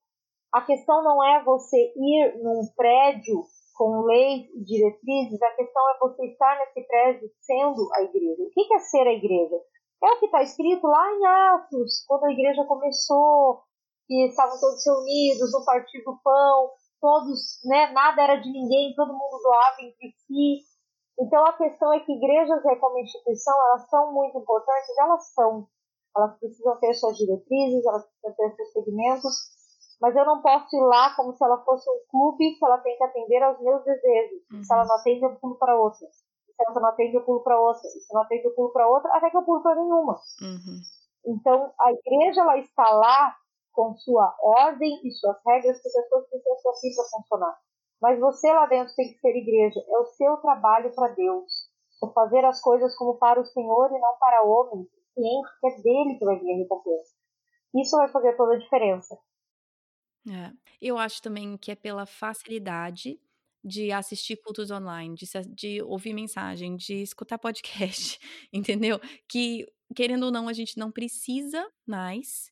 A 0.56 0.62
questão 0.62 1.04
não 1.04 1.22
é 1.22 1.44
você 1.44 1.76
ir 1.98 2.40
num 2.42 2.62
prédio 2.78 3.44
com 3.76 4.04
leis 4.04 4.48
e 4.56 4.64
diretrizes, 4.64 5.42
a 5.42 5.52
questão 5.52 5.84
é 5.90 6.00
você 6.00 6.28
estar 6.28 6.58
nesse 6.60 6.88
prédio 6.88 7.30
sendo 7.42 7.90
a 7.94 8.04
igreja. 8.04 8.42
O 8.42 8.50
que 8.52 8.74
é 8.74 8.80
ser 8.80 9.06
a 9.06 9.12
igreja? 9.12 9.58
É 10.02 10.14
o 10.14 10.20
que 10.20 10.28
está 10.28 10.42
escrito 10.42 10.88
lá 10.88 11.12
em 11.12 11.26
Atos, 11.26 12.06
quando 12.08 12.24
a 12.24 12.32
igreja 12.32 12.64
começou, 12.64 13.64
que 14.08 14.28
estavam 14.30 14.58
todos 14.58 14.82
reunidos 14.86 15.52
no 15.52 15.66
partir 15.66 16.02
do 16.06 16.18
pão, 16.24 16.72
todos, 17.02 17.60
né, 17.66 17.92
nada 17.92 18.24
era 18.24 18.36
de 18.38 18.50
ninguém, 18.50 18.96
todo 18.96 19.12
mundo 19.12 19.42
doava 19.44 19.76
entre 19.82 20.16
si. 20.26 20.64
Então 21.20 21.46
a 21.46 21.52
questão 21.52 21.92
é 21.92 22.00
que 22.00 22.14
igrejas 22.14 22.64
é, 22.64 22.78
como 22.78 22.98
instituição, 23.00 23.54
elas 23.68 23.90
são 23.90 24.14
muito 24.14 24.38
importantes, 24.38 24.98
elas 25.00 25.34
são. 25.34 25.68
Elas 26.16 26.40
precisam 26.40 26.80
ter 26.80 26.94
suas 26.94 27.18
diretrizes, 27.18 27.86
elas 27.86 28.06
precisam 28.06 28.36
ter 28.38 28.56
seus 28.56 28.72
segmentos, 28.72 29.55
mas 30.02 30.16
eu 30.16 30.26
não 30.26 30.42
posso 30.42 30.76
ir 30.76 30.82
lá 30.82 31.16
como 31.16 31.34
se 31.34 31.44
ela 31.44 31.58
fosse 31.64 31.90
um 31.90 32.00
clube 32.10 32.56
que 32.58 32.66
ela 32.66 32.78
tem 32.80 32.98
que 32.98 33.04
atender 33.04 33.42
aos 33.44 33.60
meus 33.62 33.84
desejos. 33.84 34.42
Uhum. 34.52 34.64
Se 34.64 34.74
ela 34.74 34.86
não 34.86 34.96
atende, 34.96 35.24
eu 35.24 35.36
pulo 35.36 35.56
para 35.56 35.80
outra. 35.80 36.08
Se 36.08 36.64
ela 36.68 36.80
não 36.80 36.90
atende, 36.90 37.16
eu 37.16 37.24
pulo 37.24 37.44
para 37.44 37.60
outra. 37.60 37.82
Se 37.82 38.14
não 38.14 38.22
atende, 38.22 38.46
eu 38.46 38.56
pulo 38.56 38.72
para 38.72 38.88
outra, 38.88 39.12
até 39.16 39.30
que 39.30 39.38
eu 39.38 39.44
pulo 39.44 39.62
para 39.62 39.76
nenhuma. 39.76 40.20
Uhum. 40.42 40.82
Então, 41.28 41.74
a 41.80 41.92
igreja 41.92 42.42
ela 42.42 42.58
está 42.58 42.90
lá 42.92 43.36
com 43.72 43.96
sua 43.98 44.34
ordem 44.42 45.02
e 45.04 45.12
suas 45.12 45.38
regras, 45.46 45.82
porque 45.82 46.00
as 46.00 46.10
coisas 46.10 46.30
precisam 46.30 46.58
ser 46.58 46.70
assim 46.70 46.96
para 46.96 47.06
funcionar. 47.06 47.58
Mas 48.02 48.20
você 48.20 48.52
lá 48.52 48.66
dentro 48.68 48.94
tem 48.96 49.08
que 49.12 49.20
ser 49.20 49.36
igreja. 49.36 49.80
É 49.88 49.98
o 49.98 50.06
seu 50.06 50.38
trabalho 50.38 50.94
para 50.94 51.14
Deus. 51.14 51.52
É 52.04 52.08
fazer 52.14 52.46
as 52.46 52.62
coisas 52.62 52.96
como 52.96 53.18
para 53.18 53.40
o 53.40 53.46
Senhor 53.46 53.90
e 53.92 54.00
não 54.00 54.18
para 54.20 54.44
homens. 54.44 54.88
Ciente 55.14 55.50
que 55.62 55.68
é 55.68 55.82
dele 55.82 56.20
que 56.20 56.26
vai 56.26 56.38
vir 56.38 56.54
a 56.54 56.58
recompensa. 56.58 57.14
Isso 57.74 57.98
vai 57.98 58.10
fazer 58.10 58.36
toda 58.36 58.54
a 58.54 58.60
diferença. 58.60 59.18
É. 60.28 60.52
Eu 60.82 60.98
acho 60.98 61.22
também 61.22 61.58
que 61.58 61.72
é 61.72 61.76
pela 61.76 62.06
facilidade 62.06 63.20
de 63.64 63.92
assistir 63.92 64.38
cultos 64.38 64.72
online, 64.72 65.16
de, 65.16 65.26
de 65.50 65.82
ouvir 65.84 66.14
mensagem, 66.14 66.76
de 66.76 67.02
escutar 67.02 67.38
podcast, 67.40 68.20
entendeu? 68.54 69.00
Que, 69.28 69.66
querendo 69.96 70.24
ou 70.26 70.32
não, 70.32 70.48
a 70.48 70.54
gente 70.54 70.78
não 70.78 70.92
precisa 70.92 71.68
mais 71.86 72.52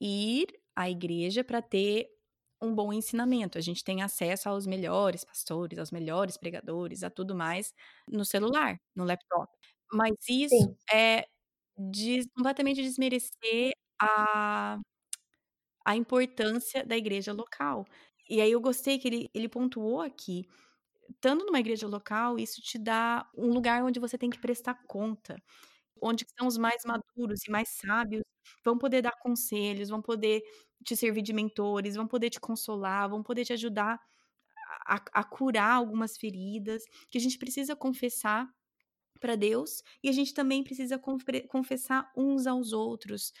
ir 0.00 0.48
à 0.76 0.90
igreja 0.90 1.44
para 1.44 1.62
ter 1.62 2.08
um 2.62 2.74
bom 2.74 2.92
ensinamento. 2.92 3.58
A 3.58 3.60
gente 3.60 3.84
tem 3.84 4.02
acesso 4.02 4.48
aos 4.48 4.66
melhores 4.66 5.24
pastores, 5.24 5.78
aos 5.78 5.90
melhores 5.92 6.36
pregadores, 6.38 7.02
a 7.04 7.10
tudo 7.10 7.34
mais 7.36 7.72
no 8.08 8.24
celular, 8.24 8.78
no 8.96 9.04
laptop. 9.04 9.48
Mas 9.92 10.14
isso 10.28 10.54
Sim. 10.56 10.76
é 10.92 11.26
de, 11.78 12.28
completamente 12.36 12.82
desmerecer 12.82 13.72
a, 14.00 14.78
a 15.84 15.96
importância 15.96 16.84
da 16.84 16.96
igreja 16.96 17.32
local. 17.32 17.86
E 18.28 18.40
aí 18.40 18.52
eu 18.52 18.60
gostei 18.60 18.98
que 18.98 19.08
ele, 19.08 19.30
ele 19.34 19.48
pontuou 19.48 20.00
aqui. 20.00 20.46
Estando 21.10 21.44
numa 21.46 21.60
igreja 21.60 21.86
local, 21.86 22.38
isso 22.38 22.60
te 22.62 22.78
dá 22.78 23.28
um 23.36 23.48
lugar 23.52 23.84
onde 23.84 24.00
você 24.00 24.18
tem 24.18 24.30
que 24.30 24.40
prestar 24.40 24.74
conta 24.86 25.36
onde 26.02 26.26
são 26.36 26.48
os 26.48 26.58
mais 26.58 26.82
maduros 26.84 27.44
e 27.46 27.50
mais 27.50 27.68
sábios 27.70 28.24
vão 28.64 28.76
poder 28.76 29.02
dar 29.02 29.12
conselhos, 29.20 29.88
vão 29.88 30.02
poder 30.02 30.42
te 30.84 30.96
servir 30.96 31.22
de 31.22 31.32
mentores, 31.32 31.94
vão 31.94 32.08
poder 32.08 32.28
te 32.28 32.40
consolar, 32.40 33.08
vão 33.08 33.22
poder 33.22 33.44
te 33.44 33.52
ajudar 33.52 34.00
a, 34.86 34.96
a 35.12 35.24
curar 35.24 35.74
algumas 35.76 36.16
feridas 36.16 36.82
que 37.10 37.18
a 37.18 37.20
gente 37.20 37.38
precisa 37.38 37.76
confessar 37.76 38.48
para 39.20 39.36
Deus 39.36 39.82
e 40.02 40.08
a 40.08 40.12
gente 40.12 40.34
também 40.34 40.64
precisa 40.64 41.00
confessar 41.48 42.10
uns 42.16 42.46
aos 42.46 42.72
outros 42.72 43.32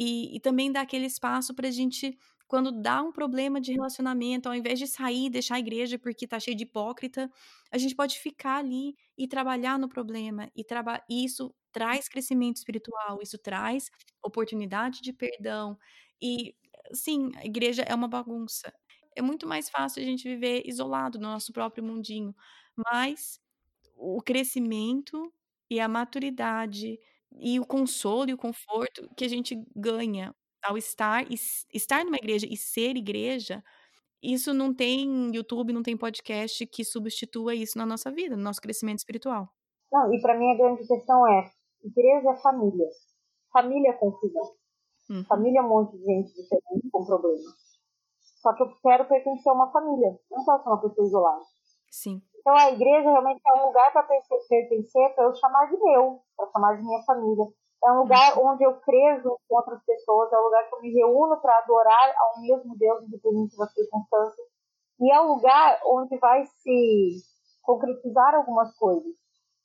e, 0.00 0.34
e 0.34 0.40
também 0.40 0.72
dar 0.72 0.80
aquele 0.80 1.04
espaço 1.04 1.54
para 1.54 1.68
a 1.68 1.70
gente 1.70 2.18
quando 2.48 2.72
dá 2.72 3.02
um 3.02 3.12
problema 3.12 3.60
de 3.60 3.70
relacionamento, 3.70 4.48
ao 4.48 4.54
invés 4.54 4.78
de 4.78 4.86
sair 4.86 5.26
e 5.26 5.30
deixar 5.30 5.56
a 5.56 5.60
igreja 5.60 5.98
porque 5.98 6.26
tá 6.26 6.40
cheio 6.40 6.56
de 6.56 6.64
hipócrita, 6.64 7.30
a 7.70 7.76
gente 7.76 7.94
pode 7.94 8.18
ficar 8.18 8.56
ali 8.56 8.96
e 9.16 9.28
trabalhar 9.28 9.78
no 9.78 9.90
problema. 9.90 10.50
E, 10.56 10.64
traba 10.64 11.04
e 11.08 11.22
isso 11.22 11.54
traz 11.70 12.08
crescimento 12.08 12.56
espiritual, 12.56 13.20
isso 13.22 13.36
traz 13.36 13.90
oportunidade 14.24 15.02
de 15.02 15.12
perdão. 15.12 15.78
E, 16.20 16.56
sim, 16.94 17.30
a 17.36 17.44
igreja 17.44 17.82
é 17.82 17.94
uma 17.94 18.08
bagunça. 18.08 18.72
É 19.14 19.20
muito 19.20 19.46
mais 19.46 19.68
fácil 19.68 20.02
a 20.02 20.06
gente 20.06 20.24
viver 20.26 20.62
isolado 20.64 21.18
no 21.18 21.28
nosso 21.28 21.52
próprio 21.52 21.84
mundinho. 21.84 22.34
Mas 22.74 23.38
o 23.94 24.22
crescimento 24.22 25.30
e 25.68 25.78
a 25.78 25.86
maturidade 25.86 26.98
e 27.38 27.58
o 27.60 27.66
consolo 27.66 28.30
e 28.30 28.34
o 28.34 28.38
conforto 28.38 29.08
que 29.16 29.24
a 29.24 29.28
gente 29.28 29.56
ganha 29.74 30.34
ao 30.62 30.76
estar 30.76 31.24
estar 31.72 32.04
numa 32.04 32.16
igreja 32.16 32.46
e 32.48 32.56
ser 32.56 32.96
igreja, 32.96 33.62
isso 34.22 34.52
não 34.52 34.74
tem 34.74 35.34
YouTube, 35.34 35.72
não 35.72 35.82
tem 35.82 35.96
podcast 35.96 36.66
que 36.66 36.84
substitua 36.84 37.54
isso 37.54 37.78
na 37.78 37.86
nossa 37.86 38.10
vida, 38.10 38.36
no 38.36 38.42
nosso 38.42 38.60
crescimento 38.60 38.98
espiritual. 38.98 39.48
Não, 39.90 40.12
e 40.12 40.20
para 40.20 40.38
mim 40.38 40.50
a 40.52 40.56
grande 40.56 40.86
questão 40.86 41.26
é: 41.26 41.50
igreja 41.82 42.30
é 42.30 42.36
família. 42.36 42.86
Família 43.52 43.90
é 43.90 43.92
confusão. 43.94 44.54
Uhum. 45.08 45.24
Família 45.24 45.60
é 45.60 45.62
um 45.62 45.68
monte 45.68 45.96
de 45.96 46.04
gente 46.04 46.28
diferente 46.34 46.90
com 46.92 47.04
problema. 47.04 47.50
Só 48.42 48.54
que 48.54 48.62
eu 48.62 48.68
quero 48.80 49.08
pertencer 49.08 49.50
a 49.50 49.54
uma 49.54 49.72
família, 49.72 50.18
não 50.30 50.44
quero 50.44 50.62
ser 50.62 50.68
uma 50.68 50.80
pessoa 50.80 51.06
isolada. 51.06 51.44
Sim. 51.90 52.22
Então 52.40 52.56
a 52.56 52.70
igreja 52.70 53.10
realmente 53.10 53.40
é 53.46 53.52
um 53.52 53.66
lugar 53.66 53.92
para 53.92 54.02
pertencer, 54.02 55.14
para 55.14 55.24
eu 55.24 55.34
chamar 55.34 55.66
de 55.66 55.76
meu, 55.76 56.20
para 56.36 56.50
chamar 56.50 56.76
de 56.76 56.82
minha 56.82 57.02
família. 57.04 57.46
É 57.84 57.92
um 57.92 58.00
lugar 58.00 58.38
onde 58.38 58.64
eu 58.64 58.74
creio 58.80 59.22
com 59.22 59.56
outras 59.56 59.82
pessoas, 59.84 60.32
é 60.32 60.38
um 60.38 60.44
lugar 60.44 60.68
que 60.68 60.74
eu 60.74 60.80
me 60.80 60.92
reúno 60.92 61.40
para 61.40 61.58
adorar 61.58 62.14
ao 62.18 62.40
mesmo 62.42 62.76
Deus, 62.76 63.04
independente 63.04 63.56
das 63.56 63.72
circunstâncias. 63.72 64.46
E 65.00 65.10
é 65.10 65.20
um 65.20 65.34
lugar 65.34 65.80
onde 65.86 66.18
vai 66.18 66.44
se 66.44 67.16
concretizar 67.62 68.34
algumas 68.34 68.74
coisas. 68.76 69.12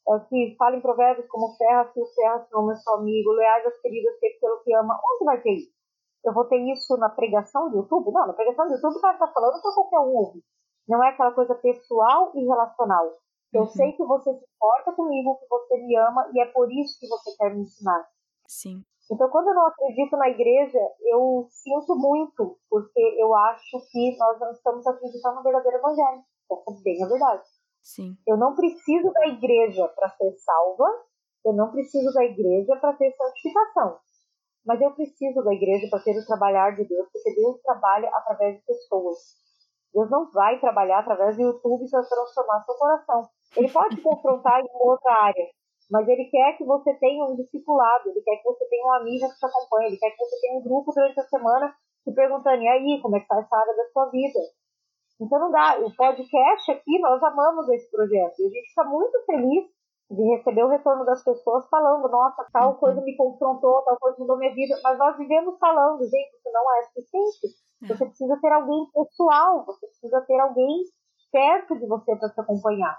É 0.07 0.19
que 0.29 0.55
fala 0.57 0.75
em 0.75 0.81
provérbios 0.81 1.27
como 1.27 1.55
ferra 1.57 1.89
se 1.91 1.99
o 1.99 2.05
ferra 2.05 2.39
se 2.45 2.55
ama 2.55 2.75
seu 2.75 2.93
amigo, 2.95 3.31
leais 3.31 3.65
as 3.65 3.81
queridas 3.81 4.17
que 4.19 4.37
pelo 4.39 4.63
que 4.63 4.73
ama. 4.75 4.99
Onde 5.03 5.25
vai 5.25 5.41
ter 5.41 5.53
isso? 5.53 5.73
Eu 6.23 6.33
vou 6.33 6.45
ter 6.45 6.57
isso 6.71 6.95
na 6.97 7.09
pregação 7.09 7.69
do 7.69 7.77
YouTube? 7.77 8.11
Não, 8.11 8.27
na 8.27 8.33
pregação 8.33 8.67
do 8.67 8.73
YouTube 8.73 8.97
o 8.97 9.01
cara 9.01 9.13
está 9.15 9.27
falando 9.27 9.61
para 9.61 9.73
qualquer 9.73 9.99
um. 9.99 10.41
Não 10.87 11.03
é 11.03 11.09
aquela 11.09 11.31
coisa 11.31 11.55
pessoal 11.55 12.31
e 12.35 12.45
relacional. 12.45 13.17
Eu 13.53 13.61
uhum. 13.61 13.67
sei 13.67 13.91
que 13.93 14.03
você 14.03 14.33
se 14.33 14.45
importa 14.55 14.91
comigo, 14.93 15.37
que 15.37 15.47
você 15.47 15.77
me 15.77 15.95
ama 15.97 16.29
e 16.33 16.41
é 16.41 16.45
por 16.47 16.71
isso 16.71 16.99
que 16.99 17.07
você 17.07 17.35
quer 17.37 17.53
me 17.53 17.61
ensinar. 17.61 18.05
Sim. 18.47 18.83
Então, 19.11 19.29
quando 19.29 19.49
eu 19.49 19.53
não 19.53 19.67
acredito 19.67 20.17
na 20.17 20.29
igreja, 20.29 20.79
eu 21.01 21.47
sinto 21.49 21.95
muito, 21.95 22.57
porque 22.69 22.99
eu 23.19 23.35
acho 23.35 23.79
que 23.91 24.17
nós 24.17 24.39
não 24.39 24.51
estamos 24.51 24.85
acreditando 24.85 25.35
no 25.35 25.43
verdadeiro 25.43 25.77
evangelho. 25.77 26.23
Essa 26.51 26.71
é 26.71 26.83
bem 26.83 27.03
a 27.03 27.07
verdade. 27.07 27.43
Sim. 27.83 28.17
Eu 28.25 28.35
não 28.35 28.55
preciso 28.55 29.11
da 29.13 29.27
igreja 29.27 29.87
para 29.89 30.09
ser 30.09 30.31
salva, 30.37 30.87
eu 31.45 31.53
não 31.53 31.71
preciso 31.71 32.11
da 32.13 32.25
igreja 32.25 32.75
para 32.77 32.93
ter 32.93 33.11
santificação. 33.15 33.99
Mas 34.65 34.81
eu 34.81 34.91
preciso 34.91 35.43
da 35.43 35.53
igreja 35.53 35.87
para 35.91 36.03
ter 36.03 36.17
o 36.17 36.25
trabalhar 36.25 36.75
de 36.75 36.85
Deus, 36.85 37.07
porque 37.13 37.35
Deus 37.35 37.61
trabalha 37.61 38.09
através 38.09 38.57
de 38.57 38.65
pessoas. 38.65 39.19
Deus 39.95 40.09
não 40.09 40.29
vai 40.31 40.59
trabalhar 40.59 40.99
através 40.99 41.37
do 41.37 41.43
YouTube 41.43 41.89
para 41.89 42.03
transformar 42.03 42.63
seu 42.65 42.75
coração. 42.75 43.29
Ele 43.55 43.71
pode 43.71 44.01
confrontar 44.01 44.59
em 44.59 44.67
outra 44.73 45.23
área, 45.23 45.47
mas 45.89 46.05
ele 46.07 46.25
quer 46.25 46.57
que 46.57 46.65
você 46.65 46.93
tenha 46.95 47.23
um 47.23 47.35
discipulado, 47.37 48.09
ele 48.09 48.21
quer 48.21 48.35
que 48.35 48.43
você 48.43 48.65
tenha 48.65 48.85
um 48.85 48.93
amigo 48.93 49.29
que 49.29 49.39
te 49.39 49.45
acompanhe, 49.45 49.87
ele 49.87 49.97
quer 49.97 50.11
que 50.11 50.17
você 50.17 50.41
tenha 50.41 50.59
um 50.59 50.63
grupo 50.63 50.91
durante 50.93 51.19
a 51.21 51.23
semana 51.23 51.73
te 52.03 52.13
perguntando, 52.13 52.61
e 52.61 52.67
aí, 52.67 53.01
como 53.01 53.15
é 53.15 53.19
que 53.19 53.25
está 53.25 53.39
essa 53.39 53.55
área 53.55 53.75
da 53.75 53.85
sua 53.91 54.09
vida? 54.09 54.39
Então 55.19 55.39
não 55.39 55.49
dá. 55.49 55.79
O 55.79 55.95
podcast 55.95 56.71
aqui, 56.71 56.99
nós 56.99 57.23
amamos 57.23 57.69
esse 57.69 57.89
projeto. 57.89 58.37
E 58.39 58.45
a 58.45 58.49
gente 58.49 58.67
está 58.67 58.83
muito 58.83 59.17
feliz 59.25 59.63
de 60.11 60.23
receber 60.35 60.63
o 60.63 60.69
retorno 60.69 61.05
das 61.05 61.23
pessoas 61.23 61.67
falando, 61.69 62.07
nossa, 62.09 62.45
tal 62.51 62.75
coisa 62.75 63.01
me 63.01 63.15
confrontou, 63.15 63.81
tal 63.83 63.97
coisa 63.97 64.17
mudou 64.19 64.37
minha 64.37 64.53
vida. 64.53 64.77
Mas 64.83 64.99
nós 64.99 65.17
vivemos 65.17 65.57
falando, 65.57 66.03
gente, 66.03 66.35
isso 66.35 66.51
não 66.51 66.75
é 66.75 66.83
suficiente. 66.83 67.64
É. 67.83 67.87
Você 67.87 68.05
precisa 68.05 68.37
ter 68.41 68.51
alguém 68.51 68.85
pessoal, 68.93 69.65
você 69.65 69.87
precisa 69.87 70.21
ter 70.21 70.39
alguém 70.39 70.83
perto 71.31 71.77
de 71.77 71.85
você 71.87 72.15
para 72.15 72.29
te 72.29 72.39
acompanhar. 72.39 72.97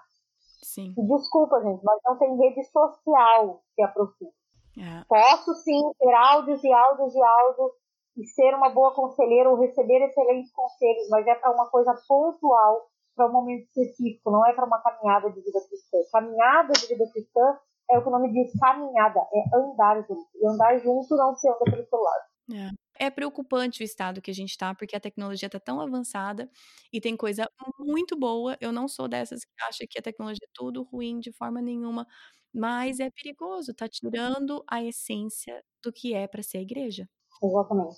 Sim. 0.63 0.95
Desculpa, 0.97 1.61
gente, 1.63 1.83
mas 1.85 2.01
não 2.05 2.19
tem 2.19 2.37
rede 2.37 2.63
social 2.65 3.63
que 3.75 3.83
aproxime. 3.83 4.31
É. 4.79 5.05
Posso 5.09 5.55
sim 5.55 5.81
ter 5.99 6.13
áudios 6.13 6.63
e 6.63 6.73
áudios 6.73 7.15
e 7.15 7.23
áudios 7.23 7.73
e 8.19 8.27
ser 8.27 8.55
uma 8.55 8.71
boa 8.71 8.95
conselheira 8.95 9.51
ou 9.51 9.57
receber 9.57 10.03
excelentes 10.05 10.53
conselhos, 10.53 11.09
mas 11.11 11.27
é 11.27 11.35
para 11.35 11.53
uma 11.53 11.69
coisa 11.71 11.95
pontual, 12.07 12.89
para 13.15 13.29
um 13.29 13.33
momento 13.33 13.65
específico, 13.65 14.31
não 14.31 14.47
é 14.47 14.53
para 14.53 14.67
uma 14.67 14.81
caminhada 14.81 15.31
de 15.31 15.41
vida 15.41 15.61
cristã. 15.67 15.99
Caminhada 16.13 16.73
de 16.73 16.87
vida 16.87 17.11
cristã 17.13 17.59
é 17.91 17.99
o 17.99 18.03
que 18.03 18.09
o 18.09 18.11
nome 18.11 18.33
diz 18.33 18.53
caminhada, 18.59 19.21
é 19.21 19.57
andar 19.57 20.03
junto. 20.07 20.27
E 20.35 20.47
andar 20.47 20.79
junto 20.79 21.17
não 21.17 21.35
se 21.35 21.49
anda 21.49 21.65
pelo 21.65 21.87
celular. 21.87 22.21
É. 22.53 22.86
é 22.99 23.11
preocupante 23.11 23.83
o 23.83 23.85
estado 23.85 24.21
que 24.21 24.31
a 24.31 24.35
gente 24.35 24.51
está, 24.51 24.75
porque 24.75 24.97
a 24.97 25.01
tecnologia 25.01 25.47
está 25.47 25.61
tão 25.61 25.81
avançada 25.81 26.51
e 26.93 27.01
tem 27.01 27.17
coisa 27.17 27.49
muito 27.79 28.19
boa. 28.19 28.57
Eu 28.61 28.73
não 28.73 28.89
sou 28.89 29.09
dessas 29.09 29.45
que 29.45 29.53
acha 29.63 29.87
que 29.89 29.99
a 29.99 30.03
tecnologia 30.03 30.47
é 30.47 30.51
tudo 30.55 30.83
ruim 30.83 31.19
de 31.21 31.33
forma 31.33 31.61
nenhuma, 31.61 32.07
mas 32.53 33.01
é 33.01 33.11
perigoso, 33.11 33.75
tá 33.75 33.89
tirando 33.89 34.65
a 34.69 34.83
essência 34.83 35.63
do 35.83 35.93
que 35.93 36.15
é 36.15 36.27
para 36.27 36.43
ser 36.43 36.59
a 36.59 36.63
igreja. 36.63 37.09
Exatamente. 37.43 37.97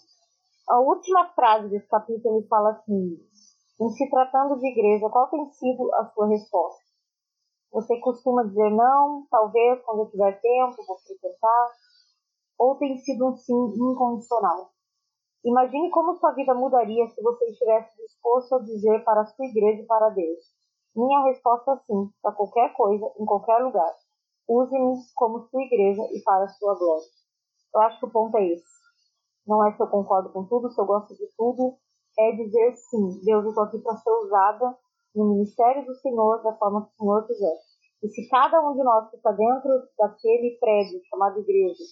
A 0.68 0.80
última 0.80 1.28
frase 1.32 1.68
desse 1.68 1.88
capítulo 1.88 2.46
fala 2.48 2.70
assim: 2.70 3.16
em 3.80 3.90
se 3.90 4.10
tratando 4.10 4.58
de 4.58 4.66
igreja, 4.68 5.08
qual 5.08 5.28
tem 5.30 5.50
sido 5.52 5.94
a 5.94 6.04
sua 6.12 6.28
resposta? 6.28 6.82
Você 7.72 7.98
costuma 8.00 8.44
dizer 8.44 8.70
não, 8.70 9.26
talvez 9.30 9.82
quando 9.84 10.00
eu 10.00 10.10
tiver 10.10 10.40
tempo, 10.40 10.86
vou 10.86 10.98
frequentar? 10.98 11.70
ou 12.58 12.76
tem 12.76 12.96
sido 12.98 13.28
um 13.28 13.36
sim 13.36 13.54
incondicional? 13.54 14.72
Imagine 15.44 15.88
como 15.90 16.16
sua 16.16 16.32
vida 16.32 16.52
mudaria 16.52 17.06
se 17.08 17.22
você 17.22 17.44
estivesse 17.46 17.96
disposto 17.96 18.56
a 18.56 18.58
dizer 18.58 19.04
para 19.04 19.20
a 19.20 19.26
sua 19.26 19.46
igreja 19.46 19.82
e 19.82 19.86
para 19.86 20.10
Deus: 20.10 20.44
Minha 20.96 21.24
resposta 21.26 21.72
é 21.72 21.76
sim, 21.86 22.10
para 22.20 22.32
qualquer 22.32 22.72
coisa, 22.74 23.06
em 23.18 23.24
qualquer 23.24 23.58
lugar. 23.58 23.94
Use-me 24.48 24.96
como 25.14 25.46
sua 25.48 25.62
igreja 25.62 26.02
e 26.12 26.20
para 26.22 26.44
a 26.44 26.48
sua 26.48 26.74
glória. 26.76 27.06
Eu 27.72 27.80
acho 27.82 28.00
que 28.00 28.06
o 28.06 28.10
ponto 28.10 28.36
é 28.36 28.46
esse. 28.46 28.78
Não 29.46 29.64
é 29.64 29.72
se 29.72 29.80
eu 29.80 29.86
concordo 29.86 30.30
com 30.30 30.44
tudo, 30.44 30.70
se 30.70 30.80
eu 30.80 30.86
gosto 30.86 31.14
de 31.14 31.26
tudo, 31.36 31.76
é 32.18 32.32
dizer 32.32 32.74
sim, 32.76 33.20
Deus, 33.24 33.44
eu 33.44 33.50
estou 33.50 33.64
aqui 33.64 33.78
para 33.78 33.96
ser 33.96 34.10
usada 34.10 34.76
no 35.14 35.34
ministério 35.34 35.86
do 35.86 35.94
Senhor 35.94 36.42
da 36.42 36.52
forma 36.56 36.84
que 36.86 36.92
o 36.94 36.96
Senhor 36.96 37.26
quiser. 37.26 37.58
E 38.02 38.08
se 38.08 38.28
cada 38.28 38.60
um 38.60 38.74
de 38.74 38.82
nós 38.82 39.08
que 39.08 39.16
está 39.16 39.30
dentro 39.30 39.70
daquele 39.96 40.58
prédio 40.58 41.00
chamado 41.08 41.40
igreja 41.40 41.84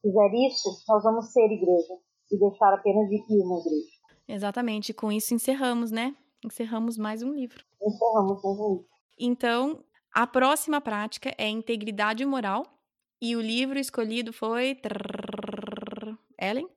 fizer 0.00 0.34
isso, 0.46 0.70
nós 0.88 1.02
vamos 1.02 1.32
ser 1.32 1.50
igreja 1.50 1.94
e 2.30 2.38
deixar 2.38 2.72
apenas 2.72 3.08
de 3.08 3.16
ir 3.16 3.44
na 3.44 3.58
igreja. 3.58 3.94
Exatamente, 4.26 4.94
com 4.94 5.12
isso 5.12 5.34
encerramos, 5.34 5.90
né? 5.90 6.14
Encerramos 6.44 6.96
mais 6.96 7.22
um 7.22 7.32
livro. 7.32 7.64
Encerramos 7.82 8.42
mais 8.42 8.58
um 8.58 8.72
livro. 8.72 8.86
Então, 9.18 9.84
a 10.14 10.26
próxima 10.26 10.80
prática 10.80 11.34
é 11.38 11.48
integridade 11.48 12.24
moral. 12.24 12.66
E 13.20 13.36
o 13.36 13.40
livro 13.40 13.78
escolhido 13.78 14.32
foi. 14.32 14.78
Ellen? 16.38 16.68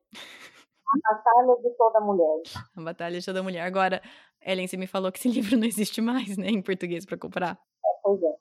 A 0.87 1.13
Batalha 1.13 1.61
de 1.61 1.69
Toda 1.77 1.99
Mulher. 1.99 2.41
A 2.75 2.81
Batalha 2.81 3.19
de 3.19 3.25
Toda 3.25 3.43
Mulher. 3.43 3.61
Agora, 3.61 4.01
Ellen, 4.41 4.67
você 4.67 4.77
me 4.77 4.87
falou 4.87 5.11
que 5.11 5.19
esse 5.19 5.27
livro 5.29 5.57
não 5.57 5.65
existe 5.65 5.99
mais, 5.99 6.37
né, 6.37 6.47
em 6.47 6.61
português 6.61 7.05
para 7.05 7.17
comprar. 7.17 7.59
É, 7.85 7.89
pois 8.01 8.21
é. 8.23 8.35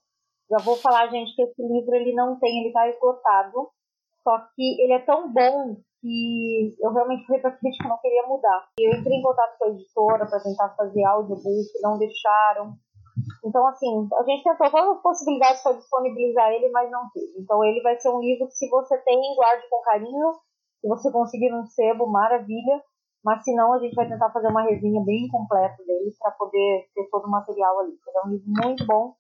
Já 0.48 0.58
vou 0.58 0.76
falar, 0.76 1.08
gente, 1.08 1.34
que 1.34 1.42
esse 1.42 1.62
livro 1.62 1.94
ele 1.94 2.14
não 2.14 2.38
tem, 2.38 2.60
ele 2.60 2.72
tá 2.72 2.88
esgotado. 2.88 3.70
Só 4.22 4.38
que 4.54 4.82
ele 4.82 4.92
é 4.92 5.00
tão 5.00 5.32
bom 5.32 5.82
que 6.06 6.76
eu 6.80 6.92
realmente 6.92 7.26
gente 7.26 7.78
que 7.78 7.84
eu 7.84 7.88
não 7.88 7.98
queria 7.98 8.26
mudar. 8.28 8.68
Eu 8.78 8.92
entrei 8.92 9.18
em 9.18 9.22
contato 9.22 9.58
com 9.58 9.64
a 9.64 9.68
editora 9.70 10.26
para 10.26 10.40
tentar 10.40 10.68
fazer 10.76 11.04
audiobook, 11.04 11.66
não 11.82 11.98
deixaram. 11.98 12.74
Então, 13.44 13.66
assim, 13.66 14.08
a 14.14 14.22
gente 14.22 14.44
tentou 14.44 14.70
todas 14.70 14.96
as 14.96 15.02
possibilidades 15.02 15.62
para 15.62 15.72
disponibilizar 15.72 16.52
ele, 16.52 16.70
mas 16.70 16.90
não 16.90 17.08
teve. 17.12 17.40
Então, 17.40 17.64
ele 17.64 17.82
vai 17.82 17.98
ser 17.98 18.10
um 18.10 18.20
livro 18.20 18.46
que, 18.46 18.54
se 18.54 18.68
você 18.68 18.96
tem, 18.98 19.18
guarde 19.34 19.68
com 19.68 19.80
carinho. 19.82 20.32
Se 20.80 20.88
você 20.88 21.10
conseguir 21.10 21.52
um 21.52 21.66
sebo, 21.66 22.06
maravilha. 22.06 22.82
Mas 23.24 23.42
se 23.42 23.52
não, 23.56 23.72
a 23.72 23.78
gente 23.80 23.94
vai 23.94 24.08
tentar 24.08 24.30
fazer 24.30 24.46
uma 24.48 24.62
resenha 24.62 25.02
bem 25.04 25.26
completa 25.26 25.82
dele 25.84 26.14
para 26.20 26.30
poder 26.32 26.86
ter 26.94 27.08
todo 27.10 27.26
o 27.26 27.30
material 27.30 27.80
ali. 27.80 27.90
É 27.90 28.26
um 28.28 28.30
livro 28.30 28.46
muito 28.62 28.86
bom, 28.86 29.14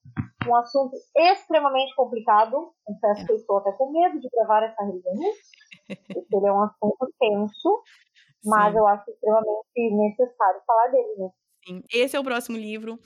um 0.48 0.54
assunto 0.54 0.94
extremamente 1.16 1.92
complicado. 1.96 2.70
Confesso 2.84 3.22
é. 3.22 3.24
que 3.24 3.32
eu 3.32 3.36
estou 3.36 3.58
até 3.58 3.72
com 3.72 3.90
medo 3.90 4.20
de 4.20 4.28
gravar 4.28 4.62
essa 4.62 4.84
resenha, 4.84 5.32
ele 5.88 6.46
é 6.46 6.52
um 6.52 6.62
assunto 6.62 7.12
tenso, 7.18 7.82
mas 8.44 8.72
Sim. 8.72 8.78
eu 8.78 8.86
acho 8.86 9.10
extremamente 9.10 9.66
necessário 9.76 10.60
falar 10.66 10.88
dele, 10.88 11.14
né? 11.18 11.30
Sim, 11.66 11.82
esse 11.92 12.16
é 12.16 12.20
o 12.20 12.24
próximo 12.24 12.56
livro. 12.56 12.98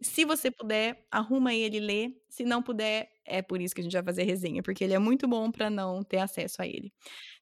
Se 0.00 0.24
você 0.24 0.50
puder, 0.50 1.06
arruma 1.10 1.54
ele 1.54 1.78
e 1.78 1.80
lê. 1.80 2.12
Se 2.28 2.44
não 2.44 2.62
puder, 2.62 3.08
é 3.24 3.40
por 3.40 3.60
isso 3.60 3.74
que 3.74 3.80
a 3.80 3.84
gente 3.84 3.94
vai 3.94 4.04
fazer 4.04 4.24
resenha, 4.24 4.62
porque 4.62 4.84
ele 4.84 4.92
é 4.92 4.98
muito 4.98 5.26
bom 5.26 5.50
para 5.50 5.70
não 5.70 6.02
ter 6.02 6.18
acesso 6.18 6.60
a 6.60 6.66
ele. 6.66 6.92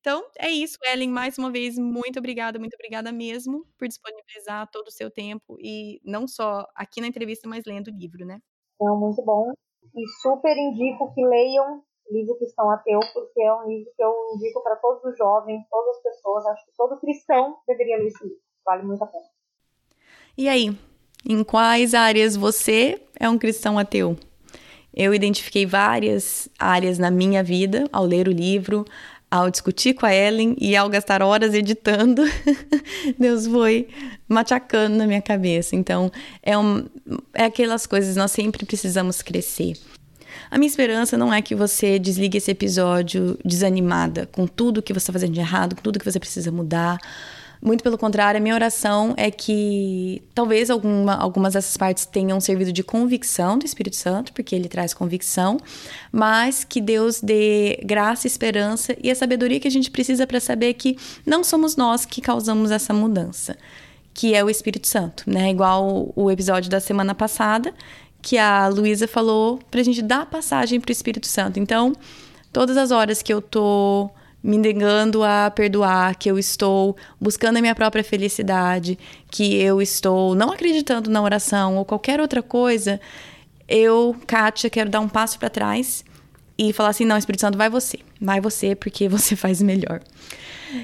Então, 0.00 0.24
é 0.38 0.48
isso, 0.48 0.78
Ellen. 0.86 1.10
Mais 1.10 1.36
uma 1.36 1.50
vez, 1.50 1.76
muito 1.76 2.18
obrigada, 2.18 2.58
muito 2.58 2.74
obrigada 2.74 3.10
mesmo 3.10 3.66
por 3.76 3.88
disponibilizar 3.88 4.70
todo 4.70 4.86
o 4.86 4.92
seu 4.92 5.10
tempo 5.10 5.56
e 5.60 6.00
não 6.04 6.28
só 6.28 6.64
aqui 6.76 7.00
na 7.00 7.08
entrevista, 7.08 7.48
mas 7.48 7.64
lendo 7.66 7.88
o 7.88 7.94
livro, 7.94 8.24
né? 8.24 8.38
É 8.80 8.84
muito 8.84 9.22
bom. 9.24 9.52
E 9.94 10.08
super 10.22 10.56
indico 10.56 11.12
que 11.12 11.26
leiam 11.26 11.82
livro 12.10 12.36
Cristão 12.36 12.70
Ateu, 12.70 13.00
porque 13.12 13.40
é 13.40 13.52
um 13.54 13.68
livro 13.68 13.90
que 13.96 14.02
eu 14.02 14.12
indico 14.34 14.62
para 14.62 14.76
todos 14.76 15.04
os 15.04 15.16
jovens, 15.16 15.62
todas 15.70 15.96
as 15.96 16.02
pessoas. 16.02 16.46
Acho 16.46 16.64
que 16.66 16.72
todo 16.76 17.00
cristão 17.00 17.56
deveria 17.66 17.98
ler 17.98 18.06
esse 18.06 18.22
livro. 18.22 18.38
Vale 18.64 18.82
muito 18.82 19.02
a 19.02 19.06
pena. 19.06 19.24
E 20.36 20.48
aí, 20.48 20.76
em 21.28 21.44
quais 21.44 21.94
áreas 21.94 22.36
você 22.36 23.00
é 23.18 23.28
um 23.28 23.38
cristão 23.38 23.78
ateu? 23.78 24.16
Eu 24.92 25.12
identifiquei 25.12 25.66
várias 25.66 26.48
áreas 26.58 26.98
na 26.98 27.10
minha 27.10 27.42
vida 27.42 27.88
ao 27.92 28.04
ler 28.04 28.28
o 28.28 28.32
livro, 28.32 28.84
ao 29.34 29.50
discutir 29.50 29.94
com 29.94 30.06
a 30.06 30.14
Ellen 30.14 30.54
e 30.60 30.76
ao 30.76 30.88
gastar 30.88 31.20
horas 31.20 31.54
editando, 31.54 32.22
Deus 33.18 33.48
foi 33.48 33.88
machacando 34.28 34.96
na 34.96 35.08
minha 35.08 35.20
cabeça. 35.20 35.74
Então, 35.74 36.08
é, 36.40 36.56
um, 36.56 36.86
é 37.32 37.46
aquelas 37.46 37.84
coisas, 37.84 38.14
nós 38.14 38.30
sempre 38.30 38.64
precisamos 38.64 39.22
crescer. 39.22 39.76
A 40.50 40.58
minha 40.58 40.68
esperança 40.68 41.16
não 41.16 41.32
é 41.32 41.40
que 41.42 41.54
você 41.54 41.98
desligue 41.98 42.38
esse 42.38 42.50
episódio 42.50 43.38
desanimada 43.44 44.26
com 44.26 44.46
tudo 44.46 44.82
que 44.82 44.92
você 44.92 44.98
está 44.98 45.12
fazendo 45.12 45.32
de 45.32 45.40
errado, 45.40 45.76
com 45.76 45.82
tudo 45.82 45.98
que 45.98 46.04
você 46.04 46.20
precisa 46.20 46.50
mudar 46.52 46.98
muito 47.64 47.82
pelo 47.82 47.96
contrário, 47.96 48.38
a 48.38 48.42
minha 48.42 48.54
oração 48.54 49.14
é 49.16 49.30
que 49.30 50.22
talvez 50.34 50.68
alguma, 50.68 51.14
algumas 51.14 51.54
dessas 51.54 51.74
partes 51.78 52.04
tenham 52.04 52.38
servido 52.38 52.70
de 52.70 52.82
convicção 52.82 53.58
do 53.58 53.64
Espírito 53.64 53.96
Santo, 53.96 54.34
porque 54.34 54.54
ele 54.54 54.68
traz 54.68 54.92
convicção, 54.92 55.56
mas 56.12 56.62
que 56.62 56.78
Deus 56.78 57.22
dê 57.22 57.80
graça, 57.82 58.26
esperança 58.26 58.94
e 59.02 59.10
a 59.10 59.14
sabedoria 59.14 59.58
que 59.58 59.66
a 59.66 59.70
gente 59.70 59.90
precisa 59.90 60.26
para 60.26 60.40
saber 60.40 60.74
que 60.74 60.98
não 61.24 61.42
somos 61.42 61.74
nós 61.74 62.04
que 62.04 62.20
causamos 62.20 62.70
essa 62.70 62.92
mudança, 62.92 63.56
que 64.12 64.34
é 64.34 64.44
o 64.44 64.50
Espírito 64.50 64.86
Santo, 64.86 65.24
né? 65.26 65.50
Igual 65.50 66.12
o 66.14 66.30
episódio 66.30 66.70
da 66.70 66.80
semana 66.80 67.14
passada, 67.14 67.72
que 68.24 68.38
a 68.38 68.66
Luísa 68.68 69.06
falou 69.06 69.60
para 69.70 69.82
a 69.82 69.84
gente 69.84 70.00
dar 70.00 70.24
passagem 70.24 70.80
para 70.80 70.88
o 70.88 70.92
Espírito 70.92 71.26
Santo. 71.26 71.60
Então, 71.60 71.92
todas 72.50 72.74
as 72.78 72.90
horas 72.90 73.20
que 73.20 73.32
eu 73.32 73.42
tô 73.42 74.08
me 74.42 74.56
negando 74.56 75.22
a 75.22 75.50
perdoar, 75.50 76.16
que 76.16 76.30
eu 76.30 76.38
estou 76.38 76.96
buscando 77.20 77.58
a 77.58 77.60
minha 77.60 77.74
própria 77.74 78.02
felicidade, 78.02 78.98
que 79.30 79.56
eu 79.56 79.80
estou 79.80 80.34
não 80.34 80.50
acreditando 80.50 81.10
na 81.10 81.22
oração 81.22 81.76
ou 81.76 81.84
qualquer 81.84 82.18
outra 82.18 82.42
coisa, 82.42 82.98
eu, 83.68 84.16
Kátia, 84.26 84.70
quero 84.70 84.88
dar 84.88 85.00
um 85.00 85.08
passo 85.08 85.38
para 85.38 85.50
trás 85.50 86.02
e 86.56 86.72
falar 86.72 86.90
assim: 86.90 87.04
não, 87.04 87.18
Espírito 87.18 87.42
Santo, 87.42 87.58
vai 87.58 87.68
você, 87.68 87.98
vai 88.18 88.40
você, 88.40 88.74
porque 88.74 89.06
você 89.06 89.36
faz 89.36 89.60
melhor. 89.60 90.00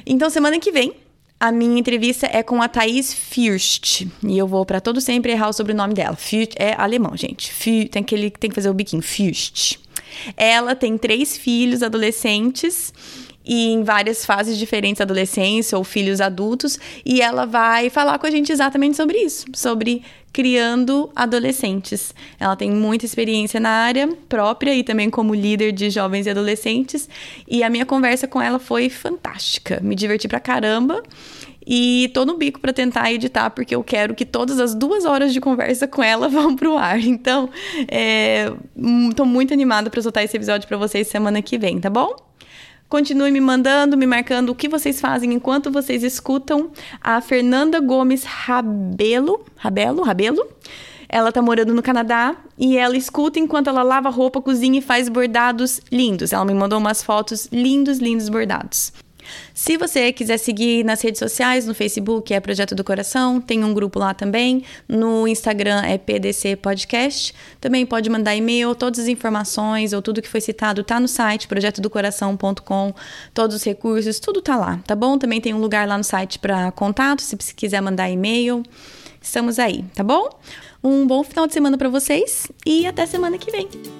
Então, 0.05 0.29
semana 0.29 0.59
que 0.61 0.71
vem, 0.71 0.95
a 1.41 1.51
minha 1.51 1.81
entrevista 1.81 2.29
é 2.31 2.43
com 2.43 2.61
a 2.61 2.69
Thaís 2.69 3.15
Fürst. 3.15 4.07
E 4.23 4.37
eu 4.37 4.47
vou 4.47 4.67
para 4.67 4.79
todo 4.79 5.01
sempre 5.01 5.33
errar 5.33 5.49
o 5.49 5.53
sobrenome 5.55 5.95
dela. 5.95 6.15
Fürst 6.15 6.53
é 6.57 6.75
alemão, 6.77 7.17
gente. 7.17 7.51
Fürst, 7.51 7.89
tem 7.93 8.03
aquele 8.03 8.31
que 8.31 8.39
tem 8.39 8.51
que 8.51 8.55
fazer 8.55 8.69
o 8.69 8.75
biquinho. 8.75 9.01
Fürst. 9.01 9.79
Ela 10.37 10.75
tem 10.75 10.99
três 10.99 11.39
filhos 11.39 11.83
adolescentes 11.83 12.93
e 13.43 13.73
em 13.73 13.83
várias 13.83 14.25
fases 14.25 14.59
diferentes, 14.59 15.01
adolescência 15.01 15.79
ou 15.79 15.83
filhos 15.83 16.21
adultos, 16.21 16.79
e 17.05 17.23
ela 17.23 17.47
vai 17.47 17.89
falar 17.89 18.19
com 18.19 18.27
a 18.27 18.31
gente 18.31 18.53
exatamente 18.53 18.97
sobre 18.97 19.19
isso, 19.19 19.47
sobre 19.55 20.03
criando 20.33 21.11
adolescentes. 21.15 22.15
Ela 22.39 22.57
tem 22.57 22.71
muita 22.71 23.05
experiência 23.05 23.59
na 23.59 23.71
área 23.71 24.09
própria 24.29 24.75
e 24.75 24.83
também 24.83 25.11
como 25.11 25.35
líder 25.35 25.73
de 25.73 25.91
jovens 25.91 26.27
e 26.27 26.31
adolescentes, 26.31 27.09
e 27.49 27.63
a 27.63 27.71
minha 27.71 27.87
conversa 27.87 28.27
com 28.27 28.41
ela 28.41 28.59
foi 28.59 28.89
fantástica. 28.89 29.81
Me 29.83 29.95
diverti 29.95 30.29
pra 30.29 30.41
caramba. 30.41 31.03
E 31.67 32.11
tô 32.15 32.25
no 32.25 32.37
bico 32.37 32.59
para 32.59 32.73
tentar 32.73 33.13
editar, 33.13 33.51
porque 33.51 33.75
eu 33.75 33.85
quero 33.85 34.15
que 34.15 34.25
todas 34.25 34.59
as 34.59 34.75
duas 34.75 35.05
horas 35.05 35.33
de 35.33 35.41
conversa 35.41 35.87
com 35.87 36.03
ela 36.03 36.27
vão 36.31 36.57
pro 36.57 36.77
ar. 36.77 36.99
Então, 36.99 37.51
é, 37.87 38.51
hum, 38.77 39.11
tô 39.11 39.25
muito 39.25 39.53
animada 39.53 39.91
para 39.91 40.01
soltar 40.01 40.25
esse 40.25 40.37
episódio 40.37 40.67
para 40.67 40.79
vocês 40.79 41.07
semana 41.07 41.43
que 41.43 41.59
vem, 41.59 41.79
tá 41.79 41.91
bom? 41.91 42.30
Continue 42.91 43.31
me 43.31 43.41
mandando, 43.41 43.97
me 43.97 44.05
marcando 44.05 44.51
o 44.51 44.55
que 44.55 44.69
vocês 44.69 45.01
fazem 45.01 45.33
enquanto 45.33 45.71
vocês 45.71 46.03
escutam 46.03 46.73
a 47.01 47.21
Fernanda 47.21 47.79
Gomes 47.79 48.25
Rabelo, 48.25 49.45
Rabelo, 49.55 50.03
Rabelo. 50.03 50.45
Ela 51.09 51.31
tá 51.31 51.41
morando 51.41 51.73
no 51.73 51.85
Canadá 51.85 52.35
e 52.59 52.77
ela 52.77 52.97
escuta 52.97 53.39
enquanto 53.39 53.69
ela 53.69 53.85
lava 53.85 54.11
roupa, 54.11 54.43
cozinha 54.43 54.81
e 54.81 54.83
faz 54.83 55.09
bordados 55.09 55.81
lindos. 55.91 56.33
Ela 56.33 56.45
me 56.45 56.53
mandou 56.53 56.81
umas 56.81 57.01
fotos 57.01 57.49
lindos, 57.53 57.99
lindos 57.99 58.29
bordados. 58.29 58.93
Se 59.55 59.77
você 59.77 60.13
quiser 60.13 60.39
seguir 60.39 60.85
nas 60.85 61.01
redes 61.03 61.19
sociais, 61.19 61.67
no 61.67 61.75
Facebook 61.75 62.33
é 62.33 62.41
Projeto 62.41 62.75
do 62.75 62.85
Coração, 62.85 63.41
tem 63.41 63.65
um 63.65 63.75
grupo 63.75 63.99
lá 63.99 64.15
também, 64.15 64.65
no 64.89 65.27
Instagram 65.29 65.83
é 65.83 65.99
PDC 65.99 66.57
Podcast. 66.57 67.35
Também 67.61 67.85
pode 67.85 68.09
mandar 68.09 68.35
e-mail, 68.35 68.75
todas 68.75 69.01
as 69.01 69.09
informações 69.09 69.93
ou 69.93 70.01
tudo 70.01 70.23
que 70.23 70.29
foi 70.29 70.41
citado 70.41 70.83
tá 70.83 70.99
no 70.99 71.09
site 71.09 71.49
projetodocoração.com, 71.49 72.95
todos 73.35 73.57
os 73.57 73.63
recursos, 73.65 74.19
tudo 74.19 74.41
tá 74.41 74.57
lá, 74.57 74.81
tá 74.87 74.95
bom? 74.95 75.19
Também 75.19 75.41
tem 75.41 75.53
um 75.55 75.59
lugar 75.59 75.87
lá 75.87 75.99
no 75.99 76.05
site 76.05 76.39
para 76.39 76.71
contato, 76.73 77.21
se 77.21 77.37
quiser 77.55 77.81
mandar 77.81 78.11
e-mail. 78.11 78.63
Estamos 79.21 79.59
aí, 79.59 79.85
tá 79.95 80.03
bom? 80.03 80.31
Um 80.83 81.07
bom 81.07 81.23
final 81.23 81.47
de 81.47 81.53
semana 81.53 81.77
para 81.77 81.89
vocês 81.89 82.47
e 82.65 82.87
até 82.87 83.05
semana 83.05 83.37
que 83.37 83.51
vem. 83.51 84.00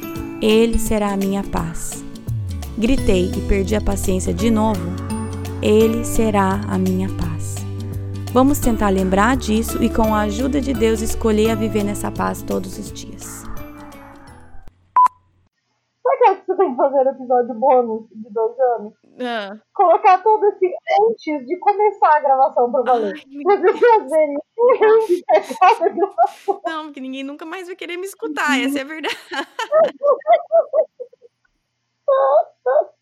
Ele 0.41 0.79
será 0.79 1.13
a 1.13 1.17
minha 1.17 1.43
paz. 1.43 2.03
Gritei 2.75 3.29
e 3.29 3.47
perdi 3.47 3.75
a 3.75 3.81
paciência 3.81 4.33
de 4.33 4.49
novo? 4.49 4.81
Ele 5.61 6.03
será 6.03 6.61
a 6.67 6.79
minha 6.79 7.07
paz. 7.09 7.57
Vamos 8.33 8.57
tentar 8.57 8.89
lembrar 8.89 9.37
disso 9.37 9.83
e, 9.83 9.87
com 9.87 10.15
a 10.15 10.21
ajuda 10.21 10.59
de 10.59 10.73
Deus, 10.73 11.01
escolher 11.01 11.51
a 11.51 11.55
viver 11.55 11.83
nessa 11.83 12.09
paz 12.09 12.41
todos 12.41 12.79
os 12.79 12.91
dias. 12.91 13.43
Sabe 16.01 16.31
o 16.31 16.35
que 16.37 16.45
você 16.47 16.55
tem 16.55 16.71
que 16.71 16.75
fazer 16.75 17.07
episódio 17.07 17.53
bônus 17.53 18.09
de 18.09 18.29
dois 18.31 18.59
anos? 18.79 18.93
Ah. 19.19 19.59
Colocar 19.73 20.23
todo 20.23 20.47
esse 20.47 20.73
antes 21.01 21.45
de 21.45 21.57
começar 21.59 22.15
a 22.15 22.19
gravação 22.21 22.71
pra 22.71 22.81
valer. 22.81 23.21
Fazer 23.43 23.79
prazer 23.79 24.29
Não, 26.65 26.85
porque 26.85 27.01
ninguém 27.01 27.23
nunca 27.23 27.45
mais 27.45 27.67
vai 27.67 27.75
querer 27.75 27.97
me 27.97 28.05
escutar, 28.05 28.59
essa 28.59 28.79
é 28.79 28.81
a 28.81 28.85
verdade. 28.85 29.15